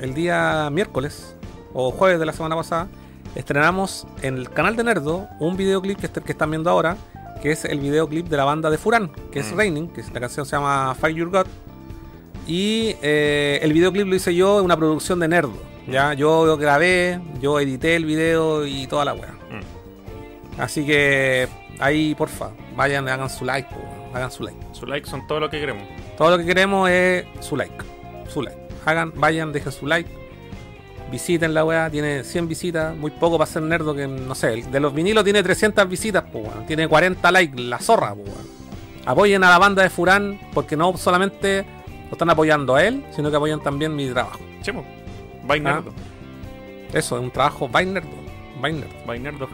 el 0.00 0.14
día 0.14 0.68
miércoles 0.72 1.36
o 1.74 1.90
jueves 1.92 2.18
de 2.18 2.26
la 2.26 2.32
semana 2.32 2.56
pasada, 2.56 2.88
estrenamos 3.36 4.06
en 4.22 4.36
el 4.36 4.50
canal 4.50 4.74
de 4.76 4.84
Nerdo 4.84 5.28
un 5.38 5.56
videoclip 5.56 5.98
que, 5.98 6.06
este- 6.06 6.20
que 6.22 6.32
están 6.32 6.50
viendo 6.50 6.70
ahora, 6.70 6.96
que 7.42 7.52
es 7.52 7.64
el 7.64 7.78
videoclip 7.78 8.26
de 8.28 8.36
la 8.36 8.44
banda 8.44 8.70
de 8.70 8.78
Furán, 8.78 9.10
que 9.30 9.40
es 9.40 9.52
Mm. 9.52 9.56
Raining, 9.56 9.88
que 9.88 10.00
es- 10.00 10.12
la 10.12 10.20
canción 10.20 10.44
se 10.46 10.56
llama 10.56 10.94
Fight 10.98 11.16
Your 11.16 11.30
God. 11.30 11.46
Y 12.46 12.94
eh, 13.02 13.58
el 13.62 13.72
videoclip 13.72 14.06
lo 14.06 14.14
hice 14.14 14.34
yo 14.34 14.58
en 14.60 14.64
una 14.64 14.76
producción 14.76 15.18
de 15.20 15.28
Nerdo. 15.28 15.52
Ya, 15.88 16.14
yo 16.14 16.56
grabé, 16.56 17.20
yo 17.40 17.60
edité 17.60 17.94
el 17.96 18.04
video 18.04 18.66
y 18.66 18.86
toda 18.86 19.04
la 19.04 19.14
weá. 19.14 19.32
Mm. 19.32 20.60
Así 20.60 20.84
que 20.86 21.46
ahí, 21.78 22.14
porfa, 22.14 22.50
vayan, 22.76 23.08
hagan 23.08 23.28
su 23.30 23.44
like, 23.44 23.68
po, 23.72 23.80
hagan 24.16 24.30
su 24.30 24.42
like. 24.42 24.58
Su 24.72 24.86
like 24.86 25.08
son 25.08 25.26
todo 25.26 25.40
lo 25.40 25.50
que 25.50 25.60
queremos. 25.60 25.84
Todo 26.16 26.30
lo 26.32 26.38
que 26.38 26.46
queremos 26.46 26.88
es 26.90 27.24
su 27.40 27.56
like, 27.56 27.74
su 28.28 28.42
like. 28.42 28.58
Hagan, 28.84 29.12
vayan, 29.16 29.52
dejen 29.52 29.70
su 29.72 29.86
like. 29.86 30.08
Visiten 31.10 31.54
la 31.54 31.64
weá, 31.64 31.88
tiene 31.88 32.24
100 32.24 32.48
visitas, 32.48 32.96
muy 32.96 33.10
poco 33.12 33.38
para 33.38 33.50
ser 33.50 33.62
nerdo 33.62 33.94
que, 33.94 34.08
no 34.08 34.34
sé, 34.34 34.54
el 34.54 34.70
de 34.70 34.80
los 34.80 34.92
vinilos 34.92 35.22
tiene 35.24 35.42
300 35.42 35.88
visitas, 35.88 36.24
weón. 36.32 36.66
tiene 36.66 36.88
40 36.88 37.30
likes, 37.30 37.60
la 37.62 37.78
zorra, 37.78 38.12
weón. 38.12 38.56
Apoyen 39.04 39.44
a 39.44 39.50
la 39.50 39.58
banda 39.58 39.82
de 39.84 39.90
Furán 39.90 40.40
porque 40.52 40.76
no 40.76 40.96
solamente 40.96 41.64
lo 42.06 42.12
están 42.12 42.28
apoyando 42.30 42.74
a 42.74 42.84
él, 42.84 43.04
sino 43.14 43.30
que 43.30 43.36
apoyan 43.36 43.62
también 43.62 43.94
mi 43.94 44.08
trabajo. 44.10 44.40
Chemo. 44.62 44.84
Bye, 45.46 45.62
Ah. 45.64 45.82
Eso, 46.92 47.16
es 47.16 47.22
un 47.22 47.30
trabajo 47.30 47.68
by 47.68 47.86
nerdo. 47.86 48.08
Nerdo. 48.60 48.86
By 49.06 49.20
Nerdo. 49.20 49.48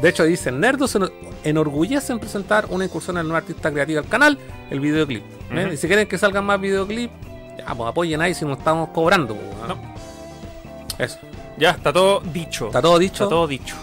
De 0.00 0.08
hecho, 0.08 0.22
dice, 0.24 0.52
Nerdo 0.52 0.86
se 0.86 1.00
enorgullece 1.44 2.12
en 2.12 2.18
presentar 2.20 2.66
una 2.68 2.84
incursión 2.84 3.16
en 3.18 3.24
nueva 3.24 3.38
artista 3.38 3.72
creativa 3.72 4.00
al 4.00 4.08
canal, 4.08 4.38
el 4.70 4.80
videoclip. 4.80 5.24
¿eh? 5.50 5.70
Y 5.72 5.76
si 5.76 5.86
quieren 5.88 6.06
que 6.06 6.18
salgan 6.18 6.44
más 6.44 6.60
videoclips, 6.60 7.12
ya, 7.58 7.74
pues 7.74 7.88
apoyen 7.88 8.20
ahí 8.20 8.34
si 8.34 8.44
no 8.44 8.52
estamos 8.52 8.90
cobrando. 8.90 9.34
pues, 9.34 9.68
¿no? 9.68 9.74
No. 9.74 9.93
Eso. 10.98 11.18
Ya, 11.56 11.70
está 11.70 11.92
todo 11.92 12.20
dicho. 12.20 12.66
Está 12.66 12.82
todo 12.82 12.98
dicho. 12.98 13.24
Está 13.24 13.28
todo 13.28 13.46
dicho. 13.46 13.76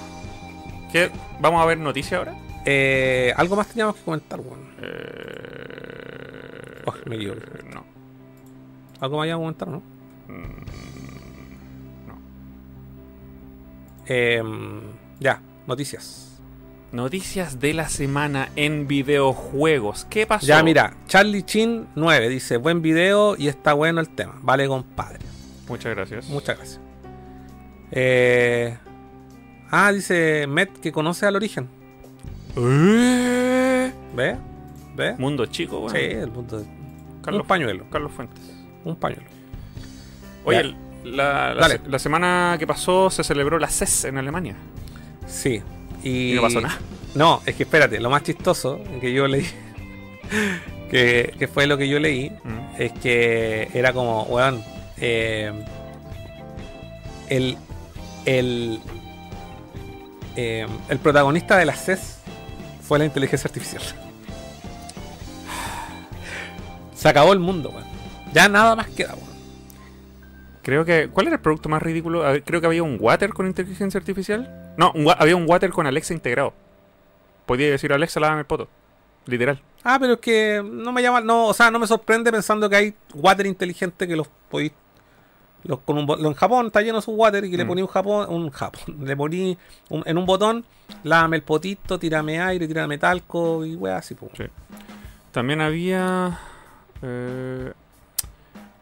¿Qué? 0.92 1.12
¿Vamos 1.40 1.62
a 1.62 1.66
ver 1.66 1.78
noticias 1.78 2.20
ahora? 2.20 2.36
Eh, 2.66 3.34
algo 3.36 3.56
más 3.56 3.68
teníamos 3.68 3.96
que 3.96 4.04
comentar, 4.04 4.40
weón. 4.40 4.76
Eh... 4.82 5.22
Oh, 6.86 6.94
me 7.06 7.16
equivoqué. 7.16 7.42
No. 7.74 7.86
Algo 9.00 9.18
más 9.18 9.28
que 9.28 9.34
comentar, 9.34 9.68
¿no? 9.68 9.78
Mm, 10.28 10.66
no. 12.08 12.22
Eh, 14.06 14.44
ya, 15.20 15.42
noticias. 15.68 16.40
Noticias 16.92 17.60
de 17.62 17.74
la 17.74 17.88
semana 17.88 18.50
en 18.58 18.88
videojuegos. 18.88 20.06
¿Qué 20.10 20.28
pasó? 20.28 20.46
Ya, 20.46 20.62
mira, 20.62 20.98
Charlie 21.08 21.44
Chin 21.44 21.88
9 21.96 22.28
dice, 22.28 22.58
buen 22.58 22.82
video 22.82 23.38
y 23.38 23.48
está 23.48 23.74
bueno 23.74 24.02
el 24.02 24.10
tema. 24.10 24.38
Vale, 24.42 24.68
compadre. 24.68 25.20
Muchas 25.70 25.96
gracias. 25.96 26.28
Muchas 26.28 26.58
gracias. 26.58 26.91
Eh, 27.92 28.78
ah, 29.72 29.92
dice 29.92 30.46
Met 30.48 30.72
que 30.80 30.92
conoce 30.92 31.26
al 31.26 31.36
origen. 31.36 31.68
Eh, 32.58 33.92
¿Ve? 34.16 34.38
¿Ve? 34.96 35.14
Mundo 35.18 35.46
chico, 35.46 35.80
weón. 35.80 35.92
Sí, 35.92 35.98
el 36.00 36.32
de... 36.48 36.66
Carlos, 37.24 37.42
Un 37.44 37.48
pañuelo. 37.48 37.86
Carlos 37.90 38.12
Fuentes. 38.12 38.40
Un 38.84 38.96
pañuelo. 38.96 39.26
Oye, 40.44 40.76
la, 41.04 41.54
la 41.54 41.62
Dale. 41.62 41.78
se- 41.84 41.90
la 41.90 42.00
semana 42.00 42.56
que 42.58 42.66
pasó 42.68 43.10
se 43.10 43.24
celebró 43.24 43.60
la 43.60 43.68
CES 43.70 44.06
en 44.06 44.18
Alemania. 44.18 44.56
Sí. 45.28 45.62
Y, 46.04 46.32
Y 46.32 46.36
no 46.36 46.42
pasó 46.42 46.62
nada. 46.62 46.78
No, 47.14 47.42
es 47.46 47.56
que 47.56 47.64
espérate, 47.64 48.00
lo 48.00 48.10
más 48.10 48.24
chistoso 48.24 48.82
que 49.02 49.14
yo 49.14 49.28
leí, 49.28 49.46
que, 50.90 51.34
que 51.38 51.48
fue 51.48 51.68
lo 51.68 51.78
que 51.78 51.88
yo 51.88 52.00
leí, 52.00 52.30
Mm. 52.30 52.82
es 52.82 52.92
que 52.94 53.70
era 53.74 53.94
como, 53.94 54.24
weón, 54.24 54.64
eh, 54.98 55.52
el, 57.30 57.58
el, 58.26 58.80
eh, 60.36 60.68
el 60.90 61.00
protagonista 61.00 61.58
de 61.58 61.66
la 61.66 61.74
CES 61.74 62.20
fue 62.82 63.00
la 63.00 63.06
inteligencia 63.06 63.48
artificial. 63.48 63.82
Se 66.94 67.10
acabó 67.10 67.34
el 67.34 67.40
mundo, 67.40 67.70
weón. 67.70 67.86
Ya 68.34 68.48
nada 68.48 68.76
más 68.76 68.88
queda, 68.88 69.14
weón. 69.16 69.32
Creo 70.62 70.86
que. 70.86 71.10
¿Cuál 71.10 71.28
era 71.28 71.38
el 71.38 71.42
producto 71.42 71.70
más 71.70 71.82
ridículo? 71.82 72.24
Creo 72.46 72.62
que 72.62 72.68
había 72.68 72.84
un 72.84 72.98
water 73.00 73.34
con 73.34 73.48
inteligencia 73.48 73.98
artificial. 73.98 74.74
No, 74.78 74.92
un 74.94 75.12
había 75.18 75.36
un 75.36 75.50
water 75.50 75.72
con 75.72 75.88
Alexa 75.88 76.14
integrado. 76.14 76.54
Podía 77.46 77.70
decir 77.72 77.92
Alexa, 77.92 78.20
lávame 78.20 78.42
el 78.42 78.46
poto. 78.46 78.70
Literal. 79.26 79.62
Ah, 79.84 79.98
pero 80.00 80.14
es 80.14 80.20
que 80.20 80.62
no 80.64 80.92
me 80.92 81.02
llama, 81.02 81.22
no, 81.22 81.48
o 81.48 81.54
sea, 81.54 81.72
no 81.72 81.80
me 81.80 81.88
sorprende 81.88 82.32
pensando 82.32 82.70
que 82.70 82.76
hay 82.76 82.94
water 83.14 83.46
inteligente 83.46 84.08
que 84.08 84.16
los 84.16 84.28
podéis. 84.50 84.72
Los, 85.64 85.80
con 85.80 85.98
un, 85.98 86.06
lo- 86.08 86.28
en 86.30 86.34
Japón 86.34 86.68
está 86.68 86.82
lleno 86.82 86.96
de 86.98 87.02
su 87.04 87.12
water 87.12 87.44
y 87.46 87.52
que 87.52 87.58
le 87.58 87.66
Mm. 87.66 87.68
poní 87.68 87.82
un 87.84 87.88
Japón, 87.88 88.26
un 88.30 88.50
Japón, 88.50 88.82
le 89.06 89.16
poní 89.16 89.58
un- 89.90 90.04
en 90.06 90.18
un 90.18 90.26
botón, 90.26 90.66
lávame 91.04 91.38
el 91.38 91.44
potito, 91.44 92.00
tírame 92.00 92.40
aire, 92.42 92.68
tírame 92.68 92.98
talco 92.98 93.64
y 93.66 93.76
weá 93.76 93.98
así, 93.98 94.16
pues. 94.16 94.32
Sí. 94.36 94.44
También 95.32 95.62
había. 95.62 96.40
eh, 97.04 97.72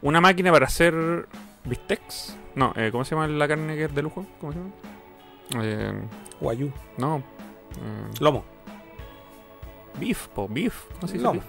una 0.01 0.21
máquina 0.21 0.51
para 0.51 0.65
hacer 0.67 1.27
bistecs. 1.65 2.35
No, 2.55 2.73
eh, 2.75 2.89
¿cómo 2.91 3.03
se 3.05 3.15
llama 3.15 3.27
la 3.27 3.47
carne 3.47 3.75
que 3.75 3.83
es 3.85 3.93
de 3.95 4.01
lujo? 4.01 4.25
¿Cómo 4.39 4.53
se 4.53 4.59
llama? 4.59 4.71
Eh, 5.65 5.93
Guayú, 6.39 6.71
no. 6.97 7.17
eh, 7.17 8.11
lomo, 8.21 8.43
beef, 9.99 10.27
po, 10.29 10.47
beef. 10.49 10.85
¿Cómo 10.95 11.07
se 11.07 11.13
dice 11.13 11.23
lomo. 11.23 11.41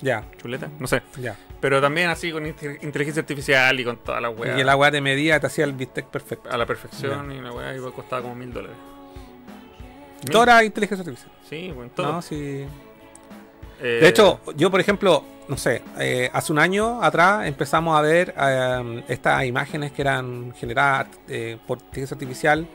Ya, 0.00 0.24
Chuleta. 0.36 0.68
No 0.78 0.86
sé. 0.86 1.02
ya. 1.20 1.34
Pero 1.60 1.80
también 1.80 2.08
así 2.08 2.30
con 2.30 2.44
inte- 2.46 2.78
inteligencia 2.82 3.20
artificial 3.20 3.78
y 3.80 3.84
con 3.84 3.96
toda 3.96 4.20
la 4.20 4.30
Y 4.30 4.34
weá. 4.34 4.56
que 4.56 4.64
la 4.64 4.76
weá 4.76 4.90
te 4.92 5.00
medía, 5.00 5.40
te 5.40 5.46
hacía 5.48 5.64
el 5.64 5.72
bistec 5.72 6.06
perfecto. 6.06 6.48
A 6.50 6.56
la 6.56 6.66
perfección 6.66 7.32
y 7.32 7.40
la 7.40 7.52
weá 7.52 7.74
iba 7.74 7.88
a 7.88 7.92
costar 7.92 8.22
como 8.22 8.34
mil 8.36 8.52
dólares. 8.52 8.76
Era 10.30 10.64
inteligencia 10.64 11.02
artificial. 11.02 11.32
Sí, 11.48 11.72
bueno, 11.74 11.90
todo. 11.94 12.12
No, 12.12 12.22
sí. 12.22 12.64
Eh, 13.80 13.98
De 14.02 14.08
hecho, 14.08 14.40
yo, 14.56 14.70
por 14.70 14.80
ejemplo, 14.80 15.24
no 15.48 15.56
sé, 15.56 15.82
eh, 15.98 16.28
hace 16.32 16.52
un 16.52 16.58
año 16.58 17.02
atrás 17.02 17.46
empezamos 17.46 17.96
a 17.96 18.02
ver 18.02 18.34
eh, 18.36 19.04
estas 19.08 19.44
imágenes 19.44 19.92
que 19.92 20.02
eran 20.02 20.52
generadas 20.54 21.06
eh, 21.28 21.56
por 21.66 21.78
inteligencia 21.78 22.14
artificial, 22.16 22.66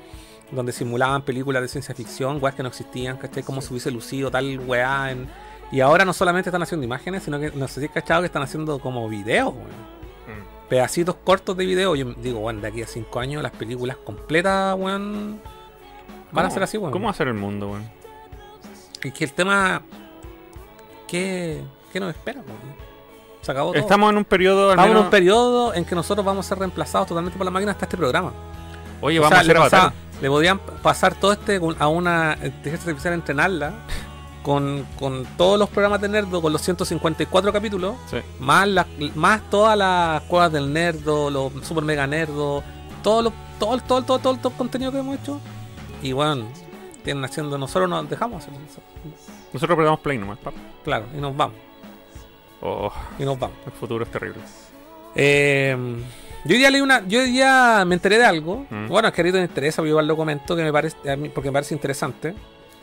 donde 0.51 0.71
simulaban 0.71 1.21
películas 1.23 1.61
de 1.61 1.67
ciencia 1.67 1.93
ficción, 1.95 2.39
weas 2.41 2.55
que 2.55 2.63
no 2.63 2.69
existían, 2.69 3.17
¿cachai? 3.17 3.43
Cómo 3.43 3.61
se 3.61 3.69
hubiese 3.71 3.91
lucido 3.91 4.31
tal 4.31 4.59
weá. 4.59 5.11
En... 5.11 5.27
Y 5.71 5.81
ahora 5.81 6.05
no 6.05 6.13
solamente 6.13 6.49
están 6.49 6.61
haciendo 6.61 6.85
imágenes, 6.85 7.23
sino 7.23 7.39
que 7.39 7.51
no 7.51 7.67
sé 7.67 7.79
si 7.79 7.87
has 7.87 7.91
cachado 7.91 8.21
que 8.21 8.27
están 8.27 8.43
haciendo 8.43 8.79
como 8.79 9.07
videos, 9.09 9.53
weón. 9.53 9.67
mm, 9.67 10.67
Pedacitos 10.69 11.15
cortos 11.23 11.57
de 11.57 11.65
video. 11.65 11.95
Yo 11.95 12.13
digo, 12.17 12.39
bueno, 12.39 12.61
de 12.61 12.67
aquí 12.67 12.81
a 12.83 12.87
cinco 12.87 13.19
años 13.19 13.41
las 13.41 13.51
películas 13.51 13.97
completas, 13.97 14.75
weón, 14.77 15.41
van 16.31 16.45
a 16.45 16.49
¿cómo- 16.49 16.53
ser 16.53 16.63
así, 16.63 16.77
weón. 16.77 16.91
¿Cómo 16.91 17.05
va 17.05 17.11
a 17.11 17.15
ser 17.15 17.27
el 17.27 17.33
mundo, 17.33 17.71
weón? 17.71 17.89
Y 19.03 19.11
que 19.11 19.23
el 19.25 19.33
tema. 19.33 19.81
¿Qué, 21.07 21.61
qué 21.91 21.99
nos 21.99 22.09
espera, 22.15 22.39
weón? 22.41 22.83
Se 23.41 23.51
acabó 23.51 23.71
todo. 23.71 23.81
Estamos 23.81 24.09
en 24.11 24.17
un 24.17 24.25
periodo 24.25 24.67
al 24.71 24.79
Estamos 24.79 24.95
en 24.97 25.03
un 25.03 25.09
periodo 25.09 25.73
en 25.73 25.83
que 25.85 25.95
nosotros 25.95 26.25
vamos 26.25 26.45
a 26.45 26.49
ser 26.49 26.59
reemplazados 26.59 27.07
totalmente 27.07 27.37
por 27.37 27.45
la 27.45 27.51
máquina 27.51 27.71
hasta 27.73 27.85
este 27.85 27.97
programa. 27.97 28.31
Oye, 29.01 29.19
O 29.19 29.23
vamos 29.23 29.31
sea, 29.33 29.39
a 29.39 29.41
hacer 29.41 29.55
le, 29.55 29.61
pasaba- 29.61 29.93
le 30.21 30.29
podían 30.29 30.59
pasar 30.59 31.13
todo 31.15 31.33
este 31.33 31.59
a 31.77 31.87
una 31.87 32.37
inteligencia 32.41 32.89
artificial, 32.89 33.13
entrenarla 33.15 33.73
con, 34.43 34.85
con 34.99 35.25
todos 35.37 35.57
los 35.57 35.69
programas 35.69 36.01
de 36.01 36.09
Nerdo, 36.09 36.41
con 36.41 36.51
los 36.53 36.61
154 36.61 37.51
capítulos, 37.53 37.95
Sí. 38.11 38.17
más, 38.39 38.67
las- 38.67 38.85
más 39.15 39.41
todas 39.49 39.77
las 39.77 40.21
cuevas 40.23 40.51
del 40.51 40.71
Nerdo, 40.71 41.29
los 41.29 41.51
Super 41.65 41.83
Mega 41.83 42.05
Nerdo, 42.05 42.61
todo, 43.01 43.21
lo, 43.23 43.33
todo, 43.57 43.77
todo, 43.79 44.01
todo, 44.03 44.19
todo, 44.19 44.35
todo 44.37 44.49
el 44.51 44.57
contenido 44.57 44.91
que 44.91 44.99
hemos 44.99 45.17
hecho. 45.17 45.39
Y 46.01 46.11
bueno, 46.11 46.45
tienen 47.03 47.23
haciendo, 47.25 47.57
nosotros 47.57 47.89
nos 47.89 48.09
dejamos 48.09 48.43
hacer 48.43 48.53
eso. 48.69 48.81
Nosotros 49.53 49.75
apretamos 49.75 49.99
play 50.01 50.17
nomás, 50.17 50.37
papá. 50.39 50.57
Claro, 50.83 51.05
y 51.15 51.21
nos 51.21 51.35
vamos, 51.35 51.55
Oh, 52.61 52.91
y 53.19 53.23
nos 53.23 53.37
vamos. 53.39 53.57
el 53.65 53.71
futuro 53.73 54.03
es 54.05 54.11
terrible. 54.11 54.39
Eh, 55.15 55.75
yo 56.45 56.51
hoy 56.53 56.57
día 56.57 56.69
leí 56.71 56.81
una, 56.81 57.05
yo 57.07 57.19
hoy 57.19 57.31
día 57.31 57.83
me 57.85 57.95
enteré 57.95 58.17
de 58.17 58.25
algo. 58.25 58.65
Mm. 58.69 58.87
Bueno, 58.87 59.07
es 59.07 59.13
que 59.13 59.21
ahorita 59.21 59.37
me 59.37 59.43
interesa, 59.45 59.77
pero 59.81 59.89
igual 59.89 60.07
lo 60.07 60.17
comento 60.17 60.55
que 60.55 60.63
me 60.63 60.71
parece, 60.73 61.09
a 61.11 61.15
mí- 61.15 61.29
porque 61.29 61.49
me 61.49 61.53
parece 61.53 61.73
interesante. 61.73 62.33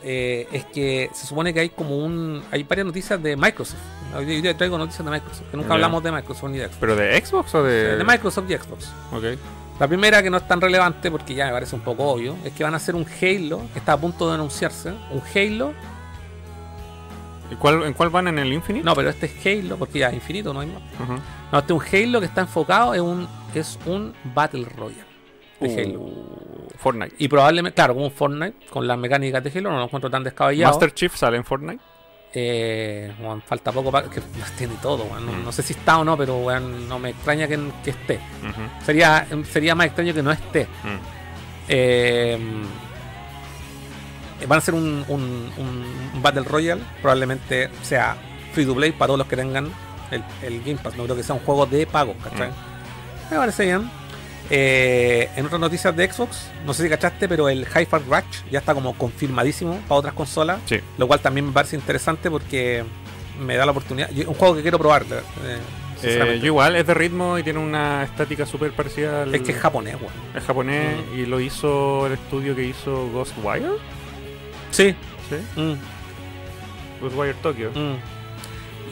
Eh, 0.03 0.47
es 0.51 0.65
que 0.65 1.09
se 1.13 1.27
supone 1.27 1.53
que 1.53 1.59
hay 1.59 1.69
como 1.69 1.97
un, 1.97 2.43
hay 2.51 2.63
varias 2.63 2.85
noticias 2.87 3.21
de 3.21 3.35
Microsoft. 3.37 3.77
Hoy 4.15 4.25
día- 4.25 4.57
traigo 4.57 4.77
noticias 4.77 5.05
de 5.05 5.11
Microsoft, 5.11 5.49
que 5.51 5.57
nunca 5.57 5.73
hablamos 5.73 6.03
de 6.03 6.11
Microsoft 6.11 6.49
ni 6.51 6.57
de 6.57 6.65
Xbox. 6.65 6.77
¿Pero 6.79 6.95
de 6.95 7.25
Xbox 7.25 7.55
o 7.55 7.63
de.? 7.63 7.97
De 7.97 8.03
Microsoft 8.03 8.49
y 8.49 8.53
Xbox. 8.57 8.91
Ok. 9.13 9.23
La 9.79 9.87
primera 9.87 10.21
que 10.21 10.29
no 10.29 10.37
es 10.37 10.47
tan 10.47 10.59
relevante 10.61 11.09
porque 11.09 11.33
ya 11.33 11.45
me 11.47 11.51
parece 11.53 11.75
un 11.75 11.81
poco 11.81 12.03
obvio, 12.05 12.35
es 12.43 12.51
que 12.53 12.63
van 12.63 12.73
a 12.73 12.77
hacer 12.77 12.93
un 12.95 13.05
Halo, 13.21 13.61
que 13.73 13.79
está 13.79 13.93
a 13.93 13.97
punto 13.97 14.27
de 14.27 14.35
anunciarse, 14.35 14.89
un 15.11 15.21
Halo. 15.35 15.73
¿Y 17.51 17.55
cuál, 17.55 17.83
¿En 17.83 17.93
cuál 17.93 18.09
van? 18.09 18.27
¿En 18.27 18.39
el 18.39 18.53
Infinite? 18.53 18.85
No, 18.85 18.95
pero 18.95 19.09
este 19.09 19.25
es 19.25 19.45
Halo, 19.45 19.77
porque 19.77 19.99
ya 19.99 20.07
es 20.09 20.13
infinito, 20.15 20.53
no 20.53 20.61
hay 20.61 20.67
más. 20.67 20.81
No, 21.51 21.59
este 21.59 21.73
es 21.73 21.79
un 21.79 21.85
Halo 22.09 22.19
que 22.21 22.25
está 22.27 22.41
enfocado 22.41 22.95
en 22.95 23.01
un, 23.01 23.27
es 23.53 23.77
un 23.85 24.13
Battle 24.33 24.65
Royale 24.77 25.10
de 25.61 25.81
Halo. 25.83 26.09
Fortnite. 26.77 27.15
Y 27.19 27.27
probablemente, 27.27 27.75
claro, 27.75 27.93
como 27.93 28.07
un 28.07 28.11
Fortnite, 28.11 28.65
con 28.69 28.87
las 28.87 28.97
mecánicas 28.97 29.43
de 29.43 29.51
Halo, 29.57 29.71
no 29.71 29.77
lo 29.77 29.83
encuentro 29.85 30.09
tan 30.09 30.23
descabellado. 30.23 30.71
Master 30.73 30.93
Chief 30.93 31.15
sale 31.15 31.37
en 31.37 31.45
Fortnite. 31.45 31.81
Eh, 32.33 33.11
falta 33.45 33.71
poco 33.73 33.91
para 33.91 34.09
que 34.09 34.21
las 34.39 34.51
tiene 34.57 34.73
todo, 34.81 35.05
no, 35.19 35.31
Mm. 35.33 35.43
no 35.43 35.51
sé 35.51 35.61
si 35.63 35.73
está 35.73 35.99
o 35.99 36.05
no, 36.05 36.15
pero 36.17 36.37
weón, 36.37 36.87
no 36.87 36.97
me 36.97 37.09
extraña 37.09 37.47
que, 37.47 37.59
que 37.83 37.89
esté. 37.91 38.19
Sería, 38.85 39.27
sería 39.51 39.75
más 39.75 39.87
extraño 39.87 40.13
que 40.13 40.23
no 40.23 40.31
esté. 40.31 40.63
Mm. 40.65 40.97
Eh, 41.67 42.39
van 44.47 44.53
a 44.53 44.57
hacer 44.57 44.73
un, 44.73 45.05
un- 45.07 45.51
un 45.57 46.21
Battle 46.21 46.43
Royale, 46.43 46.81
probablemente 47.01 47.69
sea 47.83 48.15
free 48.53 48.65
to 48.65 48.73
play 48.75 48.91
para 48.91 49.07
todos 49.07 49.19
los 49.19 49.27
que 49.27 49.35
tengan 49.35 49.69
el, 50.09 50.23
el 50.41 50.59
Game 50.61 50.77
Pass. 50.81 50.95
No 50.97 51.03
creo 51.03 51.15
que 51.15 51.23
sea 51.23 51.35
un 51.35 51.41
juego 51.41 51.65
de 51.65 51.85
pago, 51.85 52.15
¿cachai? 52.23 52.49
Me 53.29 53.37
parece 53.37 53.65
bien. 53.65 53.89
Eh, 54.53 55.29
en 55.37 55.45
otras 55.45 55.61
noticias 55.61 55.95
de 55.95 56.11
Xbox, 56.11 56.49
no 56.65 56.73
sé 56.73 56.83
si 56.83 56.89
cachaste, 56.89 57.29
pero 57.29 57.47
el 57.47 57.61
Hi-Fi 57.65 57.97
Rush 58.09 58.51
ya 58.51 58.59
está 58.59 58.73
como 58.73 58.93
confirmadísimo 58.97 59.77
para 59.87 59.95
otras 59.99 60.13
consolas. 60.13 60.59
Sí. 60.65 60.79
Lo 60.97 61.07
cual 61.07 61.21
también 61.21 61.45
me 61.47 61.53
parece 61.53 61.77
interesante 61.77 62.29
porque 62.29 62.83
me 63.39 63.55
da 63.55 63.65
la 63.65 63.71
oportunidad. 63.71 64.09
yo- 64.11 64.27
un 64.29 64.35
juego 64.35 64.55
que 64.55 64.61
quiero 64.61 64.77
probar. 64.77 65.03
eh, 65.03 65.57
Eh, 66.03 66.39
yo 66.41 66.47
igual, 66.47 66.75
es 66.75 66.85
de 66.87 66.93
ritmo 66.95 67.37
y 67.37 67.43
tiene 67.43 67.59
una 67.59 68.03
estática 68.03 68.45
súper 68.45 68.71
parecida 68.73 69.21
al. 69.23 69.35
es 69.35 69.41
que 69.43 69.51
es 69.51 69.57
japonés, 69.59 69.95
weón. 69.95 70.11
es 70.35 70.43
japonés 70.43 70.95
y 71.15 71.27
lo 71.27 71.39
hizo 71.39 72.07
el 72.07 72.13
estudio 72.13 72.55
que 72.55 72.63
hizo 72.63 73.07
Ghostwire. 73.11 73.67
Sí. 74.71 74.95
Sí. 75.29 75.35
Mm, 75.61 75.75
Ghostwire 77.01 77.35
Tokyo. 77.35 77.69
mm. 77.73 78.20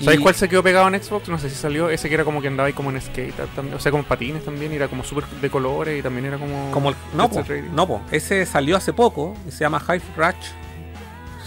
¿Sabes 0.01 0.19
Y- 0.19 0.23
cuál 0.23 0.35
se 0.35 0.47
quedó 0.47 0.63
pegado 0.63 0.88
en 0.88 1.01
Xbox? 1.03 1.27
No 1.30 1.38
sé 1.38 1.49
si 1.49 1.55
salió. 1.55 1.89
Ese 1.89 2.07
que 2.09 2.15
era 2.15 2.23
como 2.23 2.41
que 2.41 2.47
andaba 2.47 2.67
ahí 2.67 2.73
como 2.73 2.89
en 2.89 3.01
skate 3.01 3.35
también. 3.55 3.76
O 3.76 3.80
sea, 3.80 3.91
como 3.91 4.03
patines 4.03 4.43
también. 4.45 4.71
y 4.71 4.76
Era 4.76 4.88
como 4.88 5.03
súper 5.03 5.26
de 5.26 5.49
colores 5.49 5.99
y 5.99 6.01
también 6.01 6.26
era 6.26 6.38
como. 6.38 6.71
Como 6.71 6.89
el, 6.89 6.95
no, 7.13 7.30
po, 7.30 7.43
no, 7.73 7.88
po. 7.88 8.01
ese 8.11 8.45
salió 8.45 8.77
hace 8.77 8.93
poco 8.93 9.35
se 9.49 9.59
llama 9.59 9.80
High 9.80 10.01
Rush. 10.15 10.51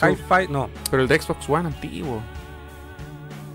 Hi-Fi, 0.02 0.48
no. 0.50 0.68
Pero 0.90 1.02
el 1.02 1.08
de 1.08 1.20
Xbox 1.20 1.48
One 1.48 1.68
antiguo. 1.68 2.20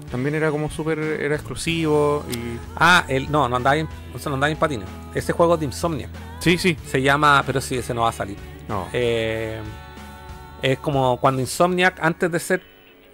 También 0.10 0.36
era 0.36 0.49
como 0.49 0.69
súper. 0.69 0.99
Era 0.99 1.36
exclusivo. 1.36 2.24
Y. 2.32 2.57
Ah, 2.78 3.03
el, 3.07 3.30
no, 3.32 3.49
no 3.49 3.57
andaba 3.57 3.76
en, 3.76 3.88
o 4.15 4.19
sea, 4.19 4.30
no 4.30 4.36
andaba 4.36 4.49
en 4.49 4.57
patines. 4.57 4.88
Ese 5.14 5.34
juego 5.34 5.57
de 5.57 5.65
Insomnia. 5.65 6.10
Sí, 6.40 6.57
sí. 6.57 6.78
Se 6.86 7.02
llama, 7.02 7.44
pero 7.45 7.60
sí, 7.60 7.78
ese 7.78 7.94
no 7.94 8.02
va 8.02 8.10
a 8.10 8.14
salir. 8.14 8.38
No. 8.69 8.88
Eh, 8.94 9.60
es 10.61 10.80
como 10.80 11.18
cuando 11.18 11.41
Insomniac, 11.41 11.99
antes 12.02 12.32
de 12.32 12.40
ser, 12.40 12.64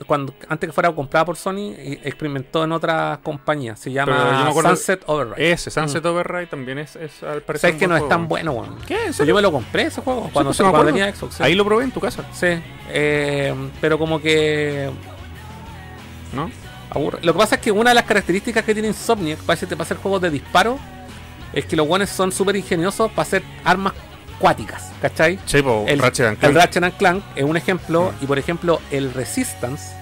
cuando 0.07 0.34
antes 0.49 0.68
que 0.70 0.74
fuera 0.74 0.91
comprada 0.91 1.26
por 1.26 1.36
Sony, 1.38 1.74
experimentó 2.03 2.64
en 2.64 2.72
otras 2.72 3.20
compañías. 3.20 3.80
Se 3.80 3.91
llama 3.91 4.52
Sunset 4.53 5.03
Override. 5.07 5.52
Ese, 5.52 5.72
Sunset 5.72 6.06
Override 6.06 6.48
también 6.48 6.80
es, 6.80 6.95
es 6.95 7.24
al 7.24 7.41
parecer. 7.41 7.70
Sabes 7.72 7.80
que 7.80 7.88
no 7.88 7.95
es 7.98 8.07
tan 8.10 8.28
bueno, 8.28 8.52
weón. 8.53 8.78
¿Qué? 8.88 8.95
¿En 8.95 9.03
Pues 9.06 9.15
serio? 9.18 9.32
yo 9.32 9.36
me 9.36 9.41
lo 9.41 9.52
compré 9.52 9.84
ese 9.84 10.02
juego 10.02 10.30
cuando, 10.34 10.49
pues, 10.49 10.57
sí 10.57 10.64
me 10.64 10.70
cuando 10.72 10.88
tenía 10.91 11.14
Xbox. 11.15 11.36
Sí, 11.36 11.44
Ahí 11.44 11.56
lo 11.56 11.64
probé 11.65 11.84
en 11.86 11.91
tu 11.91 11.99
casa, 11.99 12.24
Sí, 12.34 12.48
eh, 12.90 13.53
pero 13.82 13.98
como 13.98 14.22
que 14.22 14.90
¿no? 16.34 16.49
aburre. 16.90 17.20
Lo 17.22 17.34
que 17.34 17.40
pasa 17.40 17.56
es 17.56 17.61
que 17.61 17.72
una 17.72 17.91
de 17.91 17.95
las 17.95 18.06
características 18.06 18.64
que 18.64 18.74
tiene 18.74 18.90
Insomniac 18.90 19.40
para 19.40 19.53
hacer, 19.56 19.70
para 19.70 19.84
hacer 19.84 19.98
juegos 19.98 20.22
de 20.22 20.30
disparo 20.30 20.78
es 21.53 21.65
que 21.65 21.76
los 21.76 21.88
guanes 21.88 22.10
son 22.10 22.32
súper 22.32 22.56
ingeniosos 22.56 23.10
para 23.11 23.22
hacer 23.24 23.44
armas 23.64 23.94
cuáticas, 24.44 24.91
¿cachai? 25.02 25.40
Sí, 25.45 25.61
po, 25.61 25.86
El, 25.88 25.99
Ratchet 25.99 26.26
and 26.28 26.34
el 26.36 26.40
Clank. 26.52 26.56
Ratchet 26.57 26.84
and 26.84 26.98
Clank 26.98 27.24
es 27.38 27.44
un 27.45 27.56
ejemplo, 27.56 28.11
Mm. 28.11 28.24
y 28.26 28.28
por 28.28 28.38
ejemplo, 28.38 28.82
el 28.91 29.14
Resistance, 29.14 29.95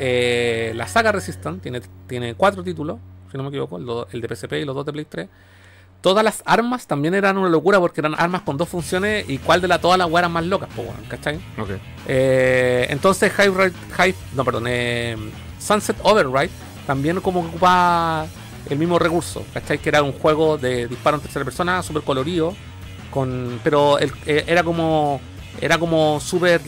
eh, 0.00 0.72
la 0.74 0.88
saga 0.88 1.12
Resistance, 1.12 1.60
tiene, 1.60 1.80
tiene 2.08 2.34
cuatro 2.34 2.64
títulos, 2.64 2.98
si 3.30 3.36
no 3.36 3.44
me 3.44 3.50
equivoco, 3.50 3.76
el, 3.78 3.86
do- 3.86 4.08
el 4.10 4.20
de 4.20 4.28
PSP 4.34 4.54
y 4.60 4.64
los 4.64 4.74
dos 4.74 4.84
de 4.84 4.92
Play 4.92 5.04
3. 5.08 5.28
Todas 6.00 6.24
las 6.24 6.42
armas 6.44 6.88
también 6.88 7.14
eran 7.14 7.38
una 7.38 7.48
locura 7.48 7.78
porque 7.78 8.00
eran 8.00 8.16
armas 8.18 8.42
con 8.42 8.56
dos 8.56 8.68
funciones 8.68 9.24
y 9.28 9.38
cuál 9.38 9.60
de 9.60 9.68
la, 9.68 9.80
todas 9.80 9.96
las 9.96 10.08
weas 10.10 10.22
eran 10.22 10.32
más 10.32 10.44
locas, 10.44 10.68
po, 10.74 10.84
¿cachai? 11.08 11.38
Eh, 12.08 12.88
entonces 12.90 13.30
High, 13.32 13.52
High- 13.96 14.14
no, 14.34 14.44
perdón, 14.44 14.64
eh, 14.66 15.16
Sunset 15.60 15.96
Override 16.02 16.50
también 16.84 17.20
como 17.20 17.40
ocupaba 17.40 18.26
el 18.68 18.76
mismo 18.78 18.98
recurso, 18.98 19.44
¿cachai? 19.54 19.78
Que 19.78 19.88
era 19.90 20.02
un 20.02 20.12
juego 20.12 20.58
de 20.58 20.88
disparo 20.88 21.18
en 21.18 21.22
tercera 21.22 21.44
persona, 21.44 21.80
súper 21.84 22.02
colorido, 22.02 22.56
con, 23.12 23.60
pero 23.62 23.98
el- 23.98 24.10
eh, 24.26 24.44
era 24.48 24.64
como 24.64 25.20
era 25.60 25.78
como 25.78 26.18
súper 26.18 26.60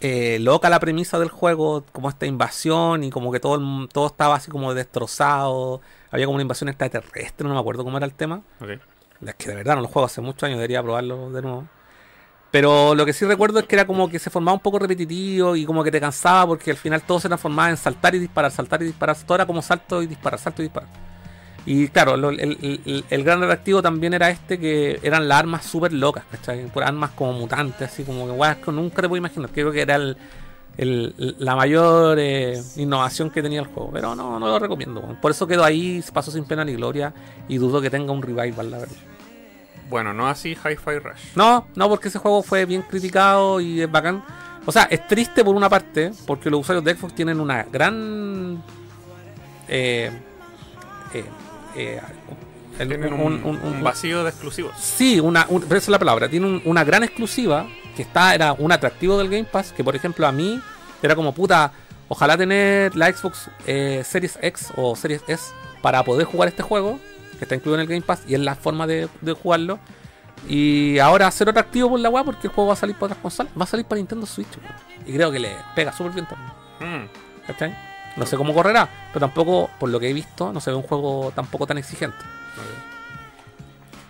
eh, 0.00 0.38
loca 0.40 0.70
la 0.70 0.80
premisa 0.80 1.18
del 1.18 1.28
juego, 1.28 1.84
como 1.92 2.08
esta 2.08 2.24
invasión 2.26 3.04
y 3.04 3.10
como 3.10 3.30
que 3.30 3.38
todo, 3.40 3.56
el- 3.56 3.88
todo 3.92 4.06
estaba 4.06 4.34
así 4.36 4.50
como 4.50 4.72
destrozado, 4.72 5.82
había 6.10 6.24
como 6.26 6.36
una 6.36 6.42
invasión 6.42 6.68
extraterrestre, 6.70 7.46
no 7.46 7.54
me 7.54 7.60
acuerdo 7.60 7.84
cómo 7.84 7.98
era 7.98 8.06
el 8.06 8.14
tema. 8.14 8.40
Es 9.24 9.34
que 9.34 9.50
de 9.50 9.56
verdad 9.56 9.74
no 9.76 9.82
lo 9.82 9.88
juego 9.88 10.06
hace 10.06 10.22
muchos 10.22 10.44
años, 10.44 10.56
debería 10.56 10.82
probarlo 10.82 11.30
de 11.30 11.42
nuevo. 11.42 11.64
Pero 12.50 12.94
lo 12.94 13.04
que 13.04 13.12
sí 13.12 13.26
recuerdo 13.26 13.58
es 13.60 13.66
que 13.66 13.76
era 13.76 13.86
como 13.86 14.08
que 14.08 14.18
se 14.18 14.30
formaba 14.30 14.54
un 14.54 14.60
poco 14.62 14.78
repetitivo 14.78 15.54
y 15.54 15.64
como 15.66 15.84
que 15.84 15.90
te 15.90 16.00
cansaba 16.00 16.46
porque 16.48 16.70
al 16.70 16.76
final 16.78 17.02
todo 17.02 17.20
se 17.20 17.28
transformaba 17.28 17.68
en 17.70 17.76
saltar 17.76 18.14
y 18.14 18.18
disparar, 18.18 18.50
saltar 18.50 18.82
y 18.82 18.86
disparar. 18.86 19.16
Todo 19.24 19.34
era 19.36 19.46
como 19.46 19.60
salto 19.62 20.02
y 20.02 20.06
disparar, 20.06 20.40
salto 20.40 20.62
y 20.62 20.64
disparar. 20.64 20.88
Y 21.66 21.88
claro, 21.88 22.16
lo- 22.16 22.30
el, 22.30 22.40
el- 22.84 23.04
el- 23.10 23.24
gran 23.24 23.42
atractivo 23.42 23.82
también 23.82 24.14
era 24.14 24.30
este 24.30 24.58
que 24.58 24.98
eran 25.02 25.28
las 25.28 25.38
armas 25.40 25.64
súper 25.66 25.92
locas, 25.92 26.24
¿cachai? 26.30 26.64
Por 26.66 26.82
armas 26.82 27.10
como 27.10 27.34
mutantes, 27.34 27.90
así 27.92 28.02
como 28.02 28.24
que 28.26 28.32
weas 28.32 28.56
que 28.56 28.72
nunca 28.72 29.02
te 29.02 29.08
puedo 29.08 29.18
imaginar. 29.18 29.50
Creo 29.52 29.70
que 29.70 29.82
era 29.82 29.96
el, 29.96 30.16
el- 30.78 31.36
la 31.38 31.54
mayor 31.56 32.18
eh, 32.18 32.60
innovación 32.76 33.30
que 33.30 33.42
tenía 33.42 33.60
el 33.60 33.66
juego. 33.66 33.90
Pero 33.92 34.14
no, 34.14 34.38
no 34.40 34.46
lo 34.48 34.58
recomiendo. 34.58 35.02
Por 35.20 35.30
eso 35.32 35.46
quedó 35.46 35.62
ahí, 35.64 36.02
pasó 36.12 36.30
sin 36.30 36.44
pena 36.44 36.64
ni 36.64 36.72
gloria 36.74 37.12
y 37.46 37.58
dudo 37.58 37.80
que 37.82 37.90
tenga 37.90 38.10
un 38.12 38.22
revival, 38.22 38.70
la 38.70 38.78
verdad. 38.78 38.96
Bueno, 39.90 40.14
no 40.14 40.28
así 40.28 40.52
Hi-Fi 40.52 40.98
Rush. 41.00 41.34
No, 41.36 41.66
no, 41.74 41.88
porque 41.88 42.08
ese 42.08 42.18
juego 42.18 42.42
fue 42.42 42.64
bien 42.64 42.82
criticado 42.82 43.60
y 43.60 43.82
es 43.82 43.90
bacán. 43.90 44.24
O 44.64 44.72
sea, 44.72 44.84
es 44.84 45.06
triste 45.06 45.44
por 45.44 45.54
una 45.56 45.68
parte, 45.68 46.12
porque 46.26 46.48
los 46.48 46.60
usuarios 46.60 46.84
de 46.84 46.94
Xbox 46.94 47.14
tienen 47.14 47.40
una 47.40 47.64
gran. 47.64 48.62
Eh, 49.68 50.10
eh, 51.14 51.24
eh, 51.76 52.00
el- 52.78 52.88
Tienen 52.88 53.12
un, 53.12 53.20
un- 53.20 53.32
un- 53.44 53.56
un 53.62 53.74
un- 53.76 53.82
vacío 53.82 54.24
de 54.24 54.30
exclusivos. 54.30 54.72
Sí, 54.78 55.20
una, 55.20 55.46
esa 55.66 55.76
es 55.76 55.88
la 55.88 55.98
palabra. 55.98 56.28
Tiene 56.28 56.46
un- 56.46 56.62
una 56.64 56.84
gran 56.84 57.02
exclusiva 57.02 57.66
que 57.96 58.02
está, 58.02 58.34
era 58.34 58.52
un 58.54 58.72
atractivo 58.72 59.18
del 59.18 59.28
Game 59.28 59.44
Pass. 59.44 59.72
Que 59.72 59.84
por 59.84 59.94
ejemplo 59.96 60.26
a 60.26 60.32
mí 60.32 60.60
era 61.02 61.14
como 61.14 61.32
puta. 61.34 61.72
Ojalá 62.08 62.36
tener 62.36 62.96
la 62.96 63.12
Xbox 63.12 63.48
eh, 63.66 64.02
Series 64.04 64.38
X 64.42 64.72
o 64.76 64.96
Series 64.96 65.22
S 65.28 65.52
para 65.82 66.02
poder 66.04 66.26
jugar 66.26 66.48
este 66.48 66.62
juego. 66.62 66.98
Que 67.38 67.44
está 67.44 67.54
incluido 67.54 67.76
en 67.76 67.80
el 67.82 67.86
Game 67.86 68.02
Pass 68.02 68.22
y 68.26 68.34
es 68.34 68.40
la 68.40 68.54
forma 68.54 68.86
de, 68.86 69.08
de 69.20 69.32
jugarlo. 69.32 69.78
Y 70.48 70.98
ahora 70.98 71.30
ser 71.30 71.48
atractivo 71.50 71.90
por 71.90 72.00
la 72.00 72.08
weá 72.08 72.24
porque 72.24 72.46
el 72.46 72.52
juego 72.52 72.68
va 72.68 72.72
a 72.74 72.76
salir 72.76 72.94
para 72.96 73.06
otras 73.12 73.18
consolas. 73.22 73.52
Va 73.58 73.64
a 73.64 73.66
salir 73.66 73.84
para 73.86 73.98
Nintendo 73.98 74.26
Switch. 74.26 74.48
Y 75.06 75.12
creo 75.12 75.30
que 75.30 75.38
le 75.38 75.54
pega 75.74 75.92
súper 75.92 76.12
bien 76.12 76.26
también. 76.26 76.50
Mm. 77.04 77.08
¿Cachai? 77.46 77.76
No 78.16 78.26
sé 78.26 78.36
cómo 78.36 78.52
correrá, 78.52 78.88
pero 79.12 79.26
tampoco, 79.26 79.70
por 79.78 79.88
lo 79.88 80.00
que 80.00 80.10
he 80.10 80.12
visto, 80.12 80.52
no 80.52 80.60
se 80.60 80.70
ve 80.70 80.76
un 80.76 80.82
juego 80.82 81.32
tampoco 81.34 81.66
tan 81.66 81.78
exigente. 81.78 82.18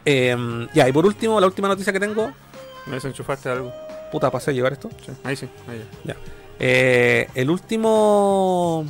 Eh, 0.04 0.68
ya, 0.74 0.88
y 0.88 0.92
por 0.92 1.04
último, 1.04 1.40
la 1.40 1.46
última 1.46 1.68
noticia 1.68 1.92
que 1.92 2.00
tengo. 2.00 2.32
¿Me 2.86 2.94
desenchufaste 2.94 3.50
algo? 3.50 3.72
Puta, 4.10 4.30
pasé 4.30 4.50
a 4.50 4.54
llevar 4.54 4.72
esto. 4.72 4.90
Sí. 5.04 5.12
Ahí 5.22 5.36
sí. 5.36 5.48
Ahí 5.68 5.84
ya. 6.04 6.16
Eh, 6.58 7.28
el 7.34 7.50
último. 7.50 8.84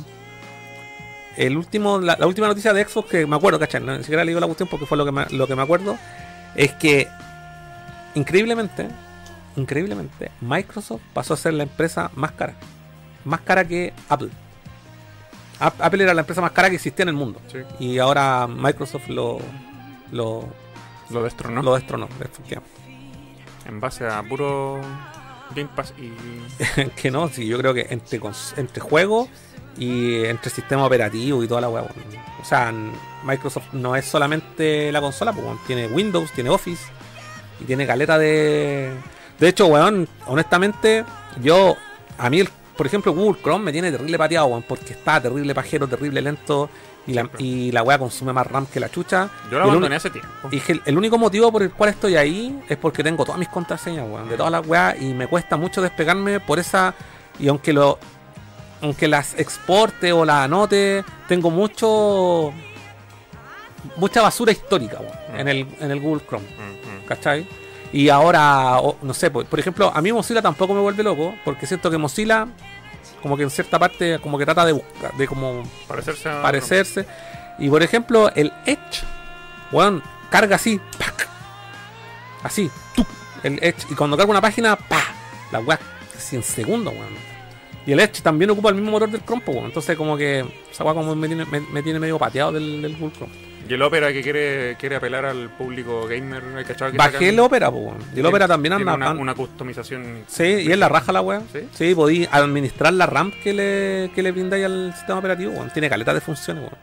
El 1.37 1.57
último. 1.57 1.99
La, 1.99 2.15
la 2.17 2.27
última 2.27 2.47
noticia 2.47 2.73
de 2.73 2.85
Xbox 2.85 3.09
que 3.09 3.25
me 3.25 3.35
acuerdo, 3.35 3.59
¿cachai? 3.59 3.81
No, 3.81 3.95
ni 3.95 4.03
siquiera 4.03 4.23
leí 4.25 4.33
la 4.33 4.45
cuestión 4.45 4.69
porque 4.69 4.85
fue 4.85 4.97
lo 4.97 5.05
que 5.05 5.11
me, 5.11 5.25
lo 5.29 5.47
que 5.47 5.55
me 5.55 5.61
acuerdo. 5.61 5.97
Es 6.55 6.73
que. 6.73 7.07
Increíblemente. 8.15 8.87
Increíblemente. 9.55 10.31
Microsoft 10.41 11.01
pasó 11.13 11.33
a 11.33 11.37
ser 11.37 11.53
la 11.53 11.63
empresa 11.63 12.09
más 12.15 12.31
cara. 12.31 12.55
Más 13.25 13.41
cara 13.41 13.65
que 13.67 13.93
Apple. 14.09 14.29
Ap- 15.61 15.81
Apple 15.81 16.03
era 16.03 16.13
la 16.13 16.21
empresa 16.21 16.41
más 16.41 16.51
cara 16.51 16.69
que 16.69 16.75
existía 16.75 17.03
en 17.03 17.09
el 17.09 17.15
mundo. 17.15 17.39
Sí. 17.51 17.59
Y 17.79 17.99
ahora 17.99 18.47
Microsoft 18.47 19.07
lo. 19.09 19.39
Lo, 20.11 20.45
Lo 21.09 21.23
destronó. 21.23 21.61
lo 21.61 21.75
destronó. 21.75 22.07
efectivamente. 22.19 22.69
En 23.65 23.79
base 23.79 24.05
a 24.07 24.21
puro 24.23 24.81
Game 25.55 25.69
Pass 25.75 25.93
y. 25.97 26.11
que 27.01 27.11
no, 27.11 27.27
sí, 27.29 27.47
yo 27.47 27.57
creo 27.57 27.73
que 27.73 27.87
entre, 27.89 28.19
entre 28.57 28.81
juegos 28.81 29.29
y 29.77 30.25
entre 30.25 30.49
sistema 30.49 30.85
operativo 30.85 31.43
y 31.43 31.47
toda 31.47 31.61
la 31.61 31.69
weá. 31.69 31.83
O 32.41 32.43
sea, 32.45 32.73
Microsoft 33.23 33.71
no 33.73 33.95
es 33.95 34.03
solamente 34.05 34.91
la 34.91 34.99
consola, 34.99 35.31
pues, 35.31 35.45
tiene 35.67 35.87
Windows, 35.87 36.31
tiene 36.31 36.49
Office 36.49 36.83
y 37.61 37.65
tiene 37.65 37.85
caleta 37.87 38.17
de. 38.17 38.91
De 39.39 39.47
hecho, 39.47 39.67
weón, 39.67 40.07
honestamente, 40.27 41.05
yo. 41.41 41.77
A 42.17 42.29
mí, 42.29 42.39
el- 42.41 42.49
por 42.77 42.85
ejemplo, 42.87 43.13
Google 43.13 43.41
Chrome 43.41 43.65
me 43.65 43.71
tiene 43.71 43.91
terrible 43.91 44.17
pateado, 44.17 44.47
weón, 44.47 44.63
porque 44.67 44.93
está 44.93 45.21
terrible 45.21 45.53
pajero, 45.53 45.87
terrible 45.87 46.21
lento 46.21 46.69
y 47.07 47.13
la, 47.13 47.29
y 47.39 47.71
la 47.71 47.83
weá 47.83 47.97
consume 47.97 48.31
más 48.33 48.45
RAM 48.47 48.65
que 48.67 48.79
la 48.79 48.89
chucha. 48.89 49.29
Yo 49.49 49.57
el 49.57 49.63
abandoné 49.63 49.95
hace 49.95 50.09
tiempo. 50.09 50.29
y 50.51 50.61
el, 50.71 50.81
el 50.85 50.97
único 50.97 51.17
motivo 51.17 51.51
por 51.51 51.63
el 51.63 51.71
cual 51.71 51.89
estoy 51.91 52.15
ahí 52.15 52.61
es 52.69 52.77
porque 52.77 53.03
tengo 53.03 53.23
todas 53.25 53.39
mis 53.39 53.49
contraseñas, 53.49 54.05
weón, 54.07 54.29
de 54.29 54.37
todas 54.37 54.51
las 54.51 54.65
weas, 54.65 55.01
y 55.01 55.13
me 55.13 55.27
cuesta 55.27 55.57
mucho 55.57 55.81
despegarme 55.81 56.39
por 56.39 56.59
esa. 56.59 56.93
Y 57.39 57.47
aunque 57.47 57.73
lo. 57.73 57.97
Aunque 58.83 59.07
las 59.07 59.37
exporte 59.39 60.11
o 60.11 60.25
las 60.25 60.45
anote, 60.45 61.03
tengo 61.27 61.51
mucho. 61.51 62.51
Mucha 63.97 64.21
basura 64.21 64.51
histórica, 64.51 64.99
weón, 64.99 65.11
Mm. 65.33 65.39
en, 65.39 65.47
el, 65.47 65.67
en 65.79 65.91
el 65.91 65.99
Google 65.99 66.23
Chrome, 66.27 66.45
Mm, 66.45 67.03
mm. 67.03 67.05
¿cachai? 67.07 67.47
Y 67.93 68.09
ahora, 68.09 68.79
no 69.01 69.13
sé, 69.13 69.29
por, 69.29 69.45
por 69.45 69.59
ejemplo, 69.59 69.91
a 69.93 70.01
mí 70.01 70.11
Mozilla 70.13 70.41
tampoco 70.41 70.73
me 70.73 70.79
vuelve 70.79 71.03
loco, 71.03 71.35
porque 71.43 71.65
siento 71.67 71.91
que 71.91 71.97
Mozilla, 71.97 72.47
como 73.21 73.35
que 73.35 73.43
en 73.43 73.49
cierta 73.49 73.77
parte, 73.77 74.19
como 74.19 74.37
que 74.37 74.45
trata 74.45 74.65
de 74.65 74.71
buscar, 74.71 75.13
de 75.17 75.27
como 75.27 75.63
Parecerse 75.87 76.29
a. 76.29 76.41
parecerse. 76.41 77.05
Y 77.59 77.69
por 77.69 77.83
ejemplo, 77.83 78.31
el 78.33 78.51
Edge, 78.65 79.03
weón, 79.71 80.01
carga 80.29 80.55
así, 80.55 80.79
¡pac! 80.97 81.27
así, 82.43 82.71
el 83.43 83.59
Edge. 83.61 83.85
Y 83.89 83.95
cuando 83.95 84.15
carga 84.15 84.31
una 84.31 84.41
página, 84.41 84.75
¡pa! 84.75 85.01
La 85.51 85.59
weá, 85.59 85.79
100 86.17 86.43
segundos, 86.43 86.93
weón. 86.93 87.31
Y 87.85 87.91
el 87.91 87.99
Edge 87.99 88.21
también 88.21 88.51
ocupa 88.51 88.69
el 88.69 88.75
mismo 88.75 88.91
motor 88.91 89.09
del 89.09 89.23
Chrome, 89.25 89.43
weón. 89.47 89.65
Entonces, 89.65 89.97
como 89.97 90.15
que 90.15 90.45
esa 90.71 90.85
weá 90.85 90.93
como 90.93 91.13
me 91.13 91.27
tiene, 91.27 91.45
me, 91.45 91.59
me 91.59 91.83
tiene 91.83 91.99
medio 91.99 92.17
pateado 92.17 92.53
del, 92.53 92.81
del 92.81 92.95
Google 92.95 93.17
Chrome. 93.17 93.50
Y 93.71 93.73
el 93.73 93.81
Opera 93.83 94.11
que 94.11 94.21
quiere, 94.21 94.75
quiere 94.77 94.97
apelar 94.97 95.23
al 95.25 95.49
público 95.49 96.05
gamer, 96.05 96.43
¿hay 96.57 96.65
cachado 96.65 96.91
que 96.91 96.97
Bajé 96.97 97.29
el 97.29 97.39
Opera, 97.39 97.71
po, 97.71 97.77
weón. 97.77 97.99
Y 98.13 98.19
el 98.19 98.25
Opera 98.25 98.45
también 98.45 98.73
anda. 98.73 98.95
una, 98.95 99.11
una 99.11 99.33
customización. 99.33 100.25
Sí, 100.27 100.43
y 100.43 100.71
es 100.73 100.77
la 100.77 100.89
raja 100.89 101.13
la 101.13 101.21
weá. 101.21 101.41
¿Sí? 101.53 101.69
Sí, 101.73 101.95
podí 101.95 102.27
administrar 102.29 102.91
la 102.91 103.05
RAM 103.05 103.31
que 103.41 103.53
le, 103.53 104.11
que 104.13 104.21
le 104.21 104.33
brindáis 104.33 104.65
al 104.65 104.93
sistema 104.93 105.19
operativo, 105.19 105.53
weón. 105.53 105.69
Tiene 105.71 105.89
caleta 105.89 106.13
de 106.13 106.19
funciones, 106.19 106.63
weón. 106.63 106.75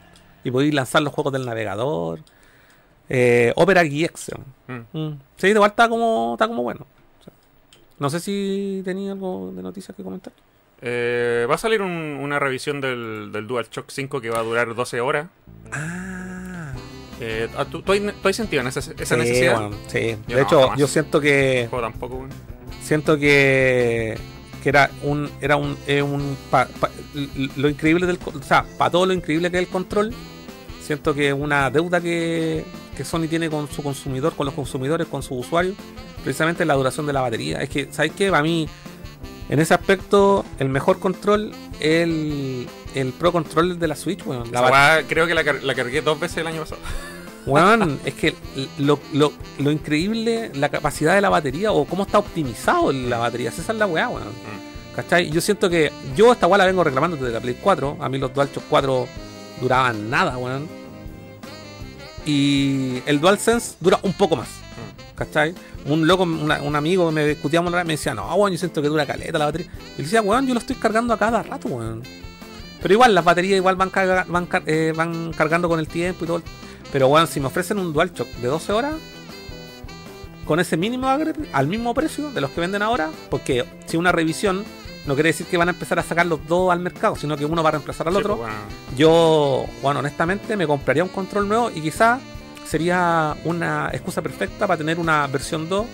Y 0.43 0.49
podéis 0.49 0.73
lanzar 0.73 1.03
los 1.03 1.13
juegos 1.13 1.31
del 1.31 1.45
navegador. 1.45 2.21
Eh, 3.07 3.53
Opera 3.55 3.83
GX. 3.83 4.31
Mm. 4.65 4.97
Mm. 4.99 5.19
Sí, 5.37 5.47
igual 5.47 5.69
está 5.69 5.87
como, 5.89 6.33
está 6.33 6.47
como 6.47 6.63
bueno. 6.63 6.87
Sí. 7.23 7.29
No 7.99 8.09
sé 8.09 8.19
si 8.19 8.81
tenía 8.83 9.11
algo 9.11 9.51
de 9.55 9.61
noticias 9.61 9.95
que 9.95 10.01
comentar. 10.01 10.33
Eh, 10.81 11.45
va 11.47 11.53
a 11.53 11.57
salir 11.59 11.83
un- 11.83 12.17
una 12.19 12.39
revisión 12.39 12.81
del, 12.81 13.29
del 13.31 13.45
DualShock 13.45 13.91
5 13.91 14.21
que 14.21 14.31
va 14.31 14.39
a 14.39 14.43
durar 14.43 14.73
12 14.73 15.01
horas. 15.01 15.27
Ah. 15.71 16.38
Eh, 17.19 17.47
ah, 17.57 17.65
¿tú, 17.65 17.81
tú 17.81 17.91
sentido 18.33 18.61
esa, 18.67 18.79
esa 18.79 19.15
Sí, 19.15 19.21
necesidad? 19.21 19.69
sí. 19.87 20.15
Yo 20.27 20.35
De 20.37 20.41
no, 20.41 20.47
hecho, 20.47 20.61
jamás. 20.61 20.79
yo 20.79 20.87
siento 20.87 21.19
que 21.19 21.67
tampoco, 21.81 22.15
weón. 22.15 22.29
siento 22.83 23.17
que 23.17 24.17
que 24.63 24.69
era 24.69 24.89
un 25.03 25.29
era 25.39 25.55
un, 25.55 25.77
eh, 25.87 26.01
un 26.01 26.35
pa- 26.51 26.67
pa- 26.79 26.89
l- 27.15 27.49
lo 27.55 27.69
increíble 27.69 28.05
del 28.05 28.19
o 28.25 28.41
sea 28.43 28.65
para 28.77 28.91
todo 28.91 29.05
lo 29.05 29.13
increíble 29.13 29.49
que 29.49 29.57
es 29.57 29.63
el 29.63 29.69
control 29.69 30.13
siento 30.81 31.13
que 31.13 31.31
una 31.31 31.69
deuda 31.69 32.01
que, 32.01 32.65
que 32.97 33.05
Sony 33.05 33.27
tiene 33.29 33.49
con 33.49 33.69
su 33.71 33.81
consumidor 33.81 34.33
con 34.35 34.45
los 34.45 34.53
consumidores 34.55 35.07
con 35.07 35.23
sus 35.23 35.45
usuarios 35.45 35.75
precisamente 36.25 36.65
la 36.65 36.73
duración 36.73 37.05
de 37.05 37.13
la 37.13 37.21
batería 37.21 37.61
es 37.61 37.69
que 37.69 37.87
sabes 37.91 38.11
qué 38.17 38.29
para 38.31 38.43
mí 38.43 38.67
en 39.49 39.59
ese 39.59 39.73
aspecto 39.73 40.43
el 40.59 40.67
mejor 40.67 40.99
control 40.99 41.51
es 41.79 42.03
el, 42.03 42.67
el 42.95 43.11
Pro 43.13 43.31
Control 43.31 43.77
de 43.79 43.87
la 43.87 43.95
Switch 43.95 44.25
weón. 44.25 44.51
La 44.51 44.61
weá, 44.71 45.03
creo 45.07 45.27
que 45.27 45.33
la, 45.33 45.43
car- 45.43 45.63
la 45.63 45.75
cargué 45.75 46.01
dos 46.01 46.19
veces 46.19 46.37
el 46.37 46.47
año 46.47 46.61
pasado. 46.61 46.81
Weón, 47.45 47.99
es 48.05 48.13
que 48.15 48.35
lo, 48.77 48.99
lo, 49.13 49.31
lo 49.59 49.71
increíble, 49.71 50.51
la 50.55 50.69
capacidad 50.69 51.15
de 51.15 51.21
la 51.21 51.29
batería 51.29 51.71
o 51.71 51.85
cómo 51.85 52.03
está 52.03 52.19
optimizado 52.19 52.91
la 52.91 53.17
batería, 53.17 53.49
esa 53.49 53.61
es 53.71 53.77
la 53.77 53.87
weá, 53.87 54.09
weón. 54.09 54.27
¿Cachai? 54.95 55.31
Yo 55.31 55.39
siento 55.41 55.69
que 55.69 55.91
yo 56.15 56.31
esta 56.33 56.45
weá 56.47 56.57
la 56.59 56.65
vengo 56.65 56.83
reclamando 56.83 57.15
desde 57.15 57.31
la 57.31 57.39
Play 57.39 57.57
4. 57.59 57.97
A 58.01 58.09
mí 58.09 58.17
los 58.19 58.33
DualShock 58.33 58.63
4 58.69 59.07
duraban 59.61 60.09
nada, 60.09 60.37
weón. 60.37 60.67
Y 62.25 63.01
el 63.05 63.19
DualSense 63.19 63.75
dura 63.79 63.99
un 64.03 64.13
poco 64.13 64.35
más. 64.35 64.49
¿Cachai? 65.15 65.53
Un 65.85 66.05
loco, 66.07 66.23
una- 66.23 66.61
un 66.61 66.75
amigo 66.75 67.11
me 67.11 67.25
discutíamos 67.25 67.69
una 67.69 67.77
vez, 67.79 67.87
me 67.87 67.93
decía, 67.93 68.13
no, 68.13 68.33
weón, 68.35 68.51
yo 68.51 68.57
siento 68.59 68.81
que 68.81 68.87
dura 68.89 69.05
caleta 69.05 69.37
la 69.39 69.45
batería. 69.45 69.67
Y 69.95 69.97
le 69.99 70.03
decía, 70.03 70.21
weón, 70.21 70.45
yo 70.45 70.53
lo 70.53 70.59
estoy 70.59 70.75
cargando 70.75 71.13
a 71.13 71.17
cada 71.17 71.41
rato, 71.41 71.67
weón. 71.69 72.03
Pero 72.81 72.93
igual, 72.93 73.13
las 73.13 73.23
baterías 73.25 73.57
igual 73.57 73.75
van, 73.75 73.89
carga- 73.89 74.25
van, 74.27 74.45
car- 74.45 74.63
eh, 74.65 74.93
van 74.95 75.33
cargando 75.33 75.67
con 75.69 75.79
el 75.79 75.87
tiempo 75.87 76.23
y 76.23 76.27
todo. 76.27 76.37
el- 76.37 76.43
Pero 76.91 77.07
weón, 77.07 77.27
si 77.27 77.39
me 77.39 77.47
ofrecen 77.47 77.77
un 77.79 77.93
DualShock 77.93 78.27
de 78.27 78.47
12 78.47 78.71
horas, 78.71 78.93
con 80.45 80.59
ese 80.59 80.77
mínimo 80.77 81.07
al 81.53 81.67
mismo 81.67 81.93
precio 81.93 82.31
de 82.31 82.41
los 82.41 82.49
que 82.51 82.61
venden 82.61 82.81
ahora, 82.81 83.09
porque 83.29 83.65
si 83.85 83.97
una 83.97 84.11
revisión 84.11 84.63
no 85.05 85.13
quiere 85.13 85.29
decir 85.29 85.45
que 85.45 85.57
van 85.57 85.67
a 85.67 85.71
empezar 85.71 85.99
a 85.99 86.03
sacar 86.03 86.25
los 86.25 86.45
dos 86.47 86.71
al 86.71 86.79
mercado, 86.79 87.15
sino 87.15 87.37
que 87.37 87.45
uno 87.45 87.61
va 87.61 87.69
a 87.69 87.71
reemplazar 87.73 88.07
al 88.07 88.13
Sí, 88.13 88.19
otro. 88.19 88.37
pues, 88.37 88.49
bueno. 88.49 88.63
Yo, 88.97 89.65
bueno, 89.81 89.99
honestamente 89.99 90.55
me 90.57 90.65
compraría 90.65 91.03
un 91.03 91.09
control 91.09 91.47
nuevo 91.47 91.69
y 91.73 91.81
quizá 91.81 92.19
sería 92.65 93.35
una 93.45 93.89
excusa 93.93 94.21
perfecta 94.21 94.65
para 94.67 94.77
tener 94.77 94.99
una 94.99 95.25
versión 95.27 95.69
2 95.69 95.85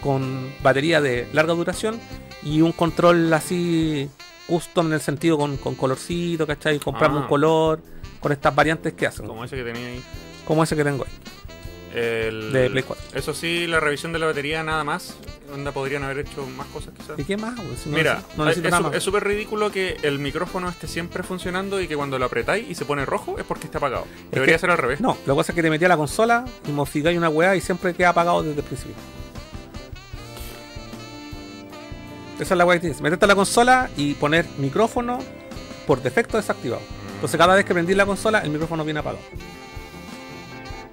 con 0.00 0.52
batería 0.62 1.00
de 1.00 1.26
larga 1.32 1.54
duración 1.54 1.98
y 2.42 2.60
un 2.60 2.72
control 2.72 3.32
así 3.32 4.08
custom 4.46 4.86
en 4.88 4.92
el 4.94 5.00
sentido 5.00 5.38
con, 5.38 5.56
con 5.56 5.74
colorcito, 5.74 6.46
¿cachai? 6.46 6.78
Comprarme 6.78 7.18
Ah. 7.18 7.22
un 7.22 7.26
color 7.28 7.80
con 8.20 8.32
estas 8.32 8.54
variantes 8.54 8.92
que 8.94 9.06
hacen, 9.06 9.26
como, 9.26 9.34
Como 9.34 9.44
ese 9.44 9.56
que 9.56 9.64
tenía 9.64 9.86
ahí. 9.88 10.02
ese 10.62 10.76
que 10.76 10.84
tengo 10.84 11.04
ahí. 11.04 11.10
El- 11.94 12.52
De 12.52 12.70
Play 12.70 12.82
4. 12.82 13.04
Eso 13.14 13.32
sí, 13.34 13.68
la 13.68 13.78
revisión 13.78 14.12
de 14.12 14.18
la 14.18 14.26
batería 14.26 14.64
nada 14.64 14.82
más. 14.82 15.14
Onda 15.52 15.70
podrían 15.70 16.02
haber 16.02 16.20
hecho 16.20 16.44
más 16.56 16.66
cosas 16.68 16.92
quizás. 16.98 17.16
¿Y 17.18 17.22
qué 17.24 17.36
más? 17.36 17.54
Si 17.80 17.88
no 17.88 17.96
Mira, 17.96 18.22
no 18.36 18.48
es 18.48 18.56
es 18.58 19.02
súper 19.02 19.22
ridículo 19.22 19.70
que 19.70 19.98
el 20.02 20.18
micrófono 20.18 20.68
esté 20.68 20.88
siempre 20.88 21.22
funcionando 21.22 21.80
y 21.80 21.86
que 21.86 21.94
cuando 21.94 22.18
lo 22.18 22.24
apretáis 22.24 22.68
y 22.68 22.74
se 22.74 22.84
pone 22.84 23.04
rojo 23.04 23.38
es 23.38 23.44
porque 23.44 23.66
está 23.66 23.78
apagado. 23.78 24.06
Debería 24.32 24.56
que- 24.56 24.58
ser 24.60 24.70
al 24.70 24.78
revés. 24.78 25.00
No, 25.00 25.16
lo 25.26 25.34
que 25.34 25.38
pasa 25.38 25.52
es 25.52 25.56
que 25.56 25.62
te 25.62 25.70
metí 25.70 25.84
a 25.84 25.88
la 25.88 25.96
consola 25.96 26.44
y 26.66 26.72
modificáis 26.72 27.16
una 27.16 27.28
weá 27.28 27.54
y 27.54 27.60
siempre 27.60 27.94
queda 27.94 28.08
apagado 28.08 28.42
desde 28.42 28.58
el 28.60 28.66
principio. 28.66 28.96
Esa 32.40 32.54
es 32.54 32.58
la 32.58 32.64
weá 32.64 32.76
que 32.76 32.80
tienes. 32.82 33.00
Meterte 33.00 33.24
a 33.24 33.28
la 33.28 33.34
consola 33.34 33.90
y 33.96 34.14
poner 34.14 34.46
micrófono 34.58 35.18
por 35.86 36.02
defecto 36.02 36.36
desactivado. 36.36 36.82
Entonces 37.14 37.38
cada 37.38 37.54
vez 37.54 37.64
que 37.64 37.72
prendís 37.74 37.96
la 37.96 38.06
consola, 38.06 38.40
el 38.40 38.50
micrófono 38.50 38.84
viene 38.84 39.00
apagado. 39.00 39.22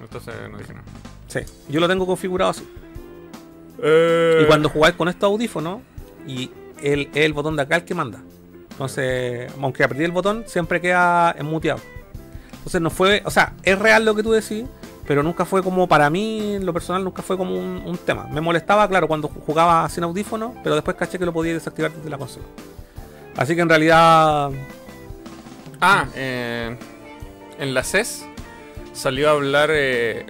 Entonces 0.00 0.34
no 0.50 0.58
dije 0.58 0.72
nada. 0.72 0.84
Sí, 1.28 1.40
yo 1.68 1.80
lo 1.80 1.88
tengo 1.88 2.06
configurado 2.06 2.50
así. 2.50 2.68
Eh, 3.82 4.40
Y 4.42 4.46
cuando 4.46 4.68
jugáis 4.68 4.94
con 4.94 5.08
estos 5.08 5.26
audífonos, 5.28 5.80
y 6.26 6.50
el, 6.82 7.10
el 7.14 7.32
botón 7.32 7.56
de 7.56 7.62
acá 7.62 7.76
el 7.76 7.84
que 7.84 7.94
manda. 7.94 8.20
Entonces, 8.70 9.50
aunque 9.60 9.82
apreté 9.84 10.04
el 10.04 10.12
botón, 10.12 10.44
siempre 10.46 10.80
queda 10.80 11.34
muteado. 11.42 11.80
Entonces 12.52 12.80
no 12.80 12.90
fue, 12.90 13.22
o 13.24 13.30
sea, 13.30 13.54
es 13.64 13.78
real 13.78 14.04
lo 14.04 14.14
que 14.14 14.22
tú 14.22 14.30
decís, 14.32 14.64
pero 15.12 15.22
nunca 15.22 15.44
fue 15.44 15.62
como 15.62 15.86
para 15.86 16.08
mí, 16.08 16.54
en 16.54 16.64
lo 16.64 16.72
personal, 16.72 17.04
nunca 17.04 17.20
fue 17.20 17.36
como 17.36 17.54
un, 17.54 17.82
un 17.84 17.98
tema. 17.98 18.26
Me 18.32 18.40
molestaba, 18.40 18.88
claro, 18.88 19.06
cuando 19.06 19.28
jugaba 19.28 19.86
sin 19.90 20.04
audífono, 20.04 20.54
pero 20.62 20.74
después 20.74 20.96
caché 20.96 21.18
que 21.18 21.26
lo 21.26 21.34
podía 21.34 21.52
desactivar 21.52 21.92
desde 21.92 22.08
la 22.08 22.16
consola. 22.16 22.46
Así 23.36 23.54
que 23.54 23.60
en 23.60 23.68
realidad, 23.68 24.50
Ah, 25.82 26.06
eh, 26.14 26.78
en 27.58 27.74
la 27.74 27.82
CES 27.82 28.24
salió 28.94 29.28
a 29.28 29.32
hablar 29.32 29.68
eh, 29.70 30.24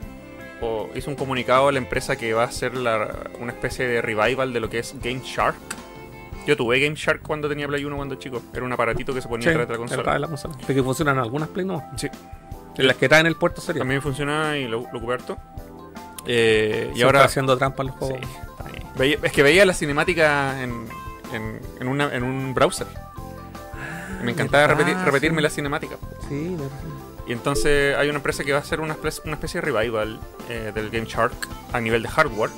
o 0.61 0.89
hizo 0.97 1.11
un 1.11 1.17
comunicado 1.17 1.69
a 1.69 1.73
la 1.73 1.79
empresa 1.79 2.17
que 2.17 2.35
va 2.35 2.43
a 2.43 2.47
hacer 2.47 2.75
la- 2.77 3.31
una 3.41 3.53
especie 3.53 3.87
de 3.87 4.03
revival 4.03 4.53
de 4.53 4.59
lo 4.59 4.69
que 4.69 4.81
es 4.81 4.97
Game 5.01 5.21
Shark. 5.25 5.55
Yo 6.45 6.57
tuve 6.57 6.81
Game 6.81 6.97
Shark 6.97 7.23
cuando 7.23 7.49
tenía 7.49 7.69
Play 7.69 7.85
1 7.85 7.95
cuando 7.95 8.17
chico. 8.17 8.43
Era 8.53 8.65
un 8.65 8.73
aparatito 8.73 9.15
que 9.15 9.21
se 9.23 9.29
ponía 9.29 9.45
sí, 9.45 9.49
detrás 9.51 9.69
de 9.69 9.75
la 9.75 9.79
consola. 9.79 10.03
para 10.03 10.19
la 10.19 10.27
consola. 10.27 10.57
De 10.67 10.75
que 10.75 10.83
funcionan 10.83 11.19
algunas 11.21 11.49
Play 11.51 11.65
no. 11.65 11.85
Sí. 11.97 12.09
En 12.77 12.87
las 12.87 12.97
que 12.97 13.09
traen 13.09 13.27
el 13.27 13.37
puerto 13.37 13.61
sería. 13.61 13.81
También 13.81 14.01
funciona 14.03 14.57
y 14.57 14.67
lo, 14.67 14.87
lo 14.93 14.99
ocupé 14.99 15.15
harto. 15.15 15.37
Eh, 16.27 16.93
y 16.95 17.03
ahora 17.03 17.25
haciendo 17.25 17.57
trampa 17.59 17.83
en 17.83 17.89
los 17.89 17.97
Sí, 17.97 18.01
juegos. 18.07 18.21
bien. 18.21 18.87
Veía- 18.97 19.19
es 19.23 19.33
que 19.33 19.43
veía 19.43 19.65
la 19.67 19.75
cinemática 19.75 20.63
en, 20.63 20.87
en, 21.33 21.61
en 21.81 21.89
una- 21.89 22.15
en 22.15 22.23
un 22.23 22.55
browser. 22.55 22.87
Y 24.21 24.25
me 24.25 24.33
encantaba 24.33 24.67
verdad, 24.69 24.87
repetir- 24.87 25.05
repetirme 25.05 25.39
sí. 25.39 25.43
la 25.43 25.51
cinemática. 25.51 25.97
Sí, 26.29 26.57
Y 27.27 27.33
entonces 27.33 27.97
hay 27.97 28.09
una 28.09 28.19
empresa 28.19 28.45
que 28.45 28.53
va 28.53 28.59
a 28.59 28.61
hacer 28.63 28.81
una, 28.81 28.97
una 29.25 29.35
especie 29.35 29.61
de 29.61 29.67
revival 29.73 30.21
eh, 30.49 30.73
del 30.75 30.91
Game 30.91 31.07
Shark 31.07 31.35
a 31.73 31.81
nivel 31.81 32.03
de 32.03 32.09
hardware. 32.09 32.51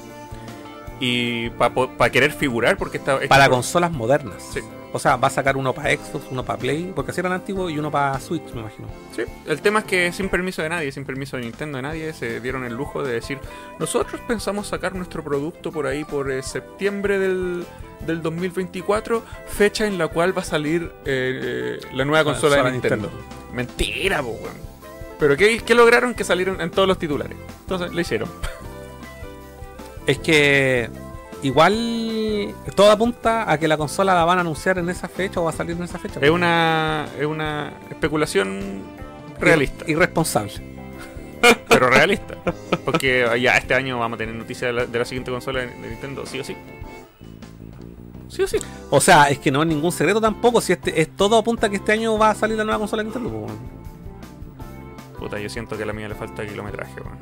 Y 1.01 1.51
para 1.51 2.11
querer 2.11 2.32
figurar, 2.32 2.77
porque 2.77 2.99
está. 2.99 3.19
para 3.28 3.49
consolas 3.49 3.91
modernas. 3.91 4.43
Sí. 4.53 4.61
O 4.95 5.01
sea, 5.01 5.16
va 5.16 5.27
a 5.27 5.31
sacar 5.31 5.57
uno 5.57 5.73
para 5.73 5.91
Xbox, 5.91 6.27
uno 6.31 6.45
para 6.45 6.57
Play, 6.57 6.93
porque 6.95 7.11
así 7.11 7.19
eran 7.19 7.33
antiguos, 7.33 7.73
y 7.73 7.77
uno 7.81 7.91
para 7.91 8.21
Switch, 8.21 8.45
me 8.55 8.61
imagino. 8.61 8.87
Sí, 9.11 9.23
el 9.45 9.61
tema 9.61 9.81
es 9.81 9.87
que 9.87 10.12
sin 10.12 10.29
permiso 10.29 10.62
de 10.62 10.69
nadie, 10.69 10.93
sin 10.93 11.05
permiso 11.05 11.37
de 11.37 11.43
Nintendo 11.43 11.79
de 11.79 11.83
nadie, 11.83 12.12
se 12.12 12.41
dieron 12.41 12.62
el 12.62 12.75
lujo 12.75 13.03
de 13.03 13.15
decir, 13.15 13.41
nosotros 13.81 14.21
pensamos 14.29 14.69
sacar 14.69 14.95
nuestro 14.95 15.25
producto 15.25 15.73
por 15.73 15.89
ahí 15.89 16.05
por 16.05 16.31
eh, 16.31 16.45
septiembre 16.45 17.19
del, 17.19 17.66
del 18.07 18.23
2024, 18.23 19.25
fecha 19.49 19.85
en 19.85 19.99
la 19.99 20.07
cual 20.07 20.37
va 20.37 20.43
a 20.43 20.45
salir 20.45 20.93
eh, 21.05 21.81
eh, 21.83 21.87
la 21.93 22.05
nueva 22.05 22.19
La 22.19 22.25
consola 22.25 22.62
de 22.62 22.71
Nintendo. 22.71 23.11
Mentira, 23.53 24.23
po, 24.23 24.29
weón. 24.29 24.55
Pero 25.19 25.37
¿qué, 25.37 25.59
qué 25.59 25.75
lograron? 25.75 26.15
Que 26.15 26.23
salieron 26.23 26.61
en 26.61 26.71
todos 26.71 26.87
los 26.87 27.01
titulares. 27.01 27.37
Entonces 27.62 27.93
lo 27.93 28.01
hicieron. 28.01 28.29
Es 30.07 30.19
que 30.19 30.89
igual 31.45 32.55
todo 32.75 32.91
apunta 32.91 33.51
a 33.51 33.59
que 33.59 33.69
la 33.69 33.77
consola 33.77 34.15
la 34.15 34.25
van 34.25 34.39
a 34.39 34.41
anunciar 34.41 34.79
en 34.79 34.89
esa 34.89 35.09
fecha 35.09 35.41
o 35.41 35.45
va 35.45 35.51
a 35.51 35.53
salir 35.53 35.77
en 35.77 35.85
esa 35.85 35.99
fecha. 35.99 36.19
Es 36.21 36.31
una, 36.31 37.07
es 37.19 37.27
una 37.27 37.75
especulación 37.91 38.83
realista, 39.39 39.85
Irresponsable. 39.87 40.53
pero 41.69 41.91
realista. 41.91 42.35
Porque 42.85 43.27
ya 43.41 43.57
este 43.57 43.75
año 43.75 43.99
vamos 43.99 44.16
a 44.16 44.19
tener 44.19 44.35
noticias 44.35 44.69
de 44.69 44.73
la, 44.73 44.87
de 44.87 44.99
la 44.99 45.05
siguiente 45.05 45.31
consola 45.31 45.61
de, 45.61 45.89
Nintendo, 45.89 46.25
sí 46.27 46.41
o 46.41 46.45
sí. 46.45 46.57
Sí 48.29 48.43
o 48.43 48.47
sí. 48.47 48.57
O 48.91 49.01
sea, 49.01 49.29
es 49.29 49.39
que 49.39 49.51
no 49.51 49.62
es 49.62 49.69
ningún 49.69 49.93
secreto 49.93 50.21
tampoco. 50.21 50.61
Si 50.61 50.73
este 50.73 51.01
es 51.01 51.15
todo 51.15 51.39
apunta 51.39 51.66
a 51.66 51.71
que 51.71 51.77
este 51.77 51.93
año 51.93 52.19
va 52.19 52.31
a 52.31 52.35
salir 52.35 52.57
la 52.57 52.65
nueva 52.65 52.79
consola 52.79 53.03
de 53.03 53.11
Nintendo. 53.11 53.31
pues, 53.31 53.43
weón. 53.43 53.59
Puta, 55.19 55.39
yo 55.39 55.49
siento 55.49 55.77
que 55.77 55.83
a 55.83 55.87
la 55.87 55.93
mía 55.93 56.09
le 56.09 56.15
falta 56.15 56.45
kilometraje, 56.47 57.01
weón. 57.01 57.19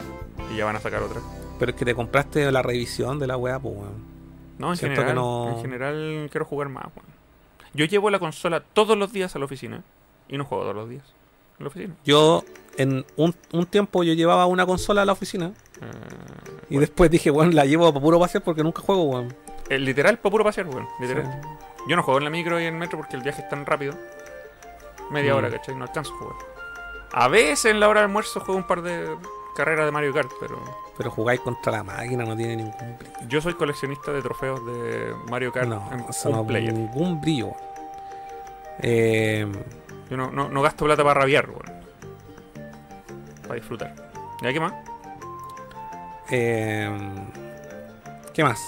Y 0.52 0.56
ya 0.58 0.64
van 0.64 0.76
a 0.76 0.80
sacar 0.80 1.02
otra. 1.02 1.20
Pero 1.58 1.72
es 1.72 1.76
que 1.76 1.84
te 1.84 1.94
compraste 1.94 2.50
la 2.50 2.62
revisión 2.62 3.18
de 3.18 3.26
la 3.26 3.36
weá, 3.36 3.58
pues 3.58 3.74
weón. 3.76 4.11
No, 4.62 4.70
en 4.70 4.76
Siento 4.76 5.02
que 5.02 5.08
general, 5.08 5.14
no- 5.16 5.48
en 5.56 5.60
general 5.62 6.28
quiero 6.30 6.44
jugar 6.46 6.68
más, 6.70 6.84
weón. 6.84 7.08
Yo 7.74 7.84
llevo 7.86 8.10
la 8.10 8.18
consola 8.18 8.60
todos 8.60 8.96
los 8.96 9.12
días 9.12 9.34
a 9.34 9.38
la 9.38 9.44
oficina 9.46 9.82
y 10.28 10.36
no 10.38 10.44
juego 10.44 10.62
todos 10.64 10.76
los 10.76 10.88
días 10.88 11.04
en 11.58 11.64
la 11.64 11.68
oficina. 11.68 11.94
Yo, 12.04 12.44
en 12.76 13.04
un, 13.16 13.34
un 13.52 13.66
tiempo, 13.66 14.02
yo 14.04 14.12
llevaba 14.14 14.46
una 14.46 14.64
consola 14.66 15.02
a 15.02 15.04
la 15.04 15.12
oficina. 15.12 15.52
Eh, 15.80 15.86
Y 16.70 16.78
después 16.78 17.10
dije, 17.10 17.30
bueno, 17.30 17.52
la 17.52 17.64
llevo 17.66 17.92
para 17.92 18.02
puro 18.02 18.18
pasear 18.20 18.42
porque 18.44 18.62
nunca 18.62 18.80
juego, 18.82 19.02
weón. 19.04 19.34
eh, 19.68 19.78
literal, 19.78 20.18
para 20.18 20.30
puro 20.30 20.44
pasear, 20.44 20.66
weón. 20.68 20.86
Literal. 21.00 21.24
Sí. 21.42 21.48
Yo 21.88 21.96
no 21.96 22.02
juego 22.02 22.18
en 22.18 22.24
la 22.24 22.30
micro 22.30 22.60
y 22.60 22.64
en 22.64 22.78
metro 22.78 22.98
porque 22.98 23.16
el 23.16 23.22
viaje 23.22 23.42
es 23.42 23.48
tan 23.48 23.66
rápido. 23.66 23.94
Media 25.10 25.34
Mm. 25.34 25.36
hora, 25.36 25.50
¿cachai? 25.50 25.74
No 25.74 25.84
alcanzo 25.84 26.14
a 26.14 26.18
jugar. 26.18 26.36
A 27.12 27.28
veces 27.28 27.66
en 27.66 27.80
la 27.80 27.88
hora 27.88 28.00
de 28.00 28.06
almuerzo 28.06 28.40
juego 28.40 28.56
un 28.58 28.66
par 28.66 28.82
de 28.82 29.16
carreras 29.56 29.84
de 29.86 29.92
Mario 29.92 30.12
Kart, 30.14 30.30
pero 30.40 30.58
Pero 31.02 31.10
jugáis 31.10 31.40
contra 31.40 31.72
la 31.72 31.82
máquina, 31.82 32.24
no 32.24 32.36
tiene 32.36 32.54
ningún 32.58 32.96
brillo. 32.96 33.28
yo 33.28 33.40
soy 33.40 33.54
coleccionista 33.54 34.12
de 34.12 34.22
trofeos 34.22 34.64
de 34.64 35.12
Mario 35.28 35.50
Kart 35.50 35.66
No, 35.66 35.90
en 35.92 36.04
eso 36.08 36.30
no 36.30 36.46
player. 36.46 36.72
ningún 36.72 37.20
brillo. 37.20 37.50
Eh, 38.78 39.50
Yo 40.08 40.16
no, 40.16 40.30
no, 40.30 40.48
no 40.48 40.62
gasto 40.62 40.84
plata 40.84 41.02
para 41.02 41.18
rabiar, 41.22 41.50
weón. 41.50 41.82
Para 43.42 43.54
disfrutar. 43.56 43.94
¿Y 44.42 44.52
qué 44.52 44.60
más? 44.60 44.72
eh, 46.30 46.88
¿Qué 48.32 48.44
más? 48.44 48.60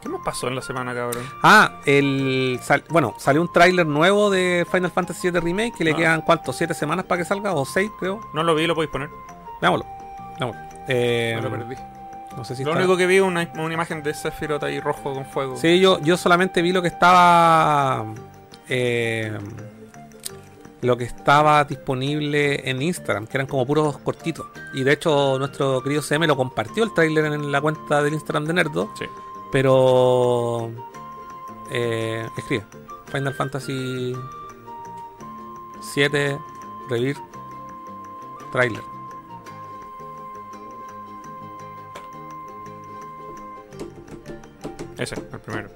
¿Qué 0.00 0.08
más 0.08 0.22
pasó 0.24 0.48
en 0.48 0.54
la 0.56 0.62
semana, 0.62 0.94
cabrón? 0.94 1.22
Ah, 1.42 1.80
el 1.84 2.58
sal- 2.62 2.84
bueno, 2.88 3.14
salió 3.18 3.42
un 3.42 3.52
tráiler 3.52 3.86
nuevo 3.86 4.30
de 4.30 4.66
Final 4.72 4.90
Fantasy 4.90 5.30
VII 5.30 5.40
Remake 5.40 5.74
que 5.76 5.84
le 5.84 5.92
Ah. 5.92 5.96
quedan 5.96 6.20
cuánto, 6.22 6.54
siete 6.54 6.72
semanas 6.72 7.04
para 7.04 7.18
que 7.18 7.26
salga 7.26 7.52
o 7.52 7.66
seis 7.66 7.90
creo. 7.98 8.18
No 8.32 8.42
lo 8.42 8.54
vi, 8.54 8.66
lo 8.66 8.74
podéis 8.74 8.90
poner. 8.90 9.10
Veámoslo. 9.60 9.84
veámoslo. 10.38 10.69
Eh, 10.92 11.34
Me 11.36 11.42
lo 11.42 11.50
perdí. 11.50 11.76
no 12.36 12.44
sé 12.44 12.56
si 12.56 12.64
Lo 12.64 12.70
está- 12.70 12.80
único 12.82 12.96
que 12.96 13.06
vi 13.06 13.16
es 13.16 13.22
una, 13.22 13.48
una 13.56 13.74
imagen 13.74 14.02
de 14.02 14.12
Sephiroth 14.12 14.62
ahí 14.64 14.80
rojo 14.80 15.14
con 15.14 15.24
fuego. 15.24 15.56
Sí, 15.56 15.78
yo, 15.78 16.00
yo 16.00 16.16
solamente 16.16 16.62
vi 16.62 16.72
lo 16.72 16.82
que 16.82 16.88
estaba. 16.88 18.06
eh, 18.68 19.36
lo 20.82 20.96
que 20.96 21.04
estaba 21.04 21.62
disponible 21.64 22.68
en 22.68 22.80
Instagram, 22.80 23.26
que 23.26 23.36
eran 23.36 23.46
como 23.46 23.66
puros 23.66 23.98
cortitos. 23.98 24.46
Y 24.72 24.82
de 24.82 24.92
hecho, 24.94 25.38
nuestro 25.38 25.82
querido 25.82 26.00
CM 26.00 26.26
lo 26.26 26.36
compartió 26.36 26.82
el 26.84 26.94
tráiler 26.94 27.26
en 27.26 27.52
la 27.52 27.60
cuenta 27.60 28.02
del 28.02 28.14
Instagram 28.14 28.46
de 28.46 28.54
Nerdo. 28.54 28.90
Sí. 28.98 29.04
Pero. 29.52 30.70
Eh, 31.70 32.26
escribe: 32.38 32.64
Final 33.12 33.34
Fantasy 33.34 34.16
7 35.92 36.38
Revir 36.88 37.16
Trailer. 38.52 38.82
Ese, 45.00 45.14
el 45.14 45.40
primero. 45.40 45.70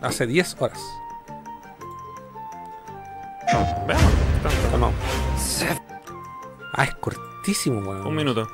Hace 0.00 0.26
10 0.26 0.56
horas. 0.60 0.80
Veamos. 3.86 4.12
Calmado. 4.70 4.92
Ah, 6.72 6.84
es 6.84 6.94
cortísimo, 6.94 7.80
weón. 7.80 8.06
Un 8.06 8.14
minuto. 8.14 8.48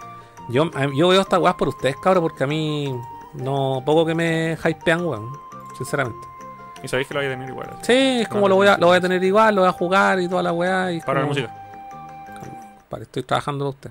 Yo, 0.49 0.69
yo 0.95 1.09
veo 1.09 1.21
estas 1.21 1.39
weas 1.39 1.55
por 1.55 1.69
ustedes, 1.69 1.97
cabrón, 2.03 2.25
porque 2.25 2.43
a 2.43 2.47
mí 2.49 2.93
no 3.35 3.81
poco 3.87 4.05
que 4.05 4.15
me 4.17 4.59
hypean, 4.65 5.07
weón. 5.07 5.31
Sinceramente. 5.79 6.27
Y 6.83 6.89
sabéis 6.89 7.07
que 7.07 7.15
lo 7.15 7.21
vais 7.21 7.31
a 7.31 7.35
tener 7.35 7.49
igual. 7.49 7.69
así. 7.75 7.93
Sí, 7.93 8.21
es 8.23 8.29
como 8.29 8.43
No, 8.43 8.49
lo 8.49 8.57
voy 8.57 8.67
a, 8.67 8.77
lo 8.77 8.89
voy 8.89 8.97
a 8.97 9.01
tener 9.01 9.23
igual, 9.23 9.55
lo 9.55 9.61
voy 9.63 9.69
a 9.69 9.73
jugar 9.73 10.19
y 10.19 10.29
toda 10.29 10.43
la 10.43 10.53
weá. 10.53 10.91
Y 10.91 11.01
Para 11.01 11.21
la 11.21 11.27
música. 11.27 11.55
Vale, 12.91 13.05
estoy 13.05 13.23
trabajando 13.23 13.73
para 13.73 13.91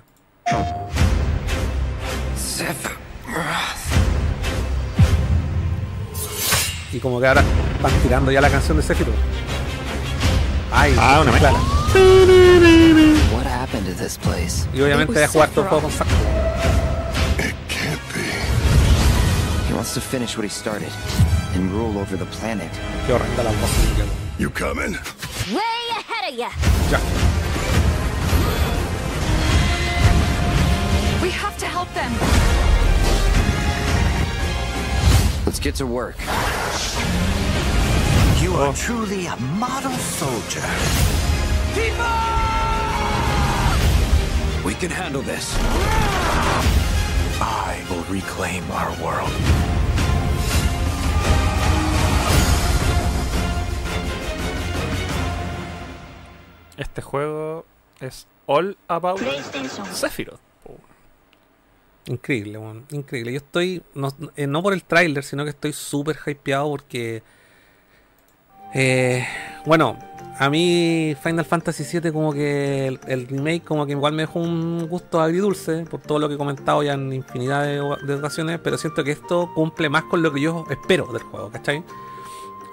Y 6.92 6.98
como 7.00 7.20
que 7.20 7.26
ahora 7.26 7.42
están 7.76 7.92
tirando 8.02 8.30
ya 8.30 8.40
la 8.40 8.50
canción 8.50 8.76
de 8.76 8.82
Sephiroth. 8.82 9.14
Ay, 10.72 10.94
Ah, 10.98 11.20
una 11.22 11.32
mezcla. 11.32 11.52
What 13.34 13.46
happened 13.46 13.86
to 13.86 13.94
this 13.94 14.18
place? 14.18 14.66
Y 14.74 14.80
obviamente 14.82 15.12
voy 15.12 15.22
a 15.22 15.28
jugar 15.28 15.48
todo 15.50 15.62
el 15.64 15.68
juego 15.70 15.82
con 15.82 15.92
Saco. 15.92 16.10
He 19.68 19.74
wants 19.74 19.94
to 19.94 20.00
finish 20.00 20.36
what 20.36 20.44
he 20.44 20.50
started 20.50 20.90
and 21.54 21.70
rule 21.72 21.98
over 21.98 22.16
the 22.16 22.26
planet. 22.26 22.70
Qué 23.06 23.12
horrenda 23.14 23.42
la 23.44 23.50
voz. 23.52 23.70
Miguel. 23.90 24.06
You 24.38 24.50
coming? 24.50 24.92
Way 25.50 25.60
ahead 25.96 26.32
of 26.32 26.38
ya. 26.38 26.50
Ya. 26.90 26.98
We 31.22 31.30
have 31.30 31.56
to 31.58 31.66
help 31.66 31.88
them. 31.94 32.12
Let's 35.46 35.58
get 35.60 35.74
to 35.76 35.86
work. 35.86 36.16
You 38.42 38.54
are 38.54 38.68
oh. 38.68 38.74
truly 38.76 39.26
a 39.26 39.36
model 39.58 39.92
soldier. 39.92 40.66
We 44.64 44.74
can 44.74 44.90
handle 44.90 45.22
this. 45.22 45.56
I 47.40 47.84
will 47.88 48.04
reclaim 48.04 48.64
our 48.70 48.90
world. 49.02 49.32
Este 56.76 57.00
juego 57.02 57.64
es 58.00 58.26
all 58.46 58.74
about 58.88 59.18
Sephiroth. 59.92 60.51
Increíble. 62.06 62.58
Increíble. 62.90 63.32
Yo 63.32 63.38
estoy, 63.38 63.82
no, 63.94 64.08
eh, 64.36 64.46
no 64.46 64.62
por 64.62 64.72
el 64.72 64.82
tráiler, 64.84 65.22
sino 65.24 65.44
que 65.44 65.50
estoy 65.50 65.72
súper 65.72 66.18
hypeado 66.26 66.68
porque... 66.68 67.22
eh, 68.74 69.26
bueno, 69.66 69.98
a 70.38 70.50
mí 70.50 71.14
Final 71.22 71.44
Fantasy 71.44 71.84
VII 72.00 72.10
como 72.12 72.32
que 72.32 72.98
el, 73.06 73.28
remake 73.28 73.62
como 73.64 73.86
que 73.86 73.92
igual 73.92 74.14
me 74.14 74.22
dejó 74.22 74.40
un 74.40 74.88
gusto 74.88 75.20
agridulce 75.20 75.84
por 75.84 76.00
todo 76.00 76.18
lo 76.18 76.28
que 76.28 76.34
he 76.34 76.38
comentado 76.38 76.82
ya 76.82 76.94
en 76.94 77.12
infinidad 77.12 77.64
de, 77.64 77.80
ocasiones, 78.14 78.58
pero 78.62 78.78
siento 78.78 79.04
que 79.04 79.12
esto 79.12 79.50
cumple 79.54 79.88
más 79.88 80.04
con 80.04 80.22
lo 80.22 80.32
que 80.32 80.40
yo 80.40 80.64
espero 80.70 81.06
del 81.12 81.22
juego, 81.22 81.50
¿cachai? 81.50 81.84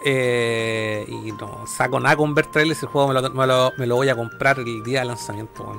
Eh, 0.05 1.05
y 1.07 1.31
no 1.33 1.65
saco 1.67 1.99
nada 1.99 2.15
con 2.15 2.33
ver 2.33 2.47
trailers, 2.47 2.81
el 2.83 2.89
juego 2.89 3.09
me 3.09 3.13
lo, 3.45 3.73
me 3.77 3.85
lo- 3.87 3.95
voy 3.97 4.09
a 4.09 4.15
comprar 4.15 4.59
el 4.59 4.81
día 4.83 5.01
de 5.01 5.07
lanzamiento. 5.07 5.73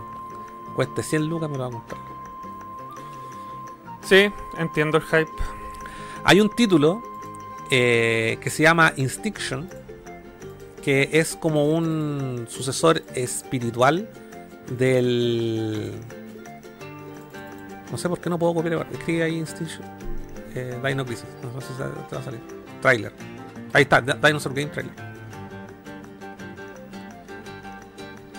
Cueste 0.77 1.02
100 1.02 1.27
lucas, 1.27 1.51
me 1.51 1.56
lo 1.59 1.64
voy 1.64 1.72
a 1.72 1.77
comprar. 1.78 2.10
Sí, 4.02 4.31
entiendo 4.59 4.98
el 4.98 5.05
hype. 5.05 5.31
Hay 6.24 6.40
un 6.40 6.51
título 6.55 7.02
eh, 7.70 8.39
que 8.40 8.51
se 8.51 8.62
llama 8.64 8.93
Instinction, 8.97 9.68
que 10.82 11.09
es 11.12 11.36
como 11.36 11.66
un 11.70 12.47
sucesor 12.48 13.02
espiritual 13.14 14.09
del... 14.77 15.93
No 17.90 17.98
sé 17.98 18.09
por 18.09 18.20
qué 18.20 18.31
no 18.31 18.39
puedo 18.39 18.55
copiar. 18.55 18.86
Escribe 18.93 19.22
ahí 19.24 19.36
Instinction. 19.36 19.82
Eh, 20.55 20.78
Dino 20.85 21.05
Crisis. 21.05 21.27
No 21.43 21.60
sé 21.60 21.68
si 21.68 21.74
te 21.74 22.14
va 22.14 22.20
a 22.20 22.24
salir. 22.24 22.40
Trailer. 22.81 23.12
Ahí 23.72 23.82
está, 23.82 24.01
Di- 24.01 24.12
Dinosaur 24.24 24.55
Game 24.55 24.70
Trailer. 24.70 24.94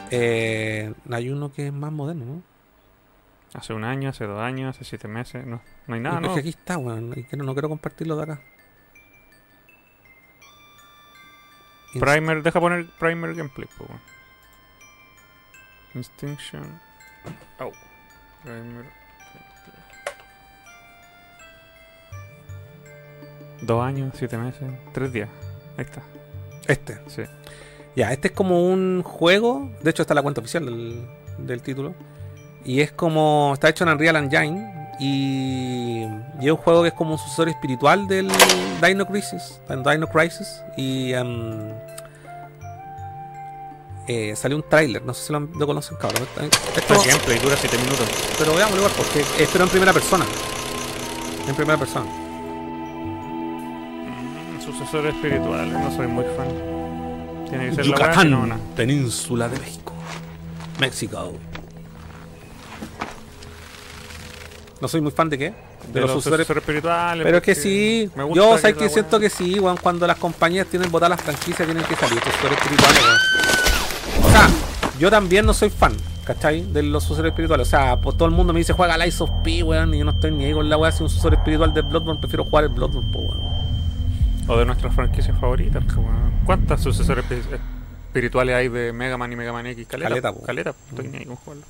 Eh, 0.09 0.93
hay 1.09 1.29
uno 1.29 1.51
que 1.51 1.67
es 1.67 1.73
más 1.73 1.91
moderno, 1.91 2.25
¿no? 2.25 2.50
Hace 3.53 3.73
un 3.73 3.83
año, 3.83 4.09
hace 4.09 4.25
dos 4.25 4.39
años, 4.39 4.75
hace 4.75 4.85
siete 4.85 5.07
meses. 5.07 5.45
No, 5.45 5.61
no 5.87 5.95
hay 5.95 5.99
nada, 5.99 6.17
es 6.17 6.21
¿no? 6.21 6.33
que 6.33 6.39
aquí 6.39 6.49
está, 6.49 6.77
weón. 6.77 7.09
no, 7.09 7.43
no 7.43 7.53
quiero 7.53 7.67
compartirlo 7.69 8.15
de 8.15 8.23
acá. 8.23 8.41
Primer, 11.99 12.41
deja 12.41 12.59
poner 12.61 12.87
primer 12.97 13.35
gameplay, 13.35 13.67
po, 13.77 13.85
weón. 13.85 14.01
Instinction. 15.93 16.79
Oh. 17.59 17.71
Primer. 18.43 18.85
Dos 23.61 23.83
años, 23.83 24.13
siete 24.17 24.37
meses, 24.37 24.71
tres 24.93 25.11
días. 25.11 25.29
Ahí 25.77 25.83
está. 25.83 26.01
Este. 26.67 26.99
Sí. 27.07 27.23
Ya, 27.97 28.13
este 28.13 28.29
es 28.29 28.33
como 28.33 28.65
un 28.65 29.03
juego. 29.03 29.69
De 29.81 29.89
hecho, 29.89 30.03
está 30.03 30.13
la 30.13 30.21
cuenta 30.21 30.39
oficial 30.39 30.65
del, 30.65 31.05
del 31.37 31.61
título. 31.61 31.93
Y 32.65 32.81
es 32.81 32.91
como. 32.91 33.51
Está 33.53 33.69
hecho 33.69 33.83
en 33.83 33.89
Unreal 33.91 34.15
Engine. 34.17 34.71
Y, 34.99 36.03
y 36.39 36.45
es 36.45 36.51
un 36.51 36.57
juego 36.57 36.83
que 36.83 36.89
es 36.89 36.93
como 36.93 37.13
un 37.13 37.17
sucesor 37.17 37.49
espiritual 37.49 38.07
del 38.07 38.29
Dino 38.85 39.05
Crisis. 39.07 39.59
Dino 39.67 40.07
Crisis. 40.07 40.61
Y. 40.77 41.13
em, 41.13 41.71
eh, 44.07 44.35
salió 44.35 44.57
un 44.57 44.63
tráiler. 44.67 45.03
No 45.03 45.13
sé 45.13 45.25
si 45.27 45.31
lo, 45.31 45.37
han- 45.39 45.49
lo 45.57 45.65
conocen, 45.65 45.97
cabrón. 45.97 46.27
Esto- 46.75 46.93
El 46.93 47.07
gameplay 47.11 47.39
dura 47.39 47.55
siete 47.57 47.77
minutos. 47.77 48.05
pero 48.37 48.53
veámoslo 48.55 48.77
igual, 48.81 48.93
porque 48.97 49.21
es 49.41 49.49
pero 49.51 49.63
en 49.63 49.69
primera 49.69 49.93
persona. 49.93 50.25
En 51.47 51.55
primera 51.55 51.77
persona. 51.79 52.05
Mm, 54.55 54.61
Sucesor 54.63 55.07
espiritual, 55.07 55.71
no 55.71 55.91
soy 55.95 56.07
muy 56.07 56.25
fan. 56.35 56.47
Tiene 57.49 57.69
que 57.69 57.75
ser 57.75 57.87
la 57.87 58.23
no, 58.23 58.45
no. 58.45 58.55
península 58.75 59.49
de 59.49 59.59
México. 59.59 59.93
México. 60.79 61.33
No 64.81 64.87
soy 64.87 64.99
muy 65.01 65.11
fan 65.11 65.29
de 65.29 65.37
qué? 65.37 65.53
De, 65.93 66.01
los 66.01 66.11
sucesores 66.11 66.49
espirituales. 66.49 67.23
Pero 67.23 67.37
es 67.37 67.43
que 67.43 67.53
sí, 67.55 68.09
me 68.15 68.23
gusta 68.23 68.41
yo 68.43 68.55
que 68.55 68.61
sé 68.61 68.73
que 68.73 68.85
weá- 68.85 68.89
siento 68.89 69.19
que 69.19 69.29
sí, 69.29 69.59
weón, 69.59 69.77
cuando 69.77 70.07
las 70.07 70.17
compañías 70.17 70.65
tienen 70.67 70.91
votar 70.91 71.09
las 71.09 71.21
franquicias 71.21 71.67
tienen 71.67 71.83
que 71.83 71.95
salir 71.95 72.19
sucesores 72.19 72.57
espirituales, 72.57 73.01
weón. 73.03 74.25
O 74.25 74.29
sea, 74.31 74.49
yo 74.99 75.09
también 75.11 75.45
no 75.45 75.53
soy 75.53 75.69
fan, 75.69 75.93
¿cachai? 76.25 76.61
De 76.73 76.81
los 76.83 77.03
sucesores 77.03 77.29
espirituales. 77.31 77.67
O 77.67 77.69
sea, 77.69 77.97
pues 78.01 78.17
todo 78.17 78.27
el 78.27 78.33
mundo 78.33 78.53
me 78.53 78.59
dice 78.59 78.73
juega 78.73 78.97
Lies 78.97 79.21
of 79.21 79.29
P, 79.43 79.61
weón, 79.63 79.93
y 79.93 79.99
yo 79.99 80.05
no 80.05 80.11
estoy 80.11 80.31
ni 80.31 80.45
ahí 80.45 80.53
con 80.53 80.67
la 80.67 80.77
weá. 80.77 80.91
Si 80.91 81.03
un 81.03 81.09
sucesor 81.09 81.35
espiritual 81.35 81.73
de 81.73 81.81
Bloodborne, 81.81 82.19
prefiero 82.19 82.43
jugar 82.45 82.63
el 82.63 82.69
Bloodborne, 82.71 83.11
po, 83.11 83.19
weón. 83.19 83.39
O 84.47 84.57
de 84.57 84.65
nuestras 84.65 84.93
franquicias 84.95 85.37
favoritas. 85.39 85.83
pues, 85.85 85.97
weón. 85.97 86.31
¿Cuántas 86.45 86.81
sucesores 86.81 87.23
espi- 87.25 87.59
espirituales 88.07 88.55
hay 88.55 88.67
de 88.69 88.91
Mega 88.93 89.15
Man 89.17 89.31
y 89.31 89.35
Mega 89.35 89.53
Man 89.53 89.67
X? 89.67 89.85
Caleta. 89.87 90.09
Caleta, 90.09 90.33
po. 90.33 90.39
po. 90.39 90.45
Caleta, 90.47 90.73
po. 90.73 90.79
estoy 90.89 91.07
ni 91.07 91.17
ahí 91.19 91.25
con 91.25 91.35
jugarlo. 91.35 91.63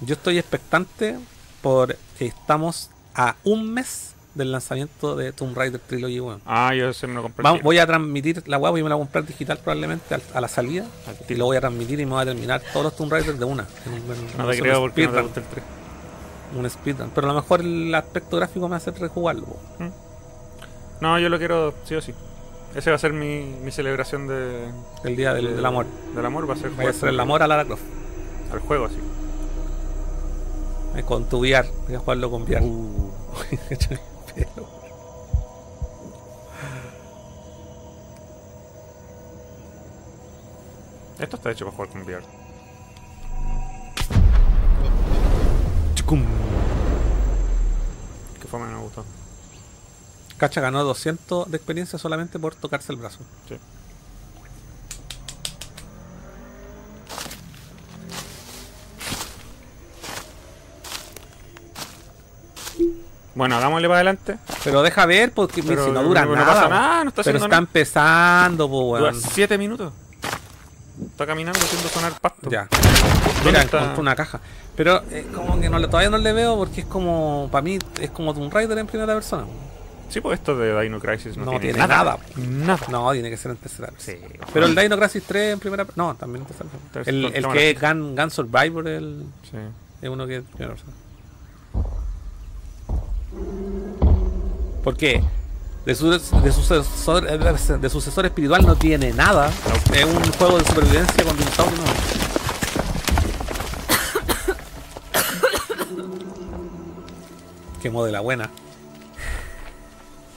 Yo 0.00 0.14
estoy 0.14 0.38
expectante 0.38 1.18
porque 1.62 1.96
estamos 2.20 2.90
a 3.14 3.36
un 3.44 3.72
mes 3.72 4.14
del 4.34 4.52
lanzamiento 4.52 5.16
de 5.16 5.32
Tomb 5.32 5.56
Raider 5.56 5.80
Trilogy, 5.80 6.20
weón. 6.20 6.42
Ah, 6.44 6.74
yo 6.74 6.92
se 6.92 7.06
me 7.06 7.14
lo 7.14 7.22
compré. 7.22 7.42
Voy 7.62 7.78
a 7.78 7.86
transmitir 7.86 8.42
la 8.46 8.58
voy 8.58 8.68
a 8.68 8.72
me 8.84 8.88
la 8.90 8.94
voy 8.96 9.02
a 9.02 9.06
comprar 9.06 9.24
digital 9.24 9.56
probablemente 9.58 10.14
al- 10.14 10.22
a 10.34 10.40
la 10.42 10.48
salida. 10.48 10.84
Al 11.06 11.16
Y 11.26 11.34
lo 11.36 11.46
voy 11.46 11.56
a 11.56 11.60
transmitir 11.60 11.98
y 12.00 12.04
me 12.04 12.12
voy 12.12 12.22
a 12.22 12.26
terminar 12.26 12.60
todos 12.72 12.84
los 12.84 12.96
Tomb 12.96 13.10
Raider 13.12 13.36
de 13.36 13.44
una. 13.46 13.66
en 13.86 13.92
un- 13.94 13.98
en 14.00 14.36
No 14.36 14.50
te 14.50 14.58
creo 14.60 14.80
porque 14.80 15.06
no 15.06 15.12
te 15.12 15.18
speedrun. 15.18 15.22
gusta 15.22 15.40
el 15.40 15.46
3. 15.46 15.64
un 16.54 16.70
speedrun. 16.70 17.10
Pero 17.14 17.26
a 17.30 17.32
lo 17.32 17.40
mejor 17.40 17.60
el 17.62 17.94
aspecto 17.94 18.36
gráfico 18.36 18.68
me 18.68 18.76
hace 18.76 18.90
rejugarlo. 18.92 19.46
po. 19.46 19.58
No, 21.00 21.18
yo 21.18 21.28
lo 21.28 21.38
quiero 21.38 21.74
sí 21.84 21.94
o 21.94 22.00
sí. 22.02 22.14
Ese 22.74 22.90
va 22.90 22.96
a 22.96 22.98
ser 22.98 23.12
mi, 23.14 23.40
mi 23.62 23.70
celebración 23.72 24.26
de, 24.28 24.70
El 25.04 25.16
día 25.16 25.32
del, 25.34 25.46
de- 25.46 25.54
del 25.54 25.64
amor. 25.66 25.86
Del 26.14 26.24
amor 26.26 26.48
va 26.48 26.54
a 26.54 26.56
ser 26.58 26.70
Vaya 26.72 26.90
a 26.90 26.92
ser 26.92 27.08
el 27.08 27.18
amor 27.20 27.42
a 27.42 27.46
Lara 27.46 27.64
Croft. 27.64 27.82
al 28.52 28.58
juego, 28.60 28.88
sí. 28.90 28.96
Con 31.04 31.28
tu 31.28 31.38
VR. 31.38 31.70
Voy 31.86 31.94
a 31.94 31.98
jugarlo 31.98 32.30
con 32.30 32.42
VR. 32.42 32.62
Uh. 32.62 33.10
Esto 41.18 41.36
está 41.36 41.50
hecho 41.50 41.64
para 41.64 41.76
jugar 41.76 41.90
con 41.90 42.02
VR. 42.02 42.22
Que 48.40 48.46
fue 48.48 48.60
me 48.60 48.78
gustó. 48.78 49.04
Cacha 50.36 50.60
ganó 50.60 50.84
200 50.84 51.50
de 51.50 51.56
experiencia 51.56 51.98
solamente 51.98 52.38
por 52.38 52.54
tocarse 52.54 52.92
el 52.92 52.98
brazo. 52.98 53.18
Sí. 53.48 53.56
Bueno, 63.36 63.54
hagámosle 63.56 63.86
para 63.86 63.98
adelante. 63.98 64.38
Pero 64.64 64.82
deja 64.82 65.06
ver, 65.06 65.30
porque 65.32 65.62
Pero 65.62 65.84
si 65.84 65.90
no 65.92 66.02
dura 66.02 66.24
no 66.24 66.34
nada. 66.34 66.46
pasa 66.46 66.68
nada, 66.68 67.04
no 67.04 67.10
está 67.10 67.22
Pero 67.22 67.36
está 67.36 67.48
nada. 67.48 67.58
empezando, 67.60 68.68
po, 68.68 68.96
Dura 68.98 69.10
weón. 69.12 69.22
7 69.22 69.56
minutos. 69.58 69.92
Está 71.10 71.26
caminando 71.26 71.60
haciendo 71.60 71.88
sonar 71.90 72.18
pasto. 72.20 72.48
Ya. 72.50 72.66
¿Dónde 73.44 73.44
Mira, 73.44 73.62
encontré 73.62 74.00
una 74.00 74.16
caja. 74.16 74.40
Pero 74.74 75.02
eh, 75.10 75.26
como 75.34 75.60
que 75.60 75.68
no, 75.68 75.78
todavía 75.88 76.08
no 76.10 76.16
le 76.18 76.32
veo 76.32 76.56
porque 76.56 76.80
es 76.80 76.86
como, 76.86 77.48
para 77.52 77.62
mí, 77.62 77.78
es 78.00 78.10
como 78.10 78.32
Tomb 78.34 78.50
Raider 78.52 78.78
en 78.78 78.86
primera 78.86 79.12
persona. 79.14 79.44
Sí, 80.08 80.20
pues 80.22 80.38
esto 80.38 80.56
de 80.56 80.80
Dino 80.80 80.98
Crisis 81.00 81.36
no, 81.36 81.44
No 81.44 81.50
tiene, 81.52 81.64
tiene 81.74 81.78
nada. 81.80 82.04
nada. 82.04 82.18
Nada. 82.36 82.86
No, 82.90 83.12
tiene 83.12 83.28
que 83.28 83.36
ser 83.36 83.50
en 83.50 83.56
tercera. 83.58 83.90
Sí. 83.98 84.16
Pero 84.54 84.64
el 84.66 84.74
Dino 84.74 84.96
Crisis 84.98 85.22
3 85.26 85.52
en 85.54 85.58
primera 85.60 85.84
No, 85.96 86.14
también 86.14 86.46
en 86.48 86.48
tercera. 86.90 87.10
El, 87.10 87.24
el 87.34 87.48
que 87.52 87.70
es 87.72 87.80
Gun, 87.80 88.16
Gun 88.16 88.30
Survivor 88.30 88.88
el, 88.88 89.24
Sí. 89.50 89.58
es 90.00 90.08
uno 90.08 90.26
que 90.26 90.36
es 90.36 90.42
primera 90.44 90.72
persona. 90.74 90.92
Porque 94.82 95.22
de, 95.84 95.94
su, 95.94 96.10
de, 96.10 96.52
sucesor, 96.52 97.26
eh, 97.28 97.38
de 97.78 97.90
sucesor 97.90 98.26
espiritual 98.26 98.66
no 98.66 98.76
tiene 98.76 99.12
nada. 99.12 99.52
Es 99.92 100.04
un 100.04 100.32
juego 100.32 100.58
de 100.58 100.64
supervivencia 100.64 101.24
con 101.24 101.36
dinosaurios. 101.36 101.80
No. 101.80 101.86
Qué 107.82 107.90
modela 107.90 108.20
buena. 108.20 108.50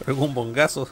Algún 0.05 0.33
bongazo. 0.33 0.87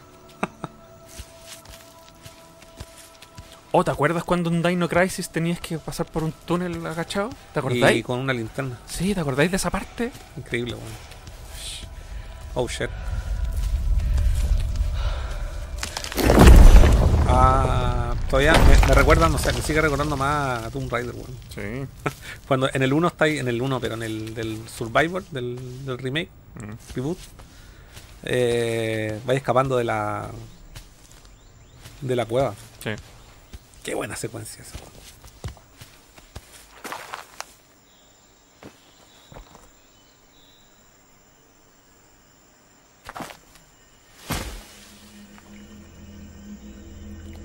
Oh, 3.72 3.84
¿te 3.84 3.92
acuerdas 3.92 4.24
cuando 4.24 4.50
en 4.50 4.64
Dino 4.64 4.90
Crisis 4.90 5.30
tenías 5.30 5.60
que 5.60 5.78
pasar 5.78 6.08
por 6.08 6.24
un 6.24 6.32
túnel 6.32 6.84
agachado? 6.86 7.30
¿Te 7.54 7.60
acordáis? 7.60 7.98
Y 7.98 8.04
con 8.04 8.20
una 8.20 8.34
linterna. 8.34 8.78
Sí, 8.88 9.14
¿te 9.14 9.20
acordáis 9.20 9.52
de 9.52 9.58
esa 9.58 9.70
parte? 9.70 10.12
Increíble, 10.36 10.74
weón. 10.74 11.16
Oh 12.60 12.68
shit. 12.68 12.90
Ah, 17.30 18.16
todavía 18.30 18.54
me, 18.54 18.88
me 18.88 18.94
recuerda, 18.94 19.28
no 19.30 19.38
sé, 19.38 19.52
me 19.54 19.62
sigue 19.62 19.82
recordando 19.82 20.16
más 20.18 20.64
a 20.64 20.70
Tomb 20.72 20.92
Raider, 20.92 21.14
weón. 21.14 21.38
Sí. 21.54 22.10
Cuando 22.48 22.70
en 22.74 22.82
el 22.82 22.94
1 22.94 23.08
está 23.10 23.26
ahí, 23.26 23.38
en 23.40 23.48
el 23.48 23.62
1, 23.62 23.80
pero 23.80 23.94
en 23.96 24.04
el 24.04 24.34
del 24.34 24.60
Survivor, 24.70 25.24
del, 25.32 25.86
del 25.86 25.98
remake, 25.98 26.30
Mm. 26.58 26.74
reboot, 26.96 27.20
eh, 28.24 29.20
vais 29.28 29.38
escapando 29.38 29.78
de 29.78 29.84
la 29.84 30.28
de 32.02 32.16
la 32.16 32.26
cueva. 32.26 32.56
Sí. 32.84 32.90
Qué 33.84 33.94
buena 33.94 34.16
secuencia 34.16 34.64
esa. 34.64 34.74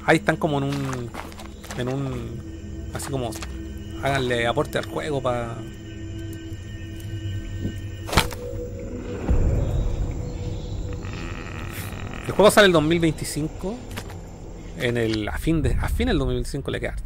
Ahí 0.04 0.16
están 0.18 0.36
como 0.36 0.58
en 0.58 0.64
un. 0.64 1.10
En 1.78 1.88
un. 1.88 2.90
Así 2.94 3.10
como. 3.10 3.30
Háganle 4.02 4.46
aporte 4.46 4.78
al 4.78 4.86
juego 4.86 5.22
para. 5.22 5.54
El 12.26 12.32
juego 12.32 12.50
sale 12.50 12.66
el 12.66 12.72
2025. 12.72 13.76
En 14.78 14.96
el. 14.96 15.28
A 15.28 15.38
fin 15.38 15.62
de. 15.62 15.74
A 15.80 15.88
fin 15.88 16.08
del 16.08 16.18
2025 16.18 16.70
le 16.70 16.80
queda. 16.80 16.96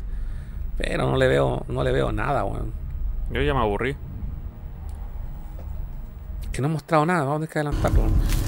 Pero 0.79 1.11
no 1.11 1.17
le 1.17 1.29
veo. 1.29 1.65
No 1.69 1.85
le 1.85 1.93
veo 1.93 2.13
nada, 2.13 2.45
weón. 2.45 2.73
Yo 3.31 3.43
ya 3.43 3.53
me 3.53 3.61
aburrí. 3.61 3.97
Que 6.53 6.63
no 6.63 6.69
he 6.69 6.71
mostrado 6.71 7.05
nada, 7.05 7.25
vamos 7.25 7.35
a 7.35 7.39
tener 7.41 7.53
que 7.53 7.59
adelantarlo. 7.59 8.46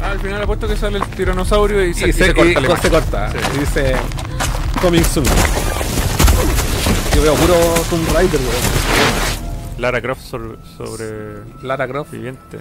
Ah, 0.00 0.10
al 0.10 0.20
final 0.20 0.42
apuesto 0.42 0.68
que 0.68 0.76
sale 0.76 0.98
el 0.98 1.04
tiranosaurio 1.08 1.84
y 1.84 1.92
se, 1.94 2.06
Y 2.06 2.10
y 2.10 2.12
se, 2.12 2.26
se 2.26 2.34
corta 2.34 2.60
y 2.60 2.62
la 2.62 2.76
se 2.76 2.90
corta. 2.90 3.32
Sí. 3.32 3.38
Y 3.54 3.58
dice. 3.60 3.96
Coming 4.80 5.02
soon. 5.04 5.26
Yo 7.14 7.22
veo 7.22 7.34
puro 7.34 7.54
Tomb 7.90 8.08
Raider, 8.14 8.40
weón. 8.40 9.78
Lara 9.78 10.00
Croft 10.00 10.22
sobre, 10.22 10.56
sobre 10.76 11.42
Lara 11.62 11.86
Croft. 11.88 12.10
viviente. 12.12 12.58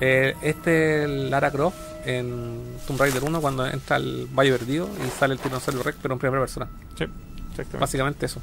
Eh, 0.00 0.34
este 0.42 1.04
es 1.04 1.08
Lara 1.30 1.50
Croft 1.50 1.76
en 2.04 2.60
Tomb 2.86 3.00
Raider 3.00 3.24
1 3.24 3.40
cuando 3.40 3.66
entra 3.66 3.96
el 3.96 4.26
Valle 4.30 4.52
Perdido 4.52 4.88
y 5.06 5.18
sale 5.18 5.34
el 5.34 5.40
Tiranosaurio 5.40 5.82
Rex, 5.82 5.98
pero 6.02 6.14
en 6.14 6.20
primera 6.20 6.40
persona. 6.42 6.68
Sí, 6.98 7.04
exactamente. 7.50 7.78
Básicamente 7.78 8.26
eso. 8.26 8.40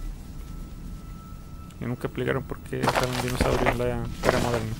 Y 1.79 1.85
nunca 1.85 2.07
explicaron 2.07 2.43
por 2.43 2.57
qué 2.59 2.79
estaba 2.81 3.05
un 3.07 3.21
dinosaurio 3.21 3.69
en 3.71 3.77
la 3.77 3.85
era 3.85 4.39
moderna. 4.39 4.75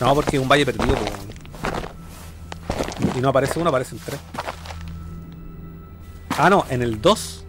No, 0.00 0.14
porque 0.14 0.36
es 0.36 0.42
un 0.42 0.48
Valle 0.48 0.64
Perdido, 0.66 0.94
weón. 0.94 1.35
Y 3.16 3.20
no 3.20 3.30
aparece 3.30 3.58
uno, 3.58 3.70
aparecen 3.70 3.98
tres. 4.04 4.20
Ah, 6.38 6.50
no, 6.50 6.64
en 6.68 6.82
el 6.82 7.00
2, 7.00 7.44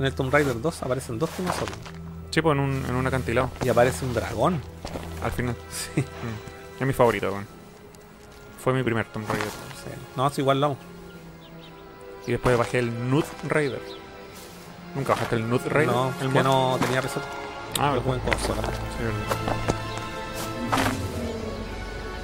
en 0.00 0.06
el 0.06 0.14
Tomb 0.14 0.32
Raider 0.32 0.60
2 0.60 0.82
aparecen 0.82 1.18
dos 1.18 1.30
dinosaurios. 1.38 1.78
Sí, 2.30 2.42
pues 2.42 2.54
en 2.56 2.60
un, 2.64 2.84
en 2.88 2.94
un 2.96 3.06
acantilado, 3.06 3.50
Y 3.64 3.68
aparece 3.68 4.04
un 4.04 4.12
dragón. 4.14 4.60
al 5.22 5.30
final. 5.30 5.54
Sí. 5.70 6.00
Mm. 6.00 6.80
Es 6.82 6.86
mi 6.86 6.92
favorito, 6.92 7.30
weón. 7.30 7.46
Fue 8.64 8.72
mi 8.72 8.82
primer 8.82 9.06
Tomb 9.06 9.28
Raider. 9.28 9.46
sí. 9.46 9.90
No, 10.16 10.26
es 10.26 10.38
igual 10.38 10.60
lo. 10.60 10.76
Y 12.26 12.32
después 12.32 12.56
bajé 12.58 12.80
el 12.80 13.10
Nude 13.10 13.26
Raider. 13.48 13.80
¿Nunca 14.94 15.12
bajaste 15.12 15.36
el 15.36 15.48
Nude 15.48 15.68
Raider? 15.68 15.94
No, 15.94 16.12
el 16.20 16.32
que 16.32 16.42
no 16.42 16.78
tenía 16.80 17.00
peso. 17.02 17.20
Ah, 17.80 17.92
Lo 17.94 18.00
jugué 18.02 18.16
en 18.16 18.22
consola. 18.22 18.62
Sí, 18.62 19.04
verdad. 19.04 19.56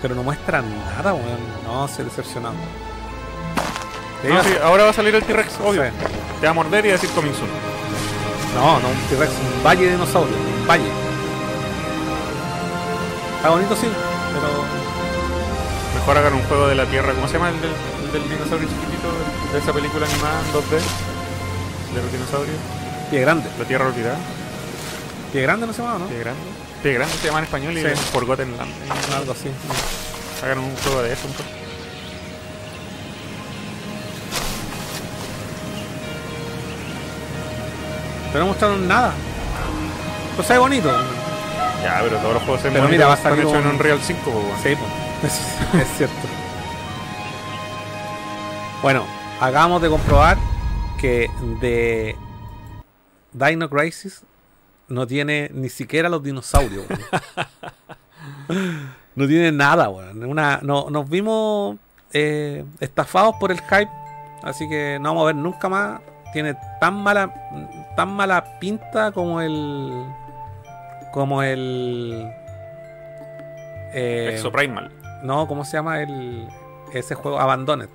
Pero 0.03 0.15
no 0.15 0.23
muestran 0.23 0.65
nada, 0.97 1.13
weón. 1.15 1.39
No, 1.65 1.87
se 1.89 2.05
decepcionado. 2.05 2.55
Sí, 4.23 4.53
ahora 4.63 4.85
va 4.85 4.91
a 4.91 4.93
salir 4.93 5.15
el 5.15 5.23
T-Rex, 5.25 5.61
obvio. 5.65 5.83
Sí. 5.85 5.91
Te 6.41 6.47
va 6.47 6.51
a 6.51 6.55
morder 6.55 6.87
y 6.87 6.89
decir 6.91 7.09
coming 7.11 7.33
soon. 7.33 7.49
No, 8.55 8.81
no 8.81 8.89
un 8.89 8.97
T-Rex, 9.09 9.31
un 9.31 9.63
valle 9.65 9.85
de 9.85 9.91
dinosaurios, 9.93 10.37
un 10.37 10.67
valle. 10.67 10.91
Está 13.37 13.51
bonito, 13.51 13.77
sí, 13.77 13.87
pero 14.35 14.49
Mejor 15.95 16.19
hagan 16.19 16.35
un 16.35 16.43
juego 16.45 16.69
de 16.69 16.75
la 16.75 16.87
Tierra. 16.87 17.13
¿Cómo 17.13 17.27
se 17.29 17.35
llama 17.35 17.51
el 17.51 17.61
del, 17.61 17.71
el 18.05 18.13
del 18.13 18.29
dinosaurio 18.29 18.69
chiquitito 18.69 19.09
de 19.53 19.59
esa 19.59 19.73
película 19.73 20.07
animada 20.07 20.41
en 20.41 20.53
2D? 20.53 21.95
De 21.95 22.03
los 22.03 22.13
dinosaurios. 22.13 22.57
pie 23.11 23.21
grande. 23.21 23.49
La 23.59 23.65
Tierra 23.65 23.87
olvidada. 23.87 24.19
Pie 25.33 25.43
grande 25.43 25.67
no 25.67 25.73
se 25.73 25.83
llama, 25.83 25.99
¿no? 25.99 26.07
Pie 26.07 26.19
grande. 26.21 26.41
Pie 26.83 26.93
grande 26.95 27.15
se 27.17 27.27
llama 27.27 27.39
en 27.39 27.45
español 27.45 27.79
y 27.79 27.83
Forgotten 28.13 28.57
Land. 28.57 28.71
Algo 29.17 29.33
así. 29.33 29.51
Hagan 30.43 30.59
un 30.59 30.75
juego 30.77 31.03
de 31.03 31.13
eso. 31.13 31.27
un 31.27 31.33
poco. 31.35 31.49
Pero 38.33 38.41
no 38.41 38.47
mostraron 38.49 38.87
nada. 38.87 39.13
Pues 40.37 40.47
se 40.47 40.55
ve 40.55 40.59
bonito. 40.59 40.91
Ya, 41.83 42.01
pero 42.03 42.17
todos 42.19 42.35
los 42.35 42.43
juegos 42.43 42.65
en 42.65 42.73
Pero 42.73 42.89
mira, 42.89 43.07
va 43.07 43.15
a 43.15 43.17
salir 43.17 43.41
hechos 43.41 43.55
en 43.55 43.67
un- 43.67 43.75
Unreal 43.75 44.01
5, 44.01 44.21
pues, 44.25 44.35
weón. 44.37 44.59
Sí, 44.63 44.77
pues, 45.21 45.33
es, 45.83 45.97
cierto. 45.97 46.15
Bueno, 48.83 49.05
acabamos 49.41 49.83
de 49.83 49.89
comprobar 49.89 50.37
que 51.01 51.31
de 51.61 52.17
Dino 53.33 53.69
Crisis 53.71 54.23
no 54.89 55.07
tiene 55.07 55.51
ni 55.53 55.69
siquiera 55.69 56.09
los 56.09 56.23
dinosaurios. 56.23 56.85
no 59.15 59.27
tiene 59.27 59.53
nada, 59.53 59.89
weón. 59.89 60.25
Una, 60.25 60.61
no, 60.63 60.91
nos 60.91 61.09
vimos 61.09 61.77
eh, 62.13 62.65
estafados 62.81 63.37
por 63.39 63.51
el 63.51 63.61
hype, 63.61 63.91
así 64.43 64.69
que 64.69 64.99
no 65.01 65.11
vamos 65.11 65.23
a 65.25 65.27
ver 65.27 65.37
nunca 65.37 65.69
más. 65.69 66.01
Tiene 66.33 66.55
tan 66.81 66.95
mala, 67.03 67.33
tan 67.99 68.11
mala 68.15 68.61
pinta 68.61 69.11
como 69.11 69.41
el, 69.41 70.05
como 71.11 71.43
el 71.43 72.31
Eh, 73.93 74.31
Exoprimal. 74.35 74.93
no, 75.25 75.49
¿cómo 75.49 75.65
se 75.65 75.77
llama 75.79 76.01
el 76.01 76.47
ese 76.93 77.17
juego? 77.17 77.41
Abandoned. 77.41 77.89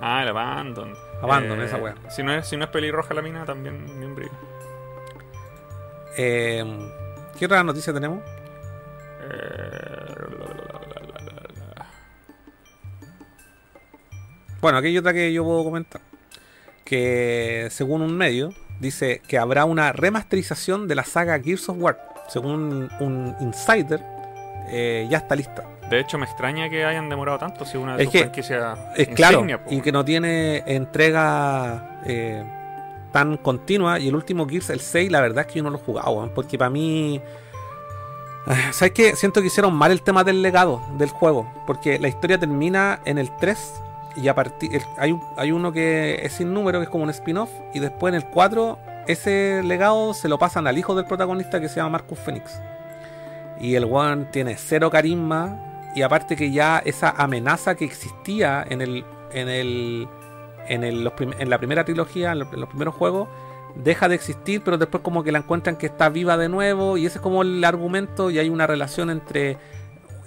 Ah, 0.00 0.22
el 0.22 0.28
Abandon. 0.28 0.94
Abandon, 1.20 1.60
esa 1.62 1.78
wea. 1.78 1.96
Si 2.08 2.22
no, 2.22 2.32
es, 2.32 2.46
si 2.46 2.56
no 2.56 2.62
es 2.64 2.70
pelirroja 2.70 3.12
la 3.12 3.22
mina, 3.22 3.44
también 3.44 3.84
bien 3.98 4.14
brillo. 4.14 4.30
Eh, 6.16 6.64
¿Qué 7.36 7.46
otra 7.46 7.64
noticia 7.64 7.92
tenemos? 7.92 8.22
Eh, 9.22 10.14
Bueno, 14.60 14.78
aquí 14.78 14.88
hay 14.88 14.98
otra 14.98 15.12
que 15.12 15.32
yo 15.32 15.42
puedo 15.42 15.64
comentar. 15.64 16.00
Que 16.84 17.68
según 17.70 18.02
un 18.02 18.16
medio, 18.16 18.52
dice 18.80 19.22
que 19.28 19.38
habrá 19.38 19.64
una 19.64 19.92
remasterización 19.92 20.88
de 20.88 20.94
la 20.96 21.04
saga 21.04 21.38
Gears 21.38 21.68
of 21.68 21.76
War. 21.78 21.98
Según 22.28 22.88
un 23.00 23.36
insider, 23.40 24.02
eh, 24.68 25.06
ya 25.10 25.18
está 25.18 25.36
lista. 25.36 25.64
De 25.88 25.98
hecho, 26.00 26.18
me 26.18 26.24
extraña 26.26 26.68
que 26.70 26.84
hayan 26.84 27.08
demorado 27.08 27.38
tanto 27.38 27.64
si 27.64 27.76
una 27.76 27.96
de 27.96 28.02
Es 28.04 28.06
sus 28.08 28.12
que- 28.12 28.18
franquicias 28.20 28.78
Es 28.96 29.08
claro, 29.08 29.44
y 29.68 29.80
que 29.80 29.90
no 29.92 30.04
tiene 30.04 30.62
entrega 30.66 32.00
eh, 32.06 32.44
tan 33.12 33.36
continua. 33.38 33.98
Y 33.98 34.08
el 34.08 34.14
último 34.14 34.46
Gears, 34.48 34.70
el 34.70 34.80
6, 34.80 35.10
la 35.10 35.20
verdad 35.20 35.44
es 35.46 35.52
que 35.52 35.58
yo 35.58 35.64
no 35.64 35.70
lo 35.70 35.78
he 35.78 35.80
jugado, 35.80 36.10
weón, 36.12 36.30
porque 36.34 36.56
para 36.56 36.70
mí. 36.70 37.20
ah, 38.46 38.72
¿Sabes 38.72 38.92
qué? 38.94 39.16
Siento 39.16 39.40
que 39.40 39.48
hicieron 39.48 39.74
mal 39.74 39.90
el 39.90 40.02
tema 40.02 40.22
del 40.22 40.42
legado 40.42 40.80
del 40.96 41.08
juego. 41.10 41.50
Porque 41.66 41.98
la 41.98 42.06
historia 42.06 42.38
termina 42.38 43.00
en 43.04 43.18
el 43.18 43.36
3. 43.38 43.82
Y 44.16 44.28
a 44.28 44.34
partir. 44.34 44.82
hay, 44.98 45.18
hay 45.36 45.52
uno 45.52 45.72
que 45.72 46.20
es 46.24 46.32
sin 46.34 46.52
número, 46.52 46.78
que 46.80 46.84
es 46.84 46.90
como 46.90 47.04
un 47.04 47.10
spin-off. 47.10 47.50
Y 47.74 47.78
después 47.78 48.12
en 48.12 48.16
el 48.20 48.26
4, 48.26 48.78
ese 49.06 49.62
legado 49.64 50.14
se 50.14 50.28
lo 50.28 50.38
pasan 50.38 50.66
al 50.66 50.76
hijo 50.78 50.94
del 50.94 51.04
protagonista 51.06 51.60
que 51.60 51.68
se 51.68 51.76
llama 51.76 51.90
Marcus 51.90 52.18
Phoenix. 52.18 52.60
Y 53.60 53.74
el 53.74 53.84
one 53.84 54.26
tiene 54.32 54.56
cero 54.56 54.90
carisma. 54.90 55.58
Y 55.94 56.02
aparte 56.02 56.36
que 56.36 56.50
ya 56.50 56.80
esa 56.84 57.10
amenaza 57.10 57.74
que 57.74 57.84
existía 57.84 58.64
en 58.68 58.80
el. 58.80 59.04
en 59.32 59.48
el. 59.48 60.08
en, 60.68 60.84
el- 60.84 61.12
en 61.38 61.50
la 61.50 61.58
primera 61.58 61.84
trilogía, 61.84 62.32
en 62.32 62.40
los, 62.40 62.52
en 62.52 62.60
los 62.60 62.68
primeros 62.68 62.94
juegos, 62.94 63.28
deja 63.76 64.08
de 64.08 64.14
existir, 64.16 64.62
pero 64.64 64.78
después 64.78 65.02
como 65.02 65.22
que 65.22 65.32
la 65.32 65.38
encuentran 65.38 65.76
que 65.76 65.86
está 65.86 66.08
viva 66.08 66.36
de 66.36 66.48
nuevo. 66.48 66.96
Y 66.96 67.06
ese 67.06 67.18
es 67.18 67.22
como 67.22 67.42
el 67.42 67.62
argumento. 67.64 68.30
Y 68.30 68.38
hay 68.38 68.48
una 68.48 68.66
relación 68.66 69.10
entre. 69.10 69.56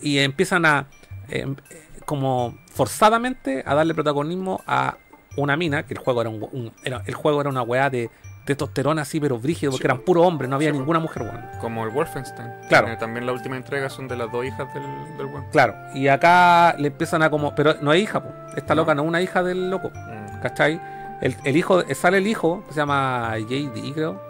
Y 0.02 0.20
empiezan 0.20 0.66
a. 0.66 0.88
em, 1.30 1.56
como 2.04 2.56
forzadamente 2.72 3.64
a 3.66 3.76
darle 3.76 3.94
protagonismo 3.94 4.62
a 4.68 4.98
una 5.36 5.58
mina, 5.58 5.84
que 5.84 5.94
el 5.94 6.00
juego 6.00 6.22
era 6.22 6.30
un, 6.30 6.48
un- 6.52 6.72
era- 6.84 7.02
el 7.06 7.14
juego 7.16 7.42
era 7.42 7.50
una 7.50 7.62
weá 7.64 7.90
de 7.90 8.10
testosterona 8.46 9.04
así, 9.04 9.20
pero 9.22 9.40
brígido, 9.40 9.72
porque 9.72 9.84
Sí. 9.84 9.88
eran 9.88 10.00
puros 10.00 10.26
hombres, 10.28 10.50
no 10.50 10.58
había 10.58 10.72
Sí. 10.72 10.78
ninguna 10.78 11.00
mujer 11.00 11.24
weón. 11.24 11.42
Como 11.62 11.86
el 11.86 11.92
Wolfenstein. 11.92 12.50
Claro. 12.68 12.96
También 12.98 13.26
la 13.26 13.32
última 13.32 13.56
entrega 13.56 13.90
son 13.90 14.08
de 14.10 14.18
las 14.18 14.30
dos 14.32 14.46
hijas 14.46 14.72
del, 14.74 14.84
del 15.18 15.26
weón. 15.28 15.46
Claro, 15.52 15.76
y 15.96 16.08
acá 16.10 16.76
le 16.78 16.90
empiezan 16.90 17.24
a 17.24 17.30
como. 17.30 17.56
Pero 17.56 17.76
no 17.82 17.94
es 17.94 18.02
hija, 18.04 18.22
po. 18.22 18.30
Esta 18.58 18.76
No. 18.76 18.82
loca 18.82 18.96
no 18.96 19.04
es 19.04 19.08
una 19.08 19.22
hija 19.22 19.42
del 19.44 19.70
loco, 19.72 19.90
Mm. 19.96 20.42
¿cachai? 20.42 20.80
El, 21.22 21.38
el 21.46 21.56
hijo, 21.56 21.84
sale 21.96 22.18
el 22.18 22.28
hijo, 22.28 22.64
que 22.68 22.74
se 22.74 22.82
llama 22.82 23.34
JD, 23.40 23.94
creo. 23.94 24.22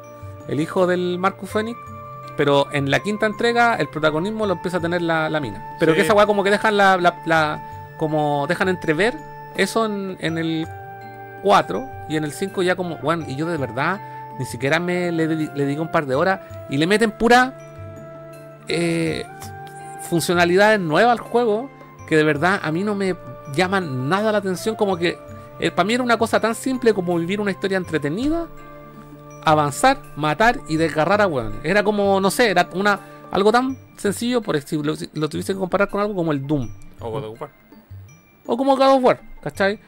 El 0.48 0.60
hijo 0.60 0.86
del 0.86 1.18
Marcus 1.18 1.50
Phoenix. 1.50 1.78
Pero 2.38 2.68
en 2.72 2.90
la 2.90 3.00
quinta 3.00 3.26
entrega, 3.26 3.76
el 3.76 3.88
protagonismo 3.90 4.46
lo 4.46 4.54
empieza 4.54 4.78
a 4.78 4.80
tener 4.80 5.02
la, 5.02 5.30
la 5.30 5.40
mina. 5.40 5.76
Pero 5.80 5.92
Sí. 5.92 5.98
que 5.98 6.02
esa 6.04 6.14
weá 6.14 6.26
como 6.26 6.44
que 6.44 6.50
dejan 6.52 6.78
la. 6.78 6.98
la- 6.98 7.22
la- 7.26 7.62
como 7.98 8.48
dejan 8.48 8.70
entrever 8.70 9.14
eso 9.56 9.86
en, 9.86 10.18
en 10.20 10.38
el 10.40 10.68
4 11.44 11.88
y 12.10 12.18
en 12.18 12.24
el 12.24 12.32
5 12.34 12.64
ya 12.64 12.76
como, 12.76 12.98
bueno, 12.98 13.24
y 13.28 13.36
yo 13.36 13.46
de 13.46 13.58
verdad 13.58 14.02
ni 14.40 14.46
siquiera 14.46 14.80
me 14.80 15.12
le, 15.12 15.28
le 15.28 15.66
digo 15.68 15.84
un 15.84 15.92
par 15.92 16.08
de 16.08 16.16
horas 16.16 16.40
y 16.70 16.78
le 16.78 16.88
meten 16.88 17.12
pura 17.12 17.54
eh, 18.68 19.26
funcionalidades 20.10 20.80
nuevas 20.80 21.12
al 21.14 21.20
juego 21.20 21.70
que 22.08 22.18
de 22.18 22.24
verdad 22.24 22.60
a 22.64 22.72
mí 22.72 22.84
no 22.84 22.96
me 22.96 23.16
llaman 23.54 24.10
nada 24.10 24.32
la 24.32 24.40
atención 24.40 24.76
como 24.76 24.98
que 24.98 25.18
para 25.76 25.86
mí 25.86 25.94
era 25.94 26.04
una 26.04 26.18
cosa 26.18 26.40
tan 26.40 26.56
simple 26.56 26.94
como 26.94 27.16
vivir 27.18 27.40
una 27.40 27.52
historia 27.52 27.78
entretenida 27.78 28.48
avanzar, 29.46 30.02
matar 30.16 30.60
y 30.68 30.78
desgarrar 30.78 31.22
a 31.22 31.28
hueones. 31.28 31.60
Era 31.64 31.84
como, 31.84 32.20
no 32.20 32.32
sé, 32.32 32.50
era 32.50 32.70
una 32.74 33.00
algo 33.34 33.52
tan 33.52 33.76
sencillo, 33.98 34.42
por 34.42 34.62
si 34.62 34.78
lo, 34.78 34.94
lo 35.14 35.28
tuviese 35.28 35.54
que 35.54 35.60
comparar 35.60 35.90
con 35.90 36.00
algo 36.00 36.14
como 36.14 36.32
el 36.32 36.46
Doom. 36.46 36.70
O 37.00 37.10
God 37.10 37.24
of 37.26 37.42
War. 37.42 37.50
O 38.46 38.56
como 38.56 38.78
God 38.78 38.98
of 38.98 39.04
War, 39.04 39.22
¿cachai? 39.42 39.80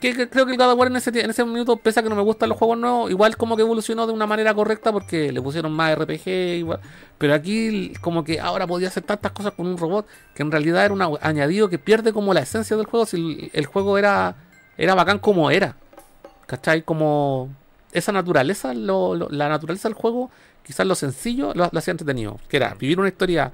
Que, 0.00 0.14
que 0.14 0.28
creo 0.28 0.46
que 0.46 0.52
el 0.52 0.58
God 0.58 0.70
of 0.70 0.78
War 0.78 0.88
en 0.88 0.96
ese, 0.96 1.10
en 1.20 1.28
ese 1.28 1.44
minuto, 1.44 1.76
pese 1.76 1.98
a 1.98 2.02
que 2.04 2.08
no 2.08 2.14
me 2.14 2.22
gustan 2.22 2.50
los 2.50 2.56
juegos 2.56 2.78
nuevos, 2.78 3.10
igual 3.10 3.36
como 3.36 3.56
que 3.56 3.62
evolucionó 3.62 4.06
de 4.06 4.12
una 4.12 4.26
manera 4.26 4.54
correcta 4.54 4.92
porque 4.92 5.32
le 5.32 5.42
pusieron 5.42 5.72
más 5.72 5.98
RPG, 5.98 6.28
igual. 6.58 6.78
Pero 7.18 7.34
aquí 7.34 7.92
como 8.00 8.22
que 8.22 8.38
ahora 8.38 8.64
podía 8.64 8.86
hacer 8.86 9.02
tantas 9.02 9.32
cosas 9.32 9.54
con 9.54 9.66
un 9.66 9.76
robot 9.76 10.06
que 10.32 10.44
en 10.44 10.52
realidad 10.52 10.84
era 10.84 10.94
un 10.94 11.18
añadido 11.20 11.68
que 11.68 11.80
pierde 11.80 12.12
como 12.12 12.32
la 12.32 12.40
esencia 12.40 12.76
del 12.76 12.86
juego 12.86 13.06
si 13.06 13.16
el, 13.16 13.50
el 13.52 13.66
juego 13.66 13.98
era, 13.98 14.36
era 14.78 14.94
bacán 14.94 15.18
como 15.18 15.50
era. 15.50 15.74
¿Cachai? 16.46 16.82
Como 16.82 17.48
esa 17.94 18.12
naturaleza, 18.12 18.74
lo- 18.74 19.14
lo- 19.14 19.28
la 19.30 19.48
naturaleza 19.48 19.88
del 19.88 19.94
juego, 19.94 20.30
quizás 20.62 20.86
lo 20.86 20.94
sencillo 20.94 21.52
lo, 21.54 21.68
lo 21.72 21.78
hacía 21.78 21.92
entretenido. 21.92 22.38
Que 22.48 22.58
era 22.58 22.74
vivir 22.74 22.98
una 23.00 23.08
historia 23.08 23.52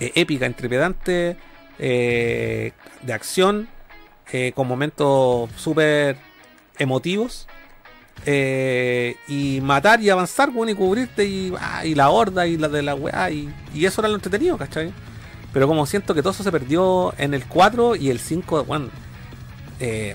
eh, 0.00 0.12
épica, 0.14 0.46
intrepidante, 0.46 1.36
eh, 1.78 2.72
de 3.02 3.12
acción, 3.12 3.68
eh, 4.32 4.52
con 4.54 4.66
momentos 4.68 5.50
súper 5.56 6.16
emotivos. 6.78 7.46
eh, 8.26 9.16
y 9.28 9.60
matar 9.62 10.00
y 10.02 10.10
avanzar, 10.10 10.50
bueno, 10.50 10.70
y 10.72 10.74
cubrirte 10.74 11.24
y, 11.24 11.54
ah, 11.58 11.86
y 11.86 11.94
la 11.94 12.10
horda 12.10 12.46
y 12.46 12.58
la 12.58 12.68
de 12.68 12.82
la 12.82 12.94
weá. 12.94 13.30
Y, 13.30 13.48
y 13.74 13.86
eso 13.86 14.02
era 14.02 14.08
lo 14.08 14.14
entretenido, 14.16 14.58
¿cachai? 14.58 14.92
Pero 15.54 15.66
como 15.66 15.86
siento 15.86 16.14
que 16.14 16.20
todo 16.20 16.32
eso 16.32 16.42
se 16.42 16.52
perdió 16.52 17.14
en 17.16 17.32
el 17.32 17.46
4 17.46 17.96
y 17.96 18.10
el 18.10 18.18
5, 18.18 18.64
bueno, 18.64 18.88
eh, 19.80 20.14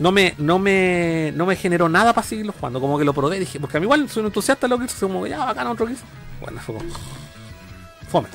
no 0.00 0.12
me, 0.12 0.34
no 0.38 0.58
me, 0.58 1.30
no 1.36 1.44
me 1.44 1.56
generó 1.56 1.88
nada 1.88 2.14
para 2.14 2.26
seguirlo 2.26 2.52
jugando. 2.52 2.80
Como 2.80 2.98
que 2.98 3.04
lo 3.04 3.12
probé, 3.12 3.38
dije, 3.38 3.60
porque 3.60 3.76
a 3.76 3.80
mí 3.80 3.84
igual 3.84 4.08
soy 4.08 4.22
un 4.22 4.28
entusiasta 4.28 4.66
de 4.66 4.70
lo 4.70 4.78
que 4.78 4.86
hizo, 4.86 5.06
como 5.06 5.26
ya 5.26 5.44
bacán 5.44 5.66
otro 5.66 5.86
que 5.86 5.92
hizo. 5.92 6.04
Bueno, 6.40 6.58
fue 6.60 6.74
como. 6.76 6.90
Fome. 8.08 8.28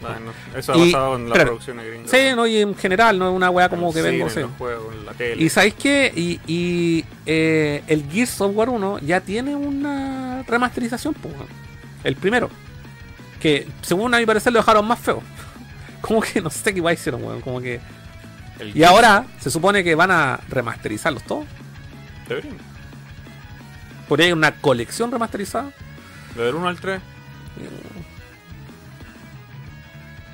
Bueno, 0.00 0.32
eso 0.56 0.72
ha 0.72 0.76
pasado 0.76 1.14
en 1.14 1.28
la 1.28 1.34
producción 1.36 1.76
gringa. 1.76 2.08
Sí, 2.08 2.34
no, 2.34 2.48
y 2.48 2.58
en 2.58 2.74
general, 2.74 3.16
no 3.16 3.28
es 3.28 3.36
una 3.36 3.48
weá 3.50 3.68
como 3.68 3.94
que 3.94 4.02
vengo. 4.02 4.26
Y 5.38 5.48
sabéis 5.48 5.74
qué? 5.74 6.12
Y, 6.16 6.40
y, 6.48 7.04
eh, 7.26 7.84
el 7.86 8.10
Gears 8.10 8.40
of 8.40 8.56
War 8.56 8.68
1 8.68 8.98
ya 8.98 9.20
tiene 9.20 9.54
una 9.54 10.42
remasterización, 10.48 11.14
pues, 11.14 11.32
el 12.02 12.16
primero. 12.16 12.50
Que 13.40 13.68
según 13.82 14.12
a 14.14 14.18
mi 14.18 14.26
parecer 14.26 14.52
lo 14.52 14.58
dejaron 14.58 14.84
más 14.84 14.98
feo. 14.98 15.22
Como 16.00 16.20
que 16.20 16.40
no 16.40 16.50
sé 16.50 16.74
qué 16.74 16.80
guay 16.80 16.94
hicieron, 16.94 17.22
weón. 17.22 17.40
Como 17.40 17.60
que. 17.60 17.80
El 18.62 18.76
Y 18.76 18.84
ahora 18.84 19.26
se 19.40 19.50
supone 19.50 19.82
que 19.82 19.94
van 19.94 20.10
a 20.10 20.38
remasterizarlos 20.48 21.24
todos. 21.24 21.46
Deberían. 22.28 22.56
Podría 24.08 24.32
una 24.32 24.52
colección 24.60 25.10
remasterizada. 25.10 25.72
De 26.36 26.44
del 26.44 26.54
1 26.54 26.68
al 26.68 26.78
3. 26.78 27.00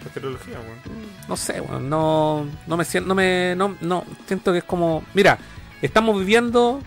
La 0.05 0.11
trilogía, 0.13 0.59
weón. 0.61 0.79
No 1.27 1.37
sé, 1.37 1.61
weón. 1.61 1.89
No, 1.89 2.47
no 2.67 2.77
me 2.77 2.85
siento. 2.85 3.09
No 3.09 3.15
me. 3.15 3.55
No, 3.57 3.77
no. 3.81 4.05
Siento 4.27 4.53
que 4.53 4.59
es 4.59 4.65
como. 4.65 5.05
Mira, 5.15 5.39
estamos 5.81 6.19
viviendo. 6.19 6.83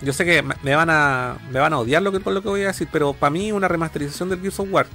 Yo 0.00 0.12
sé 0.12 0.24
que 0.24 0.42
me 0.42 0.54
me 0.62 0.76
van 0.76 0.90
a. 0.90 1.36
Me 1.50 1.58
van 1.58 1.72
a 1.72 1.78
odiar 1.78 2.02
lo 2.02 2.12
que, 2.12 2.20
por 2.20 2.32
lo 2.32 2.42
que 2.42 2.48
voy 2.48 2.62
a 2.62 2.68
decir. 2.68 2.88
Pero 2.92 3.12
para 3.12 3.30
mí 3.30 3.50
una 3.50 3.66
remasterización 3.66 4.28
del 4.28 4.40
Gears 4.40 4.60
of 4.60 4.68
War. 4.70 4.86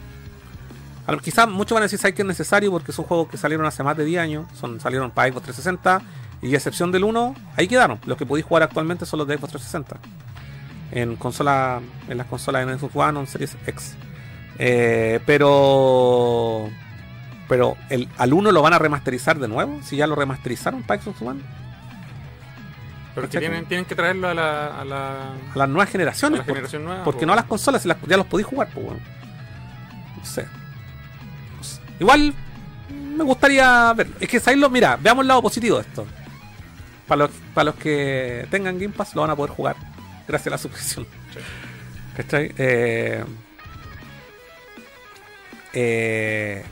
Quizás 1.22 1.50
muchos 1.50 1.76
van 1.76 1.84
a 1.84 1.86
decir 1.86 2.00
¿sabes 2.00 2.16
que 2.16 2.22
es 2.22 2.28
necesario 2.28 2.72
porque 2.72 2.92
son 2.92 3.06
juegos 3.06 3.28
que 3.30 3.38
salieron 3.38 3.66
hace 3.66 3.84
más 3.84 3.98
de 3.98 4.06
10 4.06 4.22
años. 4.22 4.46
Son, 4.54 4.80
salieron 4.80 5.12
para 5.12 5.30
Xbox 5.32 5.44
360. 5.46 6.02
Y 6.42 6.54
a 6.54 6.58
excepción 6.58 6.92
del 6.92 7.04
1, 7.04 7.36
ahí 7.56 7.68
quedaron. 7.68 8.00
Los 8.06 8.18
que 8.18 8.26
podéis 8.26 8.46
jugar 8.46 8.64
actualmente 8.64 9.06
son 9.06 9.20
los 9.20 9.28
de 9.28 9.38
Xbox 9.38 9.52
360. 9.54 9.98
En 10.92 11.16
consola. 11.16 11.80
En 12.08 12.18
las 12.18 12.28
consolas 12.28 12.68
en 12.68 12.78
Xbox 12.78 12.96
One 12.96 13.18
o 13.18 13.22
en 13.22 13.28
Series 13.28 13.58
X. 13.66 13.96
Eh, 14.60 15.20
pero. 15.26 16.70
Pero 17.50 17.76
el, 17.90 18.08
al 18.18 18.34
1 18.34 18.52
lo 18.52 18.62
van 18.62 18.74
a 18.74 18.80
remasterizar 18.80 19.38
de 19.40 19.48
nuevo. 19.48 19.80
Si 19.84 19.98
ya 19.98 20.08
lo 20.08 20.16
remasterizaron 20.16 20.84
para 20.84 21.02
Xbox 21.02 21.22
One. 21.22 21.42
Pero 23.16 23.30
que 23.30 23.40
tienen, 23.40 23.66
tienen 23.66 23.86
que 23.86 23.94
traerlo 23.96 24.28
a 24.30 24.34
la, 24.34 24.80
a 24.82 24.86
la, 24.86 25.12
A 25.54 25.58
las 25.58 25.70
nuevas 25.70 25.88
a 25.90 25.92
generaciones. 25.92 26.40
la 26.40 26.46
por- 26.46 26.56
generación 26.56 26.84
nueva. 26.86 27.04
Porque 27.04 27.22
po. 27.22 27.26
no 27.28 27.34
a 27.34 27.36
las 27.36 27.46
consolas, 27.46 27.86
las- 27.86 27.98
ya 28.08 28.18
los 28.18 28.26
podéis 28.26 28.48
jugar, 28.48 28.70
pues. 28.74 28.86
No 28.88 30.26
sé. 30.26 30.48
Igual 32.00 32.34
me 33.16 33.24
gustaría 33.24 33.94
ver. 33.94 34.08
Es 34.20 34.28
que 34.30 34.40
sabéislo, 34.40 34.70
mira, 34.70 34.98
veamos 35.00 35.24
el 35.24 35.28
lado 35.28 35.42
positivo 35.42 35.78
de 35.78 35.84
esto. 35.84 36.06
Para 37.08 37.20
los, 37.28 37.32
para 37.54 37.66
los 37.66 37.76
que 37.76 38.48
tengan 38.50 38.78
Game 38.80 38.94
Pass 38.94 39.14
lo 39.16 39.22
van 39.22 39.32
a 39.32 39.36
poder 39.36 39.52
jugar. 39.52 39.76
Gracias 40.28 40.48
a 40.48 40.52
la 40.52 40.58
suscripción. 40.58 41.08
¿Cachai? 42.16 42.54
Eh, 42.58 43.24
eh, 45.74 46.64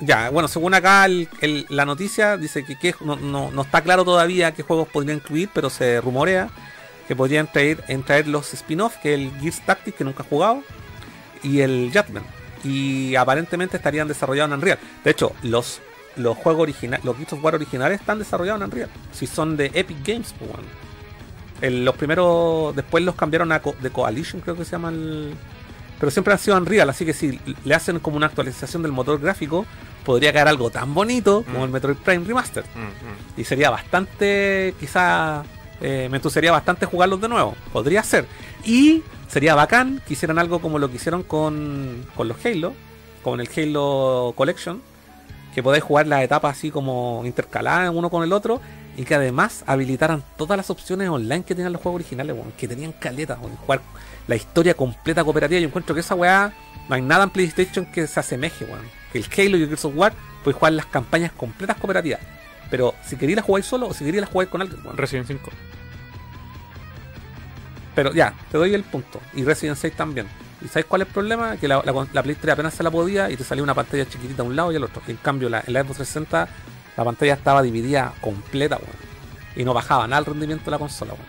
ya, 0.00 0.30
bueno, 0.30 0.46
según 0.48 0.74
acá 0.74 1.06
el- 1.06 1.28
el- 1.40 1.66
la 1.70 1.84
noticia 1.84 2.36
dice 2.36 2.64
que, 2.64 2.76
que 2.78 2.94
no, 3.00 3.16
no- 3.16 3.50
no 3.50 3.62
está 3.62 3.80
claro 3.82 4.04
todavía 4.04 4.52
qué 4.52 4.62
juegos 4.62 4.88
podría 4.88 5.14
incluir, 5.14 5.48
pero 5.52 5.70
se 5.70 6.00
rumorea 6.00 6.48
que 7.08 7.16
podrían 7.16 7.50
traer, 7.50 7.82
en 7.88 8.02
traer 8.04 8.28
los 8.28 8.52
spin-off, 8.54 8.96
que 8.98 9.14
es 9.14 9.20
el 9.20 9.32
Gears 9.40 9.60
Tactics, 9.64 9.96
que 9.96 10.04
nunca 10.04 10.22
he 10.22 10.26
jugado, 10.26 10.62
y 11.42 11.60
el 11.60 11.90
Judgment. 11.92 12.26
Y 12.64 13.14
aparentemente 13.16 13.76
estarían 13.76 14.08
desarrollados 14.08 14.50
en 14.50 14.54
Unreal. 14.58 14.78
De 15.04 15.10
hecho, 15.10 15.32
los, 15.42 15.80
los 16.16 16.36
juegos 16.36 16.62
originales, 16.62 17.04
los 17.04 17.16
Gears 17.16 17.32
of 17.34 17.44
War 17.44 17.54
originales 17.54 18.00
están 18.00 18.18
desarrollados 18.18 18.60
en 18.60 18.64
Unreal. 18.66 18.90
Si 19.12 19.26
son 19.26 19.56
de 19.56 19.66
Epic 19.74 19.98
Games, 20.06 20.34
pues. 20.38 20.50
El- 21.60 21.84
los 21.84 21.96
primeros, 21.96 22.74
después 22.76 23.02
los 23.04 23.14
cambiaron 23.16 23.50
a 23.52 23.60
Co- 23.60 23.74
de 23.80 23.90
Coalition, 23.90 24.40
creo 24.40 24.56
que 24.56 24.64
se 24.64 24.72
llama 24.72 24.90
el. 24.90 25.34
Pero 25.98 26.10
siempre 26.12 26.32
han 26.32 26.38
sido 26.38 26.56
Unreal, 26.56 26.88
así 26.90 27.04
que 27.04 27.12
si 27.12 27.40
le 27.64 27.74
hacen 27.74 27.98
como 27.98 28.16
una 28.16 28.26
actualización 28.26 28.82
del 28.82 28.92
motor 28.92 29.18
gráfico, 29.20 29.66
podría 30.04 30.32
quedar 30.32 30.46
algo 30.46 30.70
tan 30.70 30.94
bonito 30.94 31.42
como 31.44 31.58
Mm. 31.60 31.64
el 31.64 31.70
Metroid 31.70 31.96
Prime 31.96 32.24
Remaster. 32.24 32.62
Mm, 32.76 32.78
mm. 33.36 33.40
Y 33.40 33.44
sería 33.44 33.70
bastante, 33.70 34.74
quizá, 34.78 35.42
eh, 35.80 36.06
me 36.08 36.18
entusiasmaría 36.18 36.52
bastante 36.52 36.86
jugarlos 36.86 37.20
de 37.20 37.28
nuevo. 37.28 37.56
Podría 37.72 38.04
ser. 38.04 38.26
Y 38.64 39.02
sería 39.28 39.54
bacán 39.54 40.02
que 40.06 40.14
hicieran 40.14 40.38
algo 40.38 40.60
como 40.60 40.78
lo 40.78 40.90
que 40.90 40.96
hicieron 40.96 41.22
con, 41.22 42.06
con 42.16 42.28
los 42.28 42.44
Halo, 42.44 42.74
con 43.22 43.40
el 43.40 43.48
Halo 43.54 44.32
Collection, 44.36 44.82
que 45.54 45.62
podáis 45.62 45.84
jugar 45.84 46.06
las 46.06 46.22
etapas 46.22 46.56
así 46.56 46.70
como 46.70 47.22
intercaladas 47.24 47.92
uno 47.94 48.10
con 48.10 48.22
el 48.24 48.32
otro, 48.32 48.60
y 48.96 49.04
que 49.04 49.14
además 49.14 49.62
habilitaran 49.66 50.24
todas 50.36 50.56
las 50.56 50.70
opciones 50.70 51.08
online 51.08 51.44
que 51.44 51.54
tenían 51.54 51.72
los 51.72 51.80
juegos 51.80 52.00
originales, 52.00 52.34
weón, 52.34 52.52
que 52.58 52.66
tenían 52.66 52.92
caletas, 52.92 53.38
weón, 53.38 53.54
jugar 53.56 53.80
la 54.26 54.34
historia 54.34 54.74
completa 54.74 55.22
cooperativa. 55.22 55.60
Yo 55.60 55.68
encuentro 55.68 55.94
que 55.94 56.00
esa 56.00 56.16
weá, 56.16 56.52
no 56.88 56.94
hay 56.96 57.02
nada 57.02 57.22
en 57.22 57.30
PlayStation 57.30 57.86
que 57.86 58.08
se 58.08 58.18
asemeje, 58.18 58.64
weón. 58.64 58.82
Que 59.12 59.18
el 59.18 59.24
Halo 59.24 59.56
y 59.56 59.62
el 59.62 59.68
Gears 59.68 59.84
of 59.84 59.96
War, 59.96 60.12
podéis 60.42 60.58
jugar 60.58 60.72
las 60.72 60.86
campañas 60.86 61.30
completas 61.30 61.76
cooperativas. 61.76 62.20
Pero 62.70 62.94
si 63.04 63.16
queréis 63.16 63.36
la 63.36 63.42
jugáis 63.42 63.66
solo 63.66 63.86
o 63.86 63.94
si 63.94 64.04
queréis 64.04 64.22
la 64.22 64.26
jugáis 64.26 64.50
con 64.50 64.62
alguien, 64.62 64.80
weón. 64.84 64.96
Resident 64.96 65.28
5. 65.28 65.48
Pero 67.98 68.12
ya, 68.12 68.32
te 68.52 68.56
doy 68.56 68.74
el 68.74 68.84
punto. 68.84 69.20
Y 69.34 69.42
Resident 69.42 69.76
6 69.76 69.92
también. 69.96 70.28
¿Y 70.64 70.68
sabes 70.68 70.84
cuál 70.86 71.02
es 71.02 71.08
el 71.08 71.14
problema? 71.14 71.56
Que 71.56 71.66
la, 71.66 71.82
la, 71.84 72.06
la 72.12 72.22
Play 72.22 72.36
3 72.36 72.52
apenas 72.52 72.72
se 72.74 72.84
la 72.84 72.92
podía 72.92 73.28
y 73.28 73.36
te 73.36 73.42
salía 73.42 73.64
una 73.64 73.74
pantalla 73.74 74.06
chiquitita 74.08 74.42
a 74.42 74.46
un 74.46 74.54
lado 74.54 74.70
y 74.70 74.76
al 74.76 74.84
otro. 74.84 75.02
En 75.08 75.16
cambio, 75.16 75.48
la, 75.48 75.64
en 75.66 75.72
la 75.72 75.80
Xbox 75.82 75.96
360 75.96 76.48
la 76.96 77.04
pantalla 77.04 77.34
estaba 77.34 77.60
dividida 77.60 78.14
completa, 78.20 78.76
weón. 78.76 78.94
Y 79.56 79.64
no 79.64 79.74
bajaba 79.74 80.06
nada 80.06 80.20
el 80.20 80.26
rendimiento 80.26 80.66
de 80.66 80.70
la 80.70 80.78
consola, 80.78 81.14
weón. 81.14 81.26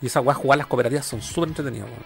Y 0.00 0.06
esas 0.06 0.24
weas 0.24 0.38
jugar 0.38 0.56
las 0.56 0.66
cooperativas 0.66 1.04
son 1.04 1.20
súper 1.20 1.50
entretenidas, 1.50 1.90
weón. 1.90 2.04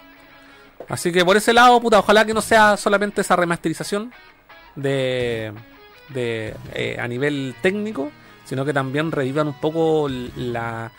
Así 0.88 1.12
que 1.12 1.24
por 1.24 1.36
ese 1.36 1.52
lado, 1.52 1.80
puta, 1.80 2.00
ojalá 2.00 2.24
que 2.24 2.34
no 2.34 2.40
sea 2.42 2.76
solamente 2.76 3.20
esa 3.20 3.36
remasterización 3.36 4.12
de, 4.74 5.52
de 6.08 6.56
eh, 6.74 6.96
a 7.00 7.06
nivel 7.06 7.54
técnico, 7.62 8.10
sino 8.46 8.64
que 8.64 8.72
también 8.72 9.12
revivan 9.12 9.46
un 9.46 9.60
poco 9.60 10.08
la- 10.08 10.90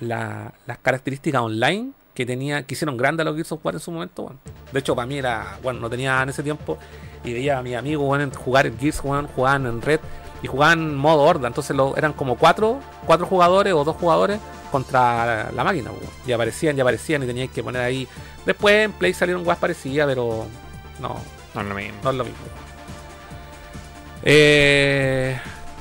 las 0.00 0.78
características 0.82 1.40
online 1.40 1.92
que 2.16 2.24
tenía 2.24 2.62
que 2.62 2.74
hicieron 2.74 2.96
grandes 2.96 3.24
a 3.24 3.24
los 3.26 3.36
Gears 3.36 3.52
of 3.52 3.60
War 3.62 3.74
en 3.74 3.80
su 3.80 3.92
momento. 3.92 4.22
bueno. 4.22 4.38
De 4.72 4.80
hecho, 4.80 4.96
para 4.96 5.06
mí 5.06 5.18
era, 5.18 5.58
bueno, 5.62 5.80
no 5.80 5.90
tenía 5.90 6.22
en 6.22 6.30
ese 6.30 6.42
tiempo 6.42 6.78
y 7.22 7.34
veía 7.34 7.58
a 7.58 7.62
mis 7.62 7.76
amigos 7.76 8.06
bueno, 8.06 8.30
jugar 8.34 8.66
en 8.66 8.78
Gears, 8.78 9.02
bueno, 9.02 9.28
jugaban 9.36 9.66
en 9.66 9.82
Red 9.82 10.00
y 10.42 10.46
jugaban 10.46 10.96
modo 10.96 11.22
horda. 11.22 11.46
Entonces 11.46 11.76
lo, 11.76 11.94
eran 11.94 12.14
como 12.14 12.36
cuatro, 12.36 12.80
cuatro 13.04 13.26
jugadores 13.26 13.74
o 13.74 13.84
dos 13.84 13.96
jugadores 13.96 14.40
contra 14.72 15.52
la 15.52 15.62
máquina. 15.62 15.90
Y 16.26 16.32
aparecían 16.32 16.76
y 16.78 16.80
aparecían 16.80 17.22
y 17.22 17.26
teníais 17.26 17.50
que 17.50 17.62
poner 17.62 17.82
ahí. 17.82 18.08
Después 18.46 18.86
en 18.86 18.92
Play 18.92 19.12
salieron 19.12 19.44
guas 19.44 19.58
parecidas, 19.58 20.06
pero 20.06 20.46
no, 21.00 21.16
No 21.54 21.60
es 21.60 21.66
lo 21.66 21.74
mismo. 21.74 21.98
no 22.02 22.10
es 22.10 22.16
lo 22.16 22.24
mismo. 22.24 22.38
Eh, 24.22 25.38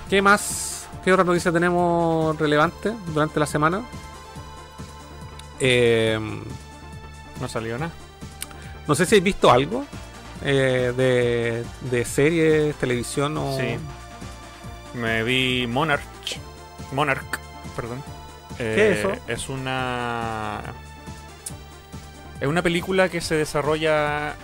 ¿Qué 0.10 0.22
más? 0.22 0.88
¿Qué 1.06 1.14
otra 1.14 1.24
noticia 1.24 1.52
tenemos 1.52 2.38
relevante 2.38 2.94
durante 3.14 3.40
la 3.40 3.46
semana? 3.46 3.84
Eh, 5.60 6.20
No 7.40 7.48
salió 7.48 7.78
nada. 7.78 7.92
no 8.88 8.96
sé 8.96 9.06
si 9.06 9.16
habéis 9.16 9.24
visto 9.24 9.52
algo 9.52 9.86
eh, 10.44 10.94
de, 10.96 11.64
de 11.90 12.06
series, 12.06 12.76
televisión 12.76 13.38
o... 13.38 13.58
Sí. 13.58 13.78
Me 14.94 15.24
vi 15.24 15.68
Monarch. 15.68 16.04
Monarch, 16.94 17.40
perdón. 17.76 18.02
¿Qué 18.58 18.92
es 18.92 19.00
eso? 19.00 19.12
Es 19.28 19.50
una. 19.50 20.62
Es 22.40 22.48
una 22.48 22.62
película 22.62 23.10
que 23.10 23.20
se 23.20 23.36
desarrolla 23.36 24.36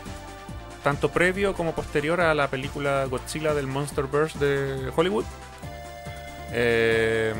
tanto 0.84 1.10
previo 1.10 1.54
como 1.54 1.74
posterior 1.74 2.20
a 2.20 2.34
la 2.34 2.50
película 2.50 3.06
Godzilla 3.06 3.54
del 3.54 3.68
Monsterverse 3.68 4.38
de 4.40 4.92
Hollywood. 4.94 5.24
Eh, 6.52 7.34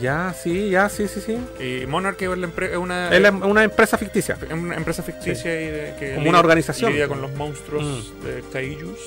Ya, 0.00 0.32
sí, 0.34 0.70
ya, 0.70 0.88
sí, 0.88 1.08
sí, 1.08 1.20
sí. 1.20 1.38
y 1.62 1.86
Monarch 1.86 2.20
es, 2.22 2.28
una, 2.76 3.10
Es 3.14 3.20
la- 3.20 3.30
una 3.32 3.64
empresa 3.64 3.98
ficticia. 3.98 4.38
una 4.52 4.76
empresa 4.76 5.02
ficticia 5.02 5.60
y 5.60 5.66
de- 5.66 5.94
que 5.98 6.14
Como 6.14 6.28
una 6.28 6.38
organización. 6.40 6.90
Mm. 6.90 6.94
lidia 6.94 7.08
con 7.08 7.20
los 7.20 7.32
monstruos 7.34 8.12
de 8.22 8.42
Kaijus. 8.52 8.98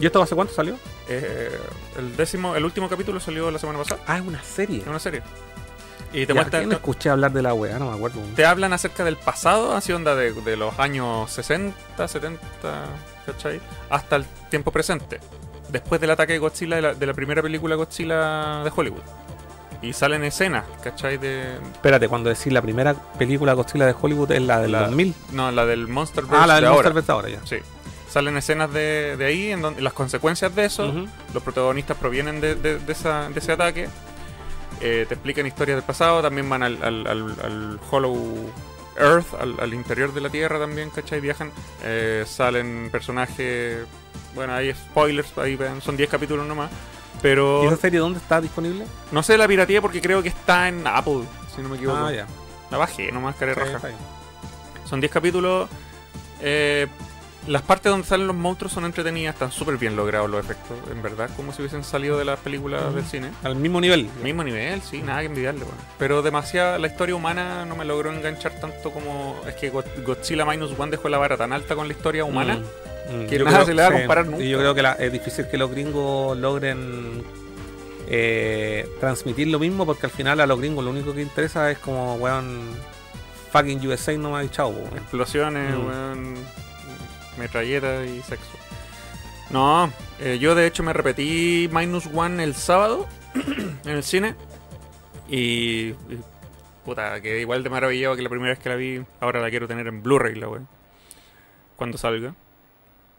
¿Y 0.00 0.06
esto 0.06 0.22
hace 0.22 0.34
cuánto 0.34 0.52
salió? 0.54 0.76
Eh, 1.08 1.50
el 1.98 2.16
décimo, 2.16 2.56
el 2.56 2.64
último 2.64 2.88
capítulo 2.88 3.20
salió 3.20 3.50
la 3.50 3.58
semana 3.58 3.78
pasada. 3.78 4.00
Ah, 4.06 4.18
es 4.18 4.24
una 4.26 4.42
serie. 4.42 4.80
Es 4.80 4.86
una 4.86 4.98
serie. 4.98 5.22
Y 6.14 6.26
te 6.26 6.34
¿quién 6.34 6.72
escuché 6.72 7.08
hablar 7.08 7.32
de 7.32 7.40
la 7.40 7.54
wea? 7.54 7.78
No 7.78 7.90
me 7.90 7.96
acuerdo. 7.96 8.20
te 8.36 8.44
hablan 8.44 8.72
acerca 8.74 9.02
del 9.04 9.16
pasado, 9.16 9.74
así 9.74 9.92
onda 9.92 10.14
de, 10.14 10.32
de 10.32 10.56
los 10.56 10.78
años 10.78 11.30
60, 11.30 12.06
70, 12.06 12.84
¿cachai? 13.24 13.60
Hasta 13.88 14.16
el 14.16 14.26
tiempo 14.50 14.70
presente. 14.70 15.20
Después 15.70 16.00
del 16.02 16.10
ataque 16.10 16.34
de 16.34 16.38
Godzilla, 16.38 16.76
de 16.76 16.82
la, 16.82 16.94
de 16.94 17.06
la 17.06 17.14
primera 17.14 17.40
película 17.40 17.76
Godzilla 17.76 18.62
de 18.62 18.70
Hollywood. 18.74 19.00
Y 19.82 19.92
salen 19.92 20.22
escenas, 20.22 20.64
¿cachai? 20.82 21.18
De, 21.18 21.56
Espérate, 21.72 22.08
cuando 22.08 22.30
decís 22.30 22.52
la 22.52 22.62
primera 22.62 22.94
película 23.18 23.52
Godzilla 23.54 23.84
de 23.86 23.94
Hollywood 24.00 24.30
es 24.30 24.40
la 24.42 24.60
del 24.60 24.72
La- 24.72 24.82
2000. 24.86 25.14
no, 25.32 25.50
la 25.50 25.66
del 25.66 25.88
Monsterverse 25.88 26.36
Ah, 26.42 26.46
la 26.46 26.54
del 26.54 26.62
de 26.62 26.68
ahora. 26.68 26.76
Monsterverse 26.90 27.12
ahora 27.12 27.28
ya. 27.28 27.40
Sí. 27.44 27.56
Salen 28.08 28.36
escenas 28.36 28.72
de, 28.72 29.16
de 29.16 29.24
ahí, 29.24 29.50
en 29.50 29.60
donde 29.62 29.82
las 29.82 29.92
consecuencias 29.92 30.54
de 30.54 30.66
eso, 30.66 30.88
Ujú. 30.88 31.08
los 31.34 31.42
protagonistas 31.42 31.96
provienen 31.96 32.40
de, 32.40 32.54
de- 32.54 32.78
de 32.78 32.92
esa- 32.92 33.28
ese 33.34 33.52
ataque. 33.52 33.88
Eh, 34.80 35.04
te 35.08 35.14
explican 35.14 35.46
historias 35.46 35.76
del 35.76 35.84
pasado, 35.84 36.22
también 36.22 36.48
van 36.48 36.62
al, 36.62 36.82
al- 36.82 37.06
al- 37.06 37.36
al 37.42 37.80
Hollow 37.90 38.50
Earth, 38.98 39.34
al, 39.60 39.72
interior 39.74 40.12
de 40.12 40.20
la 40.20 40.28
Tierra 40.28 40.58
también, 40.58 40.90
¿cachai? 40.90 41.20
Viajan. 41.20 41.50
Eh, 41.82 42.24
salen 42.26 42.88
personajes. 42.92 43.78
Bueno, 44.34 44.52
hay 44.54 44.72
spoilers, 44.74 45.36
ahí 45.38 45.58
son 45.82 45.96
10 45.96 46.08
capítulos 46.10 46.46
nomás. 46.46 46.70
¿Y 47.22 47.28
Pero 47.32 47.64
esa 47.68 47.76
serie 47.76 48.00
dónde 48.00 48.18
está 48.18 48.40
disponible? 48.40 48.84
no 49.12 49.22
sé 49.22 49.38
la 49.38 49.46
piratería 49.46 49.80
porque 49.80 50.00
creo 50.00 50.22
que 50.22 50.28
está 50.30 50.68
en 50.68 50.84
Apple, 50.86 51.22
si 51.54 51.62
no 51.62 51.68
me 51.68 51.76
equivoco. 51.76 51.98
Ah, 51.98 52.12
ya. 52.12 52.26
La 52.70 52.78
bajé 52.78 53.12
nomás, 53.12 53.40
está 53.40 53.54
bien. 53.88 53.98
Son 54.84 55.00
10 55.00 55.12
capítulos. 55.12 55.68
Eh, 56.40 56.86
las 57.46 57.62
partes 57.62 57.90
donde 57.90 58.06
salen 58.06 58.26
los 58.28 58.36
monstruos 58.36 58.72
son 58.72 58.84
entretenidas, 58.84 59.34
están 59.34 59.50
súper 59.50 59.76
bien 59.76 59.96
logrados 59.96 60.30
los 60.30 60.44
efectos, 60.44 60.76
en 60.90 61.02
verdad, 61.02 61.28
como 61.36 61.52
si 61.52 61.60
hubiesen 61.62 61.82
salido 61.82 62.16
de 62.16 62.24
las 62.24 62.38
películas 62.38 62.94
del 62.94 63.04
cine. 63.04 63.30
Al 63.42 63.56
mismo 63.56 63.80
nivel. 63.80 64.08
Mismo 64.22 64.44
nivel, 64.44 64.80
sí, 64.82 65.02
nada 65.02 65.20
que 65.20 65.26
envidiarle, 65.26 65.64
bueno. 65.64 65.78
Pero 65.98 66.22
demasiada, 66.22 66.78
la 66.78 66.86
historia 66.86 67.14
humana 67.16 67.64
no 67.64 67.74
me 67.76 67.84
logró 67.84 68.12
enganchar 68.12 68.52
tanto 68.60 68.90
como. 68.92 69.40
Es 69.46 69.54
que 69.56 69.70
Go- 69.70 69.82
Godzilla 70.06 70.44
Minus 70.44 70.78
One 70.78 70.90
dejó 70.92 71.08
la 71.08 71.18
vara 71.18 71.36
tan 71.36 71.52
alta 71.52 71.74
con 71.74 71.88
la 71.88 71.94
historia 71.94 72.24
humana. 72.24 72.56
Mm. 72.58 72.91
Que 73.28 73.38
Yo 73.38 73.44
nada 73.44 73.58
creo- 73.58 73.66
se 73.66 73.74
le 73.74 73.82
va 73.82 73.88
a 73.88 73.90
sí. 73.92 73.98
comparar 73.98 74.26
Y 74.26 74.28
nunca. 74.30 74.44
yo 74.44 74.58
creo 74.58 74.74
que 74.74 74.82
la- 74.82 74.92
es 74.92 75.12
difícil 75.12 75.46
que 75.48 75.58
los 75.58 75.70
gringos 75.70 76.36
logren 76.38 77.22
eh, 78.08 78.88
transmitir 79.00 79.48
lo 79.48 79.58
mismo 79.58 79.86
porque 79.86 80.06
al 80.06 80.12
final 80.12 80.40
a 80.40 80.46
los 80.46 80.58
gringos 80.58 80.84
lo 80.84 80.90
único 80.90 81.14
que 81.14 81.22
interesa 81.22 81.70
es 81.70 81.78
como, 81.78 82.14
weón, 82.16 82.60
fucking 83.52 83.86
USA 83.86 84.12
no 84.18 84.32
me 84.32 84.38
ha 84.38 84.40
dicho, 84.40 84.66
weón. 84.68 84.96
Explosiones, 84.96 85.74
Mm. 85.74 85.86
weón, 85.86 86.34
metralletas 87.38 88.06
y 88.08 88.20
sexo. 88.22 88.50
No, 89.50 89.92
eh, 90.20 90.38
yo 90.40 90.54
de 90.54 90.66
hecho 90.66 90.82
me 90.82 90.92
repetí 90.92 91.68
Minus 91.72 92.06
One 92.12 92.42
el 92.42 92.54
sábado 92.54 93.06
en 93.84 93.90
el 93.90 94.02
cine. 94.02 94.34
Y, 95.28 95.90
y, 95.90 95.96
puta, 96.84 97.20
quedé 97.22 97.40
igual 97.40 97.62
de 97.62 97.70
maravillado 97.70 98.16
que 98.16 98.22
la 98.22 98.28
primera 98.28 98.50
vez 98.52 98.58
que 98.58 98.68
la 98.68 98.76
vi. 98.76 99.02
Ahora 99.20 99.40
la 99.40 99.48
quiero 99.50 99.68
tener 99.68 99.86
en 99.86 100.02
Blu-ray, 100.02 100.34
la 100.34 100.48
weón. 100.48 100.68
Cuando 101.76 101.96
salga. 101.98 102.34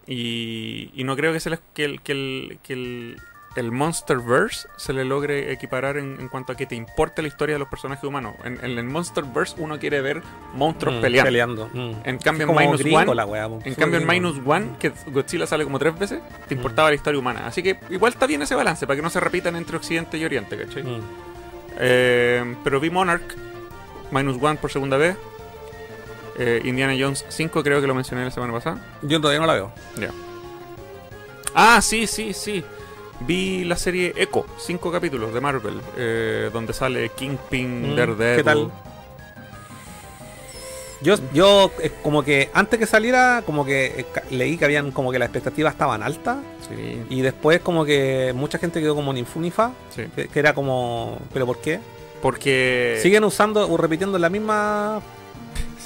Y, 0.07 0.91
y 0.95 1.03
no 1.03 1.15
creo 1.15 1.31
que, 1.33 1.39
se 1.39 1.49
les- 1.49 1.59
que 1.73 1.85
el, 1.85 2.01
que 2.01 2.11
el, 2.11 2.59
que 2.63 2.73
el, 2.73 3.17
el 3.55 3.71
Monsterverse 3.71 4.67
se 4.77 4.93
le 4.93 5.05
logre 5.05 5.51
equiparar 5.53 5.97
en, 5.97 6.17
en 6.19 6.27
cuanto 6.27 6.51
a 6.51 6.55
que 6.55 6.65
te 6.65 6.75
importe 6.75 7.21
la 7.21 7.27
historia 7.29 7.55
de 7.55 7.59
los 7.59 7.67
personajes 7.69 8.03
humanos. 8.03 8.33
En, 8.43 8.53
en 8.63 8.77
el 8.77 8.83
Monsterverse 8.83 9.55
uno 9.59 9.79
quiere 9.79 10.01
ver 10.01 10.21
monstruos 10.55 10.95
Mm, 10.97 11.01
peleando. 11.01 11.69
Mm. 11.71 11.91
En 12.03 12.17
cambio, 12.17 12.49
en 12.49 12.55
Minus 12.55 12.81
gringo 12.81 13.11
One, 13.11 13.59
en 13.65 13.75
cambio 13.75 13.99
en. 13.99 14.07
Minus 14.07 14.41
One, 14.45 14.71
que 14.79 14.91
Godzilla 15.07 15.45
sale 15.47 15.63
como 15.63 15.79
tres 15.79 15.97
veces, 15.97 16.19
te 16.47 16.55
Mm. 16.55 16.57
importaba 16.57 16.89
la 16.89 16.95
historia 16.95 17.19
humana. 17.19 17.45
Así 17.47 17.61
que 17.63 17.77
igual 17.89 18.11
está 18.11 18.25
bien 18.27 18.41
ese 18.41 18.55
balance, 18.55 18.85
para 18.87 18.97
que 18.97 19.01
no 19.03 19.09
se 19.09 19.19
repitan 19.19 19.55
entre 19.55 19.77
Occidente 19.77 20.17
y 20.17 20.25
Oriente, 20.25 20.57
¿cachai? 20.57 20.83
Mm. 20.83 21.01
Eh, 21.79 22.55
pero 22.63 22.79
vi 22.79 22.89
Monarch, 22.89 23.35
Minus 24.11 24.37
One 24.41 24.57
por 24.57 24.71
segunda 24.71 24.97
vez. 24.97 25.15
Eh, 26.37 26.61
Indiana 26.65 26.93
Jones 26.97 27.25
5 27.29 27.63
creo 27.63 27.79
que 27.81 27.87
lo 27.87 27.93
mencioné 27.95 28.23
la 28.25 28.31
semana 28.31 28.53
pasada. 28.53 28.83
Yo 29.01 29.19
todavía 29.21 29.39
no 29.39 29.47
la 29.47 29.53
veo. 29.53 29.71
Ya. 29.99 30.09
Ah, 31.53 31.81
sí, 31.81 32.07
sí, 32.07 32.33
sí. 32.33 32.63
Vi 33.21 33.63
la 33.63 33.77
serie 33.77 34.13
Echo, 34.17 34.45
cinco 34.57 34.91
capítulos 34.91 35.33
de 35.33 35.39
Marvel, 35.39 35.79
eh, 35.97 36.49
donde 36.51 36.73
sale 36.73 37.09
Kingpin, 37.09 37.93
Mm, 37.93 37.95
Daredevil. 37.95 38.37
¿qué 38.37 38.43
tal? 38.43 38.71
Yo, 41.01 41.15
yo 41.33 41.69
eh, 41.81 41.91
como 42.01 42.23
que 42.23 42.49
antes 42.53 42.79
que 42.79 42.85
saliera, 42.85 43.43
como 43.45 43.65
que 43.65 43.85
eh, 43.87 44.05
leí 44.31 44.57
que 44.57 44.65
habían 44.65 44.91
como 44.91 45.11
que 45.11 45.19
las 45.19 45.27
expectativas 45.27 45.73
estaban 45.73 46.01
altas. 46.01 46.37
Sí, 46.67 47.03
Y 47.09 47.21
después 47.21 47.59
como 47.59 47.83
que 47.85 48.31
mucha 48.35 48.57
gente 48.57 48.79
quedó 48.81 48.95
como 48.95 49.11
ni 49.13 49.23
fu 49.25 49.39
ni 49.41 49.51
fa, 49.51 49.73
sí. 49.95 50.05
que, 50.15 50.27
que 50.29 50.39
era 50.39 50.53
como, 50.53 51.19
¿pero 51.33 51.45
por 51.45 51.59
qué? 51.59 51.79
Porque. 52.21 52.99
Siguen 53.01 53.25
usando 53.25 53.69
o 53.69 53.75
repitiendo 53.77 54.17
la 54.17 54.29
misma 54.29 55.01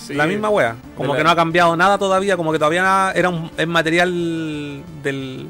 sí, 0.08 0.14
la 0.14 0.26
misma 0.28 0.50
wea. 0.50 0.76
Como 0.96 1.16
que 1.16 1.24
no 1.24 1.30
ha 1.30 1.36
cambiado 1.36 1.76
nada 1.76 1.98
todavía, 1.98 2.36
como 2.38 2.52
que 2.52 2.60
todavía 2.60 3.12
era 3.16 3.30
un 3.30 3.52
es 3.58 3.68
material 3.68 4.84
del 5.04 5.48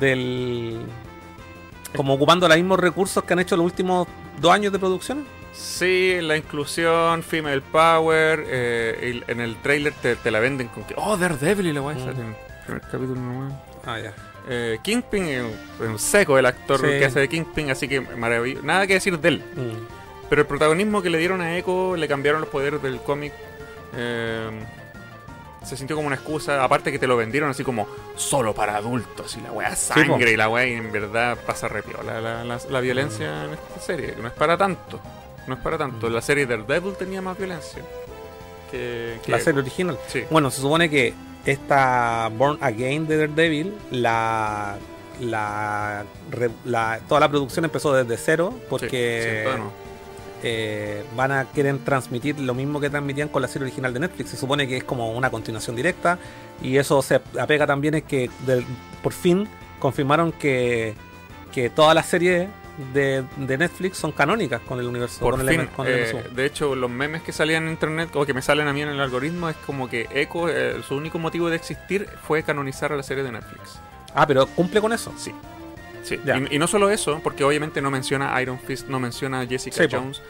del 0.00 0.80
como 1.96 2.14
ocupando 2.14 2.46
los 2.48 2.56
mismos 2.56 2.78
recursos 2.78 3.24
que 3.24 3.32
han 3.32 3.38
hecho 3.40 3.56
los 3.56 3.64
últimos 3.66 4.06
dos 4.40 4.52
años 4.52 4.72
de 4.72 4.78
producción. 4.78 5.24
Sí, 5.52 6.18
la 6.20 6.36
inclusión, 6.36 7.22
female 7.22 7.62
power. 7.62 8.44
eh, 8.46 9.22
en 9.26 9.40
el 9.40 9.56
trailer 9.56 9.92
te, 9.94 10.14
te 10.16 10.30
la 10.30 10.38
venden 10.38 10.68
con 10.68 10.84
que. 10.84 10.94
Oh, 10.96 11.16
Daredevil 11.16 11.66
y 11.68 11.72
la 11.72 11.82
wea 11.82 11.96
Mm. 11.96 12.00
en 12.00 12.08
el 12.08 12.34
primer 12.66 12.82
capítulo 12.82 13.14
nomás. 13.20 13.52
Ah, 13.86 13.98
ya. 13.98 14.12
Eh, 14.50 14.78
Kingpin 14.82 15.24
es 15.24 15.42
un- 15.42 15.84
es 15.86 15.90
un 15.90 15.98
seco 15.98 16.38
el 16.38 16.46
actor 16.46 16.80
Sí. 16.80 16.86
que 16.86 17.04
hace 17.06 17.20
de 17.20 17.28
Kingpin, 17.28 17.70
así 17.70 17.88
que 17.88 18.00
maravilloso. 18.00 18.64
Nada 18.64 18.86
que 18.86 18.94
decir 18.94 19.18
de 19.18 19.28
él. 19.28 19.42
Mm. 19.56 19.97
Pero 20.28 20.42
el 20.42 20.46
protagonismo 20.46 21.00
que 21.02 21.10
le 21.10 21.18
dieron 21.18 21.40
a 21.40 21.56
Echo, 21.56 21.96
le 21.96 22.06
cambiaron 22.08 22.40
los 22.42 22.50
poderes 22.50 22.82
del 22.82 23.00
cómic. 23.00 23.32
eh, 23.96 24.50
se 25.64 25.76
sintió 25.76 25.96
como 25.96 26.06
una 26.06 26.16
excusa. 26.16 26.62
Aparte 26.64 26.90
que 26.92 26.98
te 26.98 27.06
lo 27.06 27.16
vendieron 27.16 27.50
así 27.50 27.64
como 27.64 27.88
solo 28.16 28.54
para 28.54 28.76
adultos 28.76 29.36
y 29.36 29.40
la 29.40 29.50
weá 29.52 29.74
sangre 29.76 30.08
po. 30.08 30.18
y 30.20 30.36
la 30.36 30.48
weá. 30.48 30.66
Y 30.66 30.74
en 30.74 30.92
verdad 30.92 31.36
pasa 31.46 31.68
repiola 31.68 32.20
la, 32.20 32.44
la, 32.44 32.58
la 32.70 32.80
violencia 32.80 33.44
en 33.44 33.50
esta 33.54 33.80
serie. 33.80 34.14
que 34.14 34.22
No 34.22 34.28
es 34.28 34.34
para 34.34 34.56
tanto. 34.56 35.00
No 35.46 35.54
es 35.54 35.60
para 35.60 35.76
tanto. 35.76 36.08
La 36.08 36.22
serie 36.22 36.46
Daredevil 36.46 36.94
tenía 36.94 37.20
más 37.20 37.36
violencia. 37.36 37.82
Que, 38.70 39.18
que- 39.24 39.32
La 39.32 39.40
serie 39.40 39.60
original. 39.60 39.98
Sí. 40.06 40.24
Bueno, 40.30 40.50
se 40.50 40.60
supone 40.60 40.88
que 40.88 41.12
esta 41.44 42.28
Born 42.32 42.58
Again 42.62 43.06
de 43.06 43.16
Daredevil, 43.26 43.74
la, 43.90 44.76
la, 45.20 46.04
la- 46.64 47.00
toda 47.08 47.20
la 47.20 47.28
producción 47.28 47.64
empezó 47.64 47.92
desde 47.94 48.16
cero 48.16 48.52
Sí, 48.54 48.62
porque 48.70 49.44
sí. 49.44 49.60
Eh, 50.42 51.04
van 51.16 51.32
a 51.32 51.44
quieren 51.46 51.84
transmitir 51.84 52.38
lo 52.40 52.54
mismo 52.54 52.80
que 52.80 52.90
transmitían 52.90 53.28
con 53.28 53.42
la 53.42 53.48
serie 53.48 53.66
original 53.66 53.92
de 53.94 54.00
Netflix. 54.00 54.30
Se 54.30 54.36
supone 54.36 54.66
que 54.68 54.76
es 54.78 54.84
como 54.84 55.12
una 55.12 55.30
continuación 55.30 55.74
directa 55.76 56.18
y 56.62 56.76
eso 56.76 57.00
se 57.02 57.20
apega 57.40 57.66
también 57.66 57.94
es 57.94 58.02
que 58.04 58.30
del- 58.46 58.64
por 59.02 59.12
fin 59.12 59.48
confirmaron 59.78 60.32
que, 60.32 60.94
que 61.52 61.70
todas 61.70 61.94
las 61.94 62.06
series 62.06 62.48
de, 62.94 63.24
de 63.36 63.58
Netflix 63.58 63.96
son 63.98 64.12
canónicas 64.12 64.60
con 64.60 64.78
el 64.78 64.86
universo. 64.86 65.20
Por 65.20 65.36
con 65.36 65.48
el, 65.48 65.58
fin, 65.58 65.68
con 65.74 65.86
el 65.86 65.94
eh, 65.94 66.24
de 66.34 66.46
hecho, 66.46 66.74
los 66.76 66.88
memes 66.90 67.22
que 67.22 67.32
salían 67.32 67.64
en 67.64 67.70
internet 67.70 68.10
o 68.14 68.24
que 68.24 68.34
me 68.34 68.42
salen 68.42 68.68
a 68.68 68.72
mí 68.72 68.82
en 68.82 68.88
el 68.88 69.00
algoritmo 69.00 69.48
es 69.48 69.56
como 69.66 69.88
que 69.88 70.08
Echo, 70.12 70.48
eh, 70.48 70.80
su 70.86 70.94
único 70.96 71.18
motivo 71.18 71.50
de 71.50 71.56
existir 71.56 72.08
fue 72.26 72.42
canonizar 72.44 72.92
a 72.92 72.96
la 72.96 73.02
serie 73.02 73.24
de 73.24 73.32
Netflix. 73.32 73.80
Ah, 74.14 74.26
pero 74.26 74.46
cumple 74.46 74.80
con 74.80 74.92
eso. 74.92 75.12
Sí. 75.16 75.32
Sí. 76.08 76.18
Y, 76.50 76.56
y 76.56 76.58
no 76.58 76.66
solo 76.66 76.90
eso, 76.90 77.20
porque 77.22 77.44
obviamente 77.44 77.80
no 77.82 77.90
menciona 77.90 78.34
a 78.34 78.42
Iron 78.42 78.58
Fist, 78.58 78.88
no 78.88 78.98
menciona 79.00 79.40
a 79.40 79.46
Jessica 79.46 79.82
Sí. 79.84 79.88
Jones 79.90 80.22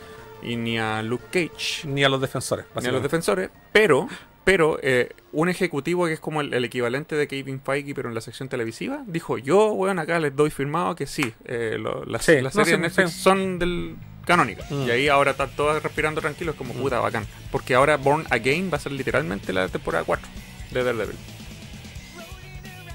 y 0.42 0.56
ni 0.56 0.78
a 0.78 1.02
Luke 1.02 1.24
Cage, 1.30 1.86
Ni 1.86 2.04
a 2.04 2.08
los 2.08 2.20
defensores. 2.20 2.66
ni 2.80 2.86
a 2.88 2.92
los 2.92 3.02
defensores, 3.02 3.50
pero, 3.72 4.08
pero 4.44 4.78
eh, 4.82 5.10
un 5.32 5.48
ejecutivo 5.48 6.06
que 6.06 6.12
es 6.14 6.20
como 6.20 6.40
el, 6.40 6.54
el 6.54 6.64
equivalente 6.64 7.16
de 7.16 7.26
Kevin 7.28 7.60
Feige, 7.60 7.94
pero 7.94 8.08
en 8.08 8.14
la 8.14 8.20
sección 8.20 8.48
televisiva, 8.48 9.02
dijo: 9.06 9.36
Yo, 9.38 9.72
weón, 9.72 9.98
acá 9.98 10.18
les 10.20 10.34
doy 10.34 10.50
firmado 10.50 10.94
que 10.94 11.06
sí, 11.06 11.34
eh, 11.44 11.76
lo- 11.78 12.04
las, 12.04 12.24
Sí, 12.24 12.40
las 12.40 12.54
no, 12.54 12.64
series 12.64 12.76
sí, 12.76 12.82
Netflix 12.82 13.10
sí. 13.12 13.20
son 13.22 13.58
del 13.58 13.96
canónica. 14.24 14.64
Mm. 14.70 14.82
Y 14.86 14.90
ahí 14.90 15.08
ahora 15.08 15.30
están 15.32 15.50
todas 15.56 15.82
respirando 15.82 16.20
tranquilos, 16.20 16.54
como 16.54 16.72
puta, 16.74 17.00
bacán. 17.00 17.26
Porque 17.50 17.74
ahora 17.74 17.96
Born 17.96 18.26
Again 18.30 18.70
va 18.72 18.76
a 18.76 18.80
ser 18.80 18.92
literalmente 18.92 19.52
la 19.52 19.68
temporada 19.68 20.04
4 20.04 20.28
de 20.70 20.84
Daredevil. 20.84 21.16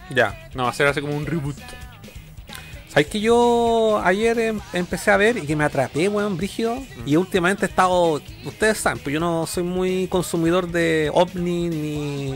Ya. 0.10 0.50
No, 0.54 0.64
va 0.64 0.70
a 0.70 0.74
ser 0.74 0.88
así 0.88 1.02
como 1.02 1.16
un 1.16 1.26
reboot. 1.26 1.56
¿Sabes 2.94 3.08
que 3.08 3.20
yo 3.20 4.00
ayer 4.04 4.38
em- 4.38 4.60
empecé 4.72 5.10
a 5.10 5.18
ver 5.18 5.38
y 5.40 5.48
que 5.48 5.56
me 5.56 5.64
atrapé, 5.64 6.10
weón, 6.10 6.38
brígido? 6.38 6.76
Mm. 6.76 7.08
Y 7.08 7.16
últimamente 7.16 7.66
he 7.66 7.70
estado. 7.70 8.22
Ustedes 8.46 8.78
saben, 8.78 9.00
pues 9.02 9.12
yo 9.12 9.20
no 9.20 9.48
soy 9.48 9.64
muy 9.64 10.08
consumidor 10.10 10.72
de 10.72 11.10
ovni, 11.12 11.70
ni, 11.70 12.36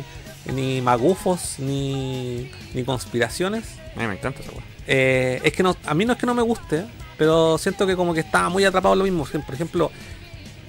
ni 0.52 0.82
magufos, 0.82 1.60
ni, 1.60 2.50
ni 2.74 2.84
conspiraciones. 2.84 3.66
A 3.96 4.00
mí 4.00 4.08
me 4.08 4.14
encanta 4.14 4.40
esa 4.40 4.52
weá. 4.52 4.64
Eh, 4.88 5.42
es 5.44 5.54
que 5.54 5.62
no, 5.62 5.76
a 5.86 5.94
mí 5.94 6.06
no 6.06 6.14
es 6.14 6.20
que 6.20 6.26
no 6.26 6.34
me 6.34 6.42
guste, 6.42 6.86
pero 7.20 7.60
siento 7.60 7.86
que 7.86 7.96
como 7.96 8.16
que 8.16 8.22
estaba 8.22 8.50
muy 8.50 8.66
atrapado 8.66 8.94
en 8.94 9.00
lo 9.00 9.06
mismo. 9.06 9.28
Por 9.46 9.54
ejemplo, 9.54 9.92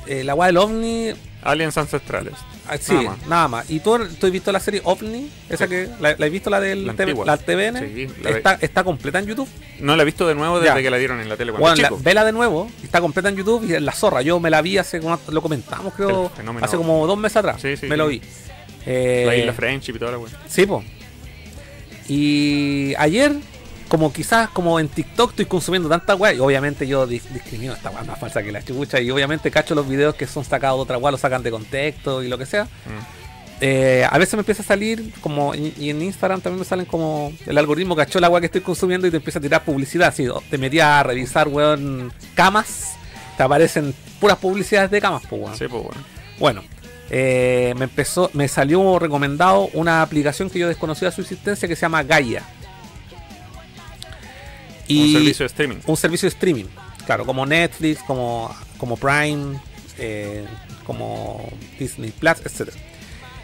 eh, 0.06 0.22
la 0.22 0.34
weá 0.34 0.48
del 0.48 0.58
ovni. 0.58 1.12
Aliens 1.50 1.76
ancestrales. 1.78 2.34
ah, 2.68 2.76
sí, 2.78 2.92
Nada 2.94 3.16
nada 3.28 3.48
más. 3.48 3.64
más. 3.64 3.70
¿Y 3.70 3.80
tú, 3.80 3.98
tú 4.20 4.26
has 4.26 4.32
visto 4.32 4.52
la 4.52 4.60
serie 4.60 4.80
OVNI? 4.84 5.30
Esa 5.48 5.64
Sí. 5.64 5.70
que. 5.70 5.88
¿La, 6.00 6.14
la 6.18 6.26
has 6.26 6.32
visto 6.32 6.50
la 6.50 6.60
del 6.60 6.86
La 6.86 6.92
TV 6.94 7.10
antigua. 7.12 7.26
la 7.26 7.36
TVN? 7.36 7.78
Sí, 7.94 8.06
la 8.22 8.30
está, 8.30 8.58
está 8.60 8.84
completa 8.84 9.18
en 9.18 9.26
YouTube. 9.26 9.48
No 9.80 9.96
la 9.96 10.02
he 10.02 10.06
visto 10.06 10.26
de 10.28 10.34
nuevo 10.34 10.60
desde 10.60 10.74
Ya. 10.76 10.82
que 10.82 10.90
la 10.90 10.96
dieron 10.98 11.20
en 11.20 11.28
la 11.28 11.36
tele 11.36 11.52
cuando 11.52 11.68
Bueno, 11.68 11.82
chico. 11.88 12.00
vela 12.02 12.24
de 12.24 12.32
nuevo, 12.32 12.70
está 12.82 13.00
completa 13.00 13.28
en 13.28 13.36
YouTube 13.36 13.64
y 13.68 13.74
es 13.74 13.82
la 13.82 13.92
zorra. 13.92 14.22
Yo 14.22 14.38
me 14.40 14.50
la 14.50 14.60
vi 14.62 14.78
hace 14.78 15.00
como 15.00 15.18
lo 15.30 15.42
comentamos, 15.42 15.94
creo, 15.94 16.30
hace 16.60 16.76
como 16.76 17.06
dos 17.06 17.18
meses 17.18 17.36
atrás. 17.38 17.60
Sí, 17.62 17.76
sí, 17.76 17.86
me 17.86 17.96
lo 17.96 18.08
vi. 18.08 18.20
Eh, 18.86 19.24
La 19.26 19.36
isla 19.36 19.52
Friendship 19.52 19.94
y 19.96 19.98
toda 19.98 20.12
la 20.12 20.18
weá. 20.18 20.30
Sí, 20.48 20.64
po. 20.66 20.82
Y 22.08 22.94
ayer, 22.98 23.32
como 23.88 24.12
quizás 24.12 24.48
como 24.50 24.78
en 24.78 24.88
TikTok 24.88 25.30
estoy 25.30 25.46
consumiendo 25.46 25.88
tanta 25.88 26.14
weá, 26.14 26.34
y 26.34 26.38
obviamente 26.38 26.86
yo 26.86 27.06
dis- 27.06 27.28
discrimino 27.32 27.72
esta 27.72 27.90
weá 27.90 28.04
más 28.04 28.18
falsa 28.18 28.42
que 28.42 28.52
la 28.52 28.62
chucha, 28.62 29.00
y 29.00 29.10
obviamente 29.10 29.50
cacho 29.50 29.74
los 29.74 29.88
videos 29.88 30.14
que 30.14 30.26
son 30.26 30.44
sacados 30.44 30.78
de 30.78 30.82
otra 30.82 30.98
weá, 30.98 31.10
los 31.10 31.20
sacan 31.20 31.42
de 31.42 31.50
contexto 31.50 32.22
y 32.22 32.28
lo 32.28 32.38
que 32.38 32.46
sea. 32.46 32.64
Mm. 32.64 33.18
Eh, 33.60 34.06
a 34.08 34.16
veces 34.18 34.34
me 34.34 34.40
empieza 34.40 34.62
a 34.62 34.66
salir 34.66 35.12
como 35.20 35.52
y 35.52 35.90
en 35.90 36.00
Instagram 36.00 36.40
también 36.40 36.60
me 36.60 36.64
salen 36.64 36.86
como 36.86 37.32
el 37.44 37.58
algoritmo 37.58 37.96
cachó 37.96 38.20
la 38.20 38.28
weá 38.28 38.40
que 38.40 38.46
estoy 38.46 38.60
consumiendo 38.60 39.08
y 39.08 39.10
te 39.10 39.16
empieza 39.16 39.40
a 39.40 39.42
tirar 39.42 39.64
publicidad. 39.64 40.14
Si 40.14 40.28
te 40.48 40.58
metías 40.58 40.86
a 40.86 41.02
revisar 41.02 41.48
weón 41.48 42.12
camas, 42.36 42.94
te 43.36 43.42
aparecen 43.42 43.92
puras 44.20 44.38
publicidades 44.38 44.92
de 44.92 45.00
camas, 45.00 45.22
pues 45.28 45.42
weón. 45.42 45.56
Sí, 45.56 45.66
pues 45.66 45.82
bueno. 45.82 46.00
Bueno, 46.38 46.62
eh, 47.10 47.74
me 47.76 47.86
empezó, 47.86 48.30
me 48.32 48.46
salió 48.46 48.96
recomendado 49.00 49.70
una 49.72 50.02
aplicación 50.02 50.50
que 50.50 50.60
yo 50.60 50.68
desconocía 50.68 51.10
su 51.10 51.22
existencia 51.22 51.66
que 51.66 51.74
se 51.74 51.82
llama 51.82 52.04
Gaia. 52.04 52.44
Un 54.88 55.12
servicio 55.12 55.44
de 55.44 55.46
streaming. 55.46 55.76
un 55.86 55.96
servicio 55.96 56.26
de 56.26 56.34
streaming, 56.34 56.64
claro, 57.06 57.26
como 57.26 57.44
Netflix, 57.44 58.02
como, 58.02 58.54
como 58.78 58.96
Prime, 58.96 59.60
eh, 59.98 60.44
como 60.84 61.50
Disney 61.78 62.10
Plus, 62.10 62.40
etcétera. 62.44 62.76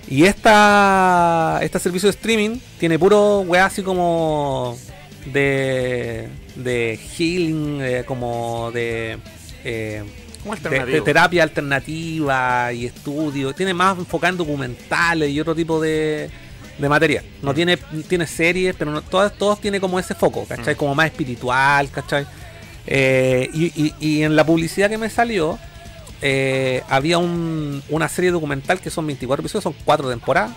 Y 0.08 0.24
esta, 0.24 1.60
este 1.62 1.78
servicio 1.78 2.08
de 2.08 2.10
streaming 2.10 2.58
tiene 2.78 2.98
puro 2.98 3.40
weá 3.40 3.66
así 3.66 3.82
como 3.82 4.76
de, 5.32 6.28
de 6.56 6.98
healing, 7.16 7.80
eh, 7.80 8.04
como 8.06 8.70
de, 8.72 9.18
eh, 9.64 10.02
de, 10.70 10.84
de 10.84 11.00
terapia 11.00 11.42
alternativa 11.42 12.72
y 12.72 12.86
estudio. 12.86 13.54
Tiene 13.54 13.72
más 13.72 13.98
enfocado 13.98 14.32
en 14.32 14.38
documentales 14.38 15.30
y 15.30 15.40
otro 15.40 15.54
tipo 15.54 15.80
de, 15.80 16.28
de 16.78 16.88
material. 16.88 17.24
No 17.42 17.52
Mm. 17.52 17.54
tiene, 17.54 17.76
tiene 18.08 18.26
series, 18.26 18.74
pero 18.76 18.90
no, 18.90 19.02
todas, 19.02 19.32
todos 19.36 19.60
tiene 19.60 19.80
como 19.80 19.98
ese 19.98 20.14
foco, 20.14 20.44
¿cachai? 20.46 20.74
Mm. 20.74 20.78
Como 20.78 20.94
más 20.94 21.06
espiritual, 21.06 21.90
¿cachai? 21.90 22.26
Eh, 22.86 23.48
y, 23.54 23.64
y- 23.82 23.94
y 24.00 24.22
en 24.22 24.36
la 24.36 24.44
publicidad 24.44 24.88
que 24.90 24.98
me 24.98 25.08
salió, 25.10 25.58
eh, 26.22 26.82
había 26.88 27.18
un- 27.18 27.82
una 27.88 28.08
serie 28.08 28.30
documental 28.30 28.80
que 28.80 28.90
son 28.90 29.06
24 29.06 29.42
episodios, 29.42 29.64
son 29.64 29.74
4 29.84 30.08
temporadas, 30.10 30.52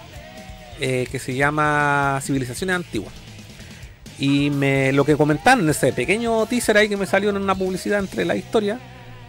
eh, 0.80 1.08
que 1.12 1.20
se 1.20 1.36
llama 1.36 2.20
Civilizaciones 2.24 2.76
Antiguas. 2.76 3.14
Y 4.20 4.50
me, 4.50 4.92
lo 4.94 5.06
que 5.06 5.16
comentaron 5.16 5.64
en 5.66 5.70
ese 5.70 5.94
pequeño 5.94 6.46
teaser 6.48 6.78
ahí 6.78 6.90
que 6.90 6.98
me 6.98 7.06
salió 7.06 7.30
en 7.30 7.38
una 7.38 7.54
publicidad 7.56 8.00
entre 8.00 8.26
la 8.26 8.36
historia, 8.36 8.80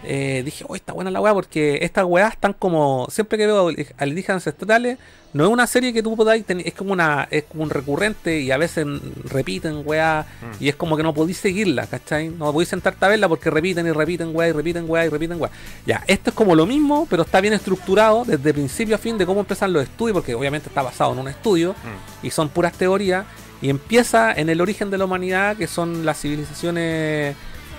eh, 0.04 0.42
dije, 0.44 0.64
oh, 0.68 0.74
está 0.76 0.92
buena 0.92 1.10
la 1.10 1.20
weá, 1.20 1.34
porque 1.34 1.78
estas 1.82 2.04
weas 2.04 2.32
están 2.32 2.52
como, 2.52 3.06
siempre 3.10 3.36
que 3.38 3.46
veo 3.46 3.70
alienígenas 3.98 4.46
ancestrales, 4.46 4.98
no 5.34 5.44
es 5.44 5.50
una 5.50 5.66
serie 5.66 5.92
que 5.92 6.02
tú 6.02 6.16
podáis 6.16 6.44
tener, 6.46 6.66
es 6.66 6.72
como 6.72 6.92
una, 6.92 7.28
es 7.30 7.44
como 7.44 7.62
un 7.64 7.68
recurrente 7.70 8.40
y 8.40 8.50
a 8.50 8.56
veces 8.56 8.86
repiten 9.24 9.82
weá, 9.84 10.24
Mm. 10.40 10.64
y 10.64 10.68
es 10.70 10.76
como 10.76 10.96
que 10.96 11.02
no 11.02 11.12
podéis 11.12 11.36
seguirla, 11.38 11.86
¿cachai? 11.86 12.28
No 12.28 12.50
podéis 12.52 12.70
sentarte 12.70 13.04
a 13.04 13.08
verla 13.08 13.28
porque 13.28 13.50
repiten 13.50 13.86
y 13.86 13.90
repiten 13.90 14.34
weá 14.34 14.48
y 14.48 14.52
repiten 14.52 14.84
weá 14.88 15.04
y 15.04 15.08
repiten 15.10 15.38
weá. 15.40 15.50
Ya, 15.84 16.02
esto 16.06 16.30
es 16.30 16.36
como 16.36 16.54
lo 16.54 16.64
mismo, 16.64 17.06
pero 17.10 17.24
está 17.24 17.40
bien 17.42 17.52
estructurado 17.52 18.24
desde 18.24 18.54
principio 18.54 18.94
a 18.94 18.98
fin 18.98 19.18
de 19.18 19.26
cómo 19.26 19.40
empiezan 19.40 19.72
los 19.72 19.82
estudios, 19.82 20.14
porque 20.14 20.34
obviamente 20.34 20.68
está 20.68 20.80
basado 20.82 21.12
en 21.12 21.18
un 21.18 21.28
estudio 21.28 21.72
Mm. 21.72 22.26
y 22.26 22.30
son 22.30 22.48
puras 22.48 22.72
teorías. 22.72 23.26
Y 23.60 23.68
empieza 23.70 24.32
en 24.32 24.48
el 24.48 24.60
origen 24.60 24.88
de 24.88 24.96
la 24.98 25.04
humanidad, 25.04 25.56
que 25.56 25.66
son 25.66 26.06
las 26.06 26.20
civilizaciones 26.20 27.34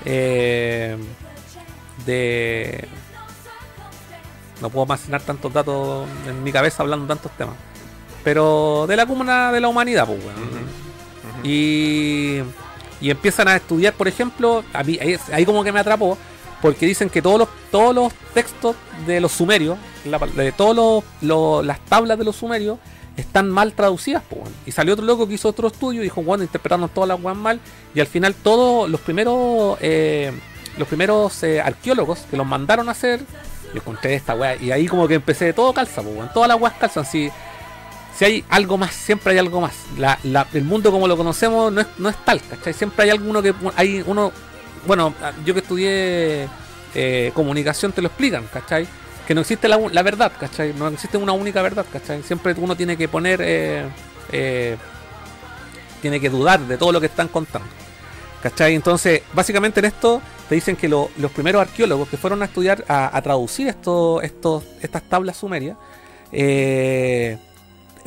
eh, 0.05 0.97
de. 2.09 2.87
No 4.61 4.69
puedo 4.69 4.83
almacenar 4.83 5.21
tantos 5.21 5.53
datos 5.53 6.07
en 6.27 6.43
mi 6.43 6.51
cabeza 6.51 6.83
hablando 6.83 7.05
de 7.05 7.15
tantos 7.15 7.31
temas. 7.37 7.55
Pero 8.23 8.85
de 8.87 8.95
la 8.95 9.05
cúmula 9.05 9.51
de 9.51 9.59
la 9.61 9.67
humanidad, 9.69 10.05
pues. 10.05 10.19
Ujú. 10.19 11.47
Y, 11.47 12.41
y 12.99 13.09
empiezan 13.09 13.47
a 13.47 13.55
estudiar, 13.55 13.93
por 13.93 14.07
ejemplo, 14.07 14.63
a 14.73 14.83
mí, 14.83 14.97
ahí, 15.01 15.17
ahí 15.31 15.45
como 15.45 15.63
que 15.63 15.71
me 15.71 15.79
atrapó, 15.79 16.17
porque 16.61 16.85
dicen 16.85 17.09
que 17.09 17.21
todos 17.21 17.39
los, 17.39 17.47
todos 17.71 17.95
los 17.95 18.13
textos 18.33 18.75
de 19.07 19.21
los 19.21 19.31
sumerios, 19.31 19.77
la 20.03 20.19
de 20.19 20.51
todas 20.51 21.03
las 21.63 21.79
tablas 21.85 22.17
de 22.17 22.25
los 22.25 22.35
sumerios 22.35 22.77
están 23.15 23.49
mal 23.49 23.73
traducidas, 23.73 24.23
po, 24.23 24.37
weón. 24.37 24.53
Y 24.65 24.71
salió 24.71 24.93
otro 24.93 25.05
loco 25.05 25.27
que 25.27 25.35
hizo 25.35 25.49
otro 25.49 25.67
estudio 25.67 26.01
y 26.01 26.05
dijo, 26.05 26.21
bueno, 26.21 26.43
interpretaron 26.43 26.89
todas 26.89 27.07
las 27.07 27.21
weas 27.21 27.37
mal. 27.37 27.59
Y 27.93 27.99
al 27.99 28.07
final 28.07 28.33
todos 28.35 28.89
los 28.89 28.99
primeros 29.01 29.77
eh, 29.81 30.31
los 30.79 30.87
primeros 30.87 31.43
eh, 31.43 31.61
arqueólogos 31.61 32.19
que 32.31 32.35
los 32.37 32.47
mandaron 32.47 32.89
a 32.89 32.93
hacer, 32.93 33.19
yo 33.73 33.75
encontré 33.81 34.15
esta 34.15 34.33
wea. 34.33 34.55
Y 34.55 34.71
ahí 34.71 34.87
como 34.87 35.07
que 35.07 35.13
empecé, 35.15 35.53
todo 35.53 35.73
calza, 35.73 36.01
po, 36.01 36.09
weón. 36.09 36.29
Todas 36.33 36.47
las 36.47 36.59
weas 36.59 36.73
calzan. 36.79 37.05
Si, 37.05 37.29
si 38.17 38.25
hay 38.25 38.43
algo 38.49 38.77
más, 38.77 38.91
siempre 38.93 39.33
hay 39.33 39.39
algo 39.39 39.61
más. 39.61 39.73
La, 39.97 40.17
la- 40.23 40.47
el 40.53 40.63
mundo 40.63 40.91
como 40.91 41.07
lo 41.07 41.15
conocemos 41.15 41.71
no 41.71 41.81
es, 41.81 41.87
no 41.99 42.09
es 42.09 42.15
tal, 42.25 42.41
¿cachai? 42.41 42.73
Siempre 42.73 43.03
hay 43.03 43.09
alguno 43.11 43.41
que 43.41 43.53
hay 43.75 44.03
uno. 44.07 44.31
Bueno, 44.87 45.13
yo 45.45 45.53
que 45.53 45.59
estudié 45.59 46.47
eh, 46.95 47.31
comunicación 47.35 47.91
te 47.91 48.01
lo 48.01 48.07
explican, 48.07 48.45
¿cachai? 48.51 48.87
Que 49.27 49.35
no 49.35 49.41
existe 49.41 49.67
la, 49.67 49.77
la 49.91 50.01
verdad, 50.01 50.31
¿cachai? 50.39 50.73
No 50.73 50.87
existe 50.87 51.17
una 51.17 51.33
única 51.33 51.61
verdad, 51.61 51.85
¿cachai? 51.93 52.23
Siempre 52.23 52.55
uno 52.57 52.75
tiene 52.75 52.97
que 52.97 53.07
poner. 53.07 53.39
eh, 53.43 54.77
tiene 56.01 56.19
que 56.19 56.29
dudar 56.29 56.59
de 56.61 56.77
todo 56.77 56.91
lo 56.91 56.99
que 56.99 57.07
están 57.07 57.27
contando. 57.27 57.67
¿Cachai? 58.41 58.73
Entonces, 58.73 59.21
básicamente 59.33 59.79
en 59.81 59.85
esto 59.87 60.21
te 60.49 60.55
dicen 60.55 60.75
que 60.75 60.89
lo- 60.89 61.09
los 61.17 61.31
primeros 61.31 61.61
arqueólogos 61.61 62.09
que 62.09 62.17
fueron 62.17 62.41
a 62.41 62.45
estudiar, 62.45 62.83
a, 62.87 63.15
a 63.15 63.21
traducir 63.21 63.67
estas 63.67 65.03
tablas 65.03 65.37
sumerias, 65.37 65.77
eh, 66.31 67.37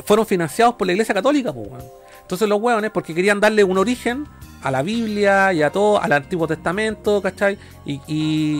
fueron 0.05 0.25
financiados 0.25 0.75
por 0.75 0.85
la 0.87 0.93
Iglesia 0.93 1.13
Católica, 1.15 1.53
pues, 1.53 1.67
weón. 1.69 1.83
Entonces 2.21 2.47
los 2.47 2.59
hueones, 2.61 2.91
porque 2.91 3.13
querían 3.13 3.39
darle 3.39 3.63
un 3.63 3.77
origen 3.77 4.25
a 4.61 4.71
la 4.71 4.81
Biblia 4.81 5.51
y 5.51 5.61
a 5.61 5.71
todo, 5.71 6.01
al 6.01 6.11
Antiguo 6.13 6.47
Testamento, 6.47 7.21
¿cachai? 7.21 7.57
Y, 7.85 7.99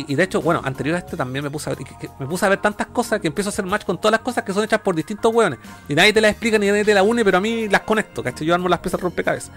y- 0.06 0.16
de 0.16 0.24
hecho, 0.24 0.42
bueno, 0.42 0.62
anterior 0.66 0.96
a 0.98 1.00
este 1.00 1.16
también 1.16 1.44
me 1.46 1.50
puse 1.50 1.70
a 1.70 1.76
ver, 1.76 1.86
me 2.20 2.26
puse 2.26 2.46
a 2.46 2.50
ver 2.50 2.62
tantas 2.62 2.88
cosas 2.88 3.22
que 3.22 3.28
empiezo 3.28 3.50
a 3.50 3.52
hacer 3.52 3.66
match 3.66 3.86
con 3.86 3.98
todas 4.00 4.12
las 4.12 4.20
cosas 4.20 4.44
que 4.44 4.54
son 4.54 4.64
hechas 4.66 4.82
por 4.82 4.96
distintos 4.96 5.34
hueones. 5.34 5.60
Y 5.88 5.96
nadie 5.96 6.12
te 6.12 6.20
las 6.20 6.32
explica 6.32 6.58
ni 6.60 6.68
nadie 6.68 6.84
te 6.84 6.94
las 6.94 7.04
une, 7.06 7.24
pero 7.24 7.38
a 7.38 7.42
mí 7.42 7.70
las 7.70 7.82
conecto, 7.82 8.22
¿cachai? 8.22 8.46
Yo 8.46 8.54
armo 8.54 8.68
las 8.68 8.80
piezas 8.80 9.00
rompecabezas. 9.00 9.52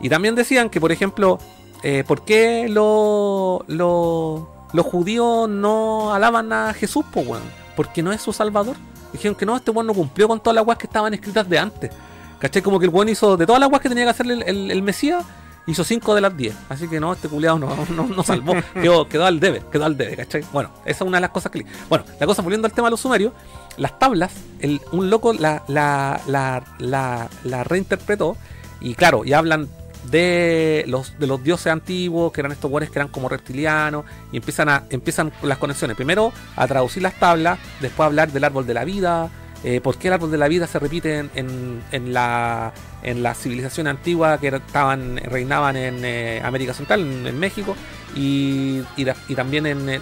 Y 0.00 0.08
también 0.10 0.34
decían 0.34 0.68
que, 0.68 0.78
por 0.78 0.92
ejemplo, 0.92 1.38
eh, 1.82 2.04
¿por 2.06 2.22
qué 2.22 2.66
lo- 2.68 3.64
lo- 3.66 4.48
los 4.72 4.86
judíos 4.86 5.48
no 5.48 6.12
alaban 6.14 6.52
a 6.52 6.74
Jesús, 6.74 7.04
pues, 7.12 7.26
weón? 7.26 7.42
Porque 7.76 8.02
no 8.02 8.12
es 8.12 8.20
su 8.20 8.32
salvador. 8.32 8.76
Dijeron 9.12 9.34
que 9.36 9.46
no, 9.46 9.56
este 9.56 9.70
weón 9.70 9.86
no 9.86 9.94
cumplió 9.94 10.28
con 10.28 10.40
todas 10.40 10.54
las 10.56 10.66
weas 10.66 10.78
que 10.78 10.86
estaban 10.86 11.14
escritas 11.14 11.48
de 11.48 11.58
antes. 11.58 11.90
¿Cachai? 12.38 12.62
Como 12.62 12.78
que 12.78 12.86
el 12.86 12.92
weón 12.92 13.08
hizo 13.08 13.36
de 13.36 13.46
todas 13.46 13.60
las 13.60 13.68
weas 13.70 13.80
que 13.82 13.88
tenía 13.88 14.04
que 14.04 14.10
hacerle 14.10 14.34
el, 14.34 14.42
el- 14.42 14.70
el 14.70 14.82
Mesías, 14.82 15.24
hizo 15.66 15.84
5 15.84 16.14
de 16.14 16.20
las 16.20 16.36
10. 16.36 16.54
Así 16.68 16.88
que 16.88 17.00
no, 17.00 17.12
este 17.12 17.28
culiado 17.28 17.58
no, 17.58 17.68
no, 17.96 18.06
no 18.06 18.22
salvó. 18.22 18.54
Quedó, 18.74 19.08
quedó 19.08 19.26
al 19.26 19.40
debe, 19.40 19.62
quedó 19.72 19.84
al 19.86 19.96
debe, 19.96 20.16
¿cachai? 20.16 20.44
Bueno, 20.52 20.70
esa 20.84 21.04
es 21.04 21.08
una 21.08 21.16
de 21.18 21.22
las 21.22 21.30
cosas 21.30 21.50
que. 21.52 21.64
Bueno, 21.88 22.04
la 22.20 22.26
cosa, 22.26 22.42
volviendo 22.42 22.66
al 22.66 22.72
tema 22.72 22.88
de 22.88 22.92
los 22.92 23.00
sumerios, 23.00 23.32
las 23.76 23.98
tablas, 23.98 24.32
el, 24.60 24.80
un 24.92 25.08
loco 25.10 25.32
la, 25.32 25.62
la, 25.68 26.20
la, 26.26 26.62
la, 26.78 27.28
la 27.44 27.64
reinterpretó. 27.64 28.36
Y 28.80 28.94
claro, 28.94 29.24
y 29.24 29.32
hablan 29.32 29.68
de 30.10 30.84
los, 30.86 31.18
de 31.18 31.26
los 31.26 31.42
dioses 31.42 31.68
antiguos, 31.68 32.32
que 32.32 32.40
eran 32.40 32.52
estos 32.52 32.70
buenos 32.70 32.90
que 32.90 32.98
eran 32.98 33.08
como 33.08 33.28
reptilianos, 33.28 34.04
y 34.32 34.36
empiezan 34.36 34.68
a 34.68 34.84
empiezan 34.90 35.32
las 35.42 35.58
conexiones. 35.58 35.96
Primero 35.96 36.32
a 36.56 36.66
traducir 36.66 37.02
las 37.02 37.18
tablas, 37.18 37.58
después 37.80 38.04
a 38.04 38.06
hablar 38.06 38.32
del 38.32 38.44
árbol 38.44 38.66
de 38.66 38.74
la 38.74 38.84
vida, 38.84 39.30
eh, 39.64 39.80
por 39.80 39.98
qué 39.98 40.08
el 40.08 40.14
árbol 40.14 40.30
de 40.30 40.38
la 40.38 40.46
vida 40.46 40.66
se 40.66 40.78
repite 40.78 41.18
en, 41.34 41.82
en, 41.90 42.12
la 42.12 42.72
en 43.02 43.22
la 43.24 43.34
civilización 43.34 43.88
antigua 43.88 44.38
que 44.38 44.48
estaban 44.48 45.16
reinaban 45.16 45.76
en 45.76 46.04
eh, 46.04 46.40
América 46.44 46.72
Central, 46.74 47.00
en, 47.26 47.38
México, 47.38 47.74
y, 48.14 48.82
y, 48.96 49.34
también 49.34 49.66
en, 49.66 49.88
en, 49.88 50.00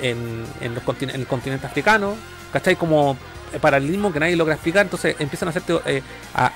en, 0.00 0.44
en 0.60 1.10
el 1.10 1.26
continente 1.26 1.66
africano, 1.66 2.14
¿cachai? 2.52 2.76
Como 2.76 3.18
paralelismo 3.60 4.12
que 4.12 4.20
nadie 4.20 4.36
logra 4.36 4.54
explicar, 4.54 4.84
entonces 4.86 5.16
empiezan 5.18 5.48
a 5.48 5.50
hacer 5.50 5.62
teo- 5.62 5.82
eh, 5.86 6.02
a 6.34 6.52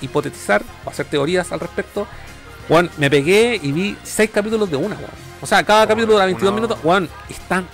hipotetizar 0.00 0.62
o 0.84 0.90
hacer 0.90 1.06
teorías 1.06 1.52
al 1.52 1.60
respecto. 1.60 2.06
Juan, 2.68 2.90
me 2.98 3.08
pegué 3.10 3.60
y 3.62 3.72
vi 3.72 3.96
seis 4.02 4.30
capítulos 4.30 4.70
de 4.70 4.76
una. 4.76 4.96
O 5.40 5.46
sea, 5.46 5.62
cada 5.64 5.86
capítulo 5.86 6.14
dura 6.14 6.26
22 6.26 6.50
una- 6.50 6.56
minutos, 6.60 6.78
están 7.28 7.66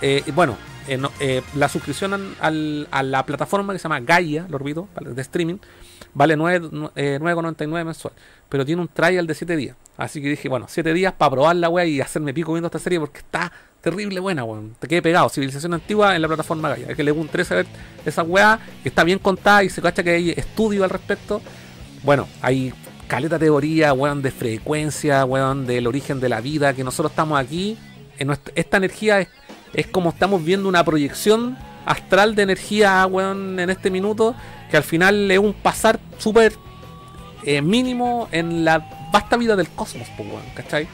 eh, 0.00 0.22
bueno, 0.34 0.56
eh, 0.88 0.96
no- 0.96 1.10
eh, 1.20 1.42
la 1.54 1.68
suscripción 1.68 2.34
al- 2.40 2.88
a 2.90 3.02
la 3.02 3.26
plataforma 3.26 3.72
que 3.72 3.78
se 3.78 3.82
llama 3.84 4.00
Gaia, 4.00 4.46
lo 4.48 4.56
olvido, 4.56 4.88
de 5.14 5.22
streaming, 5.22 5.56
vale 6.14 6.36
9 6.36 6.68
nu- 6.72 6.90
eh, 6.96 7.18
9,99 7.20 7.84
mensual. 7.84 8.14
Pero 8.48 8.64
tiene 8.64 8.80
un 8.82 8.88
trial 8.88 9.26
de 9.26 9.34
7 9.34 9.56
días. 9.56 9.76
Así 9.96 10.20
que 10.20 10.28
dije, 10.28 10.48
bueno, 10.48 10.66
7 10.68 10.92
días 10.92 11.12
para 11.12 11.30
probar 11.30 11.56
la 11.56 11.68
weá 11.68 11.84
y 11.86 12.00
hacerme 12.00 12.34
pico 12.34 12.52
viendo 12.52 12.66
esta 12.66 12.78
serie 12.78 13.00
porque 13.00 13.18
está 13.18 13.50
terrible 13.80 14.20
buena, 14.20 14.44
weón. 14.44 14.74
Te 14.78 14.88
quedé 14.88 15.00
pegado. 15.00 15.28
Civilización 15.28 15.72
antigua 15.74 16.14
en 16.16 16.22
la 16.22 16.28
plataforma 16.28 16.68
Gaia. 16.70 16.88
Que 16.94 17.02
le 17.04 17.12
interesa 17.12 17.54
ver 17.54 17.66
esa 18.04 18.22
weá, 18.22 18.58
que 18.82 18.88
está 18.88 19.04
bien 19.04 19.18
contada 19.18 19.62
y 19.64 19.70
se 19.70 19.80
cacha 19.80 20.02
que 20.02 20.10
hay 20.10 20.30
estudio 20.30 20.84
al 20.84 20.90
respecto. 20.90 21.40
Bueno, 22.02 22.28
hay 22.42 22.74
caleta 23.08 23.38
teoría, 23.38 23.92
weón, 23.92 24.20
de 24.22 24.30
frecuencia, 24.32 25.24
weón, 25.24 25.66
del 25.66 25.86
origen 25.86 26.20
de 26.20 26.28
la 26.28 26.40
vida, 26.40 26.74
que 26.74 26.84
nosotros 26.84 27.12
estamos 27.12 27.38
aquí. 27.38 27.78
En 28.18 28.26
nuestra- 28.26 28.52
esta 28.56 28.76
energía 28.78 29.20
es, 29.20 29.28
es 29.72 29.86
como 29.86 30.10
estamos 30.10 30.44
viendo 30.44 30.68
una 30.68 30.84
proyección 30.84 31.56
astral 31.86 32.34
de 32.34 32.42
energía, 32.42 33.06
weón, 33.06 33.58
en 33.60 33.70
este 33.70 33.90
minuto, 33.90 34.34
que 34.70 34.76
al 34.76 34.82
final 34.82 35.30
es 35.30 35.38
un 35.38 35.54
pasar 35.54 36.00
súper 36.18 36.52
eh, 37.44 37.62
mínimo 37.62 38.28
en 38.32 38.64
la 38.64 38.95
vasta 39.12 39.36
vida 39.36 39.56
del 39.56 39.68
cosmos, 39.68 40.08
pues, 40.16 40.28
¿cachai? 40.54 40.88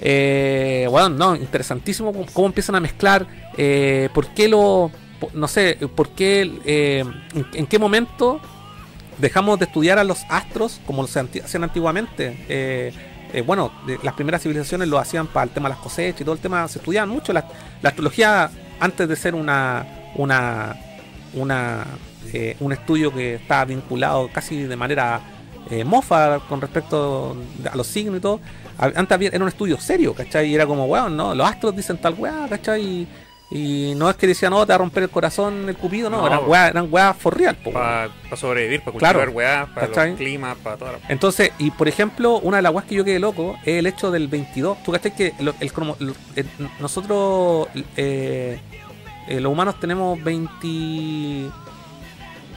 Eh, 0.00 0.86
bueno, 0.90 1.10
no, 1.10 1.36
interesantísimo 1.36 2.12
cómo, 2.32 2.46
empiezan 2.46 2.74
a 2.74 2.80
mezclar, 2.80 3.26
eh, 3.56 4.08
por 4.14 4.28
qué 4.28 4.48
lo, 4.48 4.90
no 5.34 5.48
sé, 5.48 5.76
por 5.94 6.10
qué, 6.10 6.50
eh, 6.64 7.04
en, 7.52 7.66
qué 7.66 7.78
momento 7.78 8.40
dejamos 9.18 9.58
de 9.58 9.66
estudiar 9.66 9.98
a 9.98 10.04
los 10.04 10.24
astros 10.28 10.80
como 10.86 11.06
se 11.06 11.20
hacían 11.20 11.64
antiguamente. 11.64 12.46
Eh, 12.48 12.92
eh, 13.32 13.42
bueno, 13.42 13.70
las 14.02 14.14
primeras 14.14 14.42
civilizaciones 14.42 14.88
lo 14.88 14.98
hacían 14.98 15.26
para 15.26 15.44
el 15.44 15.50
tema 15.50 15.68
de 15.68 15.74
las 15.74 15.82
cosechas 15.82 16.20
y 16.22 16.24
todo 16.24 16.34
el 16.34 16.40
tema, 16.40 16.66
se 16.68 16.78
estudiaban 16.78 17.10
mucho. 17.10 17.32
La, 17.32 17.46
la 17.82 17.90
astrología, 17.90 18.50
antes 18.80 19.08
de 19.08 19.16
ser 19.16 19.34
una, 19.34 19.86
una, 20.16 20.76
una 21.34 21.86
eh, 22.32 22.56
un 22.60 22.72
estudio 22.72 23.12
que 23.12 23.36
estaba 23.36 23.64
vinculado 23.64 24.28
casi 24.32 24.62
de 24.62 24.76
manera 24.76 25.20
eh, 25.70 25.84
mofa 25.84 26.38
con 26.48 26.60
respecto 26.60 27.36
a 27.70 27.76
los 27.76 27.86
signos 27.86 28.18
y 28.18 28.20
todo, 28.20 28.40
antes 28.78 29.12
había- 29.12 29.28
era 29.30 29.42
un 29.42 29.48
estudio 29.48 29.78
serio, 29.78 30.14
¿cachai? 30.14 30.48
Y 30.50 30.54
era 30.54 30.66
como, 30.66 30.86
weón, 30.86 31.16
no, 31.16 31.34
los 31.34 31.46
astros 31.46 31.76
dicen 31.76 31.98
tal 31.98 32.14
weá, 32.14 32.46
¿cachai? 32.48 32.82
Y, 32.82 33.08
y 33.52 33.94
no 33.96 34.08
es 34.08 34.14
que 34.16 34.28
decían, 34.28 34.52
no, 34.52 34.64
te 34.64 34.70
va 34.70 34.76
a 34.76 34.78
romper 34.78 35.02
el 35.02 35.10
corazón 35.10 35.68
el 35.68 35.76
cupido, 35.76 36.08
no, 36.08 36.18
No, 36.20 36.26
eran 36.28 36.40
weá, 36.46 36.68
eran 36.68 36.88
weá 36.90 37.12
for 37.12 37.36
real. 37.36 37.56
Para 37.56 38.08
sobrevivir, 38.36 38.80
para 38.80 38.92
cultivar 38.92 39.14
Claro, 39.16 39.32
weá, 39.32 39.66
para 39.74 39.88
los 39.88 40.16
climas, 40.16 40.56
para 40.58 40.76
toda 40.76 40.92
la... 40.92 40.98
Entonces, 41.08 41.50
y 41.58 41.70
por 41.72 41.88
ejemplo, 41.88 42.38
una 42.38 42.58
de 42.58 42.62
las 42.62 42.72
weas 42.72 42.86
que 42.86 42.94
yo 42.94 43.04
quedé 43.04 43.18
loco 43.18 43.56
es 43.64 43.78
el 43.80 43.86
hecho 43.86 44.10
del 44.12 44.28
22. 44.28 44.82
¿Tú 44.84 44.92
cachai 44.92 45.14
que 45.16 45.34
el 45.38 45.44
lo- 45.46 45.54
el- 45.60 46.48
nosotros, 46.80 47.66
eh, 47.96 48.60
eh, 49.28 49.40
los 49.40 49.52
humanos, 49.52 49.78
tenemos 49.80 50.22
20, 50.22 51.50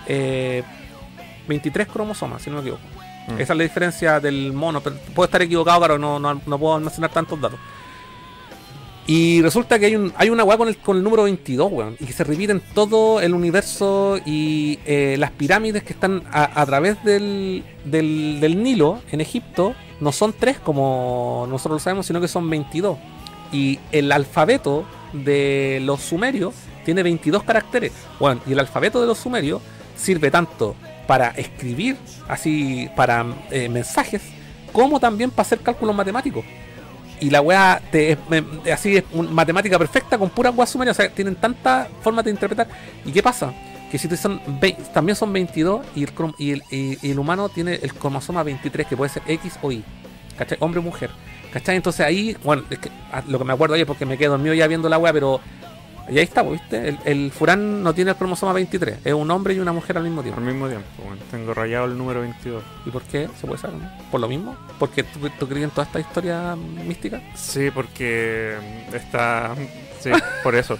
eh, 0.07 0.63
23 1.47 1.87
cromosomas, 1.87 2.41
si 2.41 2.49
no 2.49 2.57
me 2.57 2.61
equivoco? 2.61 2.83
Mm. 3.27 3.39
Esa 3.39 3.53
es 3.53 3.57
la 3.57 3.63
diferencia 3.63 4.19
del 4.19 4.53
mono, 4.53 4.81
pero 4.81 4.95
puedo 5.13 5.25
estar 5.25 5.41
equivocado, 5.41 5.81
pero 5.81 5.99
no, 5.99 6.19
no, 6.19 6.41
no 6.45 6.59
puedo 6.59 6.75
almacenar 6.75 7.11
tantos 7.11 7.39
datos. 7.39 7.59
Y 9.05 9.41
resulta 9.41 9.77
que 9.79 9.87
hay, 9.87 9.95
un, 9.97 10.13
hay 10.15 10.29
una 10.29 10.45
weá 10.45 10.57
con 10.57 10.69
el, 10.69 10.77
con 10.77 10.95
el 10.95 11.03
número 11.03 11.23
22, 11.23 11.71
weón, 11.71 11.97
y 11.99 12.05
que 12.05 12.13
se 12.13 12.23
repite 12.23 12.53
en 12.53 12.61
todo 12.73 13.19
el 13.19 13.33
universo 13.33 14.17
y 14.25 14.79
eh, 14.85 15.17
las 15.19 15.31
pirámides 15.31 15.83
que 15.83 15.91
están 15.91 16.23
a, 16.31 16.61
a 16.61 16.65
través 16.65 17.03
del, 17.03 17.65
del, 17.83 18.39
del 18.39 18.63
Nilo 18.63 19.01
en 19.11 19.19
Egipto 19.19 19.75
no 19.99 20.13
son 20.13 20.33
tres 20.33 20.57
como 20.57 21.45
nosotros 21.49 21.75
lo 21.75 21.79
sabemos, 21.79 22.05
sino 22.05 22.21
que 22.21 22.29
son 22.29 22.49
22. 22.49 22.97
Y 23.51 23.77
el 23.91 24.11
alfabeto 24.11 24.85
de 25.11 25.81
los 25.83 26.01
sumerios 26.01 26.55
tiene 26.85 27.03
22 27.03 27.43
caracteres. 27.43 27.91
Bueno, 28.19 28.41
y 28.47 28.53
el 28.53 28.59
alfabeto 28.59 29.01
de 29.01 29.07
los 29.07 29.17
sumerios 29.17 29.61
sirve 29.97 30.31
tanto 30.31 30.75
para 31.07 31.30
escribir, 31.30 31.97
así, 32.27 32.89
para 32.95 33.25
eh, 33.51 33.69
mensajes, 33.69 34.21
como 34.71 34.99
también 34.99 35.30
para 35.31 35.41
hacer 35.43 35.59
cálculos 35.59 35.95
matemáticos 35.95 36.43
y 37.19 37.30
la 37.30 37.39
weá 37.41 37.81
te, 37.91 38.17
así 38.73 38.97
es 38.97 39.03
un- 39.13 39.34
matemática 39.34 39.77
perfecta 39.80 40.17
con 40.17 40.30
puras 40.30 40.53
weas 40.55 40.69
sumerias. 40.69 40.97
O 40.97 41.01
sea, 41.01 41.09
tienen 41.09 41.35
tantas 41.35 41.88
formas 42.01 42.25
de 42.25 42.31
interpretar. 42.31 42.67
¿Y 43.05 43.11
qué 43.13 43.23
pasa? 43.23 43.53
Que 43.89 43.97
si 43.97 44.09
son 44.17 44.41
vei- 44.59 44.75
también 44.91 45.15
son 45.15 45.31
22 45.31 45.85
y 45.95 46.03
el, 46.03 46.11
y, 46.38 46.51
el, 46.51 46.63
y- 46.69 47.11
el 47.11 47.19
humano 47.19 47.47
tiene 47.47 47.75
el 47.75 47.93
cromosoma 47.93 48.43
23, 48.43 48.88
que 48.88 48.97
puede 48.97 49.09
ser 49.09 49.23
X 49.25 49.53
o 49.61 49.71
Y. 49.71 49.84
¿Cachai? 50.38 50.57
Hombre 50.59 50.80
o 50.80 50.84
mujer. 50.84 51.11
¿Cachai? 51.53 51.77
Entonces 51.77 52.05
ahí, 52.05 52.35
bueno, 52.43 52.63
es 52.69 52.80
que, 52.80 52.89
ah, 53.13 53.21
lo 53.27 53.38
que 53.38 53.45
me 53.45 53.53
acuerdo 53.53 53.75
ahí 53.75 53.81
es 53.81 53.88
porque 53.88 54.05
me 54.05 54.17
quedo 54.17 54.31
dormido 54.31 54.55
ya 54.55 54.67
viendo 54.67 54.89
la 54.89 54.97
weá, 54.97 55.13
pero. 55.13 55.39
Y 56.09 56.17
ahí 56.17 56.23
está, 56.23 56.43
pues, 56.43 56.59
¿viste? 56.59 56.89
El, 56.89 56.99
el 57.05 57.31
Furán 57.31 57.81
no 57.81 57.93
tiene 57.93 58.11
el 58.11 58.17
cromosoma 58.17 58.53
23. 58.53 58.97
Es 59.05 59.13
un 59.13 59.30
hombre 59.31 59.53
y 59.53 59.59
una 59.59 59.71
mujer 59.71 59.97
al 59.97 60.03
mismo 60.03 60.21
tiempo. 60.21 60.39
Al 60.39 60.45
mismo 60.45 60.67
tiempo, 60.67 60.88
bueno, 61.05 61.21
tengo 61.31 61.53
rayado 61.53 61.85
el 61.85 61.97
número 61.97 62.21
22. 62.21 62.63
¿Y 62.85 62.89
por 62.89 63.03
qué 63.03 63.30
se 63.39 63.47
puede 63.47 63.59
saber? 63.59 63.77
no? 63.77 63.89
¿Por 64.11 64.19
lo 64.19 64.27
mismo? 64.27 64.55
¿Porque 64.80 65.03
tú, 65.03 65.19
tú 65.39 65.47
crees 65.47 65.63
en 65.63 65.69
toda 65.69 65.88
esta 65.88 65.99
historia 65.99 66.55
mística? 66.55 67.21
Sí, 67.35 67.71
porque 67.73 68.57
está... 68.91 69.55
Sí, 69.99 70.11
por 70.43 70.55
eso. 70.55 70.77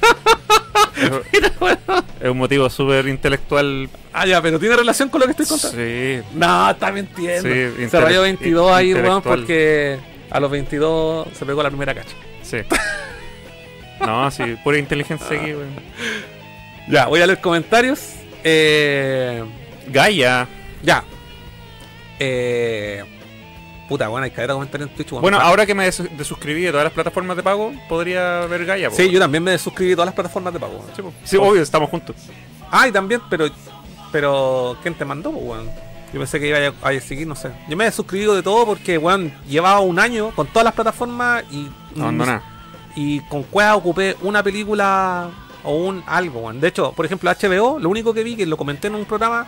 es 2.20 2.30
un 2.30 2.38
motivo 2.38 2.70
súper 2.70 3.08
intelectual. 3.08 3.90
Ah, 4.12 4.26
ya, 4.26 4.41
pero 4.41 4.60
tiene 4.60 4.76
relación 4.76 5.08
con 5.10 5.22
lo 5.22 5.28
que 5.28 5.32
estoy 5.32 5.45
contando. 5.45 5.78
Sí. 5.78 6.22
No, 6.34 6.70
está 6.70 6.91
mintiendo. 6.91 7.50
Sí, 7.50 7.90
se 7.90 8.02
rayó 8.02 8.22
22 8.24 8.72
ahí, 8.72 8.94
weón, 8.94 9.22
porque 9.22 10.00
a 10.30 10.40
los 10.41 10.52
22 10.52 11.28
se 11.34 11.45
pegó 11.45 11.64
la 11.64 11.70
primera 11.70 11.94
cacha. 11.94 12.16
Sí. 12.41 12.58
No, 13.99 14.30
sí, 14.32 14.44
pura 14.64 14.78
inteligencia 14.78 15.28
aquí, 15.28 15.53
weón. 15.53 15.70
Ya, 16.90 17.06
voy 17.07 17.22
a 17.22 17.28
leer 17.28 17.40
comentarios. 17.40 18.14
Eh, 18.44 19.44
Gaia. 19.88 20.48
ya. 20.82 21.03
Eh, 22.20 23.03
puta, 23.90 24.07
bueno, 24.07 24.26
hay 24.26 24.32
que 24.32 24.41
ver 24.41 24.49
comentarios 24.52 24.90
en 24.90 24.95
Twitch. 24.95 25.10
Bueno, 25.11 25.38
Pa- 25.38 25.44
ahora 25.45 25.65
que 25.65 25.74
me 25.74 25.86
des- 25.86 26.03
desuscribí 26.18 26.61
de 26.64 26.72
todas 26.72 26.84
las 26.86 26.94
plataformas 26.94 27.36
de 27.38 27.44
pago, 27.44 27.74
podría 27.90 28.41
ver 28.48 28.65
Gaia. 28.65 28.90
po. 28.90 28.95
Sí, 28.95 29.10
yo 29.10 29.20
también 29.20 29.44
me 29.44 29.57
suscribí 29.57 29.94
a 29.94 29.95
todas 29.95 30.07
las 30.07 30.15
plataformas 30.15 30.53
de 30.53 30.60
pago. 30.60 30.86
Sí, 31.24 31.38
obvio, 31.38 31.61
estamos 31.61 31.90
juntos. 31.90 32.15
Ah, 32.72 32.88
y 32.88 32.91
también, 32.91 33.22
pero. 33.30 33.48
Pero, 34.11 34.78
¿quién 34.84 34.94
te 34.94 35.06
mandó, 35.06 35.32
weón? 35.32 35.65
Yo 36.14 36.20
pensé 36.20 36.40
que 36.40 36.48
iba 36.48 36.60
a, 36.60 36.90
a 36.90 36.99
seguir, 37.02 37.26
no 37.26 37.36
sé. 37.36 37.49
Yo 37.68 37.76
me 37.76 37.88
he 37.88 37.91
suscribido 37.91 38.36
de 38.36 38.44
todo 38.44 38.64
porque, 38.68 38.99
weón, 38.99 39.34
llevaba 39.48 39.80
un 39.80 39.98
año 39.98 40.30
con 40.36 40.45
todas 40.48 40.64
las 40.65 40.74
plataformas 40.76 41.44
y. 41.52 41.68
Abandona. 41.99 42.44
Y 42.95 43.22
con 43.22 43.44
Cueva 43.44 43.76
ocupé 43.76 44.15
una 44.22 44.44
película 44.44 45.30
o 45.64 45.76
un 45.76 46.03
algo. 46.06 46.52
De 46.53 46.68
hecho, 46.68 46.91
por 46.91 47.06
ejemplo, 47.06 47.32
HBO, 47.32 47.80
lo 47.80 47.90
único 47.90 48.14
que 48.14 48.24
vi, 48.24 48.36
que 48.36 48.45
lo 48.45 48.57
comenté 48.57 48.88
en 48.88 48.95
un 48.95 49.06
programa, 49.06 49.48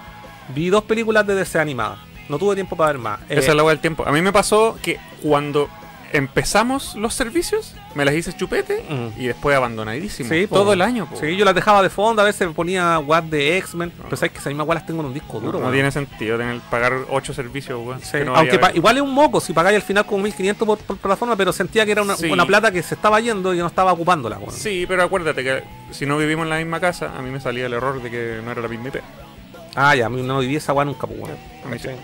vi 0.53 0.69
dos 0.69 0.83
películas 0.83 1.25
de 1.27 1.35
DC 1.35 1.59
animadas. 1.59 1.99
No 2.29 2.39
tuve 2.39 2.55
tiempo 2.55 2.75
para 2.75 2.93
ver 2.93 3.01
más. 3.01 3.19
Eh, 3.23 3.37
Esa 3.37 3.51
es 3.51 3.55
la 3.57 3.63
del 3.63 3.79
tiempo. 3.79 4.03
A 4.05 4.11
mí 4.11 4.21
me 4.21 4.31
pasó 4.31 4.77
que 4.81 4.99
cuando 5.21 5.69
empezamos 6.17 6.95
los 6.95 7.13
servicios, 7.13 7.73
me 7.93 8.05
las 8.05 8.13
hice 8.15 8.33
chupete 8.33 8.83
Mm. 8.89 9.19
y 9.21 9.27
después 9.27 9.55
abandonadísimo. 9.55 10.29
Sí, 10.29 10.47
po. 10.47 10.55
Todo 10.55 10.73
el 10.73 10.81
año, 10.81 11.07
po. 11.09 11.17
Sí, 11.19 11.35
yo 11.35 11.45
las 11.45 11.55
dejaba 11.55 11.81
de 11.81 11.89
fondo, 11.89 12.21
a 12.21 12.25
veces 12.25 12.47
me 12.47 12.53
ponía 12.53 12.99
WAD 12.99 13.23
de 13.23 13.57
X-Men. 13.57 13.91
Pero 14.03 14.15
sabes 14.17 14.31
que 14.31 14.37
esas 14.39 14.47
mismas 14.53 14.67
las 14.67 14.85
tengo 14.85 15.01
en 15.01 15.07
un 15.07 15.13
disco 15.13 15.33
No, 15.35 15.39
duro, 15.47 15.59
no 15.59 15.65
weón. 15.65 15.73
tiene 15.73 15.91
sentido 15.91 16.37
tener 16.37 16.59
pagar 16.69 16.93
8 17.09 17.33
servicios. 17.33 17.79
Sí, 18.03 18.17
no 18.25 18.35
aunque 18.35 18.59
igual 18.73 18.97
es 18.97 19.03
un 19.03 19.13
moco, 19.13 19.39
si 19.39 19.53
pagáis 19.53 19.75
al 19.75 19.81
final 19.81 20.05
como 20.05 20.23
1500 20.23 20.65
por, 20.67 20.77
por 20.79 20.97
plataforma, 20.97 21.35
pero 21.35 21.51
sentía 21.53 21.85
que 21.85 21.91
era 21.93 22.01
una, 22.01 22.15
Sí. 22.15 22.29
una 22.31 22.45
plata 22.45 22.71
que 22.71 22.81
se 22.83 22.95
estaba 22.95 23.19
yendo 23.19 23.53
y 23.53 23.57
no 23.57 23.67
estaba 23.67 23.93
ocupándola. 23.93 24.39
Sí, 24.49 24.85
pero 24.87 25.03
acuérdate 25.03 25.43
que 25.43 25.63
si 25.91 26.05
no 26.05 26.17
vivimos 26.17 26.43
en 26.43 26.49
la 26.49 26.57
misma 26.57 26.79
casa, 26.79 27.11
a 27.17 27.21
mí 27.21 27.29
me 27.29 27.39
salía 27.39 27.65
el 27.65 27.73
error 27.73 28.01
de 28.01 28.09
que 28.11 28.41
no 28.43 28.51
era 28.51 28.61
la 28.61 28.67
misma 28.67 28.89
IP. 28.89 29.01
Ah, 29.75 29.95
ya, 29.95 30.05
a 30.05 30.09
mí 30.09 30.21
no 30.21 30.39
viví 30.39 30.55
esa 30.55 30.71
weá 30.73 30.85
nunca, 30.85 31.05
pues, 31.05 31.19
weón. 31.19 31.37
A 31.65 31.67
mí 31.67 31.77
sí. 31.77 31.87
¿Cachai? 31.87 31.99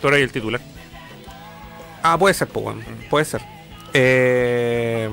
Tú 0.00 0.08
eras 0.08 0.20
el 0.20 0.32
titular. 0.32 0.60
Ah, 2.02 2.18
puede 2.18 2.34
ser, 2.34 2.48
pues. 2.48 2.76
Puede 3.10 3.24
ser. 3.24 3.40
Eh, 3.94 5.08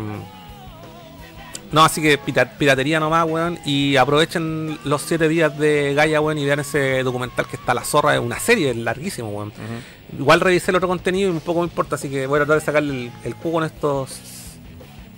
No, 1.72 1.84
así 1.84 2.02
que 2.02 2.18
pira- 2.18 2.58
piratería 2.58 3.00
nomás, 3.00 3.28
weón. 3.30 3.60
Y 3.64 3.96
aprovechen 3.96 4.80
los 4.86 5.04
7 5.04 5.28
días 5.30 5.56
de 5.60 5.94
Gaia, 5.94 6.20
weón, 6.20 6.40
y 6.40 6.46
vean 6.46 6.60
ese 6.62 7.04
documental 7.04 7.46
que 7.48 7.58
está 7.58 7.76
La 7.76 7.84
Zorra. 7.84 8.16
Es 8.16 8.20
una 8.20 8.40
serie, 8.40 8.72
es 8.72 8.76
larguísimo, 8.78 9.30
weón. 9.30 9.54
Igual 10.18 10.40
revisé 10.42 10.72
el 10.72 10.78
otro 10.78 10.88
contenido 10.88 11.30
y 11.30 11.32
un 11.32 11.42
poco 11.42 11.60
me 11.60 11.66
importa, 11.68 11.94
así 11.96 12.10
que 12.10 12.26
voy 12.26 12.38
a 12.38 12.46
tratar 12.46 12.60
de 12.60 12.66
sacarle 12.66 12.92
el, 13.06 13.12
el 13.24 13.34
jugo 13.34 13.60
en 13.60 13.66
estos 13.68 14.20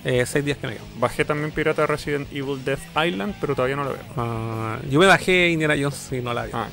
6 0.03 0.43
días 0.43 0.57
que 0.57 0.67
me 0.67 0.73
quedan. 0.73 0.87
Bajé 0.99 1.23
también 1.23 1.51
Pirata 1.51 1.87
Resident 1.87 2.27
Evil 2.33 2.61
Death 2.65 2.81
Island, 3.01 3.33
pero 3.39 3.55
todavía 3.55 3.77
no 3.77 3.85
lo 3.85 3.91
veo. 3.91 4.01
Ah, 4.17 4.77
yo 4.89 4.99
me 4.99 5.05
bajé 5.05 5.51
Indiana 5.51 5.75
Jones 5.79 6.09
y 6.11 6.17
no 6.19 6.33
la 6.33 6.45
vi. 6.47 6.51
Ah. 6.53 6.67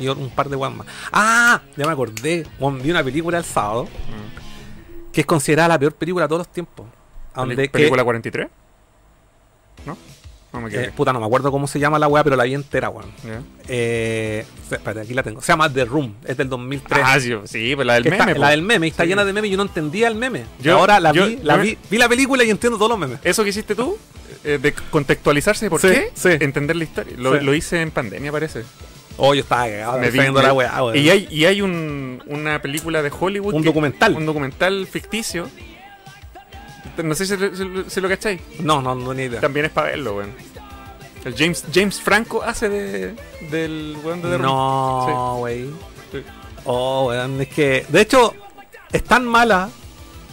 Y 0.00 0.08
un 0.08 0.30
par 0.30 0.48
de 0.48 0.56
más. 0.56 0.86
Ah, 1.12 1.60
ya 1.76 1.86
me 1.86 1.92
acordé. 1.92 2.46
vi 2.82 2.90
una 2.90 3.04
película 3.04 3.38
el 3.38 3.44
sábado 3.44 3.84
Mm. 3.84 5.12
que 5.12 5.20
es 5.20 5.26
considerada 5.26 5.68
la 5.68 5.78
peor 5.78 5.92
película 5.94 6.24
de 6.24 6.28
todos 6.28 6.40
los 6.40 6.52
tiempos. 6.52 6.86
Donde 7.34 7.56
que- 7.56 7.68
¿Película 7.68 8.02
43? 8.04 8.48
¿No? 9.86 9.96
No 10.52 10.60
me 10.60 10.74
eh, 10.74 10.90
puta, 10.96 11.12
no 11.12 11.20
me 11.20 11.26
acuerdo 11.26 11.52
cómo 11.52 11.68
se 11.68 11.78
llama 11.78 11.96
la 11.96 12.08
weá, 12.08 12.24
pero 12.24 12.34
la 12.34 12.42
vi 12.42 12.54
entera, 12.54 12.88
weón. 12.90 13.08
Eh, 13.68 14.44
espérate, 14.68 15.00
aquí 15.02 15.14
la 15.14 15.22
tengo. 15.22 15.40
Se 15.40 15.52
llama 15.52 15.72
The 15.72 15.84
Room, 15.84 16.16
es 16.26 16.36
del 16.36 16.48
2003. 16.48 17.02
Ah, 17.04 17.20
sí, 17.20 17.32
sí, 17.44 17.76
pues 17.76 17.86
la 17.86 17.94
del 17.94 18.02
Que 18.02 18.08
está- 18.08 18.26
meme. 18.26 18.38
la 18.40 18.48
del 18.50 18.62
meme, 18.62 18.88
está 18.88 19.04
Sí. 19.04 19.10
llena 19.10 19.24
de 19.24 19.32
memes 19.32 19.48
y 19.48 19.52
yo 19.52 19.56
no 19.58 19.62
entendía 19.62 20.08
el 20.08 20.16
meme. 20.16 20.44
Yo- 20.60 20.76
ahora 20.76 20.98
la 20.98 21.12
yo- 21.12 21.26
vi, 21.28 21.36
la 21.44 21.56
vi, 21.56 21.78
vi 21.88 21.98
la 21.98 22.08
película 22.08 22.42
y 22.42 22.50
entiendo 22.50 22.78
todos 22.78 22.90
los 22.90 22.98
memes. 22.98 23.20
Eso 23.22 23.44
que 23.44 23.50
hiciste 23.50 23.76
tú, 23.76 23.96
eh, 24.42 24.58
de 24.60 24.72
contextualizarse 24.90 25.70
por 25.70 25.80
Sí, 25.80 25.86
qué, 25.86 26.10
sí. 26.14 26.30
entender 26.40 26.74
la 26.74 26.82
historia. 26.84 27.14
Lo 27.16 27.54
hice 27.54 27.80
en 27.80 27.92
pandemia, 27.92 28.32
parece. 28.32 28.64
Oh, 29.22 29.34
yo 29.34 29.42
estaba 29.42 29.64
cagado, 29.66 29.98
Me 29.98 30.10
viendo 30.10 30.40
la 30.42 30.52
weá, 30.52 30.82
weón. 30.82 30.96
y 30.96 31.10
hay, 31.10 31.28
y 31.30 31.44
hay 31.44 31.60
un- 31.62 32.22
una 32.26 32.60
película 32.62 33.02
de 33.02 33.12
Hollywood. 33.18 33.54
Un 33.54 33.62
que- 33.62 33.68
documental. 33.68 34.14
Un 34.16 34.24
documental 34.26 34.86
ficticio. 34.86 35.48
No 37.02 37.14
sé 37.14 37.26
si, 37.26 37.34
si- 37.36 37.84
si 37.88 38.00
lo 38.00 38.08
cacháis. 38.08 38.40
No, 38.60 38.82
no, 38.82 38.94
no, 38.94 39.14
ni 39.14 39.22
idea. 39.24 39.40
También 39.40 39.66
es 39.66 39.72
para 39.72 39.88
verlo, 39.90 40.16
weón. 40.16 40.32
El 41.24 41.34
James, 41.36 41.64
James 41.72 42.00
Franco 42.00 42.42
hace 42.42 42.68
de, 42.68 43.14
del 43.50 43.96
weón 44.02 44.22
de 44.22 44.30
The. 44.30 44.38
No, 44.38 45.36
güey. 45.38 45.66
Sí. 46.12 46.22
Oh, 46.64 47.06
weón, 47.08 47.40
es 47.40 47.48
que. 47.48 47.84
De 47.88 48.00
hecho, 48.02 48.34
es 48.92 49.04
tan 49.04 49.24
mala 49.26 49.70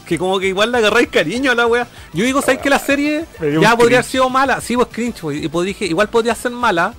que 0.05 0.18
como 0.18 0.39
que 0.39 0.47
igual 0.47 0.72
le 0.72 0.77
agarráis 0.77 1.09
cariño 1.09 1.51
a 1.51 1.55
la 1.55 1.68
wea. 1.68 1.88
Yo 2.14 2.23
digo, 2.23 2.41
¿sabes 2.41 2.59
que 2.61 2.69
la 2.69 2.80
serie 2.80 3.26
ya 3.39 3.41
podría 3.41 3.72
haber 3.72 3.88
cringe. 3.88 4.05
sido 4.05 4.30
mala? 4.30 4.61
Sí, 4.61 4.76
pues 4.76 4.88
cringe, 4.91 5.23
wey, 5.23 5.45
Y 5.45 5.65
dije, 5.65 5.85
igual 5.85 6.07
podría 6.09 6.35
ser 6.35 6.51
mala. 6.51 6.93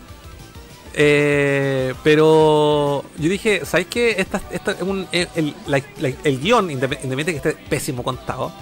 Eh, 1.01 1.95
pero 2.03 3.05
yo 3.19 3.31
dije, 3.31 3.65
¿sabes 3.65 3.87
qué? 3.87 4.17
Esta, 4.19 4.41
esta 4.51 4.73
es 4.73 4.83
un, 4.83 5.07
el, 5.13 5.29
el, 5.37 5.55
la- 5.69 5.81
la- 6.01 6.13
el 6.25 6.41
guion, 6.41 6.69
indep- 6.71 6.99
independiente 7.05 7.31
que 7.33 7.37
esté 7.37 7.53
pésimo 7.69 8.03
contado, 8.03 8.53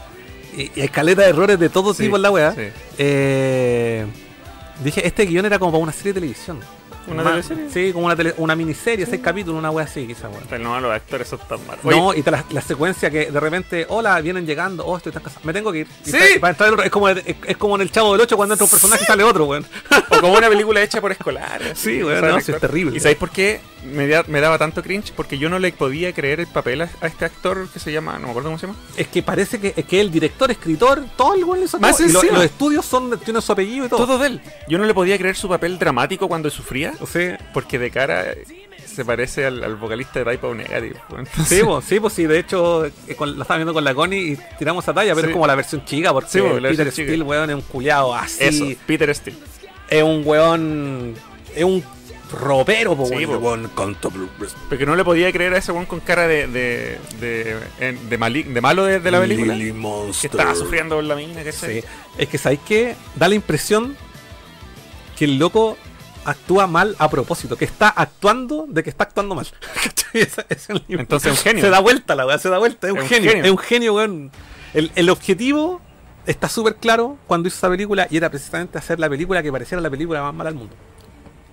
y, 0.55 0.71
y 0.79 0.83
hay 0.83 0.89
caleta 0.89 1.23
de 1.23 1.31
errores 1.31 1.59
de 1.59 1.71
todo 1.71 1.95
Sí, 1.95 2.03
tipo 2.05 2.17
en 2.17 2.23
la 2.23 2.53
sí. 2.55 2.61
eh, 2.99 4.05
dije, 4.85 5.07
este 5.07 5.25
guion 5.25 5.47
era 5.47 5.59
como 5.59 5.73
para 5.73 5.83
una 5.83 5.93
serie 5.93 6.13
de 6.13 6.21
televisión. 6.21 6.61
¿Una 7.07 7.23
teleserie? 7.24 7.70
Sí, 7.70 7.93
como 7.93 8.07
una, 8.07 8.16
tele- 8.16 8.35
una 8.39 8.55
miniserie, 8.57 9.07
seis 9.07 9.20
capítulos, 9.23 9.59
una 9.59 9.70
wea 9.70 9.85
así, 9.85 10.07
quizás, 10.07 10.31
weón. 10.31 10.45
Pero 10.49 10.65
no, 10.65 10.81
los 10.81 10.93
actores 10.93 11.28
son 11.28 11.39
tan 11.49 11.66
malos. 11.66 11.85
No, 11.85 12.07
Oye, 12.09 12.20
y 12.27 12.31
la, 12.31 12.45
la 12.51 12.61
secuencia 12.61 13.11
que 13.11 13.31
de 13.31 13.41
repente, 13.41 13.87
hola, 13.89 14.20
vienen 14.20 14.47
llegando, 14.47 14.85
oh, 14.85 14.97
estoy 14.97 15.12
tan 15.12 15.23
cansado, 15.23 15.45
me 15.47 15.53
tengo 15.53 15.73
que 15.73 15.78
ir. 15.81 15.87
Sí. 16.05 16.12
pa- 16.41 16.53
para 16.53 16.70
entrar 16.70 16.87
es 16.87 16.91
como, 16.91 17.09
es, 17.09 17.24
es 17.47 17.57
como 17.57 17.77
en 17.77 17.83
el 17.83 17.91
Chavo 17.93 18.12
del 18.12 18.20
8 18.23 18.37
cuando 18.37 18.55
entra 18.55 18.65
un 18.65 18.70
personaje 18.70 19.03
y 19.05 19.07
sale 19.07 19.23
otro, 19.24 19.45
weón. 19.47 19.65
o 20.11 20.20
como 20.20 20.35
una 20.35 20.49
película 20.49 20.83
hecha 20.83 21.01
por 21.01 21.12
escolares. 21.12 21.78
Sí, 21.78 22.03
weón, 22.03 22.20
no, 22.27 22.37
es 22.39 22.47
terrible. 22.47 22.97
¿Y 22.97 23.01
sabéis 23.01 23.19
por 23.19 23.31
qué 23.31 23.61
me, 23.85 24.07
da- 24.09 24.24
me 24.28 24.41
daba 24.41 24.59
tanto 24.59 24.83
cringe? 24.83 25.12
Porque 25.12 25.39
yo 25.39 25.49
no 25.49 25.59
le 25.59 25.73
podía 25.73 26.12
creer 26.12 26.41
el 26.41 26.47
papel 26.47 26.83
a, 26.83 26.89
a 27.01 27.07
este 27.07 27.24
actor 27.24 27.69
que 27.73 27.78
se 27.78 27.93
llama, 27.93 28.15
no 28.19 28.24
me 28.27 28.31
acuerdo 28.31 28.49
cómo 28.49 28.59
se 28.59 28.66
llama. 28.66 28.78
Es 28.97 29.09
que 29.09 29.23
parece 29.23 29.61
que, 29.61 29.74
es 29.77 29.85
que 29.85 30.01
el 30.01 30.11
director, 30.11 30.51
escritor, 30.51 31.05
todo 31.16 31.35
el 31.35 31.45
weón 31.45 31.61
le 31.61 31.66
hizo 31.66 31.78
Más. 31.78 32.01
Y 32.01 32.09
lo- 32.09 32.23
los 32.23 32.45
estudios 32.45 32.85
son, 32.85 33.19
tienen 33.20 33.43
su 33.43 33.53
apellido 33.53 33.87
y 33.87 33.89
todo. 33.89 34.07
Todo 34.07 34.19
de 34.19 34.27
él. 34.28 34.41
Yo 34.69 34.78
no 34.78 34.85
le 34.85 34.95
podía 34.95 35.16
creer 35.19 35.37
su 35.37 35.49
papel 35.49 35.78
dramático 35.78 36.28
cuando 36.28 36.51
sufría, 36.51 36.93
Sí, 37.12 37.28
porque 37.52 37.78
de 37.78 37.90
cara 37.90 38.32
eh, 38.32 38.44
se 38.86 39.05
parece 39.05 39.44
al, 39.47 39.62
al 39.62 39.77
vocalista 39.77 40.18
de 40.20 40.24
Type 40.31 40.47
O 40.47 40.55
Negative. 40.55 40.97
Entonces- 41.10 41.48
sí, 41.59 41.60
pues, 41.64 41.85
sí, 41.85 42.01
pues 42.01 42.12
sí, 42.14 42.27
de 42.27 42.39
hecho, 42.39 42.86
eh, 42.86 42.93
con- 43.16 43.36
la 43.36 43.43
estaba 43.43 43.59
viendo 43.59 43.74
con 43.74 43.85
la 43.85 43.94
Connie 43.94 44.32
y 44.32 44.39
tiramos 44.59 44.85
esa 44.85 44.94
talla, 44.94 45.14
pero 45.14 45.27
Sí. 45.27 45.31
es 45.31 45.35
como 45.35 45.47
la 45.47 45.55
versión 45.55 45.85
chica, 45.85 46.12
porque 46.12 46.31
Sí, 46.31 46.40
pues, 46.40 46.62
Peter. 46.62 46.90
Steele, 46.93 47.23
weón, 47.23 47.51
es 47.51 47.56
un 47.56 47.62
culiado 47.62 48.14
así. 48.14 48.44
Eso, 48.44 48.66
Peter 48.86 49.14
Steele. 49.14 49.39
Es 49.89 50.02
un 50.02 50.23
weón, 50.24 51.14
es 51.55 51.64
un 51.64 51.85
ropero, 52.32 52.97
po, 52.97 53.06
Sí, 53.06 53.24
weón. 53.24 53.70
Porque 54.68 54.85
no 54.85 54.97
le 54.97 55.05
podía 55.05 55.31
creer 55.31 55.55
a 55.55 55.59
ese 55.59 55.70
weón 55.73 55.86
con 55.86 56.01
cara 56.01 56.27
de 56.27 56.48
de, 56.48 56.98
de, 57.20 57.56
de, 58.09 58.18
mali- 58.18 58.43
de 58.43 58.60
malo 58.60 58.85
de, 58.85 58.98
de 58.98 59.10
la 59.12 59.20
película. 59.20 59.55
Lily 59.55 59.66
Que 59.70 59.73
Monster. 59.78 60.31
estaba 60.32 60.55
sufriendo 60.56 60.97
por 60.97 61.05
la 61.05 61.14
mina, 61.14 61.44
¿cachai? 61.44 61.82
Sí. 61.82 61.86
Es 62.18 62.28
que 62.28 62.39
sabéis 62.39 62.60
que 62.66 62.97
da 63.14 63.28
la 63.28 63.35
impresión 63.36 63.97
que 65.16 65.24
el 65.27 65.39
loco 65.39 65.78
actúa 66.27 66.66
mal 66.66 66.97
a 66.98 67.09
propósito, 67.09 67.57
que 67.57 67.65
está 67.65 67.89
actuando 67.89 68.66
de 68.69 68.82
que 68.82 68.90
está 68.90 69.05
actuando 69.05 69.35
mal. 69.35 69.47
Entonces 70.12 71.32
es 71.32 71.39
un 71.39 71.44
genio. 71.44 71.62
Se 71.62 71.70
da 71.70 71.81
vuelta 71.81 72.15
la 72.15 72.27
weá, 72.27 72.39
se 72.39 72.48
da 72.48 72.59
vuelta, 72.59 72.89
es 72.89 72.93
un, 72.93 72.98
Es 72.98 73.05
un 73.05 73.09
genio, 73.09 73.32
es 73.32 73.51
un 73.51 73.59
genio, 73.59 73.94
weón. 73.94 74.31
El, 74.74 74.90
el 74.94 75.09
objetivo 75.11 75.81
está 76.27 76.48
súper 76.48 76.77
claro 76.77 77.16
cuando 77.27 77.48
hizo 77.48 77.57
esa 77.57 77.69
película 77.69 78.07
y 78.11 78.16
era 78.16 78.28
precisamente 78.28 78.78
hacer 78.78 78.98
la 78.98 79.09
película 79.09 79.43
que 79.43 79.53
pareciera 79.53 79.81
la 79.81 79.90
película 79.90 80.23
más 80.23 80.35
mala 80.35 80.51
del 80.51 80.59
mundo. 80.59 80.74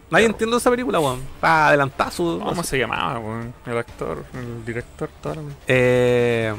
Nadie 0.09 0.25
entiende 0.25 0.57
esa 0.57 0.69
película, 0.69 0.99
weón. 0.99 1.21
Está 1.35 1.69
adelantada 1.69 2.11
su. 2.11 2.39
¿Cómo 2.43 2.63
se 2.63 2.77
llamaba, 2.77 3.19
weón? 3.19 3.53
El 3.65 3.77
actor, 3.77 4.25
el 4.33 4.65
director, 4.65 5.09
weón. 5.23 5.55
Eh, 5.67 6.53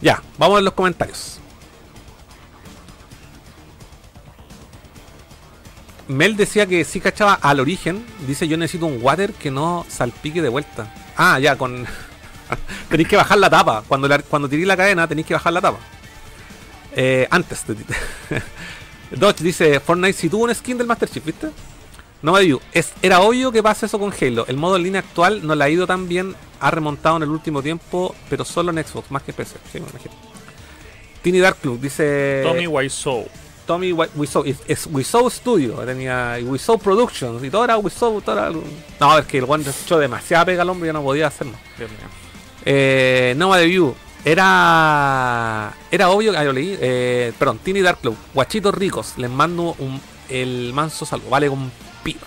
ya, 0.00 0.22
vamos 0.38 0.58
a 0.58 0.60
los 0.60 0.74
comentarios. 0.74 1.40
Mel 6.08 6.36
decía 6.36 6.66
que 6.66 6.84
sí 6.84 7.00
cachaba 7.00 7.34
al 7.34 7.60
origen. 7.60 8.04
Dice: 8.26 8.48
Yo 8.48 8.56
necesito 8.56 8.86
un 8.86 8.98
water 9.00 9.32
que 9.32 9.50
no 9.50 9.84
salpique 9.88 10.42
de 10.42 10.48
vuelta. 10.48 10.92
Ah, 11.16 11.38
ya, 11.38 11.56
con. 11.56 11.86
tenéis 12.88 13.08
que 13.08 13.16
bajar 13.16 13.38
la 13.38 13.50
tapa. 13.50 13.84
Cuando, 13.86 14.08
la- 14.08 14.18
cuando 14.20 14.48
tiréis 14.48 14.66
la 14.66 14.76
cadena, 14.76 15.06
tenéis 15.06 15.26
que 15.26 15.34
bajar 15.34 15.52
la 15.52 15.60
tapa. 15.60 15.78
Eh, 16.96 17.26
antes 17.30 17.66
de. 17.66 17.76
Dodge 19.16 19.42
dice: 19.42 19.80
Fortnite 19.80 20.12
si 20.14 20.28
tuvo 20.28 20.44
un 20.44 20.54
skin 20.54 20.78
del 20.78 20.86
Master 20.86 21.08
Chief, 21.08 21.24
¿viste? 21.24 21.48
No 22.20 22.32
me 22.32 22.58
es, 22.72 22.92
era 23.00 23.20
obvio 23.20 23.52
que 23.52 23.62
pasa 23.62 23.86
eso 23.86 23.98
con 23.98 24.12
Halo. 24.12 24.44
El 24.48 24.56
modo 24.56 24.76
en 24.76 24.82
línea 24.82 25.00
actual 25.00 25.46
no 25.46 25.54
le 25.54 25.62
ha 25.62 25.68
ido 25.68 25.86
tan 25.86 26.08
bien, 26.08 26.34
ha 26.58 26.70
remontado 26.70 27.16
en 27.18 27.22
el 27.22 27.28
último 27.28 27.62
tiempo, 27.62 28.12
pero 28.28 28.44
solo 28.44 28.72
en 28.72 28.84
Xbox, 28.84 29.10
más 29.12 29.22
que 29.22 29.32
PC. 29.32 29.56
Sí, 29.72 29.78
me 29.78 29.86
imagino. 29.88 30.14
Tiny 31.22 31.38
Dark 31.38 31.58
Club 31.58 31.80
dice. 31.80 32.40
Tommy 32.42 32.66
Wiseau. 32.66 33.28
Tommy 33.68 33.92
Wi- 33.92 34.08
Wiseau, 34.16 34.44
es, 34.66 34.88
Wiseau 34.90 35.30
Studio, 35.30 35.74
tenía 35.84 36.38
Wiseau 36.42 36.78
Productions 36.78 37.44
y 37.44 37.50
todo 37.50 37.62
era 37.64 37.76
Wiseau, 37.78 38.20
todo 38.22 38.36
era... 38.36 38.50
No, 38.98 39.18
es 39.18 39.26
que 39.26 39.38
el 39.38 39.44
one 39.46 39.62
echó 39.84 39.98
demasiada 39.98 40.44
pega 40.46 40.62
al 40.62 40.70
hombre 40.70 40.88
ya 40.88 40.92
no 40.94 41.02
podía 41.02 41.26
hacerlo. 41.28 41.52
Dios 41.76 41.90
mío. 41.90 42.00
Eh, 42.64 43.34
Nova 43.36 43.58
de 43.58 43.66
View. 43.66 43.94
Era. 44.24 45.74
Era 45.90 46.10
obvio 46.10 46.32
que. 46.32 46.38
ah, 46.38 46.44
yo 46.44 46.52
leí. 46.52 46.76
Eh, 46.80 47.32
perdón, 47.38 47.58
Tiny 47.62 47.80
Dark 47.80 47.98
Club. 48.00 48.16
Guachitos 48.34 48.74
ricos. 48.74 49.14
Les 49.16 49.30
mando 49.30 49.74
un, 49.78 50.00
el 50.28 50.72
manso 50.74 51.06
saludo. 51.06 51.30
Vale 51.30 51.48
con 51.48 51.70
pico. 52.02 52.26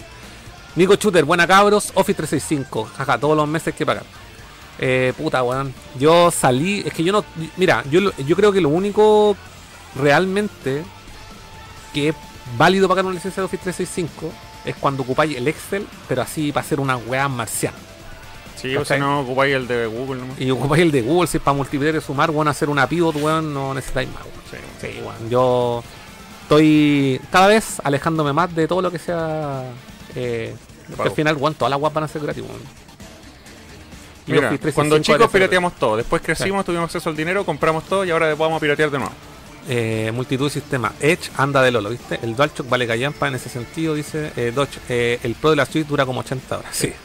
Nico 0.76 0.96
Shooter, 0.96 1.26
buena 1.26 1.46
cabros. 1.48 1.92
Office 1.96 2.16
365. 2.18 2.90
Jaja, 2.98 3.18
todos 3.18 3.36
los 3.36 3.48
meses 3.48 3.76
que 3.76 3.86
pagar. 3.86 4.04
Eh, 4.80 5.14
puta, 5.18 5.44
weón. 5.44 5.74
Yo 6.00 6.32
salí. 6.32 6.82
Es 6.86 6.94
que 6.94 7.04
yo 7.04 7.12
no. 7.12 7.26
Mira, 7.58 7.84
yo, 7.92 8.00
yo 8.18 8.36
creo 8.36 8.52
que 8.52 8.62
lo 8.62 8.70
único 8.70 9.36
realmente 9.96 10.84
que 11.94 12.10
es 12.10 12.16
válido 12.58 12.88
pagar 12.88 13.06
una 13.06 13.14
licencia 13.14 13.42
de 13.42 13.46
Office 13.46 13.64
365 13.64 14.32
es 14.66 14.76
cuando 14.76 15.04
ocupáis 15.04 15.36
el 15.38 15.48
Excel, 15.48 15.88
pero 16.08 16.22
así 16.22 16.52
para 16.52 16.66
hacer 16.66 16.80
una 16.80 16.98
weá 16.98 17.28
marciana. 17.28 17.78
Sí, 18.56 18.76
o 18.76 18.86
si 18.86 18.98
no 18.98 19.22
ocupáis 19.22 19.56
el 19.56 19.68
de 19.68 19.88
Google 19.88 20.22
nomás. 20.22 20.40
Y 20.40 20.52
ocupáis 20.52 20.84
el 20.84 20.92
de 20.92 21.02
Google, 21.02 21.28
si 21.28 21.38
es 21.38 21.44
para 21.44 21.58
multiplicar 21.58 21.96
y 21.96 22.02
sumar, 22.02 22.30
bueno, 22.30 22.52
hacer 22.52 22.70
una 22.70 22.88
pivot, 22.88 23.16
weón, 23.16 23.54
no 23.54 23.74
necesitáis 23.74 24.10
más, 24.10 24.24
weón. 24.24 24.66
Sí. 24.80 24.88
Sí, 24.88 25.02
weón. 25.02 25.30
Yo 25.30 25.84
estoy 26.44 27.20
cada 27.32 27.48
vez 27.48 27.82
alejándome 27.84 28.34
más 28.34 28.54
de 28.54 28.68
todo 28.68 28.82
lo 28.84 28.92
que 28.92 29.00
sea. 29.00 29.64
Eh, 30.16 30.56
que 30.96 31.02
al 31.02 31.12
final, 31.12 31.38
weón, 31.38 31.56
todas 31.56 31.72
las 31.72 31.80
guapas 31.80 31.96
van 31.96 32.04
a 32.04 32.08
ser 32.08 32.22
gratis, 32.22 32.44
weón. 32.44 32.62
Y 34.28 34.34
Mira, 34.34 34.50
Office 34.50 34.62
365 34.62 34.76
cuando 34.76 35.00
chicos 35.00 35.32
ser 35.32 35.40
pirateamos 35.40 35.74
todo, 35.74 35.98
después 35.98 36.22
crecimos, 36.22 36.64
tuvimos 36.64 36.86
acceso 36.86 37.10
al 37.10 37.16
dinero, 37.16 37.44
compramos 37.44 37.86
todo 37.86 38.06
y 38.06 38.12
ahora 38.12 38.36
vamos 38.36 38.58
a 38.58 38.60
piratear 38.60 38.92
de 38.92 39.00
nuevo. 39.00 39.14
Eh, 39.68 40.12
multitud 40.14 40.46
de 40.46 40.52
sistemas. 40.52 40.94
Edge 41.00 41.30
anda 41.38 41.62
de 41.62 41.72
Lolo, 41.72 41.90
¿viste? 41.90 42.20
El 42.22 42.36
DualShock 42.36 42.68
vale 42.70 42.88
callampa 42.88 43.28
en 43.28 43.36
ese 43.36 43.50
sentido, 43.50 43.94
dice 43.96 44.32
eh, 44.36 44.52
Dodge. 44.54 44.80
Eh, 44.90 45.20
el 45.24 45.36
Pro 45.36 45.52
de 45.52 45.56
la 45.56 45.66
Switch 45.66 45.88
dura 45.88 46.06
como 46.06 46.22
80 46.22 46.58
horas. 46.58 46.76
Sí. 46.76 46.92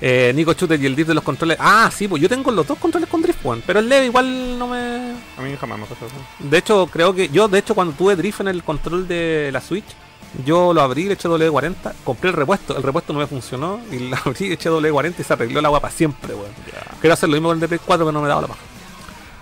Eh, 0.00 0.32
Nico 0.32 0.52
Shooter 0.52 0.80
y 0.80 0.86
el 0.86 0.94
drift 0.94 1.08
de 1.08 1.14
los 1.14 1.24
controles. 1.24 1.56
Ah, 1.58 1.90
sí, 1.92 2.06
pues 2.06 2.22
yo 2.22 2.28
tengo 2.28 2.52
los 2.52 2.64
dos 2.64 2.78
controles 2.78 3.08
con 3.08 3.20
drift, 3.20 3.44
weón. 3.44 3.64
Pero 3.66 3.80
el 3.80 3.88
leve 3.88 4.06
igual 4.06 4.56
no 4.56 4.68
me. 4.68 5.14
A 5.36 5.42
mí 5.42 5.56
jamás 5.60 5.76
me 5.76 5.86
pasó 5.86 6.06
eso. 6.06 6.14
De 6.38 6.56
hecho, 6.56 6.86
creo 6.86 7.12
que 7.12 7.28
yo, 7.30 7.48
de 7.48 7.58
hecho, 7.58 7.74
cuando 7.74 7.94
tuve 7.94 8.14
drift 8.14 8.40
en 8.42 8.46
el 8.46 8.62
control 8.62 9.08
de 9.08 9.50
la 9.52 9.60
Switch, 9.60 9.96
yo 10.44 10.72
lo 10.72 10.82
abrí, 10.82 11.04
le 11.04 11.14
eché 11.14 11.28
W40, 11.28 11.94
compré 12.04 12.30
el 12.30 12.36
repuesto, 12.36 12.76
el 12.76 12.82
repuesto 12.84 13.12
no 13.12 13.18
me 13.18 13.26
funcionó, 13.26 13.80
y 13.90 13.98
lo 14.08 14.16
abrí, 14.24 14.52
eché 14.52 14.70
W40 14.70 15.14
y 15.18 15.24
se 15.24 15.32
arregló 15.32 15.60
la 15.60 15.68
guapa 15.68 15.90
siempre, 15.90 16.32
weón. 16.32 16.52
Quiero 17.00 17.14
hacer 17.14 17.28
lo 17.28 17.34
mismo 17.34 17.48
con 17.48 17.56
el 17.56 17.60
de 17.60 17.66
Play 17.66 17.80
4, 17.84 18.06
pero 18.06 18.12
no 18.12 18.22
me 18.22 18.28
daba 18.28 18.42
la 18.42 18.46
paja. 18.46 18.60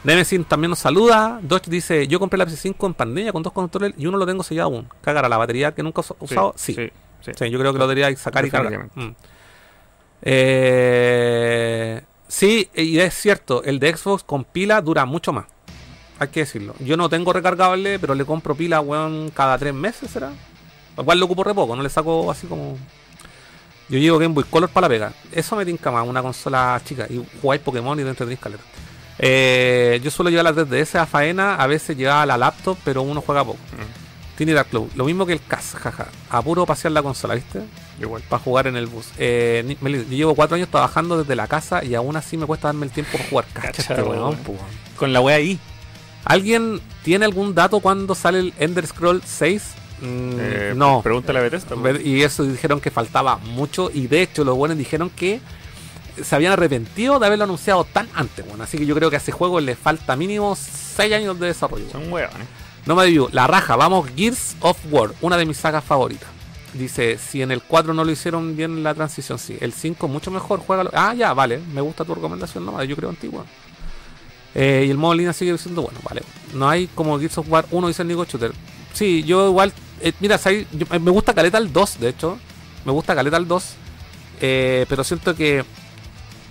Nemesis 0.06 0.46
también 0.46 0.70
nos 0.70 0.78
saluda. 0.78 1.40
Dodge 1.42 1.68
dice: 1.68 2.06
Yo 2.06 2.20
compré 2.20 2.38
la 2.38 2.46
PS5 2.46 2.86
en 2.86 2.94
pandemia 2.94 3.32
con 3.32 3.42
dos 3.42 3.52
controles 3.52 3.92
y 3.98 4.06
uno 4.06 4.16
lo 4.18 4.24
tengo 4.24 4.44
sellado 4.44 4.68
aún. 4.68 4.88
Cagar 5.00 5.24
a 5.24 5.28
la 5.28 5.36
batería 5.36 5.74
que 5.74 5.82
nunca 5.82 6.00
he 6.00 6.24
usado. 6.24 6.54
Sí, 6.56 6.74
sí, 6.74 6.92
sí, 7.22 7.32
sí. 7.36 7.50
yo 7.50 7.58
creo 7.58 7.72
que 7.72 7.78
lo 7.80 7.88
debería 7.88 8.16
sacar 8.16 8.46
y 8.46 8.50
cargar. 8.50 8.88
Mm. 8.94 9.16
Eh, 10.22 12.02
sí, 12.28 12.70
y 12.72 13.00
es 13.00 13.14
cierto, 13.14 13.64
el 13.64 13.80
de 13.80 13.96
Xbox 13.96 14.22
con 14.22 14.44
pila 14.44 14.80
dura 14.80 15.04
mucho 15.06 15.32
más. 15.32 15.46
Hay 16.20 16.28
que 16.28 16.40
decirlo. 16.40 16.76
Yo 16.78 16.96
no 16.96 17.08
tengo 17.08 17.32
recargable, 17.32 17.98
pero 17.98 18.14
le 18.14 18.24
compro 18.24 18.54
pila, 18.54 18.80
weón, 18.80 19.30
cada 19.30 19.58
tres 19.58 19.74
meses, 19.74 20.08
¿será? 20.08 20.30
Igual 20.96 21.18
lo 21.18 21.26
ocupo 21.26 21.42
re 21.42 21.52
poco, 21.52 21.74
no 21.74 21.82
le 21.82 21.90
saco 21.90 22.30
así 22.30 22.46
como. 22.46 22.78
Yo 23.88 23.98
llevo 23.98 24.18
Game 24.18 24.34
Boy 24.34 24.44
Color 24.44 24.70
para 24.70 24.84
la 24.84 24.88
pega. 24.88 25.12
Eso 25.32 25.56
me 25.56 25.66
tinca 25.66 25.90
más, 25.90 26.06
una 26.06 26.22
consola 26.22 26.80
chica. 26.84 27.06
Y 27.10 27.20
jugáis 27.42 27.60
Pokémon 27.60 27.98
y 27.98 28.04
te 28.04 28.08
entretenís 28.08 28.38
caleta. 28.38 28.62
Eh, 29.18 30.00
yo 30.02 30.10
suelo 30.10 30.30
llevar 30.30 30.44
la 30.44 30.52
3DS 30.52 30.96
a 30.98 31.06
faena, 31.06 31.54
a 31.56 31.66
veces 31.66 31.96
llevaba 31.96 32.26
la 32.26 32.36
laptop, 32.36 32.76
pero 32.84 33.02
uno 33.02 33.20
juega 33.20 33.44
poco. 33.44 33.58
Tiene 34.36 34.52
Dark 34.52 34.68
Club, 34.68 34.90
lo 34.94 35.04
mismo 35.06 35.24
que 35.24 35.32
el 35.32 35.40
CAS, 35.42 35.74
jaja. 35.80 36.08
A 36.28 36.42
puro 36.42 36.66
pasear 36.66 36.92
la 36.92 37.02
consola, 37.02 37.34
¿viste? 37.34 37.60
Igual. 37.98 38.22
Para 38.28 38.42
jugar 38.42 38.66
en 38.66 38.76
el 38.76 38.86
bus. 38.86 39.06
Eh, 39.16 39.76
yo 39.82 40.02
llevo 40.10 40.34
cuatro 40.34 40.56
años 40.56 40.68
trabajando 40.68 41.16
desde 41.18 41.34
la 41.34 41.46
casa 41.46 41.82
y 41.82 41.94
aún 41.94 42.16
así 42.16 42.36
me 42.36 42.44
cuesta 42.44 42.68
darme 42.68 42.84
el 42.84 42.92
tiempo 42.92 43.12
para 43.16 43.28
jugar. 43.30 43.46
Este 43.78 43.94
weón. 44.02 44.36
Con 44.96 45.12
la 45.14 45.22
wea 45.22 45.36
ahí. 45.36 45.58
¿Alguien 46.26 46.80
tiene 47.02 47.24
algún 47.24 47.54
dato 47.54 47.80
cuando 47.80 48.14
sale 48.14 48.40
el 48.40 48.54
Ender 48.58 48.86
Scroll 48.86 49.22
6? 49.24 49.62
Mm, 50.02 50.30
Eh, 50.38 50.72
no. 50.76 51.00
Pregúntale 51.00 51.38
a 51.38 51.42
Bethesda. 51.42 51.74
Y 52.04 52.22
eso 52.22 52.44
dijeron 52.44 52.80
que 52.82 52.90
faltaba 52.90 53.36
mucho. 53.38 53.90
Y 53.94 54.06
de 54.08 54.20
hecho, 54.20 54.44
los 54.44 54.54
buenos 54.56 54.76
dijeron 54.76 55.08
que 55.08 55.40
se 56.22 56.34
habían 56.34 56.52
arrepentido 56.52 57.18
de 57.18 57.26
haberlo 57.26 57.44
anunciado 57.44 57.84
tan 57.84 58.08
antes. 58.14 58.46
Bueno, 58.46 58.64
así 58.64 58.78
que 58.78 58.86
yo 58.86 58.94
creo 58.94 59.10
que 59.10 59.16
a 59.16 59.18
ese 59.18 59.32
juego 59.32 59.60
le 59.60 59.74
falta 59.76 60.16
mínimo 60.16 60.56
6 60.56 61.12
años 61.14 61.38
de 61.38 61.48
desarrollo. 61.48 61.84
Son 61.90 62.12
weones. 62.12 62.46
No 62.86 62.94
me 62.94 63.04
digo, 63.06 63.28
la 63.32 63.46
raja, 63.46 63.76
vamos, 63.76 64.08
Gears 64.16 64.56
of 64.60 64.78
War, 64.90 65.10
una 65.20 65.36
de 65.36 65.44
mis 65.44 65.56
sagas 65.56 65.82
favoritas. 65.84 66.28
Dice, 66.72 67.18
si 67.18 67.42
en 67.42 67.50
el 67.50 67.62
4 67.62 67.94
no 67.94 68.04
lo 68.04 68.10
hicieron 68.12 68.56
bien 68.56 68.82
la 68.82 68.94
transición, 68.94 69.38
sí. 69.38 69.56
El 69.60 69.72
5 69.72 70.06
mucho 70.08 70.30
mejor, 70.30 70.60
juega. 70.60 70.88
Ah, 70.92 71.14
ya, 71.14 71.32
vale, 71.34 71.58
me 71.72 71.80
gusta 71.80 72.04
tu 72.04 72.14
recomendación, 72.14 72.64
no, 72.66 72.82
yo 72.84 72.94
creo 72.96 73.08
antigua. 73.08 73.44
Eh, 74.54 74.84
y 74.86 74.90
el 74.90 74.96
modo 74.96 75.12
en 75.12 75.18
línea 75.18 75.32
sigue 75.32 75.56
siendo 75.58 75.82
bueno, 75.82 75.98
vale. 76.02 76.22
No 76.54 76.68
hay 76.68 76.86
como 76.88 77.18
Gears 77.18 77.38
of 77.38 77.48
War 77.50 77.66
1, 77.70 77.88
dice 77.88 78.02
el 78.02 78.08
Nico 78.08 78.24
Shooter. 78.24 78.52
Sí, 78.92 79.22
yo 79.24 79.48
igual, 79.48 79.72
eh, 80.00 80.12
mira, 80.20 80.38
¿sabes? 80.38 80.66
Yo- 80.72 80.86
me 81.00 81.10
gusta 81.10 81.34
Caleta 81.34 81.58
el 81.58 81.72
2, 81.72 82.00
de 82.00 82.08
hecho. 82.08 82.38
Me 82.84 82.92
gusta 82.92 83.14
Caleta 83.14 83.36
el 83.36 83.46
2. 83.48 83.64
eh, 84.40 84.84
pero 84.88 85.02
siento 85.02 85.34
que 85.34 85.64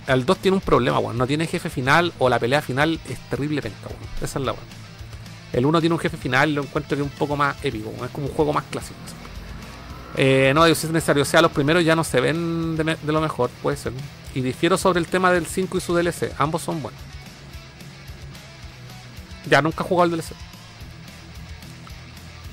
el 0.08 0.26
2 0.26 0.38
tiene 0.38 0.56
un 0.58 0.62
problema, 0.62 1.00
weón. 1.00 1.18
No 1.18 1.28
tiene 1.28 1.48
jefe 1.48 1.70
final 1.70 2.14
o 2.20 2.30
la 2.30 2.40
pelea 2.40 2.62
final 2.62 3.00
es 3.10 3.20
terrible 3.30 3.62
penca, 3.62 3.88
weón. 3.88 4.02
Esa 4.22 4.40
es 4.40 4.46
la 4.46 4.52
weón. 4.52 4.66
El 5.54 5.66
1 5.66 5.80
tiene 5.80 5.94
un 5.94 6.00
jefe 6.00 6.18
final, 6.18 6.54
lo 6.54 6.64
encuentro 6.64 6.98
que 6.98 7.04
es 7.04 7.10
un 7.10 7.18
poco 7.18 7.36
más 7.36 7.56
épico, 7.64 7.90
weón. 7.90 8.06
es 8.06 8.12
como 8.12 8.28
un 8.28 8.34
juego 8.34 8.54
más 8.54 8.64
clásico. 8.70 9.00
Eh, 10.18 10.54
no, 10.56 10.64
digo, 10.64 10.76
si 10.76 10.88
es 10.88 10.94
necesario, 10.94 11.24
o 11.24 11.26
sea, 11.26 11.42
los 11.42 11.52
primeros 11.52 11.84
ya 11.84 11.96
no 11.96 12.04
se 12.04 12.22
ven 12.22 12.78
de, 12.78 12.98
lo 13.12 13.22
mejor, 13.22 13.50
puede 13.62 13.78
ser. 13.78 13.92
Y 14.34 14.42
difiero 14.42 14.78
sobre 14.78 15.00
el 15.00 15.08
tema 15.08 15.32
del 15.32 15.46
5 15.46 15.78
y 15.78 15.82
su 15.82 15.94
DLC, 15.94 16.32
ambos 16.38 16.62
son 16.62 16.82
buenos. 16.82 17.00
Ya 19.50 19.62
nunca 19.62 19.84
he 19.84 19.88
jugado 19.88 20.06
el 20.06 20.12
DLC. 20.12 20.34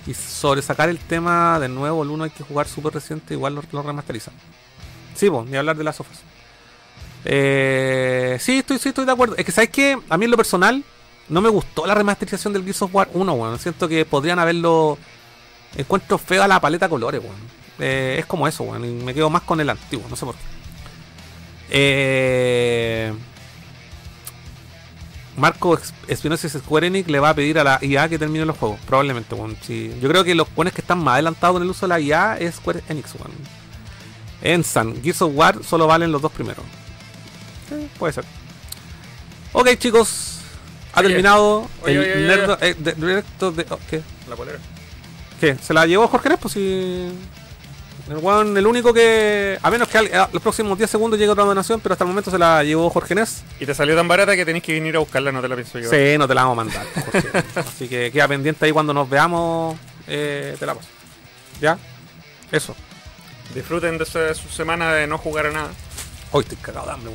Y 0.07 0.15
sobre 0.15 0.63
sacar 0.63 0.89
el 0.89 0.99
tema 0.99 1.61
de 1.61 1.69
nuevo, 1.69 2.03
el 2.03 2.11
1 2.11 2.25
hay 2.25 2.31
que 2.31 2.43
jugar 2.43 2.67
súper 2.67 2.95
reciente, 2.95 3.35
igual 3.35 3.55
lo, 3.55 3.63
lo 3.71 3.83
remasterizan. 3.83 4.35
Sí, 5.15 5.31
pues, 5.31 5.47
ni 5.49 5.57
hablar 5.57 5.77
de 5.77 5.85
las 5.85 5.97
sofas. 5.97 6.19
Eh, 7.25 8.37
sí, 8.41 8.59
estoy, 8.59 8.79
sí, 8.79 8.89
estoy 8.91 9.05
de 9.05 9.13
acuerdo. 9.13 9.37
Es 9.37 9.45
que, 9.45 9.53
¿sabes 9.53 9.71
qué? 9.71 9.99
A 10.09 10.19
mí 10.19 10.25
en 10.25 10.31
lo 10.31 10.37
personal, 10.37 10.85
no 11.29 11.41
me 11.41 11.49
gustó 11.49 11.87
la 11.87 11.95
remasterización 11.95 12.53
del 12.53 12.65
Gears 12.65 12.83
of 12.83 12.95
War 12.95 13.09
1, 13.13 13.33
weón. 13.33 13.59
Siento 13.59 13.89
que 13.89 14.05
podrían 14.05 14.39
haberlo. 14.39 14.99
Encuentro 15.77 16.19
feo 16.19 16.43
a 16.43 16.49
la 16.49 16.61
paleta 16.61 16.87
de 16.87 16.91
colores, 16.91 17.21
weón. 17.23 17.37
Eh, 17.79 18.17
es 18.19 18.27
como 18.27 18.47
eso, 18.47 18.65
weón. 18.65 18.85
Y 18.85 19.05
me 19.05 19.15
quedo 19.15 19.31
más 19.31 19.43
con 19.43 19.61
el 19.61 19.71
antiguo, 19.71 20.07
no 20.09 20.17
sé 20.17 20.27
por 20.27 20.35
qué. 20.35 20.41
Eh. 21.71 23.13
Marco 25.35 25.79
Espinosa 26.09 26.47
Square 26.47 26.89
Enix 26.89 27.09
le 27.09 27.19
va 27.19 27.31
a 27.31 27.35
pedir 27.35 27.59
a 27.59 27.65
la 27.65 27.79
IA 27.81 28.07
que 28.09 28.19
termine 28.19 28.45
los 28.45 28.59
juegos. 28.59 28.79
Probablemente, 28.87 29.35
weón. 29.35 29.57
Yo 30.01 30.09
creo 30.09 30.25
que 30.25 30.35
los 30.35 30.53
buenos 30.55 30.75
que 30.75 30.83
están 30.83 30.99
más 30.99 31.15
adelantados 31.15 31.55
con 31.55 31.63
el 31.63 31.71
uso 31.71 31.87
de 31.87 31.89
la 31.89 32.01
IA 32.01 32.37
es 32.39 32.57
Square 32.57 32.83
Enix, 32.89 33.15
weón. 33.15 33.33
Ensan, 34.43 35.01
Gears 35.03 35.23
of 35.23 35.33
War 35.35 35.65
solo 35.65 35.87
valen 35.87 36.13
los 36.13 36.21
dos 36.21 36.33
primeros. 36.33 36.65
Sí, 37.81 37.91
puede 37.99 38.13
ser. 38.13 38.25
Ok, 39.53 39.69
chicos. 39.79 40.39
Ha 40.95 41.01
Oye. 41.01 41.09
terminado 41.09 41.69
Oye, 41.83 41.93
el 41.95 42.01
oye, 42.01 42.27
nerdo- 42.37 42.59
eh, 42.61 42.75
de- 42.79 42.93
directo 42.95 43.51
de. 43.53 43.67
oh, 43.71 43.79
¿Qué? 43.89 44.03
La 44.29 44.37
polera. 44.37 44.59
¿Qué? 45.41 45.57
¿Se 45.57 45.73
la 45.75 45.87
llevó 45.87 46.07
Jorge 46.09 46.29
Nespo? 46.29 46.49
Si... 46.49 47.11
El, 48.11 48.17
weón, 48.19 48.57
el 48.57 48.67
único 48.67 48.93
que. 48.93 49.59
A 49.63 49.71
menos 49.71 49.89
que 49.89 49.99
al- 49.99 50.13
a 50.15 50.29
los 50.33 50.43
próximos 50.43 50.77
10 50.77 50.91
segundos 50.91 51.19
llegue 51.19 51.31
otra 51.31 51.45
donación, 51.45 51.81
pero 51.81 51.93
hasta 51.95 52.05
el 52.05 52.09
momento 52.09 52.31
se 52.31 52.39
la 52.39 52.63
llevó 52.65 52.91
Jorge 52.91 53.15
Nes. 53.15 53.43
Y 53.61 53.65
te 53.67 53.75
salió 53.75 53.95
tan 53.97 54.07
barata 54.09 54.35
que 54.37 54.45
tenés 54.45 54.63
que 54.63 54.73
venir 54.75 54.97
a 54.97 54.99
buscarla, 54.99 55.33
no 55.33 55.41
te 55.41 55.49
la 55.49 55.55
pienso 55.55 55.79
llevar. 55.79 55.97
Sí, 55.99 56.19
no 56.19 56.27
te 56.29 56.35
la 56.35 56.45
vamos 56.45 56.59
a 56.59 56.65
mandar. 56.65 56.87
Así 57.55 57.89
que 57.89 58.11
queda 58.11 58.27
pendiente 58.29 58.65
ahí 58.67 58.73
cuando 58.73 58.93
nos 58.93 59.09
veamos. 59.09 59.79
eh, 60.09 60.57
te 60.59 60.67
la 60.67 60.75
paso. 60.75 60.89
¿Ya? 61.61 61.79
Eso. 62.51 62.75
Disfruten 63.55 63.97
de 63.99 64.05
su 64.05 64.49
semana 64.49 64.93
de 64.93 65.07
no 65.07 65.17
jugar 65.17 65.47
a 65.47 65.53
nada. 65.53 65.71
Hoy 66.33 66.43
estoy 66.43 66.59
cagado 66.59 66.87
de 66.87 66.93
hambre. 66.93 67.13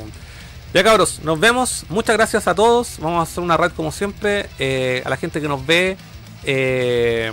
Ya 0.74 0.84
cabros, 0.84 1.20
nos 1.24 1.40
vemos. 1.40 1.84
Muchas 1.88 2.16
gracias 2.16 2.46
a 2.46 2.54
todos. 2.54 2.96
Vamos 3.00 3.20
a 3.20 3.30
hacer 3.30 3.42
una 3.42 3.56
red 3.56 3.72
como 3.72 3.90
siempre. 3.90 4.48
Eh, 4.58 5.02
a 5.04 5.08
la 5.08 5.16
gente 5.16 5.40
que 5.40 5.48
nos 5.48 5.64
ve. 5.66 5.96
eh, 6.44 7.32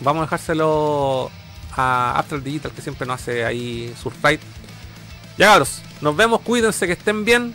vamos 0.00 0.20
a 0.22 0.24
dejárselo 0.24 1.30
a 1.76 2.18
After 2.18 2.42
Digital 2.42 2.72
que 2.72 2.82
siempre 2.82 3.06
nos 3.06 3.20
hace 3.20 3.44
ahí 3.44 3.94
su 4.02 4.12
raid. 4.22 4.40
Ya 5.38 5.46
cabros, 5.46 5.80
nos 6.00 6.14
vemos. 6.16 6.40
Cuídense 6.40 6.86
que 6.86 6.92
estén 6.92 7.24
bien. 7.24 7.54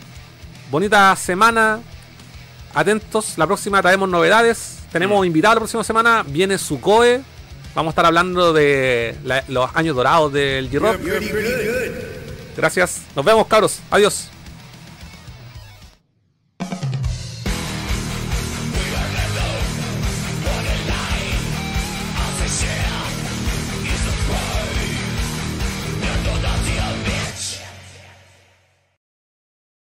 Bonita 0.70 1.14
semana. 1.16 1.80
Atentos. 2.74 3.36
La 3.38 3.46
próxima 3.46 3.80
traemos 3.82 4.08
novedades. 4.08 4.78
Tenemos 4.90 5.24
invitado 5.26 5.54
la 5.56 5.60
próxima 5.60 5.84
semana. 5.84 6.24
Viene 6.26 6.56
Sukoe. 6.58 7.20
Vamos 7.74 7.90
a 7.90 7.92
estar 7.92 8.06
hablando 8.06 8.52
de 8.54 9.14
la- 9.24 9.44
los 9.48 9.70
años 9.76 9.94
dorados 9.94 10.32
del 10.32 10.70
G-Rock. 10.70 10.98
Gracias. 12.56 13.02
Nos 13.14 13.24
vemos, 13.24 13.46
cabros. 13.46 13.78
Adiós. 13.90 14.28